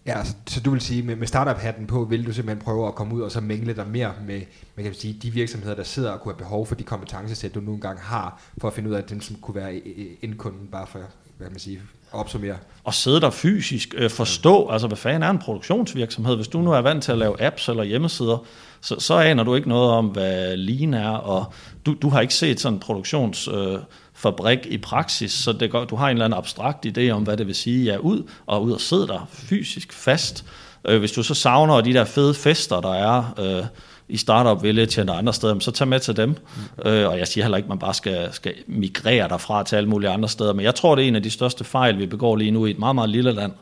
Ja, 0.06 0.24
så, 0.24 0.34
så 0.46 0.60
du 0.60 0.70
vil 0.70 0.80
sige, 0.80 1.02
med, 1.02 1.16
med 1.16 1.26
startup-hatten 1.26 1.86
på, 1.86 2.04
vil 2.04 2.26
du 2.26 2.32
simpelthen 2.32 2.64
prøve 2.64 2.88
at 2.88 2.94
komme 2.94 3.14
ud 3.14 3.20
og 3.20 3.32
så 3.32 3.40
mingle 3.40 3.76
dig 3.76 3.86
mere 3.88 4.12
med 4.26 4.40
man 4.76 4.84
kan 4.84 4.94
sige, 4.94 5.18
de 5.22 5.30
virksomheder, 5.30 5.74
der 5.74 5.82
sidder 5.82 6.10
og 6.10 6.20
kunne 6.20 6.32
have 6.32 6.38
behov 6.38 6.66
for 6.66 6.74
de 6.74 6.82
kompetencesæt, 6.82 7.54
du 7.54 7.60
nu 7.60 7.74
engang 7.74 8.00
har, 8.00 8.42
for 8.58 8.68
at 8.68 8.74
finde 8.74 8.90
ud 8.90 8.94
af, 8.94 8.98
at 8.98 9.14
som 9.20 9.36
kunne 9.36 9.54
være 9.54 9.76
indkunden, 10.22 10.66
bare 10.66 10.86
for 10.86 11.00
hvad 11.38 11.50
man 11.50 11.58
sige, 11.58 11.80
opsummere. 12.12 12.56
Og 12.84 12.94
sidde 12.94 13.20
der 13.20 13.30
fysisk, 13.30 13.94
øh, 13.96 14.10
forstå, 14.10 14.68
altså 14.68 14.86
hvad 14.86 14.96
fanden 14.96 15.22
er 15.22 15.30
en 15.30 15.38
produktionsvirksomhed? 15.38 16.36
Hvis 16.36 16.48
du 16.48 16.60
nu 16.60 16.72
er 16.72 16.78
vant 16.78 17.04
til 17.04 17.12
at 17.12 17.18
lave 17.18 17.42
apps 17.42 17.68
eller 17.68 17.82
hjemmesider, 17.82 18.44
så, 18.80 19.00
så 19.00 19.14
aner 19.14 19.44
du 19.44 19.54
ikke 19.54 19.68
noget 19.68 19.90
om, 19.90 20.06
hvad 20.06 20.56
lean 20.56 20.94
er, 20.94 21.10
og 21.10 21.52
du, 21.86 21.94
du 22.02 22.08
har 22.08 22.20
ikke 22.20 22.34
set 22.34 22.60
sådan 22.60 22.74
en 22.74 22.80
produktionsfabrik 22.80 24.58
øh, 24.66 24.72
i 24.72 24.78
praksis, 24.78 25.32
så 25.32 25.52
det 25.52 25.70
går, 25.70 25.84
du 25.84 25.96
har 25.96 26.08
en 26.08 26.16
eller 26.16 26.24
anden 26.24 26.38
abstrakt 26.38 26.86
idé 26.86 27.10
om, 27.10 27.22
hvad 27.22 27.36
det 27.36 27.46
vil 27.46 27.54
sige, 27.54 27.84
ja, 27.84 27.96
ud 27.96 28.22
og 28.46 28.62
ud 28.62 28.72
og 28.72 28.80
sidde 28.80 29.06
der 29.06 29.28
fysisk 29.30 29.92
fast. 29.92 30.44
Øh, 30.84 30.98
hvis 30.98 31.12
du 31.12 31.22
så 31.22 31.34
savner 31.34 31.80
de 31.80 31.92
der 31.92 32.04
fede 32.04 32.34
fester, 32.34 32.80
der 32.80 32.94
er 32.94 33.34
øh, 33.38 33.66
i 34.08 34.16
Startup 34.16 34.62
Village 34.62 35.00
eller 35.00 35.12
andre 35.12 35.32
steder, 35.32 35.58
så 35.58 35.70
tag 35.70 35.88
med 35.88 36.00
til 36.00 36.16
dem. 36.16 36.28
Mm. 36.28 36.88
Øh, 36.90 37.08
og 37.08 37.18
jeg 37.18 37.28
siger 37.28 37.44
heller 37.44 37.56
ikke, 37.56 37.66
at 37.66 37.68
man 37.68 37.78
bare 37.78 37.94
skal, 37.94 38.28
skal 38.32 38.54
migrere 38.66 39.28
derfra 39.28 39.64
til 39.64 39.76
alle 39.76 39.88
mulige 39.88 40.10
andre 40.10 40.28
steder, 40.28 40.52
men 40.52 40.64
jeg 40.64 40.74
tror, 40.74 40.94
det 40.94 41.04
er 41.04 41.08
en 41.08 41.16
af 41.16 41.22
de 41.22 41.30
største 41.30 41.64
fejl, 41.64 41.98
vi 41.98 42.06
begår 42.06 42.36
lige 42.36 42.50
nu 42.50 42.66
i 42.66 42.70
et 42.70 42.78
meget, 42.78 42.94
meget 42.94 43.10
lille 43.10 43.32
land, 43.32 43.52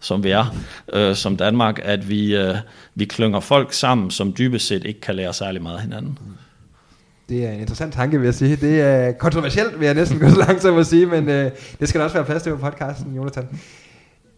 som 0.00 0.24
vi 0.24 0.30
er, 0.30 0.56
øh, 0.92 1.14
som 1.14 1.36
Danmark, 1.36 1.80
at 1.82 2.08
vi, 2.08 2.36
øh, 2.36 2.54
vi 2.94 3.04
klynger 3.04 3.40
folk 3.40 3.72
sammen, 3.72 4.10
som 4.10 4.34
dybest 4.38 4.66
set 4.66 4.84
ikke 4.84 5.00
kan 5.00 5.14
lære 5.14 5.32
særlig 5.32 5.62
meget 5.62 5.76
af 5.76 5.82
hinanden. 5.82 6.18
Det 7.28 7.44
er 7.44 7.50
en 7.52 7.60
interessant 7.60 7.94
tanke, 7.94 8.18
vil 8.18 8.24
jeg 8.24 8.34
sige. 8.34 8.56
Det 8.56 8.80
er 8.80 9.12
kontroversielt, 9.12 9.80
vil 9.80 9.86
jeg 9.86 9.94
næsten 9.94 10.18
gå 10.18 10.28
så 10.28 10.38
langt 10.38 10.62
som 10.62 10.78
at 10.78 10.86
sige, 10.86 11.06
men 11.06 11.28
øh, 11.28 11.50
det 11.80 11.88
skal 11.88 11.98
der 11.98 12.04
også 12.04 12.16
være 12.16 12.24
plads 12.24 12.42
til 12.42 12.50
på 12.50 12.56
podcasten, 12.56 13.14
Jonathan. 13.16 13.48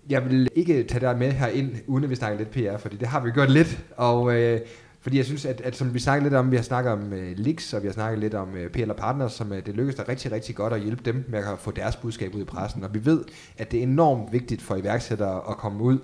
Jeg 0.09 0.31
vil 0.31 0.49
ikke 0.57 0.85
tage 0.85 1.01
dig 1.01 1.19
med 1.19 1.33
her 1.33 1.47
ind, 1.47 1.71
uden 1.87 2.05
at 2.05 2.11
vi 2.11 2.15
snakker 2.15 2.39
lidt 2.39 2.51
PR, 2.51 2.79
fordi 2.79 2.97
det 2.97 3.09
har 3.09 3.21
vi 3.21 3.31
gjort 3.31 3.51
lidt, 3.51 3.79
og 3.97 4.35
øh, 4.35 4.61
fordi 5.03 5.17
jeg 5.17 5.25
synes, 5.25 5.45
at, 5.45 5.61
at 5.61 5.77
som 5.77 5.95
vi 5.95 5.99
snakker 5.99 6.23
lidt 6.23 6.35
om, 6.35 6.51
vi 6.51 6.57
har 6.57 6.63
snakket 6.63 6.93
om 6.93 7.13
uh, 7.13 7.33
Lix, 7.37 7.73
og 7.73 7.83
vi 7.83 7.89
har 7.89 7.93
snakket 7.93 8.19
lidt 8.19 8.35
om 8.35 8.57
øh, 8.57 8.65
uh, 8.65 8.71
PL 8.71 8.93
Partners, 8.93 9.33
som 9.33 9.51
uh, 9.51 9.57
det 9.57 9.75
lykkedes 9.75 9.95
der 9.95 10.09
rigtig, 10.09 10.33
rigtig 10.33 10.55
godt 10.55 10.73
at 10.73 10.81
hjælpe 10.81 11.03
dem 11.05 11.25
med 11.29 11.39
at 11.39 11.59
få 11.59 11.71
deres 11.71 11.97
budskab 11.97 12.35
ud 12.35 12.41
i 12.41 12.45
pressen. 12.45 12.85
Og 12.85 12.95
vi 12.95 13.05
ved, 13.05 13.25
at 13.59 13.71
det 13.71 13.79
er 13.79 13.83
enormt 13.83 14.33
vigtigt 14.33 14.63
for 14.63 14.77
iværksættere 14.77 15.43
at 15.51 15.57
komme 15.57 15.83
ud. 15.83 15.99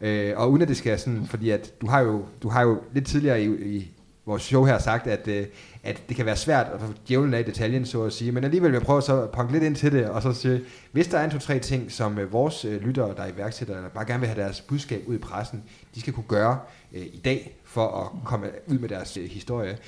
Uh, 0.00 0.40
og 0.40 0.50
uden 0.50 0.62
at 0.62 0.68
det 0.68 0.76
skal 0.76 0.98
sådan, 0.98 1.26
fordi 1.26 1.50
at 1.50 1.72
du 1.80 1.86
har 1.86 2.00
jo, 2.00 2.24
du 2.42 2.48
har 2.48 2.62
jo 2.62 2.80
lidt 2.94 3.06
tidligere 3.06 3.42
i, 3.42 3.76
i 3.76 3.90
vores 4.26 4.42
show 4.42 4.64
her 4.64 4.78
sagt, 4.78 5.06
at, 5.06 5.28
uh, 5.28 5.46
at 5.82 6.02
det 6.08 6.16
kan 6.16 6.26
være 6.26 6.36
svært 6.36 6.66
at 6.74 6.80
få 6.80 6.86
djævlen 7.08 7.34
af 7.34 7.40
i 7.40 7.42
detaljen, 7.42 7.86
så 7.86 8.02
at 8.02 8.12
sige. 8.12 8.32
Men 8.32 8.44
alligevel 8.44 8.72
vil 8.72 8.76
jeg 8.76 8.86
prøve 8.86 9.02
så 9.02 9.22
at 9.22 9.30
punke 9.30 9.52
lidt 9.52 9.64
ind 9.64 9.76
til 9.76 9.92
det, 9.92 10.06
og 10.06 10.22
så 10.22 10.32
sige, 10.32 10.60
hvis 10.92 11.08
der 11.08 11.18
er 11.18 11.24
en 11.24 11.30
to-tre 11.30 11.58
ting, 11.58 11.92
som 11.92 12.18
uh, 12.18 12.32
vores 12.32 12.64
uh, 12.64 12.72
lyttere, 12.72 13.14
der 13.16 13.22
er 13.22 13.32
iværksættere, 13.32 13.82
der 13.82 13.88
bare 13.88 14.04
gerne 14.06 14.20
vil 14.20 14.28
have 14.28 14.42
deres 14.42 14.60
budskab 14.60 15.02
ud 15.06 15.14
i 15.14 15.18
pressen, 15.18 15.62
de 15.94 16.00
skal 16.00 16.12
kunne 16.12 16.28
gøre 16.28 16.58
uh, 16.92 17.00
i 17.00 17.20
dag, 17.24 17.61
for 17.72 18.00
at 18.00 18.24
komme 18.24 18.46
ud 18.66 18.78
med 18.78 18.88
deres 18.88 19.16
øh, 19.16 19.30
historie. 19.30 19.78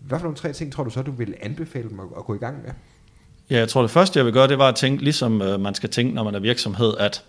Hvad 0.00 0.18
for 0.18 0.24
nogle 0.24 0.36
tre 0.36 0.52
ting 0.52 0.72
tror 0.72 0.84
du 0.84 0.90
så, 0.90 1.02
du 1.02 1.10
vil 1.10 1.34
anbefale 1.42 1.88
dem 1.88 2.00
at, 2.00 2.06
at 2.16 2.24
gå 2.24 2.34
i 2.34 2.38
gang 2.38 2.62
med? 2.62 2.70
Ja, 3.50 3.58
jeg 3.58 3.68
tror 3.68 3.82
det 3.82 3.90
første, 3.90 4.18
jeg 4.18 4.26
vil 4.26 4.32
gøre, 4.32 4.48
det 4.48 4.58
var 4.58 4.68
at 4.68 4.74
tænke, 4.74 5.04
ligesom 5.04 5.42
øh, 5.42 5.60
man 5.60 5.74
skal 5.74 5.90
tænke, 5.90 6.14
når 6.14 6.24
man 6.24 6.34
er 6.34 6.40
virksomhed, 6.40 6.94
at 6.98 7.24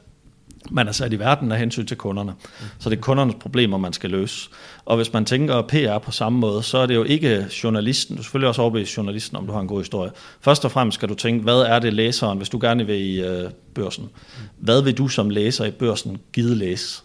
man 0.71 0.87
er 0.87 0.91
sat 0.91 1.13
i 1.13 1.19
verden 1.19 1.51
af 1.51 1.59
hensyn 1.59 1.85
til 1.85 1.97
kunderne. 1.97 2.33
Så 2.79 2.89
det 2.89 2.97
er 2.97 3.01
kundernes 3.01 3.35
problemer, 3.39 3.77
man 3.77 3.93
skal 3.93 4.09
løse. 4.09 4.49
Og 4.85 4.95
hvis 4.95 5.13
man 5.13 5.25
tænker 5.25 5.61
PR 5.61 5.97
på 5.97 6.11
samme 6.11 6.39
måde, 6.39 6.63
så 6.63 6.77
er 6.77 6.85
det 6.85 6.95
jo 6.95 7.03
ikke 7.03 7.47
journalisten. 7.63 8.15
Du 8.15 8.21
skal 8.21 8.25
selvfølgelig 8.25 8.47
også 8.47 8.61
overbevise 8.61 8.93
journalisten, 8.97 9.37
om 9.37 9.47
du 9.47 9.53
har 9.53 9.59
en 9.59 9.67
god 9.67 9.79
historie. 9.79 10.11
Først 10.41 10.65
og 10.65 10.71
fremmest 10.71 10.95
skal 10.95 11.09
du 11.09 11.13
tænke, 11.13 11.43
hvad 11.43 11.59
er 11.59 11.79
det 11.79 11.93
læseren, 11.93 12.37
hvis 12.37 12.49
du 12.49 12.59
gerne 12.61 12.85
vil 12.85 13.01
i 13.01 13.21
øh, 13.21 13.51
børsen? 13.73 14.09
Hvad 14.57 14.81
vil 14.81 14.97
du 14.97 15.07
som 15.07 15.29
læser 15.29 15.65
i 15.65 15.71
børsen 15.71 16.17
give 16.33 16.55
læse? 16.55 17.01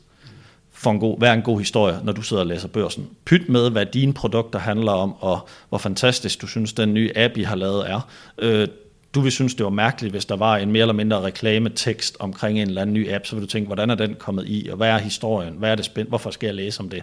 For 0.76 0.90
en 0.90 1.00
god, 1.00 1.18
hvad 1.18 1.28
er 1.28 1.32
en 1.32 1.42
god 1.42 1.58
historie, 1.58 2.00
når 2.04 2.12
du 2.12 2.22
sidder 2.22 2.42
og 2.42 2.46
læser 2.46 2.68
børsen. 2.68 3.08
Pyt 3.24 3.48
med, 3.48 3.70
hvad 3.70 3.86
dine 3.86 4.12
produkter 4.12 4.58
handler 4.58 4.92
om, 4.92 5.14
og 5.20 5.48
hvor 5.68 5.78
fantastisk 5.78 6.42
du 6.42 6.46
synes, 6.46 6.72
den 6.72 6.94
nye 6.94 7.10
app, 7.16 7.36
I 7.36 7.42
har 7.42 7.56
lavet 7.56 7.90
er. 7.90 8.00
Øh, 8.38 8.68
du 9.14 9.20
vil 9.20 9.32
synes, 9.32 9.54
det 9.54 9.64
var 9.64 9.70
mærkeligt, 9.70 10.12
hvis 10.12 10.24
der 10.24 10.36
var 10.36 10.56
en 10.56 10.72
mere 10.72 10.80
eller 10.80 10.94
mindre 10.94 11.20
reklametekst 11.20 12.16
omkring 12.18 12.60
en 12.60 12.68
eller 12.68 12.82
anden 12.82 12.94
ny 12.94 13.12
app, 13.12 13.26
så 13.26 13.36
vil 13.36 13.42
du 13.42 13.48
tænke, 13.48 13.66
hvordan 13.66 13.90
er 13.90 13.94
den 13.94 14.14
kommet 14.18 14.44
i, 14.48 14.68
og 14.70 14.76
hvad 14.76 14.88
er 14.88 14.98
historien, 14.98 15.54
hvad 15.54 15.70
er 15.70 15.74
det 15.74 15.84
spændt, 15.84 16.08
hvorfor 16.08 16.30
skal 16.30 16.46
jeg 16.46 16.54
læse 16.54 16.80
om 16.80 16.88
det? 16.88 17.02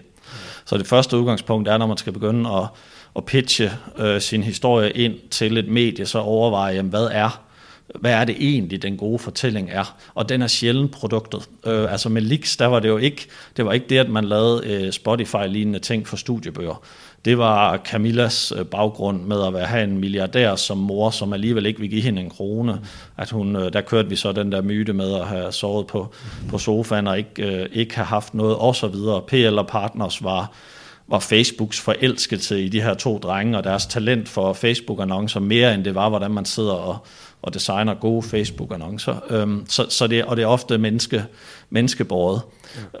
Så 0.64 0.78
det 0.78 0.86
første 0.86 1.18
udgangspunkt 1.18 1.68
er, 1.68 1.78
når 1.78 1.86
man 1.86 1.96
skal 1.96 2.12
begynde 2.12 2.50
at, 2.50 2.66
at 3.16 3.24
pitche 3.24 3.72
øh, 3.98 4.20
sin 4.20 4.42
historie 4.42 4.90
ind 4.90 5.14
til 5.30 5.56
et 5.56 5.68
medie, 5.68 6.06
så 6.06 6.18
overveje, 6.18 6.74
jamen, 6.74 6.90
hvad 6.90 7.08
er 7.12 7.43
hvad 7.94 8.12
er 8.12 8.24
det 8.24 8.36
egentlig, 8.40 8.82
den 8.82 8.96
gode 8.96 9.18
fortælling 9.18 9.70
er? 9.70 9.96
Og 10.14 10.28
den 10.28 10.42
er 10.42 10.46
sjældent 10.46 10.92
produktet. 10.92 11.48
Øh, 11.66 11.92
altså 11.92 12.08
med 12.08 12.22
Lix, 12.22 12.56
der 12.56 12.66
var 12.66 12.80
det 12.80 12.88
jo 12.88 12.96
ikke, 12.96 13.26
det 13.56 13.64
var 13.64 13.72
ikke 13.72 13.86
det, 13.88 13.98
at 13.98 14.08
man 14.08 14.24
lavede 14.24 14.62
øh, 14.66 14.92
Spotify-lignende 14.92 15.78
ting 15.78 16.08
for 16.08 16.16
studiebøger. 16.16 16.82
Det 17.24 17.38
var 17.38 17.76
Camillas 17.76 18.52
øh, 18.56 18.64
baggrund 18.64 19.22
med 19.22 19.46
at 19.46 19.54
være, 19.54 19.66
have 19.66 19.84
en 19.84 19.98
milliardær 19.98 20.56
som 20.56 20.78
mor, 20.78 21.10
som 21.10 21.32
alligevel 21.32 21.66
ikke 21.66 21.80
vil 21.80 21.90
give 21.90 22.02
hende 22.02 22.22
en 22.22 22.30
krone. 22.30 22.80
At 23.16 23.30
hun, 23.30 23.56
øh, 23.56 23.72
der 23.72 23.80
kørte 23.80 24.08
vi 24.08 24.16
så 24.16 24.32
den 24.32 24.52
der 24.52 24.62
myte 24.62 24.92
med 24.92 25.14
at 25.14 25.26
have 25.26 25.52
sovet 25.52 25.86
på, 25.86 26.14
på 26.48 26.58
sofaen 26.58 27.06
og 27.06 27.18
ikke, 27.18 27.42
øh, 27.42 27.68
ikke 27.72 27.94
have 27.94 28.06
haft 28.06 28.34
noget 28.34 28.56
osv. 28.58 28.94
PL 29.28 29.58
og 29.58 29.66
Partners 29.66 30.24
var 30.24 30.52
var 31.08 31.18
Facebooks 31.18 31.80
forelskelse 31.80 32.62
i 32.62 32.68
de 32.68 32.80
her 32.80 32.94
to 32.94 33.18
drenge 33.18 33.58
og 33.58 33.64
deres 33.64 33.86
talent 33.86 34.28
for 34.28 34.52
Facebook-annoncer 34.52 35.40
mere 35.40 35.74
end 35.74 35.84
det 35.84 35.94
var, 35.94 36.08
hvordan 36.08 36.30
man 36.30 36.44
sidder 36.44 36.72
og, 36.72 37.06
og 37.44 37.54
designer 37.54 37.94
gode 37.94 38.22
Facebook-annoncer. 38.22 39.32
Øhm, 39.32 39.64
så, 39.68 39.86
så 39.88 40.06
det, 40.06 40.24
og 40.24 40.36
det 40.36 40.42
er 40.42 40.46
ofte 40.46 40.78
menneske, 40.78 41.24
menneskebåret. 41.70 42.40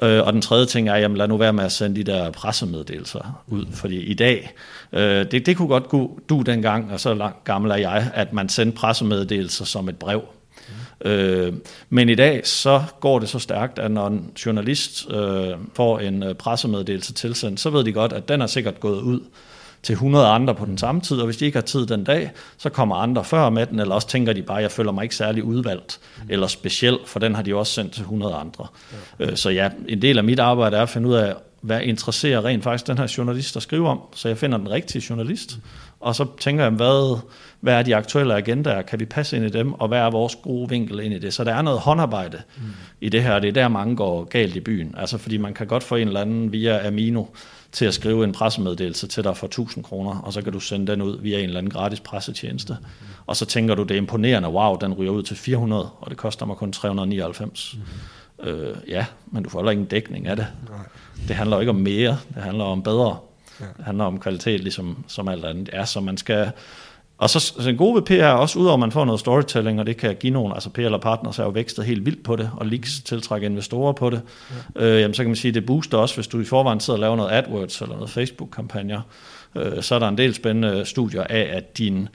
Ja. 0.02 0.08
Øh, 0.08 0.26
og 0.26 0.32
den 0.32 0.42
tredje 0.42 0.66
ting 0.66 0.88
er, 0.88 0.96
jamen 0.96 1.16
lad 1.16 1.28
nu 1.28 1.36
være 1.36 1.52
med 1.52 1.64
at 1.64 1.72
sende 1.72 1.96
de 1.96 2.12
der 2.12 2.30
pressemeddelelser 2.30 3.44
ud, 3.46 3.66
fordi 3.72 3.96
i 3.96 4.14
dag, 4.14 4.52
øh, 4.92 5.30
det, 5.30 5.46
det 5.46 5.56
kunne 5.56 5.68
godt 5.68 5.88
gå 5.88 6.20
du 6.28 6.42
dengang, 6.42 6.92
og 6.92 7.00
så 7.00 7.14
langt 7.14 7.44
gammel 7.44 7.70
er 7.70 7.76
jeg, 7.76 8.10
at 8.14 8.32
man 8.32 8.48
sendte 8.48 8.76
pressemeddelelser 8.76 9.64
som 9.64 9.88
et 9.88 9.96
brev. 9.96 10.22
Øh, 11.04 11.52
men 11.90 12.08
i 12.08 12.14
dag 12.14 12.46
så 12.46 12.82
går 13.00 13.18
det 13.18 13.28
så 13.28 13.38
stærkt, 13.38 13.78
at 13.78 13.90
når 13.90 14.06
en 14.06 14.30
journalist 14.46 15.10
øh, 15.10 15.50
får 15.74 15.98
en 15.98 16.22
øh, 16.22 16.34
pressemeddelelse 16.34 17.12
tilsendt, 17.12 17.60
så 17.60 17.70
ved 17.70 17.84
de 17.84 17.92
godt, 17.92 18.12
at 18.12 18.28
den 18.28 18.42
er 18.42 18.46
sikkert 18.46 18.80
gået 18.80 19.00
ud 19.00 19.20
til 19.84 19.92
100 19.92 20.26
andre 20.26 20.54
på 20.54 20.64
den 20.64 20.78
samme 20.78 21.00
tid, 21.00 21.18
og 21.18 21.24
hvis 21.24 21.36
de 21.36 21.44
ikke 21.44 21.56
har 21.56 21.62
tid 21.62 21.86
den 21.86 22.04
dag, 22.04 22.30
så 22.58 22.68
kommer 22.70 22.96
andre 22.96 23.24
før 23.24 23.50
med 23.50 23.66
den, 23.66 23.80
eller 23.80 23.94
også 23.94 24.08
tænker 24.08 24.32
de 24.32 24.42
bare, 24.42 24.56
jeg 24.56 24.70
føler 24.70 24.92
mig 24.92 25.02
ikke 25.02 25.16
særlig 25.16 25.44
udvalgt, 25.44 26.00
mm. 26.16 26.22
eller 26.28 26.46
speciel, 26.46 26.98
for 27.06 27.18
den 27.18 27.34
har 27.34 27.42
de 27.42 27.54
også 27.54 27.72
sendt 27.72 27.92
til 27.92 28.02
100 28.02 28.34
andre. 28.34 28.66
Ja. 29.18 29.24
Øh, 29.26 29.36
så 29.36 29.50
ja, 29.50 29.70
en 29.88 30.02
del 30.02 30.18
af 30.18 30.24
mit 30.24 30.38
arbejde 30.38 30.76
er 30.76 30.82
at 30.82 30.88
finde 30.88 31.08
ud 31.08 31.14
af, 31.14 31.34
hvad 31.60 31.80
interesserer 31.80 32.44
rent 32.44 32.64
faktisk 32.64 32.86
den 32.86 32.98
her 32.98 33.14
journalist 33.18 33.56
at 33.56 33.62
skrive 33.62 33.88
om, 33.88 34.00
så 34.14 34.28
jeg 34.28 34.38
finder 34.38 34.58
den 34.58 34.70
rigtige 34.70 35.04
journalist, 35.10 35.58
og 36.00 36.14
så 36.14 36.26
tænker 36.40 36.64
jeg, 36.64 36.72
hvad, 36.72 37.20
hvad 37.60 37.74
er 37.74 37.82
de 37.82 37.96
aktuelle 37.96 38.34
agendaer, 38.34 38.82
kan 38.82 39.00
vi 39.00 39.04
passe 39.04 39.36
ind 39.36 39.44
i 39.44 39.48
dem, 39.48 39.72
og 39.72 39.88
hvad 39.88 39.98
er 39.98 40.10
vores 40.10 40.36
gode 40.42 40.68
vinkel 40.68 41.00
ind 41.00 41.14
i 41.14 41.18
det. 41.18 41.34
Så 41.34 41.44
der 41.44 41.54
er 41.54 41.62
noget 41.62 41.80
håndarbejde 41.80 42.42
mm. 42.56 42.62
i 43.00 43.08
det 43.08 43.22
her, 43.22 43.34
og 43.34 43.42
det 43.42 43.48
er 43.48 43.52
der 43.52 43.68
mange 43.68 43.96
går 43.96 44.24
galt 44.24 44.56
i 44.56 44.60
byen. 44.60 44.94
Altså 44.98 45.18
fordi 45.18 45.36
man 45.36 45.54
kan 45.54 45.66
godt 45.66 45.82
få 45.82 45.96
en 45.96 46.08
eller 46.08 46.20
anden 46.20 46.52
via 46.52 46.86
Amino 46.86 47.24
til 47.74 47.84
at 47.84 47.94
skrive 47.94 48.24
en 48.24 48.32
pressemeddelelse 48.32 49.06
til 49.06 49.24
dig 49.24 49.36
for 49.36 49.46
1000 49.46 49.84
kroner, 49.84 50.18
og 50.18 50.32
så 50.32 50.42
kan 50.42 50.52
du 50.52 50.60
sende 50.60 50.92
den 50.92 51.02
ud 51.02 51.18
via 51.20 51.38
en 51.38 51.44
eller 51.44 51.58
anden 51.58 51.72
gratis 51.72 52.00
pressetjeneste. 52.00 52.76
Og 53.26 53.36
så 53.36 53.46
tænker 53.46 53.74
du, 53.74 53.82
det 53.82 53.90
er 53.90 53.98
imponerende, 53.98 54.48
wow, 54.48 54.76
den 54.76 54.94
ryger 54.94 55.12
ud 55.12 55.22
til 55.22 55.36
400, 55.36 55.90
og 56.00 56.10
det 56.10 56.16
koster 56.16 56.46
mig 56.46 56.56
kun 56.56 56.72
399. 56.72 57.76
Mm. 58.38 58.48
Øh, 58.48 58.76
ja, 58.88 59.06
men 59.26 59.42
du 59.42 59.50
får 59.50 59.58
heller 59.58 59.72
ingen 59.72 59.86
dækning 59.86 60.26
af 60.26 60.36
det. 60.36 60.46
Nej. 60.68 60.78
Det 61.28 61.36
handler 61.36 61.60
ikke 61.60 61.70
om 61.70 61.76
mere, 61.76 62.18
det 62.34 62.42
handler 62.42 62.64
om 62.64 62.82
bedre. 62.82 63.18
Ja. 63.60 63.64
Det 63.76 63.84
handler 63.84 64.04
om 64.04 64.20
kvalitet, 64.20 64.60
ligesom 64.60 65.04
som 65.08 65.28
alt 65.28 65.44
andet 65.44 65.70
er, 65.72 65.84
så 65.84 66.00
man 66.00 66.16
skal 66.16 66.50
og 67.18 67.30
så, 67.30 67.40
så 67.40 67.68
en 67.68 67.76
god 67.76 67.94
ved 67.94 68.02
PR 68.02 68.12
er 68.12 68.32
også, 68.32 68.58
udover 68.58 68.74
at 68.74 68.80
man 68.80 68.92
får 68.92 69.04
noget 69.04 69.20
storytelling, 69.20 69.80
og 69.80 69.86
det 69.86 69.96
kan 69.96 70.16
give 70.20 70.32
nogen, 70.32 70.52
altså 70.52 70.70
PR 70.70 70.80
eller 70.80 70.98
partners 70.98 71.38
er 71.38 71.42
jo 71.42 71.50
vækstet 71.50 71.84
helt 71.84 72.06
vildt 72.06 72.22
på 72.22 72.36
det, 72.36 72.50
og 72.56 72.66
leaks 72.66 73.00
tiltrækker 73.04 73.48
investorer 73.48 73.92
på 73.92 74.10
det, 74.10 74.22
ja. 74.76 74.84
øh, 74.84 75.00
jamen, 75.00 75.14
så 75.14 75.22
kan 75.22 75.30
man 75.30 75.36
sige, 75.36 75.48
at 75.50 75.54
det 75.54 75.66
booster 75.66 75.98
også, 75.98 76.14
hvis 76.14 76.26
du 76.26 76.40
i 76.40 76.44
forvejen 76.44 76.80
sidder 76.80 76.96
og 76.96 77.00
laver 77.00 77.16
noget 77.16 77.32
AdWords 77.32 77.80
eller 77.80 77.94
noget 77.94 78.10
Facebook-kampagner, 78.10 79.00
øh, 79.54 79.82
så 79.82 79.94
er 79.94 79.98
der 79.98 80.08
en 80.08 80.18
del 80.18 80.34
spændende 80.34 80.84
studier 80.84 81.24
af, 81.24 81.50
at 81.52 81.78
din 81.78 82.08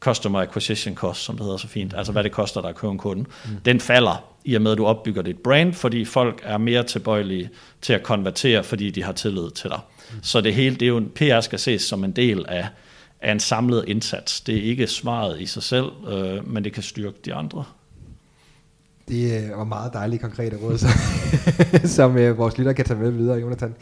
customer 0.00 0.40
acquisition 0.40 0.94
cost, 0.94 1.22
som 1.22 1.36
det 1.36 1.44
hedder 1.44 1.58
så 1.58 1.68
fint, 1.68 1.94
altså 1.96 2.12
hvad 2.12 2.24
det 2.24 2.32
koster 2.32 2.60
dig 2.60 2.70
at 2.70 2.76
købe 2.76 2.92
en 2.92 2.98
kunde, 2.98 3.22
mm. 3.22 3.56
den 3.64 3.80
falder 3.80 4.24
i 4.44 4.54
og 4.54 4.62
med, 4.62 4.72
at 4.72 4.78
du 4.78 4.86
opbygger 4.86 5.22
dit 5.22 5.38
brand, 5.38 5.74
fordi 5.74 6.04
folk 6.04 6.40
er 6.44 6.58
mere 6.58 6.82
tilbøjelige 6.82 7.50
til 7.82 7.92
at 7.92 8.02
konvertere, 8.02 8.64
fordi 8.64 8.90
de 8.90 9.02
har 9.02 9.12
tillid 9.12 9.50
til 9.50 9.70
dig. 9.70 9.80
Mm. 10.12 10.18
Så 10.22 10.40
det 10.40 10.54
hele, 10.54 10.74
det 10.74 10.82
er 10.82 10.88
jo 10.88 11.02
PR 11.14 11.40
skal 11.40 11.58
ses 11.58 11.82
som 11.82 12.04
en 12.04 12.12
del 12.12 12.44
af 12.48 12.66
er 13.22 13.32
en 13.32 13.40
samlet 13.40 13.84
indsats. 13.88 14.40
Det 14.40 14.58
er 14.58 14.62
ikke 14.62 14.86
svaret 14.86 15.40
i 15.40 15.46
sig 15.46 15.62
selv, 15.62 15.86
øh, 16.08 16.48
men 16.48 16.64
det 16.64 16.72
kan 16.72 16.82
styrke 16.82 17.18
de 17.24 17.34
andre. 17.34 17.64
Det 19.08 19.44
øh, 19.44 19.58
var 19.58 19.64
meget 19.64 19.92
dejlige 19.92 20.18
konkrete 20.18 20.56
råd, 20.56 20.78
som, 20.78 20.90
som 21.96 22.18
øh, 22.18 22.38
vores 22.38 22.58
lytter 22.58 22.72
kan 22.72 22.84
tage 22.84 23.00
med 23.00 23.10
videre, 23.10 23.38
Jonathan 23.38 23.74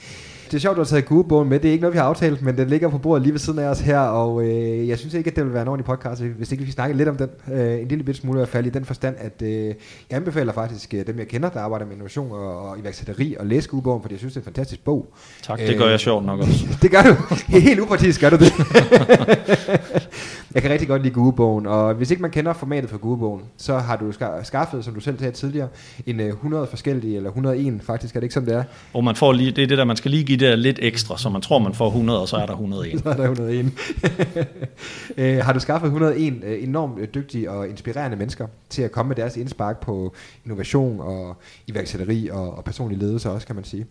det 0.50 0.56
er 0.56 0.60
sjovt, 0.60 0.76
du 0.76 0.80
har 0.80 0.86
taget 0.86 1.06
Google 1.06 1.48
med. 1.48 1.60
Det 1.60 1.68
er 1.68 1.72
ikke 1.72 1.82
noget, 1.82 1.94
vi 1.94 1.98
har 1.98 2.04
aftalt, 2.04 2.42
men 2.42 2.56
den 2.56 2.68
ligger 2.68 2.88
på 2.88 2.98
bordet 2.98 3.22
lige 3.22 3.32
ved 3.32 3.38
siden 3.38 3.58
af 3.58 3.68
os 3.68 3.80
her, 3.80 3.98
og 3.98 4.44
øh, 4.44 4.88
jeg 4.88 4.98
synes 4.98 5.14
ikke, 5.14 5.30
at 5.30 5.36
det 5.36 5.44
vil 5.44 5.52
være 5.52 5.62
en 5.62 5.68
ordentlig 5.68 5.84
podcast, 5.84 6.22
hvis 6.22 6.52
ikke 6.52 6.64
vi 6.64 6.70
snakker 6.70 6.96
lidt 6.96 7.08
om 7.08 7.16
den. 7.16 7.28
Øh, 7.52 7.80
en 7.80 7.88
lille 7.88 8.04
bit 8.04 8.16
smule 8.16 8.36
i 8.36 8.40
hvert 8.40 8.48
fald 8.48 8.66
i 8.66 8.70
den 8.70 8.84
forstand, 8.84 9.14
at 9.18 9.42
øh, 9.42 9.66
jeg 9.66 9.74
anbefaler 10.10 10.52
faktisk 10.52 10.94
øh, 10.94 11.06
dem, 11.06 11.18
jeg 11.18 11.28
kender, 11.28 11.48
der 11.48 11.60
arbejder 11.60 11.86
med 11.86 11.92
innovation 11.92 12.32
og, 12.32 12.70
og 12.70 12.78
iværksætteri, 12.78 13.36
og 13.40 13.46
læse 13.46 13.68
Google, 13.68 14.02
fordi 14.02 14.14
jeg 14.14 14.18
synes, 14.18 14.34
det 14.34 14.40
er 14.40 14.42
en 14.42 14.44
fantastisk 14.44 14.84
bog. 14.84 15.14
Tak, 15.42 15.58
det 15.58 15.78
gør 15.78 15.88
jeg 15.88 16.00
sjovt 16.00 16.26
nok 16.26 16.40
også. 16.40 16.66
det 16.82 16.90
gør 16.90 17.02
du. 17.02 17.34
Helt 17.58 17.80
upartisk 17.80 18.20
gør 18.20 18.30
du 18.30 18.36
det. 18.36 18.52
jeg 20.54 20.62
kan 20.62 20.70
rigtig 20.70 20.88
godt 20.88 21.02
lide 21.02 21.14
Google-bogen, 21.14 21.66
og 21.66 21.94
hvis 21.94 22.10
ikke 22.10 22.22
man 22.22 22.30
kender 22.30 22.52
formatet 22.52 22.90
for 22.90 22.98
Google-bogen, 22.98 23.42
så 23.56 23.78
har 23.78 23.96
du 23.96 24.12
skaffet, 24.42 24.84
som 24.84 24.94
du 24.94 25.00
selv 25.00 25.18
sagde 25.18 25.32
tidligere, 25.32 25.68
en 26.06 26.20
100 26.20 26.62
øh, 26.62 26.68
forskellige, 26.68 27.16
eller 27.16 27.28
101 27.28 27.80
faktisk, 27.82 28.16
er 28.16 28.20
det 28.20 28.24
ikke 28.24 28.34
som 28.34 28.44
det 28.44 28.54
er? 28.54 28.62
Og 28.94 29.04
man 29.04 29.16
får 29.16 29.32
lige, 29.32 29.50
det 29.50 29.62
er 29.62 29.66
det 29.66 29.78
der, 29.78 29.84
man 29.84 29.96
skal 29.96 30.10
lige 30.10 30.24
give 30.24 30.39
der 30.40 30.56
lidt 30.56 30.78
ekstra, 30.82 31.18
så 31.18 31.28
man 31.28 31.42
tror, 31.42 31.58
man 31.58 31.74
får 31.74 31.86
100, 31.86 32.20
og 32.20 32.28
så 32.28 32.36
er 32.36 32.46
der 32.46 32.52
101. 32.52 33.00
så 33.02 33.08
er 33.08 33.14
der 33.14 33.22
101. 33.22 33.72
øh, 35.16 35.38
har 35.44 35.52
du 35.52 35.60
skaffet 35.60 35.86
101 35.86 36.44
øh, 36.44 36.62
enormt 36.62 36.98
øh, 36.98 37.08
dygtige 37.14 37.50
og 37.50 37.68
inspirerende 37.68 38.16
mennesker 38.16 38.46
til 38.68 38.82
at 38.82 38.92
komme 38.92 39.08
med 39.08 39.16
deres 39.16 39.36
indspark 39.36 39.80
på 39.80 40.14
innovation 40.44 41.00
og 41.00 41.36
iværksætteri 41.66 42.28
og, 42.28 42.56
og 42.56 42.64
personlig 42.64 42.98
ledelse 42.98 43.30
også, 43.30 43.46
kan 43.46 43.56
man 43.56 43.64
sige. 43.64 43.86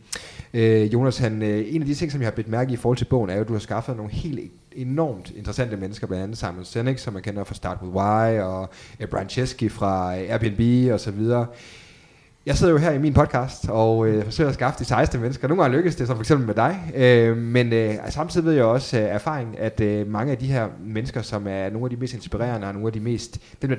Øh, 0.54 0.94
Jonas, 0.94 1.18
han, 1.18 1.42
øh, 1.42 1.66
en 1.68 1.82
af 1.82 1.88
de 1.88 1.94
ting, 1.94 2.12
som 2.12 2.22
jeg 2.22 2.28
har 2.28 2.32
blivet 2.32 2.52
mærke 2.52 2.72
i 2.72 2.74
i 2.74 2.78
forhold 2.78 2.98
til 2.98 3.06
bogen, 3.06 3.30
er 3.30 3.36
jo, 3.36 3.42
at 3.42 3.48
du 3.48 3.54
har 3.54 3.60
skaffet 3.60 3.96
nogle 3.96 4.12
helt 4.12 4.52
enormt 4.72 5.32
interessante 5.36 5.78
mennesker, 5.78 6.08
blandt 6.08 6.24
andet 6.24 6.38
Simon 6.38 6.66
Sinek, 6.66 6.98
som 6.98 7.14
man 7.14 7.24
kender 7.24 7.44
fra 7.44 7.56
Start 7.56 7.78
With 7.82 7.96
Why, 7.96 8.40
og 8.40 8.70
Brian 9.10 9.30
Chesky 9.30 9.72
fra 9.72 10.16
Airbnb 10.16 10.92
og 10.94 11.00
så 11.00 11.12
videre 11.12 11.48
jeg 12.46 12.58
sidder 12.58 12.74
jo 12.74 12.80
her 12.80 12.92
i 12.92 12.98
min 12.98 13.14
podcast 13.14 13.70
og 13.70 14.08
øh, 14.08 14.24
forsøger 14.24 14.48
at 14.48 14.54
skaffe 14.54 14.80
de 14.80 14.86
16 14.86 15.22
mennesker. 15.22 15.48
Nogle 15.48 15.64
gange 15.64 15.78
lykkes 15.78 15.96
det, 15.96 16.08
som 16.08 16.16
for 16.16 16.22
eksempel 16.22 16.48
med 16.48 16.56
dig. 16.56 16.92
Øh, 16.96 17.38
men 17.38 17.74
øh, 17.74 17.96
samtidig 18.10 18.46
ved 18.46 18.54
jeg 18.54 18.64
også 18.64 18.98
øh, 18.98 19.04
erfaring, 19.04 19.60
at 19.60 19.82
øh, 19.82 20.08
mange 20.08 20.32
af 20.32 20.38
de 20.38 20.48
her 20.48 20.68
mennesker, 20.86 21.22
som 21.22 21.48
er 21.48 21.70
nogle 21.70 21.86
af 21.86 21.90
de 21.90 21.96
mest 21.96 22.14
inspirerende 22.14 22.68
og 22.68 22.74
nogle 22.74 22.88
af 22.88 22.94
de 22.94 23.00
mest, 23.00 23.40
dem, 23.62 23.70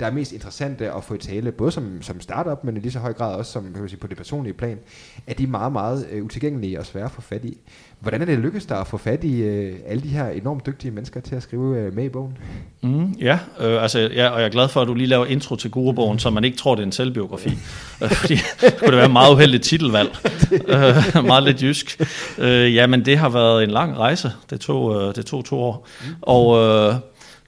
der, 0.00 0.06
er 0.06 0.10
mest 0.10 0.32
interessante 0.32 0.92
at 0.92 1.04
få 1.04 1.14
i 1.14 1.18
tale, 1.18 1.52
både 1.52 1.72
som, 1.72 2.02
som 2.02 2.20
startup, 2.20 2.64
men 2.64 2.76
i 2.76 2.80
lige 2.80 2.92
så 2.92 2.98
høj 2.98 3.12
grad 3.12 3.34
også 3.34 3.52
som, 3.52 3.72
kan 3.72 3.80
man 3.80 3.88
sige, 3.88 4.00
på 4.00 4.06
det 4.06 4.16
personlige 4.16 4.54
plan, 4.54 4.78
at 5.26 5.38
de 5.38 5.42
er 5.42 5.48
meget, 5.48 5.72
meget 5.72 6.08
øh, 6.10 6.24
utilgængelige 6.24 6.78
og 6.78 6.86
svære 6.86 7.04
at 7.04 7.10
få 7.10 7.20
fat 7.20 7.44
i. 7.44 7.58
Hvordan 8.00 8.20
er 8.20 8.24
det 8.24 8.38
lykkedes 8.38 8.66
dig 8.66 8.80
at 8.80 8.86
få 8.86 8.96
fat 8.96 9.24
i 9.24 9.40
øh, 9.40 9.76
alle 9.86 10.02
de 10.02 10.08
her 10.08 10.28
enormt 10.28 10.66
dygtige 10.66 10.90
mennesker 10.90 11.20
til 11.20 11.34
at 11.34 11.42
skrive 11.42 11.78
øh, 11.78 11.94
med 11.94 12.04
i 12.04 12.08
bogen? 12.08 12.38
Mm, 12.80 13.12
ja, 13.12 13.38
øh, 13.60 13.82
altså, 13.82 13.98
ja, 13.98 14.28
og 14.28 14.40
jeg 14.40 14.46
er 14.46 14.50
glad 14.50 14.68
for, 14.68 14.80
at 14.80 14.88
du 14.88 14.94
lige 14.94 15.06
laver 15.06 15.26
intro 15.26 15.56
til 15.56 15.70
Gurebogen, 15.70 16.18
så 16.18 16.30
man 16.30 16.44
ikke 16.44 16.56
tror, 16.56 16.74
det 16.74 16.82
er 16.82 16.86
en 16.86 16.92
selvbiografi. 16.92 17.50
Øh, 18.02 18.10
fordi 18.10 18.34
det 18.60 18.76
kunne 18.78 18.90
det 18.90 18.96
være 18.96 19.08
meget 19.08 19.34
uheldigt 19.34 19.62
titelvalg. 19.62 20.16
øh, 21.16 21.24
meget 21.24 21.42
lidt 21.42 21.62
jysk. 21.62 22.00
Øh, 22.38 22.74
ja, 22.74 22.86
men 22.86 23.04
det 23.04 23.18
har 23.18 23.28
været 23.28 23.64
en 23.64 23.70
lang 23.70 23.98
rejse. 23.98 24.32
Det 24.50 24.60
tog, 24.60 25.02
øh, 25.02 25.14
det 25.14 25.26
tog 25.26 25.44
to 25.44 25.60
år. 25.60 25.86
Mm. 26.00 26.14
Og... 26.22 26.58
Øh, 26.58 26.94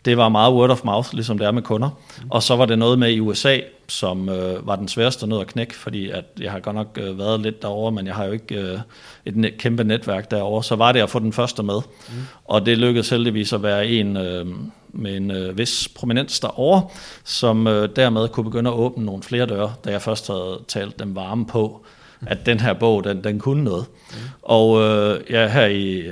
det 0.04 0.16
var 0.16 0.28
meget 0.28 0.54
word 0.54 0.70
of 0.70 0.84
mouth, 0.84 1.14
ligesom 1.14 1.38
det 1.38 1.46
er 1.46 1.50
med 1.50 1.62
kunder. 1.62 1.90
Og 2.30 2.42
så 2.42 2.56
var 2.56 2.66
det 2.66 2.78
noget 2.78 2.98
med 2.98 3.10
i 3.10 3.20
USA, 3.20 3.58
som 3.90 4.28
øh, 4.28 4.66
var 4.66 4.76
den 4.76 4.88
sværeste 4.88 5.26
nød 5.26 5.40
at 5.40 5.46
knække, 5.46 5.74
fordi 5.74 6.10
at 6.10 6.24
jeg 6.40 6.52
har 6.52 6.60
godt 6.60 6.76
nok 6.76 6.98
øh, 7.00 7.18
været 7.18 7.40
lidt 7.40 7.62
derovre, 7.62 7.92
men 7.92 8.06
jeg 8.06 8.14
har 8.14 8.24
jo 8.24 8.32
ikke 8.32 8.54
øh, 8.54 8.78
et 9.24 9.36
net, 9.36 9.58
kæmpe 9.58 9.84
netværk 9.84 10.30
derovre. 10.30 10.64
Så 10.64 10.76
var 10.76 10.92
det 10.92 11.00
at 11.00 11.10
få 11.10 11.18
den 11.18 11.32
første 11.32 11.62
med. 11.62 11.80
Mm. 12.08 12.14
Og 12.44 12.66
det 12.66 12.78
lykkedes 12.78 13.10
heldigvis 13.10 13.52
at 13.52 13.62
være 13.62 13.86
en 13.86 14.16
øh, 14.16 14.46
med 14.92 15.16
en 15.16 15.30
øh, 15.30 15.58
vis 15.58 15.88
prominens 15.94 16.40
derovre, 16.40 16.88
som 17.24 17.66
øh, 17.66 17.88
dermed 17.96 18.28
kunne 18.28 18.44
begynde 18.44 18.70
at 18.70 18.74
åbne 18.74 19.04
nogle 19.04 19.22
flere 19.22 19.46
døre, 19.46 19.72
da 19.84 19.90
jeg 19.90 20.02
først 20.02 20.26
havde 20.26 20.60
talt 20.68 20.98
dem 20.98 21.16
varme 21.16 21.46
på, 21.46 21.84
at 22.26 22.46
den 22.46 22.60
her 22.60 22.72
bog, 22.72 23.04
den, 23.04 23.24
den 23.24 23.38
kunne 23.38 23.64
noget. 23.64 23.86
Mm. 24.10 24.16
Og 24.42 24.80
øh, 24.82 25.20
ja, 25.30 25.48
her 25.48 25.66
i 25.66 26.02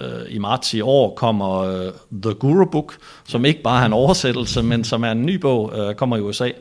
øh, 0.00 0.34
i 0.34 0.38
marts 0.38 0.74
i 0.74 0.80
år 0.80 1.14
kommer 1.14 1.58
øh, 1.58 1.92
The 2.22 2.34
Guru 2.34 2.64
Book, 2.64 2.96
som 3.28 3.44
ikke 3.44 3.62
bare 3.62 3.82
er 3.82 3.86
en 3.86 3.92
oversættelse, 3.92 4.62
men 4.62 4.84
som 4.84 5.04
er 5.04 5.10
en 5.10 5.26
ny 5.26 5.34
bog, 5.34 5.72
øh, 5.78 5.94
kommer 5.94 6.16
i 6.16 6.20
USA. 6.20 6.44
Ja. 6.44 6.52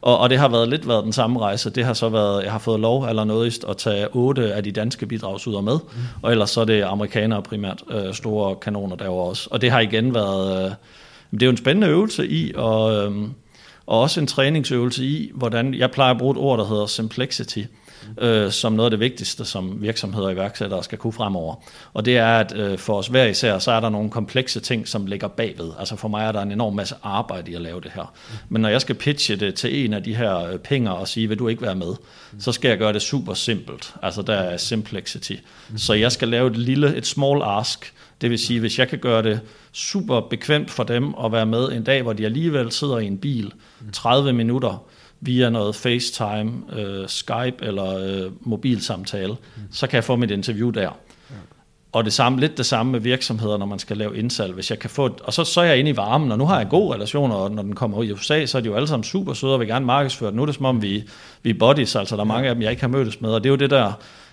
Og, 0.00 0.18
og 0.18 0.30
det 0.30 0.38
har 0.38 0.48
været 0.48 0.68
lidt 0.68 0.88
været 0.88 1.04
den 1.04 1.12
samme 1.12 1.40
rejse. 1.40 1.70
Det 1.70 1.84
har 1.84 1.92
så 1.92 2.08
været, 2.08 2.44
jeg 2.44 2.52
har 2.52 2.58
fået 2.58 2.80
lov 2.80 3.04
eller 3.04 3.24
noget 3.24 3.64
at 3.68 3.76
tage 3.76 4.08
otte 4.12 4.54
af 4.54 4.62
de 4.64 4.72
danske 4.72 5.06
bidragsyder 5.06 5.60
med, 5.60 5.74
mm. 5.74 6.00
og 6.22 6.30
ellers 6.30 6.50
så 6.50 6.60
er 6.60 6.64
det 6.64 6.82
amerikanere 6.82 7.42
primært, 7.42 7.82
øh, 7.90 8.14
store 8.14 8.56
kanoner 8.56 8.96
derovre 8.96 9.30
også. 9.30 9.48
Og 9.50 9.60
det 9.60 9.70
har 9.70 9.80
igen 9.80 10.14
været, 10.14 10.64
øh, 10.64 10.70
det 11.30 11.42
er 11.42 11.46
jo 11.46 11.50
en 11.50 11.56
spændende 11.56 11.88
øvelse 11.88 12.28
i, 12.28 12.52
og, 12.54 12.94
øh, 12.94 13.12
og 13.86 14.00
også 14.00 14.20
en 14.20 14.26
træningsøvelse 14.26 15.04
i, 15.04 15.30
hvordan, 15.34 15.74
jeg 15.74 15.90
plejer 15.90 16.10
at 16.10 16.18
bruge 16.18 16.32
et 16.32 16.38
ord, 16.38 16.58
der 16.58 16.66
hedder 16.66 16.86
simplicity 16.86 17.62
øh, 18.18 18.50
som 18.50 18.72
noget 18.72 18.86
af 18.86 18.90
det 18.90 19.00
vigtigste, 19.00 19.44
som 19.44 19.82
virksomheder 19.82 20.26
og 20.26 20.32
iværksættere 20.32 20.84
skal 20.84 20.98
kunne 20.98 21.12
fremover. 21.12 21.54
Og 21.94 22.04
det 22.04 22.16
er, 22.16 22.38
at 22.38 22.56
øh, 22.56 22.78
for 22.78 22.98
os 22.98 23.06
hver 23.06 23.24
især, 23.24 23.58
så 23.58 23.70
er 23.70 23.80
der 23.80 23.88
nogle 23.88 24.10
komplekse 24.10 24.60
ting, 24.60 24.88
som 24.88 25.06
ligger 25.06 25.28
bagved. 25.28 25.70
Altså 25.78 25.96
for 25.96 26.08
mig 26.08 26.24
er 26.24 26.32
der 26.32 26.42
en 26.42 26.52
enorm 26.52 26.74
masse 26.74 26.94
arbejde 27.02 27.50
i 27.50 27.54
at 27.54 27.60
lave 27.60 27.80
det 27.80 27.90
her. 27.94 28.14
Men 28.48 28.62
når 28.62 28.68
jeg 28.68 28.80
skal 28.80 28.94
pitche 28.94 29.36
det 29.36 29.54
til 29.54 29.84
en 29.84 29.92
af 29.92 30.02
de 30.02 30.14
her 30.14 30.38
øh, 30.38 30.58
penger 30.58 30.86
penge 30.86 30.90
og 30.90 31.08
sige, 31.08 31.28
vil 31.28 31.38
du 31.38 31.48
ikke 31.48 31.62
være 31.62 31.74
med, 31.74 31.94
så 32.38 32.52
skal 32.52 32.68
jeg 32.68 32.78
gøre 32.78 32.92
det 32.92 33.02
super 33.02 33.34
simpelt. 33.34 33.94
Altså 34.02 34.22
der 34.22 34.34
er 34.34 34.56
simplicity. 34.56 35.34
Så 35.76 35.94
jeg 35.94 36.12
skal 36.12 36.28
lave 36.28 36.50
et 36.50 36.56
lille, 36.56 36.96
et 36.96 37.06
small 37.06 37.42
ask, 37.42 37.92
det 38.20 38.30
vil 38.30 38.38
sige, 38.38 38.60
hvis 38.60 38.78
jeg 38.78 38.88
kan 38.88 38.98
gøre 38.98 39.22
det 39.22 39.40
super 39.72 40.20
bekvemt 40.20 40.70
for 40.70 40.84
dem 40.84 41.14
at 41.24 41.32
være 41.32 41.46
med 41.46 41.72
en 41.72 41.84
dag, 41.84 42.02
hvor 42.02 42.12
de 42.12 42.24
alligevel 42.24 42.72
sidder 42.72 42.98
i 42.98 43.06
en 43.06 43.18
bil 43.18 43.52
30 43.92 44.32
minutter 44.32 44.86
via 45.26 45.50
noget 45.50 45.74
FaceTime, 45.74 46.52
øh, 46.72 47.08
Skype 47.08 47.56
eller 47.62 47.98
øh, 47.98 48.32
mobilsamtale, 48.40 49.32
mm. 49.32 49.62
så 49.72 49.86
kan 49.86 49.96
jeg 49.96 50.04
få 50.04 50.16
mit 50.16 50.30
interview 50.30 50.70
der. 50.70 50.80
Ja. 50.82 51.36
Og 51.92 52.04
det 52.04 52.12
samme, 52.12 52.40
lidt 52.40 52.58
det 52.58 52.66
samme 52.66 52.92
med 52.92 53.00
virksomheder, 53.00 53.56
når 53.56 53.66
man 53.66 53.78
skal 53.78 53.96
lave 53.96 54.18
indsalg. 54.18 54.54
Hvis 54.54 54.70
jeg 54.70 54.78
kan 54.78 54.90
få, 54.90 55.10
og 55.24 55.32
så, 55.32 55.44
så 55.44 55.60
er 55.60 55.64
jeg 55.64 55.78
inde 55.78 55.90
i 55.90 55.96
varmen, 55.96 56.32
og 56.32 56.38
nu 56.38 56.46
har 56.46 56.58
jeg 56.58 56.68
gode 56.68 56.94
relationer, 56.94 57.34
og 57.34 57.50
når 57.50 57.62
den 57.62 57.74
kommer 57.74 57.98
ud 57.98 58.04
i 58.04 58.12
USA, 58.12 58.46
så 58.46 58.58
er 58.58 58.62
de 58.62 58.68
jo 58.68 58.74
alle 58.74 58.88
sammen 58.88 59.04
super 59.04 59.32
søde 59.32 59.54
og 59.54 59.60
vil 59.60 59.68
gerne 59.68 59.86
markedsføre 59.86 60.32
Nu 60.32 60.42
er 60.42 60.46
det 60.46 60.54
som 60.54 60.64
om, 60.64 60.82
vi, 60.82 61.04
vi 61.42 61.50
er 61.50 61.54
buddies, 61.58 61.96
altså 61.96 62.16
der 62.16 62.22
er 62.22 62.26
mange 62.26 62.48
af 62.48 62.54
dem, 62.54 62.62
jeg 62.62 62.70
ikke 62.70 62.82
har 62.82 62.88
mødtes 62.88 63.20
med, 63.20 63.30
og 63.30 63.44
det 63.44 63.48
er 63.48 63.52
jo 63.52 63.56
det 63.56 63.70
der, 63.70 63.92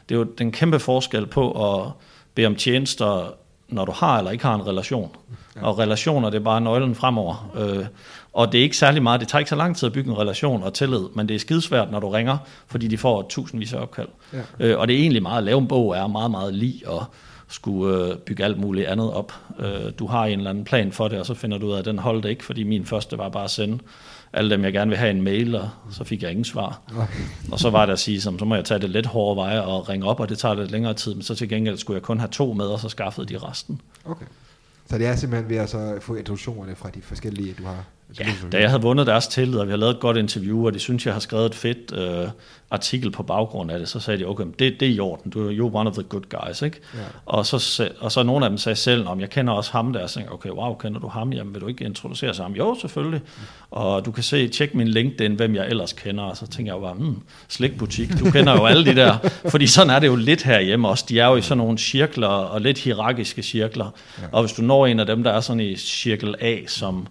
det 0.09 0.15
er 0.15 0.19
jo 0.19 0.23
den 0.23 0.51
kæmpe 0.51 0.79
forskel 0.79 1.25
på 1.25 1.73
at 1.73 1.91
bede 2.35 2.47
om 2.47 2.55
tjenester 2.55 3.33
når 3.73 3.85
du 3.85 3.91
har 3.91 4.17
eller 4.17 4.31
ikke 4.31 4.45
har 4.45 4.55
en 4.55 4.67
relation. 4.67 5.15
Ja. 5.55 5.65
Og 5.65 5.79
relationer, 5.79 6.29
det 6.29 6.39
er 6.39 6.43
bare 6.43 6.61
nøglen 6.61 6.95
fremover. 6.95 7.51
Øh, 7.55 7.85
og 8.33 8.51
det 8.51 8.59
er 8.59 8.63
ikke 8.63 8.77
særlig 8.77 9.03
meget, 9.03 9.19
det 9.19 9.27
tager 9.27 9.39
ikke 9.39 9.49
så 9.49 9.55
lang 9.55 9.77
tid 9.77 9.87
at 9.87 9.93
bygge 9.93 10.11
en 10.11 10.17
relation 10.17 10.63
og 10.63 10.73
tillid, 10.73 11.03
men 11.15 11.27
det 11.27 11.35
er 11.35 11.39
skidesvært, 11.39 11.91
når 11.91 11.99
du 11.99 12.09
ringer, 12.09 12.37
fordi 12.67 12.87
de 12.87 12.97
får 12.97 13.25
tusindvis 13.29 13.73
af 13.73 13.79
opkald. 13.79 14.07
Ja. 14.33 14.41
Øh, 14.59 14.79
og 14.79 14.87
det 14.87 14.95
er 14.95 14.99
egentlig 14.99 15.21
meget, 15.21 15.37
at 15.37 15.43
lave 15.43 15.59
en 15.59 15.67
bog 15.67 15.97
er 15.97 16.07
meget, 16.07 16.31
meget 16.31 16.53
lige 16.53 16.89
at 16.89 17.01
skulle 17.47 17.97
øh, 17.97 18.17
bygge 18.17 18.43
alt 18.43 18.59
muligt 18.59 18.87
andet 18.87 19.13
op. 19.13 19.33
Øh, 19.59 19.91
du 19.99 20.07
har 20.07 20.25
en 20.25 20.39
eller 20.39 20.49
anden 20.49 20.63
plan 20.63 20.91
for 20.91 21.07
det, 21.07 21.19
og 21.19 21.25
så 21.25 21.33
finder 21.33 21.57
du 21.57 21.67
ud 21.67 21.73
af, 21.73 21.79
at 21.79 21.85
den 21.85 21.99
holdt 21.99 22.25
ikke, 22.25 22.43
fordi 22.43 22.63
min 22.63 22.85
første 22.85 23.17
var 23.17 23.29
bare 23.29 23.43
at 23.43 23.51
sende 23.51 23.79
alle 24.33 24.49
dem, 24.49 24.63
jeg 24.63 24.73
gerne 24.73 24.89
vil 24.89 24.97
have 24.97 25.11
en 25.11 25.21
mail, 25.21 25.55
og 25.55 25.69
så 25.91 26.03
fik 26.03 26.23
jeg 26.23 26.31
ingen 26.31 26.45
svar. 26.45 26.81
Og 27.51 27.59
så 27.59 27.69
var 27.69 27.85
det 27.85 27.93
at 27.93 27.99
sige, 27.99 28.21
som, 28.21 28.39
så 28.39 28.45
må 28.45 28.55
jeg 28.55 28.65
tage 28.65 28.79
det 28.79 28.89
lidt 28.89 29.05
hårdere 29.05 29.45
veje 29.45 29.61
og 29.61 29.89
ringe 29.89 30.05
op, 30.05 30.19
og 30.19 30.29
det 30.29 30.37
tager 30.37 30.55
lidt 30.55 30.71
længere 30.71 30.93
tid, 30.93 31.13
men 31.13 31.23
så 31.23 31.35
til 31.35 31.49
gengæld 31.49 31.77
skulle 31.77 31.95
jeg 31.95 32.03
kun 32.03 32.19
have 32.19 32.29
to 32.29 32.53
med, 32.53 32.65
og 32.65 32.79
så 32.79 32.89
skaffede 32.89 33.25
de 33.33 33.37
resten. 33.37 33.81
Okay. 34.05 34.25
Så 34.89 34.97
det 34.97 35.07
er 35.07 35.15
simpelthen 35.15 35.49
ved 35.49 35.57
at 35.57 35.69
så 35.69 35.97
få 36.01 36.15
introduktionerne 36.15 36.75
fra 36.75 36.89
de 36.89 37.01
forskellige, 37.01 37.53
du 37.57 37.63
har 37.63 37.85
Ja, 38.19 38.25
da 38.51 38.59
jeg 38.59 38.69
havde 38.69 38.81
vundet 38.81 39.07
deres 39.07 39.27
tillid, 39.27 39.59
og 39.59 39.65
vi 39.67 39.71
har 39.71 39.77
lavet 39.77 39.93
et 39.93 39.99
godt 39.99 40.17
interview, 40.17 40.65
og 40.65 40.73
de 40.73 40.79
synes, 40.79 41.05
jeg 41.05 41.13
har 41.13 41.19
skrevet 41.19 41.45
et 41.45 41.55
fedt 41.55 41.93
øh, 41.93 42.27
artikel 42.71 43.11
på 43.11 43.23
baggrund 43.23 43.71
af 43.71 43.79
det, 43.79 43.89
så 43.89 43.99
sagde 43.99 44.19
de, 44.19 44.25
okay, 44.25 44.43
det, 44.59 44.79
det 44.79 44.87
er 44.87 44.91
i 44.91 44.99
orden, 44.99 45.31
du 45.31 45.47
er 45.49 45.75
one 45.75 45.89
of 45.89 45.93
the 45.93 46.03
good 46.03 46.21
guys, 46.29 46.61
ikke? 46.61 46.79
Ja. 46.93 46.99
Og, 47.25 47.45
så, 47.45 47.89
og 47.99 48.11
så 48.11 48.23
nogle 48.23 48.45
af 48.45 48.49
dem 48.49 48.57
sagde 48.57 48.75
selv, 48.75 49.07
om 49.07 49.19
jeg 49.19 49.29
kender 49.29 49.53
også 49.53 49.71
ham 49.71 49.93
der, 49.93 50.03
og 50.03 50.09
tænkte, 50.09 50.31
okay, 50.31 50.49
wow, 50.49 50.75
kender 50.75 50.99
du 50.99 51.07
ham? 51.07 51.33
Jamen, 51.33 51.53
vil 51.53 51.61
du 51.61 51.67
ikke 51.67 51.85
introducere 51.85 52.33
sig 52.33 52.45
ham? 52.45 52.53
Jo, 52.53 52.77
selvfølgelig. 52.81 53.21
Mm. 53.37 53.43
Og 53.71 54.05
du 54.05 54.11
kan 54.11 54.23
se, 54.23 54.47
tjek 54.47 54.75
min 54.75 54.87
LinkedIn, 54.87 55.35
hvem 55.35 55.55
jeg 55.55 55.67
ellers 55.67 55.93
kender, 55.93 56.23
og 56.23 56.37
så 56.37 56.47
tænker 56.47 56.73
jeg 56.73 56.77
jo 56.77 56.85
bare, 56.85 56.93
hmm, 56.93 57.21
slikbutik, 57.47 58.19
du 58.19 58.31
kender 58.31 58.53
jo 58.53 58.65
alle 58.65 58.85
de 58.85 58.95
der, 58.95 59.17
fordi 59.51 59.67
sådan 59.67 59.89
er 59.89 59.99
det 59.99 60.07
jo 60.07 60.15
lidt 60.15 60.43
herhjemme 60.43 60.87
også, 60.87 61.05
de 61.09 61.19
er 61.19 61.27
jo 61.27 61.35
i 61.35 61.41
sådan 61.41 61.57
nogle 61.57 61.77
cirkler, 61.77 62.27
og 62.27 62.61
lidt 62.61 62.77
hierarkiske 62.77 63.43
cirkler, 63.43 63.89
ja. 64.21 64.27
og 64.31 64.43
hvis 64.43 64.53
du 64.53 64.61
når 64.61 64.87
en 64.87 64.99
af 64.99 65.05
dem, 65.05 65.23
der 65.23 65.31
er 65.31 65.41
sådan 65.41 65.59
i 65.59 65.75
cirkel 65.75 66.35
A, 66.39 66.57
som 66.67 67.07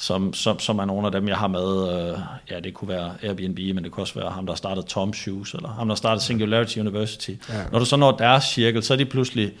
som, 0.00 0.34
som, 0.34 0.58
som 0.58 0.78
er 0.78 0.84
nogle 0.84 1.06
af 1.06 1.12
dem, 1.12 1.28
jeg 1.28 1.36
har 1.36 1.48
med. 1.48 1.88
Øh, 1.88 2.18
ja, 2.50 2.60
det 2.60 2.74
kunne 2.74 2.88
være 2.88 3.12
Airbnb, 3.22 3.58
men 3.74 3.84
det 3.84 3.92
kunne 3.92 4.04
også 4.04 4.20
være 4.20 4.30
ham, 4.30 4.46
der 4.46 4.54
startede 4.54 4.86
Tom 4.86 5.12
Shoes, 5.12 5.54
eller 5.54 5.68
ham, 5.68 5.88
der 5.88 5.94
startede 5.94 6.24
Singularity 6.24 6.78
University. 6.78 7.30
Ja. 7.30 7.54
Når 7.72 7.78
du 7.78 7.84
så 7.84 7.96
når 7.96 8.12
deres 8.12 8.44
cirkel, 8.44 8.82
så 8.82 8.92
er 8.92 8.98
de 8.98 9.04
pludselig 9.04 9.52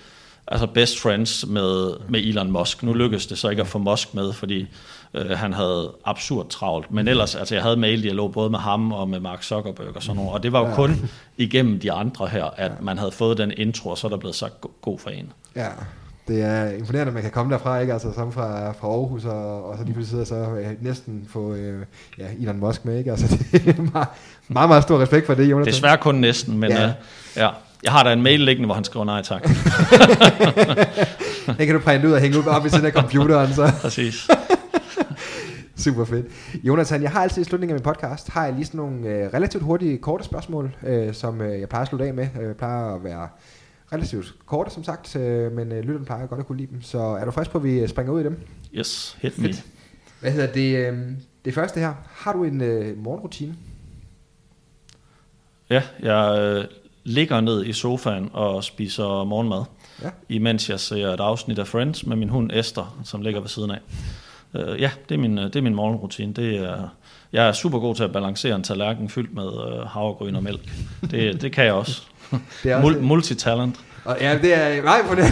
altså 0.46 0.66
best 0.66 1.00
friends 1.00 1.46
med, 1.46 1.96
med 2.08 2.20
Elon 2.20 2.50
Musk. 2.50 2.82
Nu 2.82 2.92
lykkedes 2.92 3.26
det 3.26 3.38
så 3.38 3.48
ikke 3.48 3.62
at 3.62 3.68
få 3.68 3.78
Musk 3.78 4.14
med, 4.14 4.32
fordi 4.32 4.66
øh, 5.14 5.30
han 5.30 5.52
havde 5.52 5.92
absurd 6.04 6.48
travlt. 6.48 6.90
Men 6.90 7.08
ellers, 7.08 7.34
altså 7.34 7.54
jeg 7.54 7.62
havde 7.62 7.76
mail-dialog 7.76 8.32
både 8.32 8.50
med 8.50 8.58
ham 8.58 8.92
og 8.92 9.08
med 9.08 9.20
Mark 9.20 9.42
Zuckerberg 9.42 9.96
og 9.96 10.02
sådan 10.02 10.16
noget, 10.16 10.32
og 10.32 10.42
det 10.42 10.52
var 10.52 10.68
jo 10.68 10.74
kun 10.74 11.10
igennem 11.36 11.80
de 11.80 11.92
andre 11.92 12.26
her, 12.26 12.44
at 12.56 12.82
man 12.82 12.98
havde 12.98 13.12
fået 13.12 13.38
den 13.38 13.52
intro, 13.56 13.90
og 13.90 13.98
så 13.98 14.06
er 14.06 14.08
der 14.08 14.18
blevet 14.18 14.36
sagt 14.36 14.54
god 14.80 14.98
for 14.98 15.10
en. 15.10 15.32
Ja, 15.56 15.68
det 16.30 16.42
er 16.42 16.70
imponerende, 16.70 17.10
at 17.10 17.14
man 17.14 17.22
kan 17.22 17.32
komme 17.32 17.52
derfra, 17.52 17.78
ikke? 17.78 17.92
Altså 17.92 18.12
sammen 18.14 18.32
fra, 18.32 18.72
fra 18.72 18.88
Aarhus, 18.88 19.24
og, 19.24 19.70
og 19.70 19.78
så 19.78 19.84
lige 19.84 19.94
pludselig 19.94 20.26
så 20.26 20.34
øh, 20.34 20.66
næsten 20.80 21.26
få 21.28 21.54
øh, 21.54 21.82
ja, 22.18 22.24
Elon 22.40 22.60
Musk 22.60 22.84
med, 22.84 22.98
ikke? 22.98 23.10
Altså 23.10 23.28
det 23.52 23.78
er 23.78 23.82
meget, 23.92 24.08
meget, 24.48 24.68
meget 24.68 24.82
stor 24.82 25.00
respekt 25.00 25.26
for 25.26 25.34
det, 25.34 25.50
Jonathan. 25.50 25.72
Desværre 25.72 25.98
kun 25.98 26.14
næsten, 26.14 26.58
men 26.58 26.70
ja. 26.70 26.84
Øh, 26.84 26.90
ja. 27.36 27.48
Jeg 27.82 27.92
har 27.92 28.02
da 28.02 28.12
en 28.12 28.22
mail 28.22 28.40
liggende, 28.40 28.66
hvor 28.66 28.74
han 28.74 28.84
skriver 28.84 29.04
nej 29.04 29.22
tak. 29.22 29.42
den 31.58 31.66
kan 31.66 31.74
du 31.74 31.80
printe 31.80 32.08
ud 32.08 32.12
og 32.12 32.20
hænge 32.20 32.38
ud 32.38 32.46
op 32.46 32.66
i 32.66 32.68
siden 32.68 32.86
af 32.86 32.92
computeren. 32.92 33.54
Så. 33.54 33.72
Præcis. 33.82 34.28
Super 35.76 36.04
fedt. 36.04 36.26
Jonathan, 36.64 37.02
jeg 37.02 37.10
har 37.10 37.22
altid 37.22 37.42
i 37.42 37.44
slutningen 37.44 37.76
af 37.76 37.80
min 37.80 37.94
podcast, 37.94 38.28
har 38.28 38.44
jeg 38.44 38.54
lige 38.54 38.64
sådan 38.64 38.78
nogle 38.78 39.08
øh, 39.08 39.34
relativt 39.34 39.62
hurtige, 39.62 39.98
korte 39.98 40.24
spørgsmål, 40.24 40.76
øh, 40.86 41.14
som 41.14 41.40
øh, 41.40 41.60
jeg 41.60 41.68
plejer 41.68 41.82
at 41.82 41.88
slutte 41.88 42.06
af 42.06 42.14
med. 42.14 42.28
Jeg 42.34 42.42
øh, 42.42 42.54
plejer 42.54 42.94
at 42.94 43.04
være 43.04 43.28
relativt 43.92 44.34
korte, 44.46 44.70
som 44.70 44.84
sagt, 44.84 45.16
øh, 45.16 45.52
men 45.52 45.72
øh, 45.72 45.84
lytterne 45.84 46.04
plejer 46.04 46.26
godt 46.26 46.40
at 46.40 46.46
kunne 46.46 46.58
lide 46.58 46.72
dem. 46.72 46.82
Så 46.82 46.98
er 46.98 47.24
du 47.24 47.30
frisk 47.30 47.50
på, 47.50 47.58
at 47.58 47.64
vi 47.64 47.88
springer 47.88 48.12
ud 48.12 48.20
i 48.20 48.24
dem? 48.24 48.40
Yes, 48.74 49.18
hit 49.22 49.38
me. 49.38 49.44
Fedt. 49.44 49.64
Hvad 50.20 50.32
hedder 50.32 50.52
det? 50.52 50.76
Øh, 50.76 50.98
det 51.44 51.54
første 51.54 51.80
her. 51.80 51.94
Har 52.06 52.32
du 52.32 52.44
en 52.44 52.60
øh, 52.60 52.98
morgenrutine? 52.98 53.56
Ja, 55.70 55.82
jeg 56.02 56.38
øh, 56.40 56.64
ligger 57.04 57.40
ned 57.40 57.66
i 57.66 57.72
sofaen 57.72 58.30
og 58.32 58.64
spiser 58.64 59.24
morgenmad, 59.24 59.64
ja. 60.02 60.10
imens 60.28 60.70
jeg 60.70 60.80
ser 60.80 61.08
et 61.08 61.20
afsnit 61.20 61.58
af 61.58 61.66
Friends 61.66 62.06
med 62.06 62.16
min 62.16 62.28
hund 62.28 62.50
Esther, 62.52 63.00
som 63.04 63.22
ligger 63.22 63.40
ved 63.40 63.48
siden 63.48 63.70
af. 63.70 63.78
Øh, 64.54 64.80
ja, 64.80 64.90
det 65.08 65.14
er 65.14 65.18
min, 65.18 65.36
det 65.36 65.56
er 65.56 65.62
min 65.62 65.74
morgenrutine. 65.74 66.32
Det 66.32 66.56
er, 66.56 66.88
jeg 67.32 67.48
er 67.48 67.52
super 67.52 67.78
god 67.78 67.94
til 67.94 68.04
at 68.04 68.12
balancere 68.12 68.56
en 68.56 68.62
tallerken 68.62 69.08
fyldt 69.08 69.34
med 69.34 69.46
øh, 69.46 69.86
havregryn 69.86 70.34
og 70.34 70.42
mælk. 70.42 70.72
Det, 71.10 71.42
det 71.42 71.52
kan 71.52 71.64
jeg 71.64 71.72
også. 71.72 72.09
Det 72.62 72.72
er 72.72 72.82
Mul- 72.82 73.00
multitalent. 73.00 73.80
Og, 74.04 74.16
ja, 74.20 74.38
det 74.42 74.54
er 74.54 74.82
nej 74.82 75.02
på 75.08 75.14
det. 75.14 75.24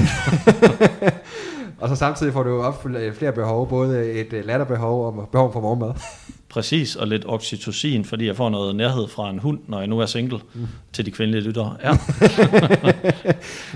og 1.81 1.89
så 1.89 1.97
samtidig 1.97 2.33
får 2.33 2.43
du 2.43 2.63
opfyldt 2.63 3.17
flere 3.17 3.33
behov, 3.33 3.69
både 3.69 4.13
et 4.13 4.33
øh, 4.33 4.47
latterbehov 4.47 5.07
og 5.07 5.29
behov 5.33 5.53
for 5.53 5.61
morgenmad. 5.61 5.93
Præcis, 6.49 6.97
og 6.97 7.07
lidt 7.07 7.25
oxytocin, 7.27 8.05
fordi 8.05 8.27
jeg 8.27 8.37
får 8.37 8.49
noget 8.51 8.77
nærhed 8.77 9.09
fra 9.09 9.31
en 9.31 9.39
hund, 9.39 9.59
når 9.67 9.79
jeg 9.79 9.89
nu 9.89 9.99
er 10.01 10.07
single, 10.07 10.39
mm. 10.55 10.67
til 10.93 11.07
de 11.07 11.11
kvindelige 11.11 11.43
lyttere. 11.43 11.77
Ja. 11.85 11.97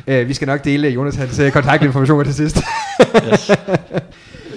øh, 0.20 0.28
vi 0.28 0.34
skal 0.34 0.46
nok 0.46 0.64
dele 0.64 0.88
Jonathans 0.88 1.52
kontaktinformationer 1.52 2.24
til 2.24 2.34
sidst. 2.34 2.56
yes. 3.32 3.50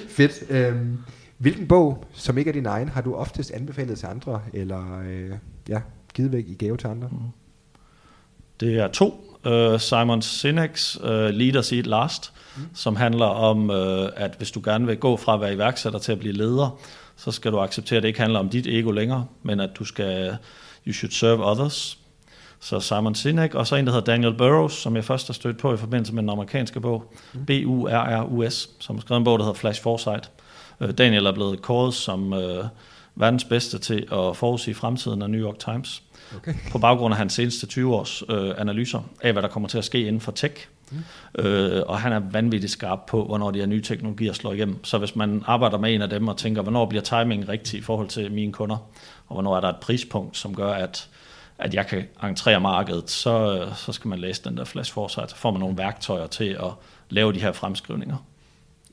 Fedt. 0.10 0.44
Øhm, 0.50 0.98
hvilken 1.38 1.68
bog, 1.68 2.06
som 2.14 2.38
ikke 2.38 2.50
er 2.50 2.54
din 2.54 2.66
egen, 2.66 2.90
har 2.90 3.02
du 3.02 3.16
oftest 3.16 3.52
anbefalet 3.52 3.98
til 3.98 4.08
andre, 4.08 4.42
eller 4.54 5.02
øh, 5.08 5.32
ja, 5.70 5.82
givet 6.14 6.32
væk 6.32 6.46
i 6.48 6.54
gave 6.54 6.78
til 6.78 6.88
andre? 6.88 7.08
Mm. 7.12 7.18
Det 8.60 8.80
er 8.80 8.88
to. 8.88 9.22
Uh, 9.46 9.80
Simon 9.80 10.22
Sinek's 10.22 11.04
uh, 11.04 11.30
Leaders 11.30 11.72
Eat 11.72 11.88
Last, 11.88 12.34
mm. 12.58 12.64
som 12.74 12.96
handler 12.96 13.26
om, 13.26 13.70
uh, 13.70 14.08
at 14.16 14.34
hvis 14.38 14.52
du 14.52 14.62
gerne 14.64 14.86
vil 14.86 14.98
gå 14.98 15.18
fra 15.18 15.34
at 15.34 15.42
være 15.42 15.54
iværksætter 15.54 16.00
til 16.00 16.12
at 16.12 16.20
blive 16.20 16.34
leder, 16.34 16.80
så 17.16 17.32
skal 17.32 17.52
du 17.52 17.60
acceptere, 17.60 17.98
at 17.98 18.04
det 18.04 18.08
ikke 18.08 18.20
handler 18.20 18.40
om 18.40 18.50
dit 18.50 18.68
ego 18.68 18.92
længere, 18.92 19.26
men 19.44 19.60
at 19.60 19.70
du 19.80 19.86
skal, 19.86 20.38
you 20.88 20.94
should 20.94 21.12
serve 21.12 21.46
others. 21.46 21.98
Så 22.60 22.80
Simon 22.80 23.16
Sinek, 23.16 23.56
og 23.56 23.68
så 23.68 23.76
en, 23.76 23.86
der 23.86 23.94
hedder 23.94 24.06
Daniel 24.06 24.34
Burrows, 24.34 24.74
som 24.74 24.96
jeg 24.96 25.04
først 25.04 25.28
har 25.28 25.34
stødt 25.34 25.58
på 25.58 25.74
i 25.74 25.78
forbindelse 25.78 26.14
med 26.14 26.24
den 26.24 26.30
amerikanske 26.30 26.80
bog, 26.80 27.14
mm. 27.34 27.46
B-U-R-R-U-S, 27.46 28.70
som 28.80 28.96
har 28.96 29.02
skrevet 29.02 29.20
en 29.20 29.24
bog, 29.24 29.40
der 29.40 29.46
hedder 29.46 29.60
Flash 29.60 29.82
Foresight. 29.82 30.32
Uh, 30.80 30.90
Daniel 30.90 31.26
er 31.26 31.32
blevet 31.32 31.62
kåret 31.62 31.94
som 31.94 32.34
uh, 32.34 32.66
verdens 33.16 33.44
bedste 33.44 33.78
til 33.78 34.08
at 34.12 34.38
forudsige 34.38 34.76
fremtiden 34.76 35.22
af 35.22 35.30
New 35.30 35.42
York 35.42 35.60
Times 35.60 36.02
okay. 36.38 36.54
på 36.72 36.78
baggrund 36.78 37.14
af 37.14 37.18
hans 37.18 37.34
seneste 37.34 37.68
20 37.68 37.96
års 37.96 38.24
øh, 38.30 38.54
analyser 38.58 39.02
af, 39.22 39.32
hvad 39.34 39.44
der 39.44 39.50
kommer 39.50 39.70
til 39.70 39.78
at 39.78 39.86
ske 39.86 40.00
inden 40.00 40.22
for 40.22 40.32
tech. 40.32 40.68
Mm. 40.92 41.44
Øh, 41.46 41.84
og 41.88 42.00
han 42.00 42.14
er 42.14 42.20
vanvittigt 42.20 42.72
skarp 42.72 43.00
på, 43.08 43.26
hvornår 43.26 43.52
de 43.52 43.60
her 43.60 43.66
nye 43.66 43.82
teknologier 43.82 44.34
slår 44.34 44.54
igennem. 44.54 44.84
Så 44.84 44.98
hvis 44.98 45.16
man 45.16 45.44
arbejder 45.46 45.78
med 45.78 45.96
en 45.96 46.02
af 46.02 46.10
dem 46.10 46.28
og 46.28 46.38
tænker, 46.38 46.62
hvornår 46.62 46.86
bliver 46.86 47.02
timingen 47.02 47.50
rigtig 47.50 47.80
i 47.80 47.82
forhold 47.82 48.08
til 48.08 48.32
mine 48.32 48.54
kunder, 48.54 48.78
og 49.28 49.34
hvornår 49.34 49.58
er 49.58 49.62
der 49.62 49.70
et 49.70 49.80
prispunkt, 49.82 50.38
som 50.38 50.56
gør, 50.56 50.72
at, 50.72 51.10
at 51.58 51.74
jeg 51.74 51.88
kan 51.88 52.04
entrere 52.24 52.60
markedet, 52.60 53.10
så, 53.10 53.66
så 53.76 53.92
skal 53.92 54.08
man 54.10 54.20
læse 54.20 54.44
den 54.44 54.58
der 54.58 54.66
Flash 54.66 54.94
Foresight, 54.94 55.30
så 55.30 55.36
får 55.36 55.52
man 55.52 55.60
nogle 55.60 55.78
værktøjer 55.78 56.28
til 56.28 56.50
at 56.50 56.72
lave 57.10 57.34
de 57.34 57.40
her 57.40 57.52
fremskrivninger. 57.52 58.18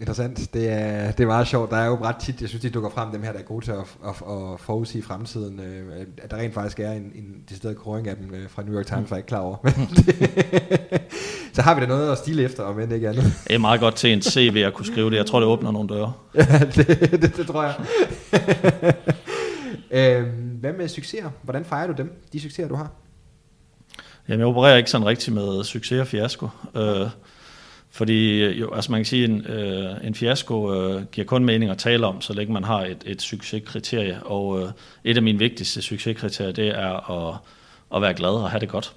Interessant. 0.01 0.55
Det 0.55 0.72
er, 0.72 1.11
det 1.12 1.22
er 1.22 1.26
meget 1.26 1.47
sjovt. 1.47 1.70
Der 1.70 1.76
er 1.76 1.86
jo 1.86 1.99
ret 2.05 2.16
tit, 2.16 2.40
jeg 2.40 2.49
synes, 2.49 2.62
de 2.62 2.70
dukker 2.70 2.90
frem, 2.90 3.11
dem 3.11 3.22
her, 3.22 3.32
der 3.32 3.38
er 3.38 3.43
gode 3.43 3.64
til 3.64 3.70
at, 3.70 3.78
at, 3.78 4.11
at 4.11 4.61
forudsige 4.61 5.03
fremtiden. 5.03 5.61
Øh, 5.61 6.07
at 6.22 6.30
der 6.30 6.36
rent 6.36 6.55
faktisk 6.55 6.80
er 6.80 6.93
en, 6.93 7.12
en 7.14 7.43
decideret 7.49 7.76
kåring 7.76 8.09
af 8.09 8.16
dem 8.16 8.34
øh, 8.34 8.51
fra 8.51 8.62
New 8.62 8.74
York 8.74 8.86
Times, 8.86 9.11
var 9.11 9.16
jeg 9.16 9.18
ikke 9.18 9.28
klar 9.28 9.38
over. 9.38 9.57
så 11.55 11.62
har 11.62 11.74
vi 11.74 11.80
da 11.80 11.86
noget 11.86 12.12
at 12.12 12.18
stile 12.18 12.43
efter, 12.43 12.62
om 12.62 12.80
end 12.80 12.93
ikke 12.93 13.09
andet. 13.09 13.24
Det 13.49 13.55
er 13.55 13.59
meget 13.59 13.80
godt 13.80 13.95
til 13.95 14.12
en 14.12 14.22
CV 14.22 14.62
at 14.66 14.74
kunne 14.74 14.86
skrive 14.86 15.11
det. 15.11 15.16
Jeg 15.16 15.26
tror, 15.26 15.40
det 15.40 15.49
åbner 15.49 15.70
nogle 15.70 15.88
døre. 15.88 16.12
ja, 16.34 16.59
det, 16.59 17.11
det, 17.22 17.36
det 17.36 17.47
tror 17.47 17.62
jeg. 17.62 17.74
øhm, 20.18 20.59
hvad 20.61 20.72
med 20.72 20.88
succeser? 20.88 21.30
Hvordan 21.43 21.64
fejrer 21.64 21.86
du 21.86 21.93
dem, 21.93 22.22
de 22.32 22.40
succeser, 22.40 22.68
du 22.68 22.74
har? 22.74 22.90
Jamen, 24.28 24.40
jeg 24.40 24.49
opererer 24.49 24.76
ikke 24.76 24.90
sådan 24.90 25.07
rigtig 25.07 25.32
med 25.32 25.64
succes 25.64 26.01
og 26.01 26.07
fiasko. 26.07 26.49
Øh, 26.76 27.07
fordi 27.93 28.43
øh, 28.43 28.61
jo, 28.61 28.74
altså 28.74 28.93
man 28.93 28.99
kan 28.99 29.05
sige, 29.05 29.24
en, 29.24 29.47
øh, 29.47 29.90
en 30.05 30.14
fiasko 30.14 30.74
øh, 30.74 31.03
giver 31.05 31.26
kun 31.26 31.45
mening 31.45 31.70
at 31.70 31.78
tale 31.78 32.07
om, 32.07 32.20
så 32.20 32.32
længe 32.32 32.53
man 32.53 32.64
har 32.64 32.84
et, 32.84 33.03
et 33.07 33.22
succeskriterie. 33.22 34.22
Og 34.22 34.61
øh, 34.61 34.68
et 35.05 35.16
af 35.16 35.22
mine 35.22 35.38
vigtigste 35.38 35.82
succeskriterier, 35.82 36.53
det 36.53 36.68
er 36.68 37.11
at, 37.11 37.36
at 37.95 38.03
være 38.03 38.14
glad 38.14 38.30
og 38.30 38.51
have 38.51 38.61
det 38.61 38.68
godt. 38.68 38.93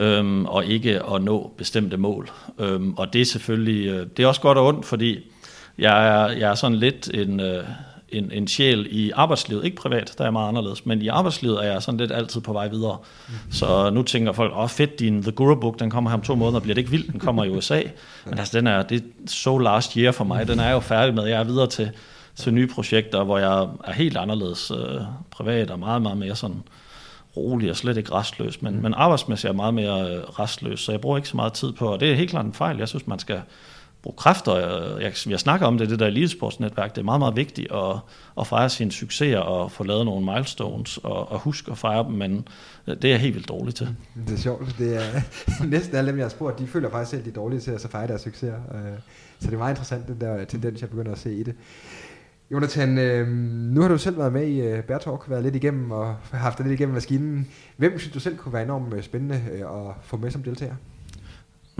Øhm, 0.00 0.46
og 0.46 0.66
ikke 0.66 1.02
at 1.14 1.22
nå 1.22 1.52
bestemte 1.58 1.96
mål. 1.96 2.30
Øhm, 2.58 2.94
og 2.94 3.12
det 3.12 3.20
er 3.20 3.24
selvfølgelig, 3.24 3.86
øh, 3.86 4.06
det 4.16 4.22
er 4.22 4.26
også 4.26 4.40
godt 4.40 4.58
og 4.58 4.66
ondt, 4.66 4.86
fordi 4.86 5.18
jeg 5.78 6.08
er, 6.08 6.30
jeg 6.30 6.50
er 6.50 6.54
sådan 6.54 6.78
lidt 6.78 7.10
en, 7.14 7.40
øh, 7.40 7.64
en, 8.12 8.32
en 8.32 8.48
sjæl 8.48 8.86
i 8.90 9.10
arbejdslivet, 9.14 9.64
ikke 9.64 9.76
privat, 9.76 10.14
der 10.18 10.24
er 10.24 10.26
jeg 10.26 10.32
meget 10.32 10.48
anderledes, 10.48 10.86
men 10.86 11.02
i 11.02 11.08
arbejdslivet 11.08 11.64
er 11.64 11.72
jeg 11.72 11.82
sådan 11.82 12.00
lidt 12.00 12.12
altid 12.12 12.40
på 12.40 12.52
vej 12.52 12.68
videre. 12.68 12.98
Mm. 13.28 13.34
Så 13.52 13.90
nu 13.90 14.02
tænker 14.02 14.32
folk, 14.32 14.52
åh 14.56 14.68
fedt, 14.68 14.98
din 14.98 15.22
The 15.22 15.32
Guru 15.32 15.54
Book, 15.54 15.80
den 15.80 15.90
kommer 15.90 16.10
her 16.10 16.16
om 16.16 16.22
to 16.22 16.34
måneder, 16.34 16.60
bliver 16.60 16.74
det 16.74 16.80
ikke 16.80 16.90
vildt, 16.90 17.12
den 17.12 17.20
kommer 17.20 17.44
i 17.44 17.50
USA. 17.50 17.82
Men 18.26 18.38
altså, 18.38 18.58
den 18.58 18.66
er, 18.66 18.82
det 18.82 18.96
er 18.96 19.02
so 19.26 19.58
last 19.58 19.92
year 19.92 20.12
for 20.12 20.24
mig, 20.24 20.48
den 20.48 20.60
er 20.60 20.64
jeg 20.64 20.72
jo 20.72 20.80
færdig 20.80 21.14
med, 21.14 21.24
jeg 21.24 21.40
er 21.40 21.44
videre 21.44 21.66
til, 21.66 21.90
til 22.36 22.54
nye 22.54 22.66
projekter, 22.66 23.24
hvor 23.24 23.38
jeg 23.38 23.68
er 23.84 23.92
helt 23.92 24.16
anderledes 24.16 24.70
øh, 24.70 25.00
privat 25.30 25.70
og 25.70 25.78
meget, 25.78 26.02
meget 26.02 26.18
mere 26.18 26.36
sådan 26.36 26.62
rolig 27.36 27.70
og 27.70 27.76
slet 27.76 27.96
ikke 27.96 28.14
restløs, 28.14 28.62
men, 28.62 28.76
mm. 28.76 28.82
men 28.82 28.94
arbejdsmæssigt 28.94 29.44
er 29.44 29.52
jeg 29.52 29.56
meget 29.56 29.74
mere 29.74 30.10
øh, 30.10 30.22
restløs, 30.22 30.80
så 30.80 30.92
jeg 30.92 31.00
bruger 31.00 31.16
ikke 31.16 31.28
så 31.28 31.36
meget 31.36 31.52
tid 31.52 31.72
på, 31.72 31.92
og 31.92 32.00
det 32.00 32.10
er 32.10 32.14
helt 32.14 32.30
klart 32.30 32.46
en 32.46 32.52
fejl. 32.52 32.78
Jeg 32.78 32.88
synes, 32.88 33.06
man 33.06 33.18
skal 33.18 33.40
bruge 34.02 34.16
kræfter. 34.16 34.56
Jeg, 34.98 35.12
jeg 35.28 35.40
snakker 35.40 35.66
om 35.66 35.78
det, 35.78 35.90
det 35.90 35.98
der 35.98 36.06
elitesportsnetværk. 36.06 36.94
Det 36.94 37.00
er 37.00 37.04
meget, 37.04 37.18
meget 37.18 37.36
vigtigt 37.36 37.72
at, 37.72 37.96
at 38.40 38.46
fejre 38.46 38.68
sine 38.68 38.92
succeser 38.92 39.38
og 39.38 39.72
få 39.72 39.84
lavet 39.84 40.04
nogle 40.04 40.32
milestones 40.32 40.96
og, 40.96 41.32
og 41.32 41.38
huske 41.38 41.70
at 41.70 41.78
fejre 41.78 42.04
dem, 42.04 42.12
men 42.12 42.48
øh, 42.86 42.96
det 42.96 43.04
er 43.04 43.08
jeg 43.08 43.20
helt 43.20 43.34
vildt 43.34 43.48
dårlig 43.48 43.74
til. 43.74 43.96
Det 44.26 44.34
er 44.34 44.38
sjovt. 44.38 44.78
Det 44.78 44.96
er 44.96 45.20
næsten 45.64 45.96
alle 45.96 46.10
dem, 46.10 46.18
jeg 46.18 46.24
har 46.24 46.30
spurgt, 46.30 46.58
de 46.58 46.66
føler 46.66 46.90
faktisk 46.90 47.10
selv, 47.10 47.24
de 47.24 47.30
er 47.30 47.34
dårlige 47.34 47.60
til 47.60 47.70
at 47.70 47.86
fejre 47.90 48.06
deres 48.06 48.20
succeser. 48.20 48.54
Øh, 48.54 48.98
så 49.40 49.46
det 49.46 49.54
er 49.54 49.58
meget 49.58 49.72
interessant, 49.72 50.08
den 50.08 50.20
der 50.20 50.44
tendens, 50.44 50.80
jeg 50.80 50.90
begynder 50.90 51.12
at 51.12 51.18
se 51.18 51.34
i 51.34 51.42
det. 51.42 51.54
Jonathan, 52.50 52.98
øh, 52.98 53.28
nu 53.74 53.80
har 53.80 53.88
du 53.88 53.98
selv 53.98 54.18
været 54.18 54.32
med 54.32 54.46
i 54.46 54.60
øh, 54.60 54.78
uh, 54.78 54.84
Bear 54.84 55.28
været 55.28 55.42
lidt 55.42 55.56
igennem 55.56 55.90
og 55.90 56.14
haft 56.32 56.58
det 56.58 56.66
lidt 56.66 56.80
igennem 56.80 56.94
maskinen. 56.94 57.48
Hvem 57.76 57.98
synes 57.98 58.12
du 58.12 58.20
selv 58.20 58.36
kunne 58.36 58.52
være 58.52 58.62
enormt 58.62 59.04
spændende 59.04 59.42
uh, 59.70 59.88
at 59.88 59.94
få 60.02 60.16
med 60.16 60.30
som 60.30 60.42
deltager? 60.42 60.74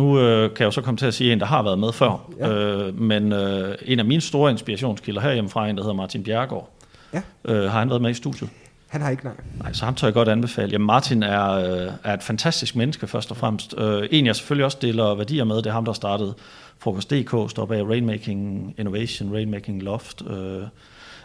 Nu 0.00 0.18
øh, 0.18 0.50
kan 0.50 0.60
jeg 0.60 0.66
jo 0.66 0.70
så 0.70 0.80
komme 0.80 0.98
til 0.98 1.06
at 1.06 1.14
sige 1.14 1.32
en, 1.32 1.40
der 1.40 1.46
har 1.46 1.62
været 1.62 1.78
med 1.78 1.92
før, 1.92 2.30
ja. 2.38 2.48
øh, 2.48 3.00
men 3.00 3.32
øh, 3.32 3.74
en 3.82 3.98
af 3.98 4.04
mine 4.04 4.20
store 4.20 4.50
inspirationskilder 4.50 5.20
herhjemmefra, 5.20 5.68
en 5.68 5.76
der 5.76 5.82
hedder 5.82 5.96
Martin 5.96 6.22
Bjergård, 6.22 6.70
ja. 7.12 7.22
øh, 7.44 7.70
har 7.70 7.78
han 7.78 7.88
været 7.88 8.02
med 8.02 8.10
i 8.10 8.14
studiet? 8.14 8.50
Han 8.88 9.00
har 9.00 9.10
ikke, 9.10 9.24
nej. 9.24 9.34
Nej, 9.58 9.72
så 9.72 9.84
ham 9.84 9.94
tør 9.94 10.06
jeg 10.06 10.14
godt 10.14 10.28
anbefale. 10.28 10.72
Jamen 10.72 10.86
Martin 10.86 11.22
er, 11.22 11.50
øh, 11.50 11.92
er 12.04 12.14
et 12.14 12.22
fantastisk 12.22 12.76
menneske 12.76 13.06
først 13.06 13.30
og 13.30 13.36
fremmest. 13.36 13.74
Øh, 13.78 14.08
en 14.10 14.26
jeg 14.26 14.36
selvfølgelig 14.36 14.64
også 14.64 14.78
deler 14.82 15.14
værdier 15.14 15.44
med, 15.44 15.56
det 15.56 15.66
er 15.66 15.72
ham, 15.72 15.84
der 15.84 15.92
startede 15.92 16.34
Frokost.dk, 16.78 17.50
står 17.50 17.66
bag 17.66 17.88
Rainmaking 17.88 18.74
Innovation, 18.78 19.32
Rainmaking 19.34 19.82
Loft. 19.82 20.22
Øh, 20.30 20.62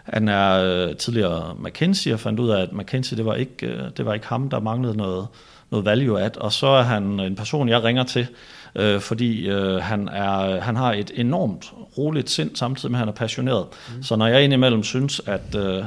han 0.04 0.28
er 0.28 0.64
øh, 0.64 0.96
tidligere 0.96 1.56
McKinsey 1.60 2.14
og 2.14 2.20
fandt 2.20 2.40
ud 2.40 2.50
af, 2.50 2.62
at 2.62 2.74
McKinsey, 2.74 3.18
det 3.18 3.26
var 3.26 3.36
ikke, 3.36 3.68
øh, 3.68 3.84
det 3.98 4.06
var 4.06 4.14
ikke 4.14 4.28
ham, 4.28 4.50
der 4.50 4.60
manglede 4.60 4.98
noget, 4.98 5.28
noget 5.72 5.86
value 5.86 6.22
at. 6.22 6.38
Og 6.38 6.52
så 6.52 6.68
er 6.68 6.82
han 6.82 7.20
en 7.20 7.36
person, 7.36 7.70
jeg 7.70 7.84
ringer 7.84 8.04
til, 8.04 8.28
øh, 8.76 9.00
fordi 9.00 9.48
øh, 9.48 9.76
han, 9.76 10.08
er, 10.08 10.62
han 10.62 10.76
har 10.76 10.94
et 10.94 11.12
enormt 11.16 11.74
roligt 11.98 12.30
sind, 12.30 12.56
samtidig 12.56 12.92
med, 12.92 12.98
at 12.98 13.00
han 13.00 13.08
er 13.08 13.14
passioneret. 13.14 13.66
Mm. 13.96 14.04
Så 14.04 14.16
når 14.16 14.28
jeg 14.28 14.44
indimellem 14.44 14.84
synes, 14.84 15.22
at... 15.26 15.56
Øh, 15.56 15.84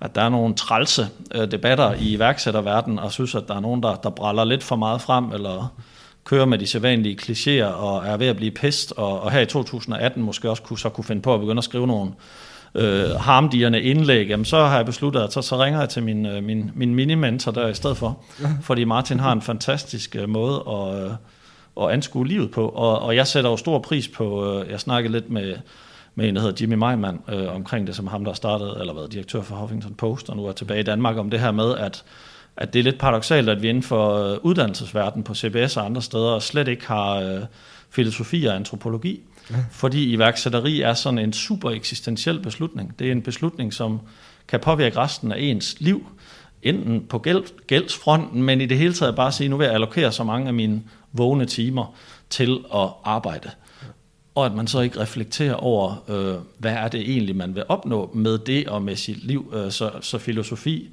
at 0.00 0.14
der 0.14 0.22
er 0.22 0.28
nogle 0.28 0.54
trælse 0.54 1.08
øh, 1.34 1.50
debatter 1.50 1.94
i 1.94 2.12
iværksætterverdenen, 2.12 2.98
og 2.98 3.12
synes, 3.12 3.34
at 3.34 3.48
der 3.48 3.54
er 3.54 3.60
nogen, 3.60 3.82
der, 3.82 3.94
der 3.94 4.10
bræller 4.10 4.44
lidt 4.44 4.62
for 4.62 4.76
meget 4.76 5.00
frem, 5.00 5.32
eller 5.32 5.74
kører 6.24 6.44
med 6.44 6.58
de 6.58 6.66
sædvanlige 6.66 7.18
klichéer, 7.22 7.72
og 7.72 8.06
er 8.06 8.16
ved 8.16 8.26
at 8.26 8.36
blive 8.36 8.50
pest, 8.50 8.92
og, 8.96 9.20
og 9.20 9.30
her 9.30 9.40
i 9.40 9.46
2018 9.46 10.22
måske 10.22 10.50
også 10.50 10.62
kunne, 10.62 10.78
så 10.78 10.88
kunne 10.88 11.04
finde 11.04 11.22
på 11.22 11.34
at 11.34 11.40
begynde 11.40 11.58
at 11.58 11.64
skrive 11.64 11.86
nogle 11.86 12.10
øh, 12.74 13.10
harmdierne 13.10 13.82
indlæg, 13.82 14.28
jamen 14.28 14.44
så 14.44 14.64
har 14.64 14.76
jeg 14.76 14.86
besluttet, 14.86 15.20
at 15.20 15.32
så, 15.32 15.42
så 15.42 15.62
ringer 15.62 15.80
jeg 15.80 15.88
til 15.88 16.02
min, 16.02 16.26
øh, 16.26 16.44
min, 16.44 16.70
min 16.74 16.94
mini-mentor 16.94 17.52
der 17.52 17.68
i 17.68 17.74
stedet 17.74 17.96
for, 17.96 18.18
fordi 18.62 18.84
Martin 18.84 19.20
har 19.20 19.32
en 19.32 19.42
fantastisk 19.42 20.16
øh, 20.16 20.28
måde 20.28 20.62
at, 20.68 21.04
øh, 21.04 21.10
at 21.84 21.92
anskue 21.92 22.26
livet 22.26 22.50
på, 22.50 22.68
og, 22.68 22.98
og 22.98 23.16
jeg 23.16 23.26
sætter 23.26 23.50
jo 23.50 23.56
stor 23.56 23.78
pris 23.78 24.08
på, 24.08 24.54
øh, 24.54 24.70
jeg 24.70 24.80
snakkede 24.80 25.12
lidt 25.12 25.30
med 25.30 25.56
med 26.18 26.28
en, 26.28 26.36
der 26.36 26.42
hedder 26.42 26.56
Jimmy 26.60 26.74
Meiman, 26.74 27.20
øh, 27.28 27.54
omkring 27.54 27.86
det, 27.86 27.96
som 27.96 28.06
ham, 28.06 28.24
der 28.24 28.32
startede, 28.32 28.76
eller 28.80 28.94
været 28.94 29.12
direktør 29.12 29.42
for 29.42 29.56
Huffington 29.56 29.94
Post, 29.94 30.30
og 30.30 30.36
nu 30.36 30.46
er 30.46 30.52
tilbage 30.52 30.80
i 30.80 30.82
Danmark, 30.82 31.16
om 31.16 31.30
det 31.30 31.40
her 31.40 31.50
med, 31.50 31.76
at, 31.76 32.04
at 32.56 32.72
det 32.72 32.78
er 32.78 32.82
lidt 32.82 32.98
paradoxalt, 32.98 33.48
at 33.48 33.62
vi 33.62 33.68
inden 33.68 33.82
for 33.82 34.14
øh, 34.14 34.38
uddannelsesverdenen 34.42 35.24
på 35.24 35.34
CBS 35.34 35.76
og 35.76 35.84
andre 35.84 36.02
steder 36.02 36.38
slet 36.38 36.68
ikke 36.68 36.86
har 36.86 37.14
øh, 37.14 37.40
filosofi 37.90 38.44
og 38.44 38.54
antropologi, 38.54 39.20
ja. 39.50 39.56
fordi 39.70 40.12
iværksætteri 40.12 40.80
er 40.80 40.94
sådan 40.94 41.18
en 41.18 41.32
super 41.32 41.70
eksistentiel 41.70 42.40
beslutning. 42.40 42.98
Det 42.98 43.06
er 43.06 43.12
en 43.12 43.22
beslutning, 43.22 43.74
som 43.74 44.00
kan 44.48 44.60
påvirke 44.60 44.98
resten 44.98 45.32
af 45.32 45.36
ens 45.38 45.76
liv, 45.80 46.06
enten 46.62 47.06
på 47.08 47.18
gæld, 47.18 47.66
gældsfronten, 47.66 48.42
men 48.42 48.60
i 48.60 48.66
det 48.66 48.78
hele 48.78 48.94
taget 48.94 49.16
bare 49.16 49.32
sige, 49.32 49.48
nu 49.48 49.56
vil 49.56 49.64
jeg 49.64 49.74
allokere 49.74 50.12
så 50.12 50.24
mange 50.24 50.48
af 50.48 50.54
mine 50.54 50.82
vågne 51.12 51.46
timer 51.46 51.94
til 52.30 52.58
at 52.74 52.88
arbejde 53.04 53.50
og 54.38 54.46
at 54.46 54.54
man 54.54 54.66
så 54.66 54.80
ikke 54.80 55.00
reflekterer 55.00 55.54
over, 55.54 56.04
øh, 56.08 56.34
hvad 56.58 56.72
er 56.72 56.88
det 56.88 57.00
egentlig, 57.00 57.36
man 57.36 57.54
vil 57.54 57.64
opnå 57.68 58.10
med 58.14 58.38
det 58.38 58.68
og 58.68 58.82
med 58.82 58.96
sit 58.96 59.24
liv. 59.24 59.52
Øh, 59.56 59.70
så, 59.70 59.90
så 60.00 60.18
filosofi 60.18 60.88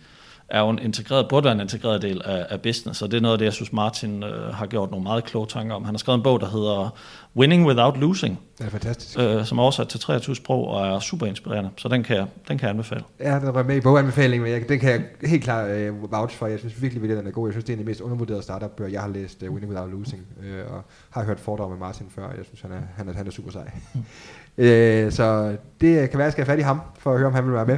er 0.50 0.60
jo 0.60 0.70
en 0.70 0.80
integreret, 0.80 1.26
burde 1.30 1.43
være 1.43 1.54
en 1.54 1.60
integreret 1.60 2.02
del 2.02 2.22
af, 2.26 2.46
af 2.50 2.62
business, 2.62 3.02
og 3.02 3.12
det 3.12 3.18
er 3.18 3.22
noget 3.22 3.34
af 3.34 3.38
det, 3.38 3.46
jeg 3.46 3.54
synes, 3.54 3.74
Martin 3.74 4.24
øh, 4.24 4.54
har 4.54 4.66
gjort 4.66 4.91
nogle 4.91 5.04
meget 5.04 5.24
kloge 5.24 5.48
tanker 5.48 5.76
om. 5.76 5.86
Han 5.86 5.93
har 5.93 5.98
skrevet 5.98 6.18
en 6.18 6.24
bog, 6.24 6.41
der 6.41 6.48
hedder 6.50 6.96
Winning 7.36 7.68
Without 7.68 7.98
Losing. 7.98 8.39
Det 8.58 8.66
er 8.66 8.70
fantastisk. 8.70 9.20
Øh, 9.20 9.46
som 9.46 9.58
er 9.58 9.62
oversat 9.62 9.88
til 9.88 10.00
23 10.00 10.36
sprog 10.36 10.68
og 10.68 10.88
er 10.88 11.00
super 11.00 11.26
inspirerende, 11.26 11.70
så 11.78 11.88
den 11.88 12.04
kan 12.04 12.16
jeg, 12.16 12.26
den 12.48 12.58
kan 12.58 12.66
jeg 12.66 12.70
anbefale. 12.70 13.04
Ja, 13.20 13.39
den 13.39 13.54
var 13.54 13.64
med 13.64 13.76
i 13.76 13.82
boganbefalingen, 13.82 14.43
men 14.43 14.52
jeg, 14.52 14.70
den 14.70 14.80
kan 14.80 14.91
jeg 14.91 15.30
helt 15.30 15.43
klart 15.43 15.89
uh, 15.89 16.12
vouch 16.12 16.38
for. 16.38 16.48
Jeg 16.48 16.60
synes 16.60 16.82
virkelig, 16.82 17.12
at 17.12 17.18
den 17.18 17.28
er 17.28 17.32
god. 17.32 17.48
Jeg 17.48 17.54
synes, 17.54 17.66
det 17.66 17.74
er 17.74 17.74
en 17.74 17.80
af 17.80 17.86
de 17.86 17.89
mest 17.89 18.02
undervurderede 18.02 18.43
startup-bøger, 18.43 18.91
jeg 18.91 19.02
har 19.02 19.10
læst, 19.10 19.43
uh, 19.43 19.50
Winning 19.50 19.74
Without 19.74 19.91
Losing, 19.91 20.24
uh, 20.38 20.76
og 20.76 20.84
har 21.10 21.24
hørt 21.24 21.39
foredrag 21.39 21.70
med 21.70 21.78
Martin 21.78 22.08
før. 22.10 22.30
Jeg 22.38 22.46
synes, 22.46 22.62
han 22.62 22.72
er, 22.72 22.82
han 22.98 23.10
er, 23.10 23.14
han 23.14 23.28
er 23.28 23.32
super 23.32 23.52
sej. 23.52 23.72
Uh, 24.58 25.12
så 25.18 25.56
det 25.82 26.10
kan 26.10 26.18
være, 26.18 26.24
at 26.24 26.26
jeg 26.26 26.32
skal 26.32 26.46
have 26.46 26.54
fat 26.54 26.60
i 26.60 26.62
ham, 26.62 26.82
for 27.00 27.12
at 27.12 27.18
høre, 27.18 27.28
om 27.28 27.34
han 27.34 27.46
vil 27.46 27.54
være 27.54 27.66
med. 27.66 27.78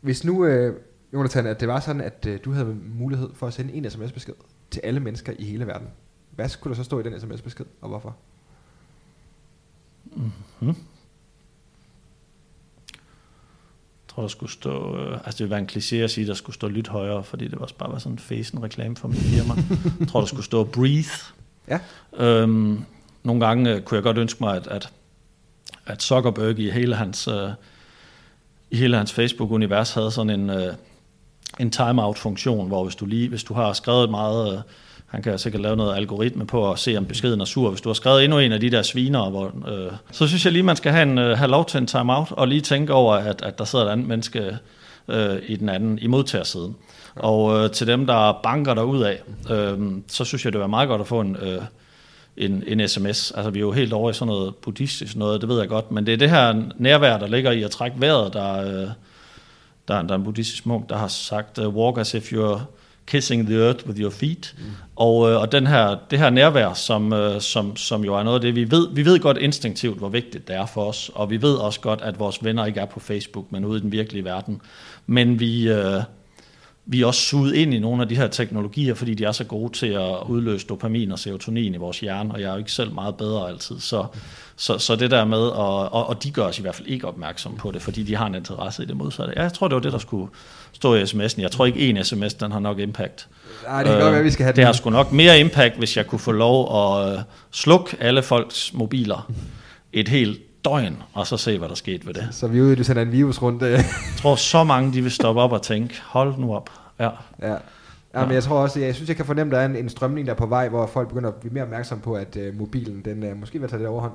Hvis 0.00 0.24
nu... 0.24 0.46
Uh, 0.46 0.74
Jonathan, 1.12 1.46
at 1.46 1.60
det 1.60 1.68
var 1.68 1.80
sådan, 1.80 2.00
at 2.00 2.26
uh, 2.28 2.36
du 2.44 2.52
havde 2.52 2.76
mulighed 2.98 3.30
for 3.34 3.46
at 3.46 3.54
sende 3.54 3.72
en 3.72 3.90
sms-besked 3.90 4.34
til 4.70 4.80
alle 4.84 5.00
mennesker 5.00 5.32
i 5.38 5.44
hele 5.44 5.66
verden. 5.66 5.88
Hvad 6.30 6.48
skulle 6.48 6.70
der 6.70 6.82
så 6.82 6.84
stå 6.84 7.00
i 7.00 7.02
den 7.02 7.20
sms-besked, 7.20 7.66
og 7.80 7.88
hvorfor? 7.88 8.16
Mm-hmm. 10.04 10.76
Jeg 14.02 14.16
tror, 14.16 14.22
der 14.22 14.28
skulle 14.28 14.52
stå... 14.52 14.98
Øh, 14.98 15.12
altså, 15.14 15.30
det 15.30 15.38
ville 15.38 15.50
være 15.50 15.60
en 15.60 15.68
kliché 15.72 15.96
at 15.96 16.10
sige, 16.10 16.26
der 16.26 16.34
skulle 16.34 16.54
stå 16.54 16.68
lidt 16.68 16.88
højere, 16.88 17.24
fordi 17.24 17.48
det 17.48 17.60
var 17.60 17.70
bare 17.78 17.92
var 17.92 17.98
sådan 17.98 18.12
en 18.12 18.18
fæsen 18.18 18.62
reklame 18.62 18.96
for 18.96 19.08
mit 19.08 19.18
firma. 19.18 19.54
jeg 20.00 20.08
tror, 20.08 20.20
der 20.20 20.26
skulle 20.26 20.44
stå 20.44 20.64
breathe. 20.64 21.34
Ja. 21.68 21.78
Øhm, 22.16 22.84
nogle 23.22 23.46
gange 23.46 23.74
øh, 23.74 23.82
kunne 23.82 23.96
jeg 23.96 24.02
godt 24.02 24.18
ønske 24.18 24.44
mig, 24.44 24.56
at, 24.56 24.66
at, 24.66 24.92
at 25.86 26.02
Zuckerberg 26.02 26.58
i 26.58 26.70
hele 26.70 26.96
hans, 26.96 27.28
øh, 27.28 27.50
i 28.70 28.76
hele 28.76 28.96
hans 28.96 29.12
Facebook-univers 29.12 29.94
havde 29.94 30.10
sådan 30.10 30.40
en... 30.40 30.50
Øh, 30.50 30.74
en 31.60 31.70
timeout-funktion, 31.70 32.68
hvor 32.68 32.84
hvis 32.84 32.96
du 32.96 33.06
lige, 33.06 33.28
hvis 33.28 33.44
du 33.44 33.54
har 33.54 33.72
skrevet 33.72 34.10
meget, 34.10 34.52
øh, 34.52 34.58
han 35.06 35.22
kan 35.22 35.38
sikkert 35.38 35.62
lave 35.62 35.76
noget 35.76 35.96
algoritme 35.96 36.46
på 36.46 36.72
at 36.72 36.78
se, 36.78 36.96
om 36.96 37.06
beskeden 37.06 37.40
er 37.40 37.44
sur. 37.44 37.70
Hvis 37.70 37.80
du 37.80 37.88
har 37.88 37.94
skrevet 37.94 38.24
endnu 38.24 38.38
en 38.38 38.52
af 38.52 38.60
de 38.60 38.70
der 38.70 38.82
sviner, 38.82 39.30
hvor, 39.30 39.52
øh, 39.68 39.92
så 40.10 40.26
synes 40.26 40.44
jeg 40.44 40.52
lige, 40.52 40.62
man 40.62 40.76
skal 40.76 40.92
have, 40.92 41.02
en, 41.02 41.18
øh, 41.18 41.38
have 41.38 41.50
lov 41.50 41.66
til 41.66 41.78
en 41.78 41.86
timeout, 41.86 42.32
og 42.32 42.48
lige 42.48 42.60
tænke 42.60 42.92
over, 42.92 43.14
at, 43.14 43.42
at 43.42 43.58
der 43.58 43.64
sidder 43.64 43.84
et 43.84 43.90
andet 43.90 44.08
menneske 44.08 44.58
øh, 45.08 45.36
i 45.46 45.56
den 45.56 45.68
anden, 45.68 45.98
i 45.98 46.06
modtagersiden. 46.06 46.76
Og 47.14 47.56
øh, 47.56 47.70
til 47.70 47.86
dem, 47.86 48.06
der 48.06 48.40
banker 48.42 48.74
der 48.74 48.82
ud 48.82 49.02
af, 49.02 49.22
øh, 49.50 49.78
så 50.08 50.24
synes 50.24 50.44
jeg, 50.44 50.52
det 50.52 50.60
var 50.60 50.66
meget 50.66 50.88
godt 50.88 51.00
at 51.00 51.06
få 51.06 51.20
en, 51.20 51.36
øh, 51.36 51.62
en, 52.36 52.64
en 52.66 52.88
sms. 52.88 53.32
Altså, 53.36 53.50
vi 53.50 53.58
er 53.58 53.60
jo 53.60 53.72
helt 53.72 53.92
over 53.92 54.10
i 54.10 54.12
sådan 54.12 54.26
noget 54.26 54.54
buddhistisk 54.54 55.16
noget, 55.16 55.40
det 55.40 55.48
ved 55.48 55.58
jeg 55.58 55.68
godt, 55.68 55.92
men 55.92 56.06
det 56.06 56.14
er 56.14 56.18
det 56.18 56.30
her 56.30 56.62
nærvær, 56.76 57.18
der 57.18 57.26
ligger 57.26 57.50
i 57.50 57.62
at 57.62 57.70
trække 57.70 58.00
vejret, 58.00 58.32
der, 58.32 58.82
øh, 58.82 58.88
der, 59.88 60.02
der 60.02 60.14
er 60.14 60.18
en 60.18 60.24
buddhistisk 60.24 60.66
munk, 60.66 60.88
der 60.88 60.96
har 60.96 61.08
sagt, 61.08 61.58
uh, 61.58 61.76
walk 61.76 61.98
as 61.98 62.14
if 62.14 62.32
you're 62.32 62.60
kissing 63.06 63.46
the 63.46 63.66
earth 63.66 63.86
with 63.86 64.00
your 64.00 64.10
feet. 64.10 64.54
Mm. 64.58 64.64
Og, 64.96 65.16
uh, 65.16 65.40
og 65.40 65.52
den 65.52 65.66
her, 65.66 65.96
det 66.10 66.18
her 66.18 66.30
nærvær, 66.30 66.72
som, 66.72 67.12
uh, 67.12 67.40
som, 67.40 67.76
som 67.76 68.04
jo 68.04 68.14
er 68.14 68.22
noget 68.22 68.36
af 68.36 68.40
det, 68.40 68.54
vi 68.54 68.70
ved, 68.70 68.88
vi 68.94 69.04
ved 69.04 69.18
godt 69.18 69.38
instinktivt, 69.38 69.98
hvor 69.98 70.08
vigtigt 70.08 70.48
det 70.48 70.56
er 70.56 70.66
for 70.66 70.84
os, 70.84 71.10
og 71.14 71.30
vi 71.30 71.42
ved 71.42 71.54
også 71.54 71.80
godt, 71.80 72.00
at 72.02 72.18
vores 72.18 72.44
venner 72.44 72.66
ikke 72.66 72.80
er 72.80 72.86
på 72.86 73.00
Facebook, 73.00 73.52
men 73.52 73.64
ude 73.64 73.78
i 73.78 73.82
den 73.82 73.92
virkelige 73.92 74.24
verden. 74.24 74.60
Men 75.06 75.40
vi, 75.40 75.72
uh, 75.72 76.02
vi 76.86 77.02
er 77.02 77.06
også 77.06 77.20
suget 77.20 77.54
ind 77.54 77.74
i 77.74 77.78
nogle 77.78 78.02
af 78.02 78.08
de 78.08 78.16
her 78.16 78.28
teknologier, 78.28 78.94
fordi 78.94 79.14
de 79.14 79.24
er 79.24 79.32
så 79.32 79.44
gode 79.44 79.72
til 79.72 79.86
at 79.86 80.16
udløse 80.28 80.66
dopamin 80.66 81.12
og 81.12 81.18
serotonin 81.18 81.74
i 81.74 81.76
vores 81.76 82.00
hjerne, 82.00 82.34
og 82.34 82.40
jeg 82.40 82.48
er 82.48 82.52
jo 82.52 82.58
ikke 82.58 82.72
selv 82.72 82.92
meget 82.92 83.16
bedre 83.16 83.48
altid. 83.48 83.80
Så, 83.80 84.06
så, 84.56 84.78
så 84.78 84.96
det 84.96 85.10
der 85.10 85.24
med, 85.24 85.38
og, 85.38 85.92
og, 85.92 86.06
og 86.06 86.22
de 86.22 86.30
gør 86.30 86.42
os 86.42 86.58
i 86.58 86.62
hvert 86.62 86.74
fald 86.74 86.88
ikke 86.88 87.08
opmærksom 87.08 87.56
på 87.56 87.70
det, 87.70 87.82
fordi 87.82 88.02
de 88.02 88.16
har 88.16 88.26
en 88.26 88.34
interesse 88.34 88.82
i 88.82 88.86
det 88.86 88.96
modsatte. 88.96 89.32
Jeg 89.36 89.52
tror, 89.52 89.68
det 89.68 89.74
var 89.74 89.80
det, 89.80 89.92
der 89.92 89.98
skulle 89.98 90.32
stå 90.72 90.94
i 90.94 91.02
sms'en. 91.02 91.40
Jeg 91.40 91.50
tror 91.50 91.66
ikke, 91.66 91.80
en 91.80 92.04
sms, 92.04 92.34
den 92.34 92.52
har 92.52 92.60
nok 92.60 92.78
impact. 92.78 93.28
Nej, 93.64 93.82
det 93.82 93.92
kan 93.92 94.00
godt 94.00 94.14
være, 94.14 94.22
vi 94.22 94.30
skal 94.30 94.44
have 94.44 94.52
det 94.52 94.56
den. 94.56 94.66
har 94.66 94.72
sgu 94.72 94.90
nok 94.90 95.12
mere 95.12 95.40
impact, 95.40 95.76
hvis 95.76 95.96
jeg 95.96 96.06
kunne 96.06 96.18
få 96.18 96.32
lov 96.32 96.76
at 96.76 97.12
øh, 97.12 97.22
slukke 97.52 97.96
alle 98.00 98.22
folks 98.22 98.72
mobiler 98.74 99.32
et 99.92 100.08
helt 100.08 100.40
døgn, 100.64 101.02
og 101.12 101.26
så 101.26 101.36
se, 101.36 101.58
hvad 101.58 101.68
der 101.68 101.74
skete 101.74 102.06
ved 102.06 102.14
det. 102.14 102.28
Så 102.30 102.46
vi 102.46 102.58
er 102.58 102.62
ude, 102.62 102.76
du 102.76 102.84
sender 102.84 103.02
en 103.02 103.12
virus 103.12 103.42
rundt. 103.42 103.62
øh. 103.62 103.70
Jeg 103.72 103.84
tror, 104.18 104.34
så 104.36 104.64
mange 104.64 104.92
de 104.92 105.02
vil 105.02 105.10
stoppe 105.10 105.40
op 105.40 105.52
og 105.52 105.62
tænke, 105.62 106.00
hold 106.04 106.34
nu 106.38 106.54
op. 106.54 106.70
Ja. 107.00 107.08
Ja. 107.42 107.54
Ja, 108.14 108.24
men 108.26 108.32
jeg 108.34 108.42
tror 108.42 108.58
også, 108.58 108.80
jeg 108.80 108.94
synes, 108.94 109.08
jeg 109.08 109.16
kan 109.16 109.26
fornemme, 109.26 109.50
at 109.52 109.56
der 109.56 109.62
er 109.62 109.66
en, 109.78 109.84
en 109.84 109.88
strømning, 109.90 110.26
der 110.26 110.32
er 110.32 110.36
på 110.36 110.46
vej, 110.46 110.68
hvor 110.68 110.86
folk 110.86 111.08
begynder 111.08 111.28
at 111.28 111.34
blive 111.34 111.52
mere 111.54 111.62
opmærksom 111.64 112.00
på, 112.00 112.14
at 112.14 112.36
uh, 112.36 112.58
mobilen, 112.58 113.02
den 113.04 113.22
uh, 113.32 113.36
måske 113.40 113.60
vil 113.60 113.68
tage 113.68 113.78
lidt 113.78 113.88
overhånd. 113.88 114.12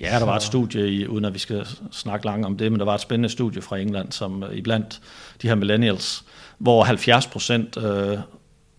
Ja, 0.00 0.16
der 0.18 0.24
var 0.24 0.36
et 0.36 0.42
Så- 0.42 0.46
studie, 0.46 0.88
i, 0.88 1.06
uden 1.06 1.24
at 1.24 1.34
vi 1.34 1.38
skal 1.38 1.66
snakke 1.92 2.26
langt 2.26 2.46
om 2.46 2.56
det, 2.56 2.72
men 2.72 2.78
der 2.78 2.84
var 2.84 2.94
et 2.94 3.00
spændende 3.00 3.28
studie 3.28 3.62
fra 3.62 3.78
England, 3.78 4.12
som 4.12 4.42
øh, 4.42 4.56
iblandt 4.56 5.00
de 5.42 5.48
her 5.48 5.54
millennials, 5.54 6.24
hvor 6.58 6.84
70 6.84 7.26
procent 7.26 7.76
øh, 7.76 8.18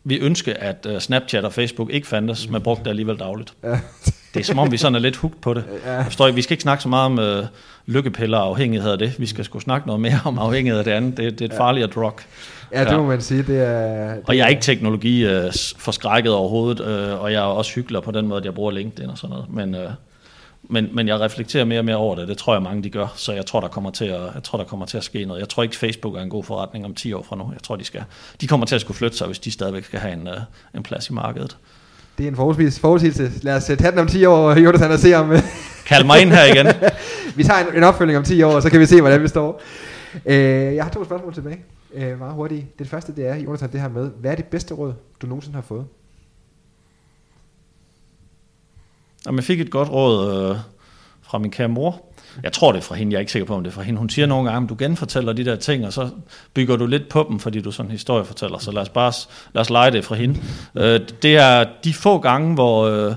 vi 0.04 0.18
ønske, 0.18 0.54
at 0.54 0.86
øh, 0.90 1.00
Snapchat 1.00 1.46
og 1.46 1.54
Facebook 1.54 1.90
ikke 1.92 2.08
fandtes, 2.08 2.50
men 2.50 2.62
brugte 2.62 2.84
det 2.84 2.90
alligevel 2.90 3.20
dagligt. 3.20 3.54
Ja. 3.64 3.80
Det 4.34 4.40
er 4.40 4.44
som 4.44 4.60
om, 4.60 4.72
vi 4.72 4.78
sådan 4.78 4.96
er 4.96 5.00
lidt 5.00 5.18
hooked 5.18 5.40
på 5.42 5.54
det. 5.54 5.64
Jeg 5.86 6.06
forstår 6.06 6.28
ikke, 6.28 6.36
vi 6.36 6.42
skal 6.42 6.54
ikke 6.54 6.62
snakke 6.62 6.84
så 6.84 6.90
meget 6.90 7.06
om 7.06 7.20
øh, 7.20 7.46
lykkepiller 7.86 8.38
og 8.38 8.48
afhængighed 8.48 8.92
af 8.92 8.98
det. 8.98 9.20
Vi 9.20 9.26
skal 9.26 9.46
sgu 9.46 9.60
snakke 9.60 9.88
noget 9.88 10.02
mere 10.02 10.20
om 10.26 10.40
afhængighed 10.40 10.80
af 10.80 10.86
det 10.86 10.92
andet. 10.92 11.18
Det, 11.18 11.40
det 11.40 11.46
er 11.46 11.54
et 11.54 11.58
farligere 11.58 11.88
drug. 11.88 12.20
Ja, 12.74 12.86
det 12.86 12.98
må 12.98 13.06
man 13.06 13.22
sige. 13.22 13.44
Det 13.44 13.68
er, 13.68 14.14
det 14.14 14.24
Og 14.28 14.38
jeg 14.38 14.44
er 14.44 14.48
ikke 14.48 14.62
teknologi 14.62 15.26
øh, 15.26 15.54
forskrækket 15.78 16.34
overhovedet, 16.34 16.88
øh, 16.88 17.22
og 17.22 17.32
jeg 17.32 17.40
er 17.40 17.46
også 17.46 17.76
hyggelig 17.76 18.04
på 18.04 18.12
den 18.12 18.28
måde, 18.28 18.40
at 18.40 18.46
jeg 18.46 18.54
bruger 18.54 18.72
LinkedIn 18.72 19.10
og 19.10 19.18
sådan 19.18 19.30
noget. 19.30 19.50
Men, 19.50 19.76
øh, 19.76 19.90
men, 20.64 20.90
men 20.92 21.08
jeg 21.08 21.20
reflekterer 21.20 21.66
mere 21.66 21.80
og 21.80 21.86
mere 21.86 21.96
over 21.96 22.16
det. 22.16 22.28
Det 22.28 22.38
tror 22.38 22.54
jeg 22.54 22.62
mange 22.62 22.84
de 22.84 22.90
gør. 22.90 23.08
Så 23.16 23.34
jeg 23.34 23.46
tror, 23.46 23.60
der 23.60 23.68
kommer 23.68 23.92
til 23.92 24.06
at, 24.06 24.22
jeg 24.36 24.44
tror, 24.44 24.58
der 24.58 24.66
kommer 24.66 24.86
til 24.86 24.98
at 24.98 25.04
ske 25.04 25.26
noget. 25.26 25.40
Jeg 25.40 25.50
tror 25.50 25.64
ikke, 25.64 25.76
Facebook 25.76 26.16
er 26.16 26.22
en 26.22 26.30
god 26.30 26.44
forretning 26.44 26.86
om 26.86 26.96
10 26.96 27.14
år 27.14 27.24
fra 27.24 27.36
nu. 27.36 27.50
Jeg 27.54 27.64
tror, 27.64 27.76
de, 27.76 27.84
skal, 27.84 28.04
de 28.42 28.48
kommer 28.48 28.66
til 28.66 28.76
at 28.76 28.82
skulle 28.82 28.98
flytte 28.98 29.18
sig, 29.18 29.28
hvis 29.28 29.40
de 29.40 29.52
stadigvæk 29.52 29.84
skal 29.84 30.00
have 30.00 30.14
en, 30.14 30.28
øh, 30.28 30.38
en 30.76 30.84
plads 30.84 31.10
i 31.10 31.14
markedet. 31.14 31.58
Det 32.18 32.24
er 32.24 32.28
en 32.28 32.36
forholdsvis 32.36 32.80
forudsigelse. 32.80 33.32
Lad 33.42 33.56
os 33.56 33.64
sætte 33.64 33.84
hatten 33.84 34.00
om 34.00 34.08
10 34.08 34.26
år, 34.26 34.52
Jonathan, 34.66 34.92
og 34.92 35.00
se 35.00 35.14
om... 35.14 35.32
Kald 35.86 36.06
mig 36.06 36.22
ind 36.22 36.30
her 36.30 36.44
igen. 36.44 36.68
vi 37.38 37.44
tager 37.44 37.68
en, 37.68 37.76
en 37.76 37.84
opfølging 37.84 38.18
om 38.18 38.24
10 38.24 38.44
år, 38.44 38.52
og 38.52 38.62
så 38.62 38.70
kan 38.70 38.80
vi 38.80 38.86
se, 38.86 39.02
hvordan 39.02 39.24
vi 39.24 39.28
står. 39.28 39.62
Øh, 40.26 40.76
jeg 40.76 40.84
har 40.84 40.92
to 40.92 41.04
spørgsmål 41.04 41.34
tilbage. 41.34 41.64
Øh, 41.94 42.20
meget 42.20 42.34
hurtigt. 42.34 42.80
Det 42.80 42.90
første, 42.90 43.16
det 43.16 43.28
er, 43.28 43.36
Jonathan, 43.36 43.72
det 43.72 43.82
her 43.82 43.90
med, 43.90 44.12
hvad 44.20 44.32
er 44.32 44.36
det 44.36 44.46
bedste 44.46 44.74
råd, 44.74 44.94
du 45.22 45.28
nogensinde 45.28 45.56
har 45.56 45.62
fået? 45.62 45.86
Jamen, 49.26 49.38
jeg 49.38 49.44
fik 49.44 49.62
et 49.62 49.72
godt 49.72 49.90
råd 49.90 50.50
øh, 50.50 50.58
fra 51.22 51.38
min 51.38 51.52
kære 51.52 51.68
mor. 51.68 52.06
Jeg 52.44 52.52
tror 52.52 52.72
det 52.72 52.80
er 52.80 52.84
fra 52.84 52.96
hende, 52.96 53.12
jeg 53.12 53.18
er 53.18 53.20
ikke 53.20 53.32
sikker 53.32 53.46
på, 53.46 53.56
om 53.56 53.64
det 53.64 53.72
er 53.72 53.76
fra 53.76 53.82
hende. 53.82 54.00
Hun 54.00 54.10
siger 54.10 54.26
nogle 54.26 54.52
gange, 54.52 54.66
at 54.66 54.70
du 54.70 54.76
genfortæller 54.80 55.34
de 55.34 55.46
der 55.46 55.56
ting, 55.56 55.86
og 55.86 55.94
så 55.94 56.10
bygger 56.54 56.76
du 56.76 56.86
lidt 56.86 57.10
på 57.10 57.26
dem, 57.30 57.40
fordi 57.40 57.62
du 57.62 57.72
sådan 57.72 57.88
en 57.88 57.92
historiefortæller. 57.92 58.58
Så 58.58 58.72
lad 58.72 58.82
os 58.82 58.90
bare 58.90 59.14
lad 59.54 59.62
os 59.62 59.70
lege 59.70 59.92
det 59.92 60.06
fra 60.06 60.16
hende. 60.16 60.40
Øh, 60.76 61.00
det 61.22 61.38
er 61.38 61.66
de 61.84 61.94
få 61.94 62.20
gange, 62.20 62.54
hvor 62.54 62.86
øh, 62.86 63.16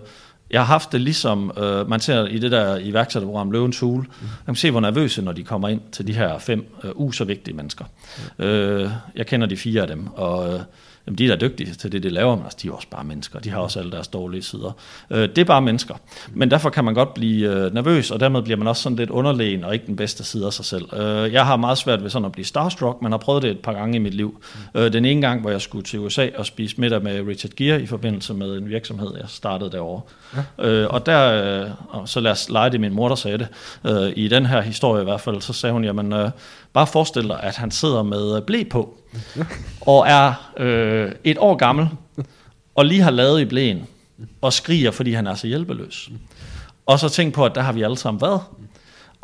jeg 0.50 0.60
har 0.60 0.66
haft 0.66 0.92
det 0.92 1.00
ligesom, 1.00 1.52
øh, 1.58 1.88
man 1.88 2.00
ser 2.00 2.26
i 2.26 2.38
det 2.38 2.52
der 2.52 2.76
iværksætterprogram 2.76 3.50
Løvens 3.50 3.80
Hule, 3.80 4.04
man 4.22 4.54
kan 4.54 4.54
se, 4.54 4.70
hvor 4.70 4.80
nervøse, 4.80 5.22
når 5.22 5.32
de 5.32 5.44
kommer 5.44 5.68
ind 5.68 5.80
til 5.92 6.06
de 6.06 6.12
her 6.12 6.38
fem 6.38 6.66
øh, 6.84 6.90
uh, 6.94 7.12
så 7.12 7.24
vigtige 7.24 7.56
mennesker. 7.56 7.84
Øh, 8.38 8.90
jeg 9.16 9.26
kender 9.26 9.46
de 9.46 9.56
fire 9.56 9.82
af 9.82 9.88
dem, 9.88 10.06
og 10.06 10.54
øh, 10.54 10.60
Jamen, 11.06 11.18
de 11.18 11.24
er 11.24 11.36
da 11.36 11.46
dygtige 11.46 11.74
til 11.74 11.92
det, 11.92 12.02
de 12.02 12.08
laver, 12.08 12.36
men 12.36 12.44
altså, 12.44 12.58
de 12.62 12.68
er 12.68 12.72
også 12.72 12.88
bare 12.90 13.04
mennesker. 13.04 13.38
De 13.38 13.50
har 13.50 13.58
også 13.58 13.78
alle 13.78 13.92
deres 13.92 14.08
dårlige 14.08 14.42
sider. 14.42 14.72
Øh, 15.10 15.28
det 15.28 15.38
er 15.38 15.44
bare 15.44 15.62
mennesker. 15.62 15.94
Men 16.32 16.50
derfor 16.50 16.70
kan 16.70 16.84
man 16.84 16.94
godt 16.94 17.14
blive 17.14 17.50
øh, 17.50 17.74
nervøs, 17.74 18.10
og 18.10 18.20
dermed 18.20 18.42
bliver 18.42 18.56
man 18.56 18.68
også 18.68 18.82
sådan 18.82 18.96
lidt 18.96 19.10
underlegen, 19.10 19.64
og 19.64 19.74
ikke 19.74 19.86
den 19.86 19.96
bedste 19.96 20.24
side 20.24 20.46
af 20.46 20.52
sig 20.52 20.64
selv. 20.64 20.96
Øh, 20.96 21.32
jeg 21.32 21.46
har 21.46 21.56
meget 21.56 21.78
svært 21.78 22.02
ved 22.02 22.10
sådan 22.10 22.26
at 22.26 22.32
blive 22.32 22.44
starstruck, 22.44 23.02
men 23.02 23.12
har 23.12 23.18
prøvet 23.18 23.42
det 23.42 23.50
et 23.50 23.58
par 23.58 23.72
gange 23.72 23.96
i 23.96 23.98
mit 23.98 24.14
liv. 24.14 24.42
Øh, 24.74 24.92
den 24.92 25.04
ene 25.04 25.20
gang, 25.20 25.40
hvor 25.40 25.50
jeg 25.50 25.60
skulle 25.60 25.84
til 25.84 26.00
USA 26.00 26.28
og 26.36 26.46
spise 26.46 26.80
middag 26.80 27.02
med 27.02 27.26
Richard 27.26 27.52
Gere 27.56 27.82
i 27.82 27.86
forbindelse 27.86 28.34
med 28.34 28.56
en 28.56 28.68
virksomhed, 28.68 29.10
jeg 29.16 29.24
startede 29.28 29.70
derovre. 29.70 30.02
Ja. 30.58 30.68
Øh, 30.68 30.88
og 30.90 31.06
der, 31.06 31.62
øh, 31.62 31.70
og 31.88 32.08
så 32.08 32.20
lad 32.20 32.30
os 32.30 32.50
lege 32.50 32.70
det, 32.70 32.80
min 32.80 32.94
mor 32.94 33.08
der 33.08 33.14
sagde 33.14 33.38
det, 33.38 33.48
øh, 33.84 34.12
i 34.16 34.28
den 34.28 34.46
her 34.46 34.60
historie 34.60 35.02
i 35.02 35.04
hvert 35.04 35.20
fald, 35.20 35.40
så 35.40 35.52
sagde 35.52 35.72
hun, 35.72 35.84
jamen, 35.84 36.12
øh, 36.12 36.30
bare 36.72 36.86
forestil 36.86 37.28
dig, 37.28 37.40
at 37.42 37.56
han 37.56 37.70
sidder 37.70 38.02
med 38.02 38.42
blæ 38.42 38.62
på, 38.70 38.98
og 39.80 40.08
er 40.08 40.52
øh, 40.56 41.12
et 41.24 41.38
år 41.38 41.56
gammel, 41.56 41.88
og 42.74 42.86
lige 42.86 43.02
har 43.02 43.10
lavet 43.10 43.40
i 43.40 43.44
blæen, 43.44 43.86
og 44.40 44.52
skriger, 44.52 44.90
fordi 44.90 45.12
han 45.12 45.26
er 45.26 45.34
så 45.34 45.46
hjælpeløs. 45.46 46.10
Og 46.86 46.98
så 46.98 47.08
tænk 47.08 47.34
på, 47.34 47.44
at 47.44 47.54
der 47.54 47.60
har 47.60 47.72
vi 47.72 47.82
alle 47.82 47.98
sammen 47.98 48.20
været. 48.20 48.40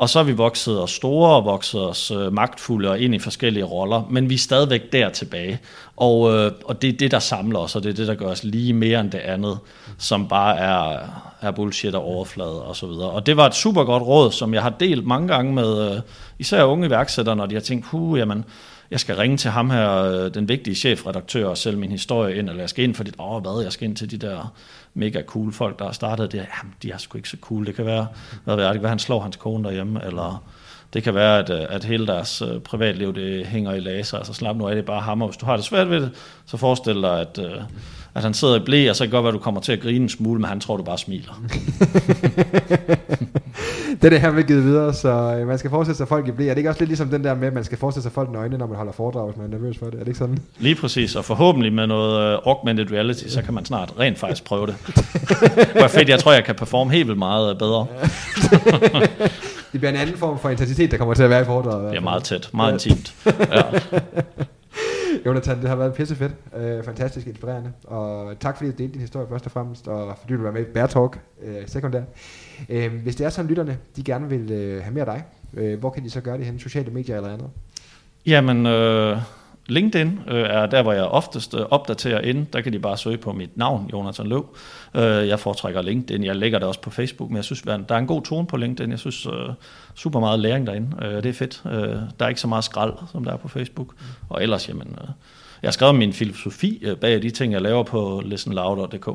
Og 0.00 0.08
så 0.08 0.18
er 0.18 0.22
vi 0.22 0.32
vokset 0.32 0.82
os 0.82 0.90
store 0.90 1.36
og 1.36 1.44
vokset 1.44 1.80
os 1.88 2.10
øh, 2.10 2.32
magtfulde 2.32 2.90
og 2.90 2.98
ind 2.98 3.14
i 3.14 3.18
forskellige 3.18 3.64
roller, 3.64 4.02
men 4.10 4.30
vi 4.30 4.34
er 4.34 4.38
stadigvæk 4.38 4.92
der 4.92 5.08
tilbage. 5.08 5.58
Og, 5.96 6.34
øh, 6.34 6.52
og 6.64 6.82
det 6.82 6.88
er 6.90 6.98
det, 6.98 7.10
der 7.10 7.18
samler 7.18 7.58
os, 7.58 7.76
og 7.76 7.82
det 7.82 7.88
er 7.90 7.94
det, 7.94 8.08
der 8.08 8.14
gør 8.14 8.26
os 8.26 8.44
lige 8.44 8.72
mere 8.72 9.00
end 9.00 9.10
det 9.10 9.18
andet, 9.18 9.58
som 9.98 10.28
bare 10.28 10.58
er, 10.58 10.98
er 11.40 11.50
bullshit 11.50 11.94
og 11.94 12.04
overflade 12.04 12.62
og 12.62 12.76
så 12.76 12.86
videre. 12.86 13.10
Og 13.10 13.26
det 13.26 13.36
var 13.36 13.46
et 13.46 13.54
super 13.54 13.84
godt 13.84 14.02
råd, 14.02 14.32
som 14.32 14.54
jeg 14.54 14.62
har 14.62 14.70
delt 14.80 15.06
mange 15.06 15.28
gange 15.28 15.52
med 15.52 15.90
øh, 15.90 16.00
især 16.38 16.64
unge 16.64 16.86
iværksættere, 16.86 17.36
når 17.36 17.46
de 17.46 17.54
har 17.54 17.62
tænkt, 17.62 17.86
huh, 17.86 18.18
jamen, 18.18 18.44
jeg 18.90 19.00
skal 19.00 19.16
ringe 19.16 19.36
til 19.36 19.50
ham 19.50 19.70
her, 19.70 19.90
øh, 19.90 20.34
den 20.34 20.48
vigtige 20.48 20.74
chefredaktør, 20.74 21.46
og 21.46 21.58
sælge 21.58 21.78
min 21.78 21.90
historie 21.90 22.36
ind, 22.36 22.48
eller 22.48 22.62
jeg 22.62 22.70
skal 22.70 22.84
ind 22.84 22.94
for 22.94 23.04
dit, 23.04 23.14
åh 23.18 23.42
hvad, 23.42 23.62
jeg 23.62 23.72
skal 23.72 23.88
ind 23.88 23.96
til 23.96 24.10
de 24.10 24.16
der 24.16 24.54
mega 24.94 25.22
cool 25.22 25.52
folk, 25.52 25.78
der 25.78 25.84
har 25.84 25.92
startet 25.92 26.32
det. 26.32 26.38
Jamen, 26.38 26.74
de 26.82 26.90
er 26.90 26.98
sgu 26.98 27.18
ikke 27.18 27.28
så 27.28 27.36
cool. 27.40 27.66
Det 27.66 27.74
kan 27.74 27.86
være, 27.86 28.06
hvad 28.44 28.56
ved 28.56 28.64
jeg, 28.64 28.72
det 28.72 28.78
kan 28.78 28.82
være, 28.82 28.90
han 28.90 28.98
slår 28.98 29.20
hans 29.20 29.36
kone 29.36 29.64
derhjemme, 29.64 30.04
eller 30.06 30.44
det 30.92 31.02
kan 31.02 31.14
være, 31.14 31.38
at, 31.38 31.50
øh, 31.50 31.66
at 31.68 31.84
hele 31.84 32.06
deres 32.06 32.42
øh, 32.42 32.60
privatliv, 32.60 33.14
det 33.14 33.46
hænger 33.46 33.72
i 33.72 33.80
laser, 33.80 34.18
altså 34.18 34.32
slap 34.32 34.56
nu 34.56 34.68
af, 34.68 34.74
det 34.74 34.82
er 34.82 34.86
bare 34.86 35.00
ham, 35.00 35.22
og 35.22 35.28
hvis 35.28 35.36
du 35.36 35.46
har 35.46 35.56
det 35.56 35.64
svært 35.64 35.90
ved 35.90 36.00
det, 36.00 36.10
så 36.46 36.56
forestil 36.56 37.02
dig, 37.02 37.20
at, 37.20 37.38
øh, 38.14 38.16
at 38.18 38.22
han 38.22 38.34
sidder 38.34 38.56
i 38.56 38.64
blæ, 38.64 38.90
og 38.90 38.96
så 38.96 39.04
kan 39.04 39.06
det 39.06 39.12
godt 39.12 39.24
være, 39.24 39.28
at 39.28 39.34
du 39.34 39.38
kommer 39.38 39.60
til 39.60 39.72
at 39.72 39.80
grine 39.80 40.02
en 40.02 40.08
smule, 40.08 40.40
men 40.40 40.48
han 40.48 40.60
tror, 40.60 40.76
du 40.76 40.82
bare 40.82 40.98
smiler. 40.98 41.42
Det 43.90 44.06
er 44.06 44.10
det 44.10 44.20
her 44.20 44.32
med 44.32 44.44
givet 44.44 44.64
videre, 44.64 44.94
så 44.94 45.08
øh, 45.08 45.46
man 45.46 45.58
skal 45.58 45.70
forestille 45.70 45.96
sig 45.96 46.08
folk 46.08 46.28
i 46.28 46.30
blæ. 46.30 46.44
Er 46.44 46.48
det 46.48 46.58
ikke 46.58 46.70
også 46.70 46.80
lidt 46.80 46.88
ligesom 46.88 47.08
den 47.08 47.24
der 47.24 47.34
med, 47.34 47.46
at 47.48 47.54
man 47.54 47.64
skal 47.64 47.78
forestille 47.78 48.02
sig 48.02 48.12
folk 48.12 48.32
nøgne, 48.32 48.58
når 48.58 48.66
man 48.66 48.76
holder 48.76 48.92
foredrag, 48.92 49.26
hvis 49.26 49.36
man 49.36 49.46
er 49.46 49.50
nervøs 49.50 49.78
for 49.78 49.86
det? 49.86 49.94
Er 49.94 49.98
det 49.98 50.06
ikke 50.06 50.18
sådan? 50.18 50.38
Lige 50.58 50.74
præcis, 50.74 51.16
og 51.16 51.24
forhåbentlig 51.24 51.72
med 51.72 51.86
noget 51.86 52.36
uh, 52.36 52.46
augmented 52.46 52.92
reality, 52.92 53.28
så 53.28 53.42
kan 53.42 53.54
man 53.54 53.64
snart 53.64 53.92
rent 53.98 54.18
faktisk 54.18 54.44
prøve 54.44 54.66
det. 54.66 54.74
Hvor 55.78 55.88
fedt, 55.88 56.08
jeg 56.08 56.18
tror, 56.18 56.32
jeg 56.32 56.44
kan 56.44 56.54
performe 56.54 56.90
helt 56.90 57.06
vildt 57.06 57.18
meget 57.18 57.50
øh, 57.50 57.58
bedre. 57.58 57.86
Det 59.72 59.80
bliver 59.80 59.92
en 59.92 59.96
anden 59.96 60.16
form 60.16 60.38
for 60.38 60.48
intensitet, 60.48 60.90
der 60.90 60.96
kommer 60.96 61.14
til 61.14 61.22
at 61.22 61.30
være 61.30 61.42
i 61.42 61.44
foredraget. 61.44 61.90
Det 61.90 61.96
er 61.96 62.02
meget 62.02 62.24
tæt, 62.24 62.50
meget 62.52 62.72
intimt. 62.72 63.14
Ja. 63.26 63.62
Jonathan, 65.26 65.60
det 65.60 65.68
har 65.68 65.76
været 65.76 65.94
pissefedt. 65.94 66.32
Øh, 66.56 66.84
fantastisk 66.84 67.26
inspirerende. 67.26 67.72
Og 67.84 68.38
tak 68.40 68.56
fordi 68.56 68.70
du 68.70 68.76
delte 68.76 68.92
din 68.92 69.00
historie 69.00 69.26
først 69.28 69.46
og 69.46 69.52
fremmest, 69.52 69.88
og 69.88 70.16
fordi 70.20 70.34
du 70.34 70.42
var 70.42 70.50
med 70.50 70.60
i 70.60 70.64
Bear 70.64 70.86
Talk 70.86 71.20
øh, 71.42 71.56
sekundært. 71.66 72.02
Øh, 72.68 72.92
hvis 73.02 73.16
det 73.16 73.26
er 73.26 73.30
sådan, 73.30 73.48
lytterne 73.48 73.78
de 73.96 74.02
gerne 74.02 74.28
vil 74.28 74.52
øh, 74.52 74.82
have 74.82 74.94
mere 74.94 75.08
af 75.10 75.14
dig, 75.14 75.24
øh, 75.62 75.78
hvor 75.78 75.90
kan 75.90 76.04
de 76.04 76.10
så 76.10 76.20
gøre 76.20 76.38
det 76.38 76.46
hen? 76.46 76.58
Sociale 76.58 76.90
medier 76.90 77.16
eller 77.16 77.32
andet? 77.32 77.50
Jamen, 78.26 78.66
øh, 78.66 79.16
LinkedIn 79.66 80.20
øh, 80.28 80.42
er 80.42 80.66
der, 80.66 80.82
hvor 80.82 80.92
jeg 80.92 81.04
oftest 81.04 81.54
øh, 81.54 81.60
opdaterer 81.60 82.20
ind. 82.20 82.46
Der 82.52 82.60
kan 82.60 82.72
de 82.72 82.78
bare 82.78 82.96
søge 82.96 83.16
på 83.16 83.32
mit 83.32 83.56
navn, 83.56 83.90
Jonathan 83.92 84.26
Løv. 84.26 84.56
Øh, 84.94 85.28
jeg 85.28 85.40
foretrækker 85.40 85.82
LinkedIn. 85.82 86.24
Jeg 86.24 86.36
lægger 86.36 86.58
det 86.58 86.68
også 86.68 86.80
på 86.80 86.90
Facebook, 86.90 87.30
men 87.30 87.36
jeg 87.36 87.44
synes, 87.44 87.62
der 87.62 87.78
er 87.88 87.98
en 87.98 88.06
god 88.06 88.22
tone 88.22 88.46
på 88.46 88.56
LinkedIn. 88.56 88.90
Jeg 88.90 88.98
synes, 88.98 89.26
øh, 89.26 89.32
super 89.94 90.20
meget 90.20 90.40
læring 90.40 90.66
derinde. 90.66 90.96
Øh, 91.02 91.22
det 91.22 91.26
er 91.26 91.32
fedt. 91.32 91.62
Øh, 91.66 91.72
der 92.18 92.24
er 92.24 92.28
ikke 92.28 92.40
så 92.40 92.48
meget 92.48 92.64
skrald, 92.64 92.92
som 93.12 93.24
der 93.24 93.32
er 93.32 93.36
på 93.36 93.48
Facebook. 93.48 93.94
Og 94.28 94.42
ellers, 94.42 94.68
jamen, 94.68 94.98
øh, 95.02 95.08
jeg 95.62 95.68
har 95.68 95.72
skrevet 95.72 95.94
min 95.94 96.12
filosofi 96.12 96.78
øh, 96.82 96.96
bag 96.96 97.22
de 97.22 97.30
ting, 97.30 97.52
jeg 97.52 97.62
laver 97.62 97.82
på 97.82 98.22
listenlouder.dk. 98.24 99.08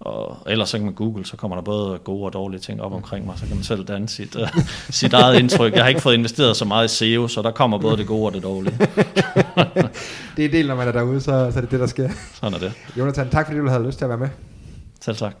Og 0.00 0.38
ellers 0.46 0.68
så 0.68 0.76
kan 0.76 0.84
man 0.84 0.94
google, 0.94 1.26
så 1.26 1.36
kommer 1.36 1.56
der 1.56 1.62
både 1.62 1.98
gode 1.98 2.24
og 2.24 2.32
dårlige 2.32 2.60
ting 2.60 2.82
op 2.82 2.92
omkring 2.92 3.26
mig, 3.26 3.38
så 3.38 3.46
kan 3.46 3.56
man 3.56 3.64
selv 3.64 3.84
danne 3.84 4.08
sit, 4.08 4.36
uh, 4.36 4.48
sit 4.90 5.12
eget 5.12 5.38
indtryk. 5.38 5.74
Jeg 5.74 5.82
har 5.82 5.88
ikke 5.88 6.00
fået 6.00 6.14
investeret 6.14 6.56
så 6.56 6.64
meget 6.64 6.84
i 6.84 6.96
SEO, 6.96 7.28
så 7.28 7.42
der 7.42 7.50
kommer 7.50 7.78
både 7.78 7.96
det 7.96 8.06
gode 8.06 8.26
og 8.26 8.32
det 8.32 8.42
dårlige. 8.42 8.78
Det 10.36 10.44
er 10.44 10.48
del, 10.48 10.66
når 10.66 10.74
man 10.74 10.88
er 10.88 10.92
derude, 10.92 11.20
så, 11.20 11.50
så 11.52 11.58
er 11.58 11.60
det 11.60 11.70
det, 11.70 11.80
der 11.80 11.86
sker. 11.86 12.08
Sådan 12.34 12.54
er 12.54 12.58
det. 12.58 12.72
Jonathan, 12.98 13.30
tak 13.30 13.46
fordi 13.46 13.58
du 13.58 13.68
havde 13.68 13.86
lyst 13.86 13.98
til 13.98 14.04
at 14.04 14.08
være 14.08 14.18
med. 14.18 14.28
Selv 15.00 15.16
tak. 15.16 15.32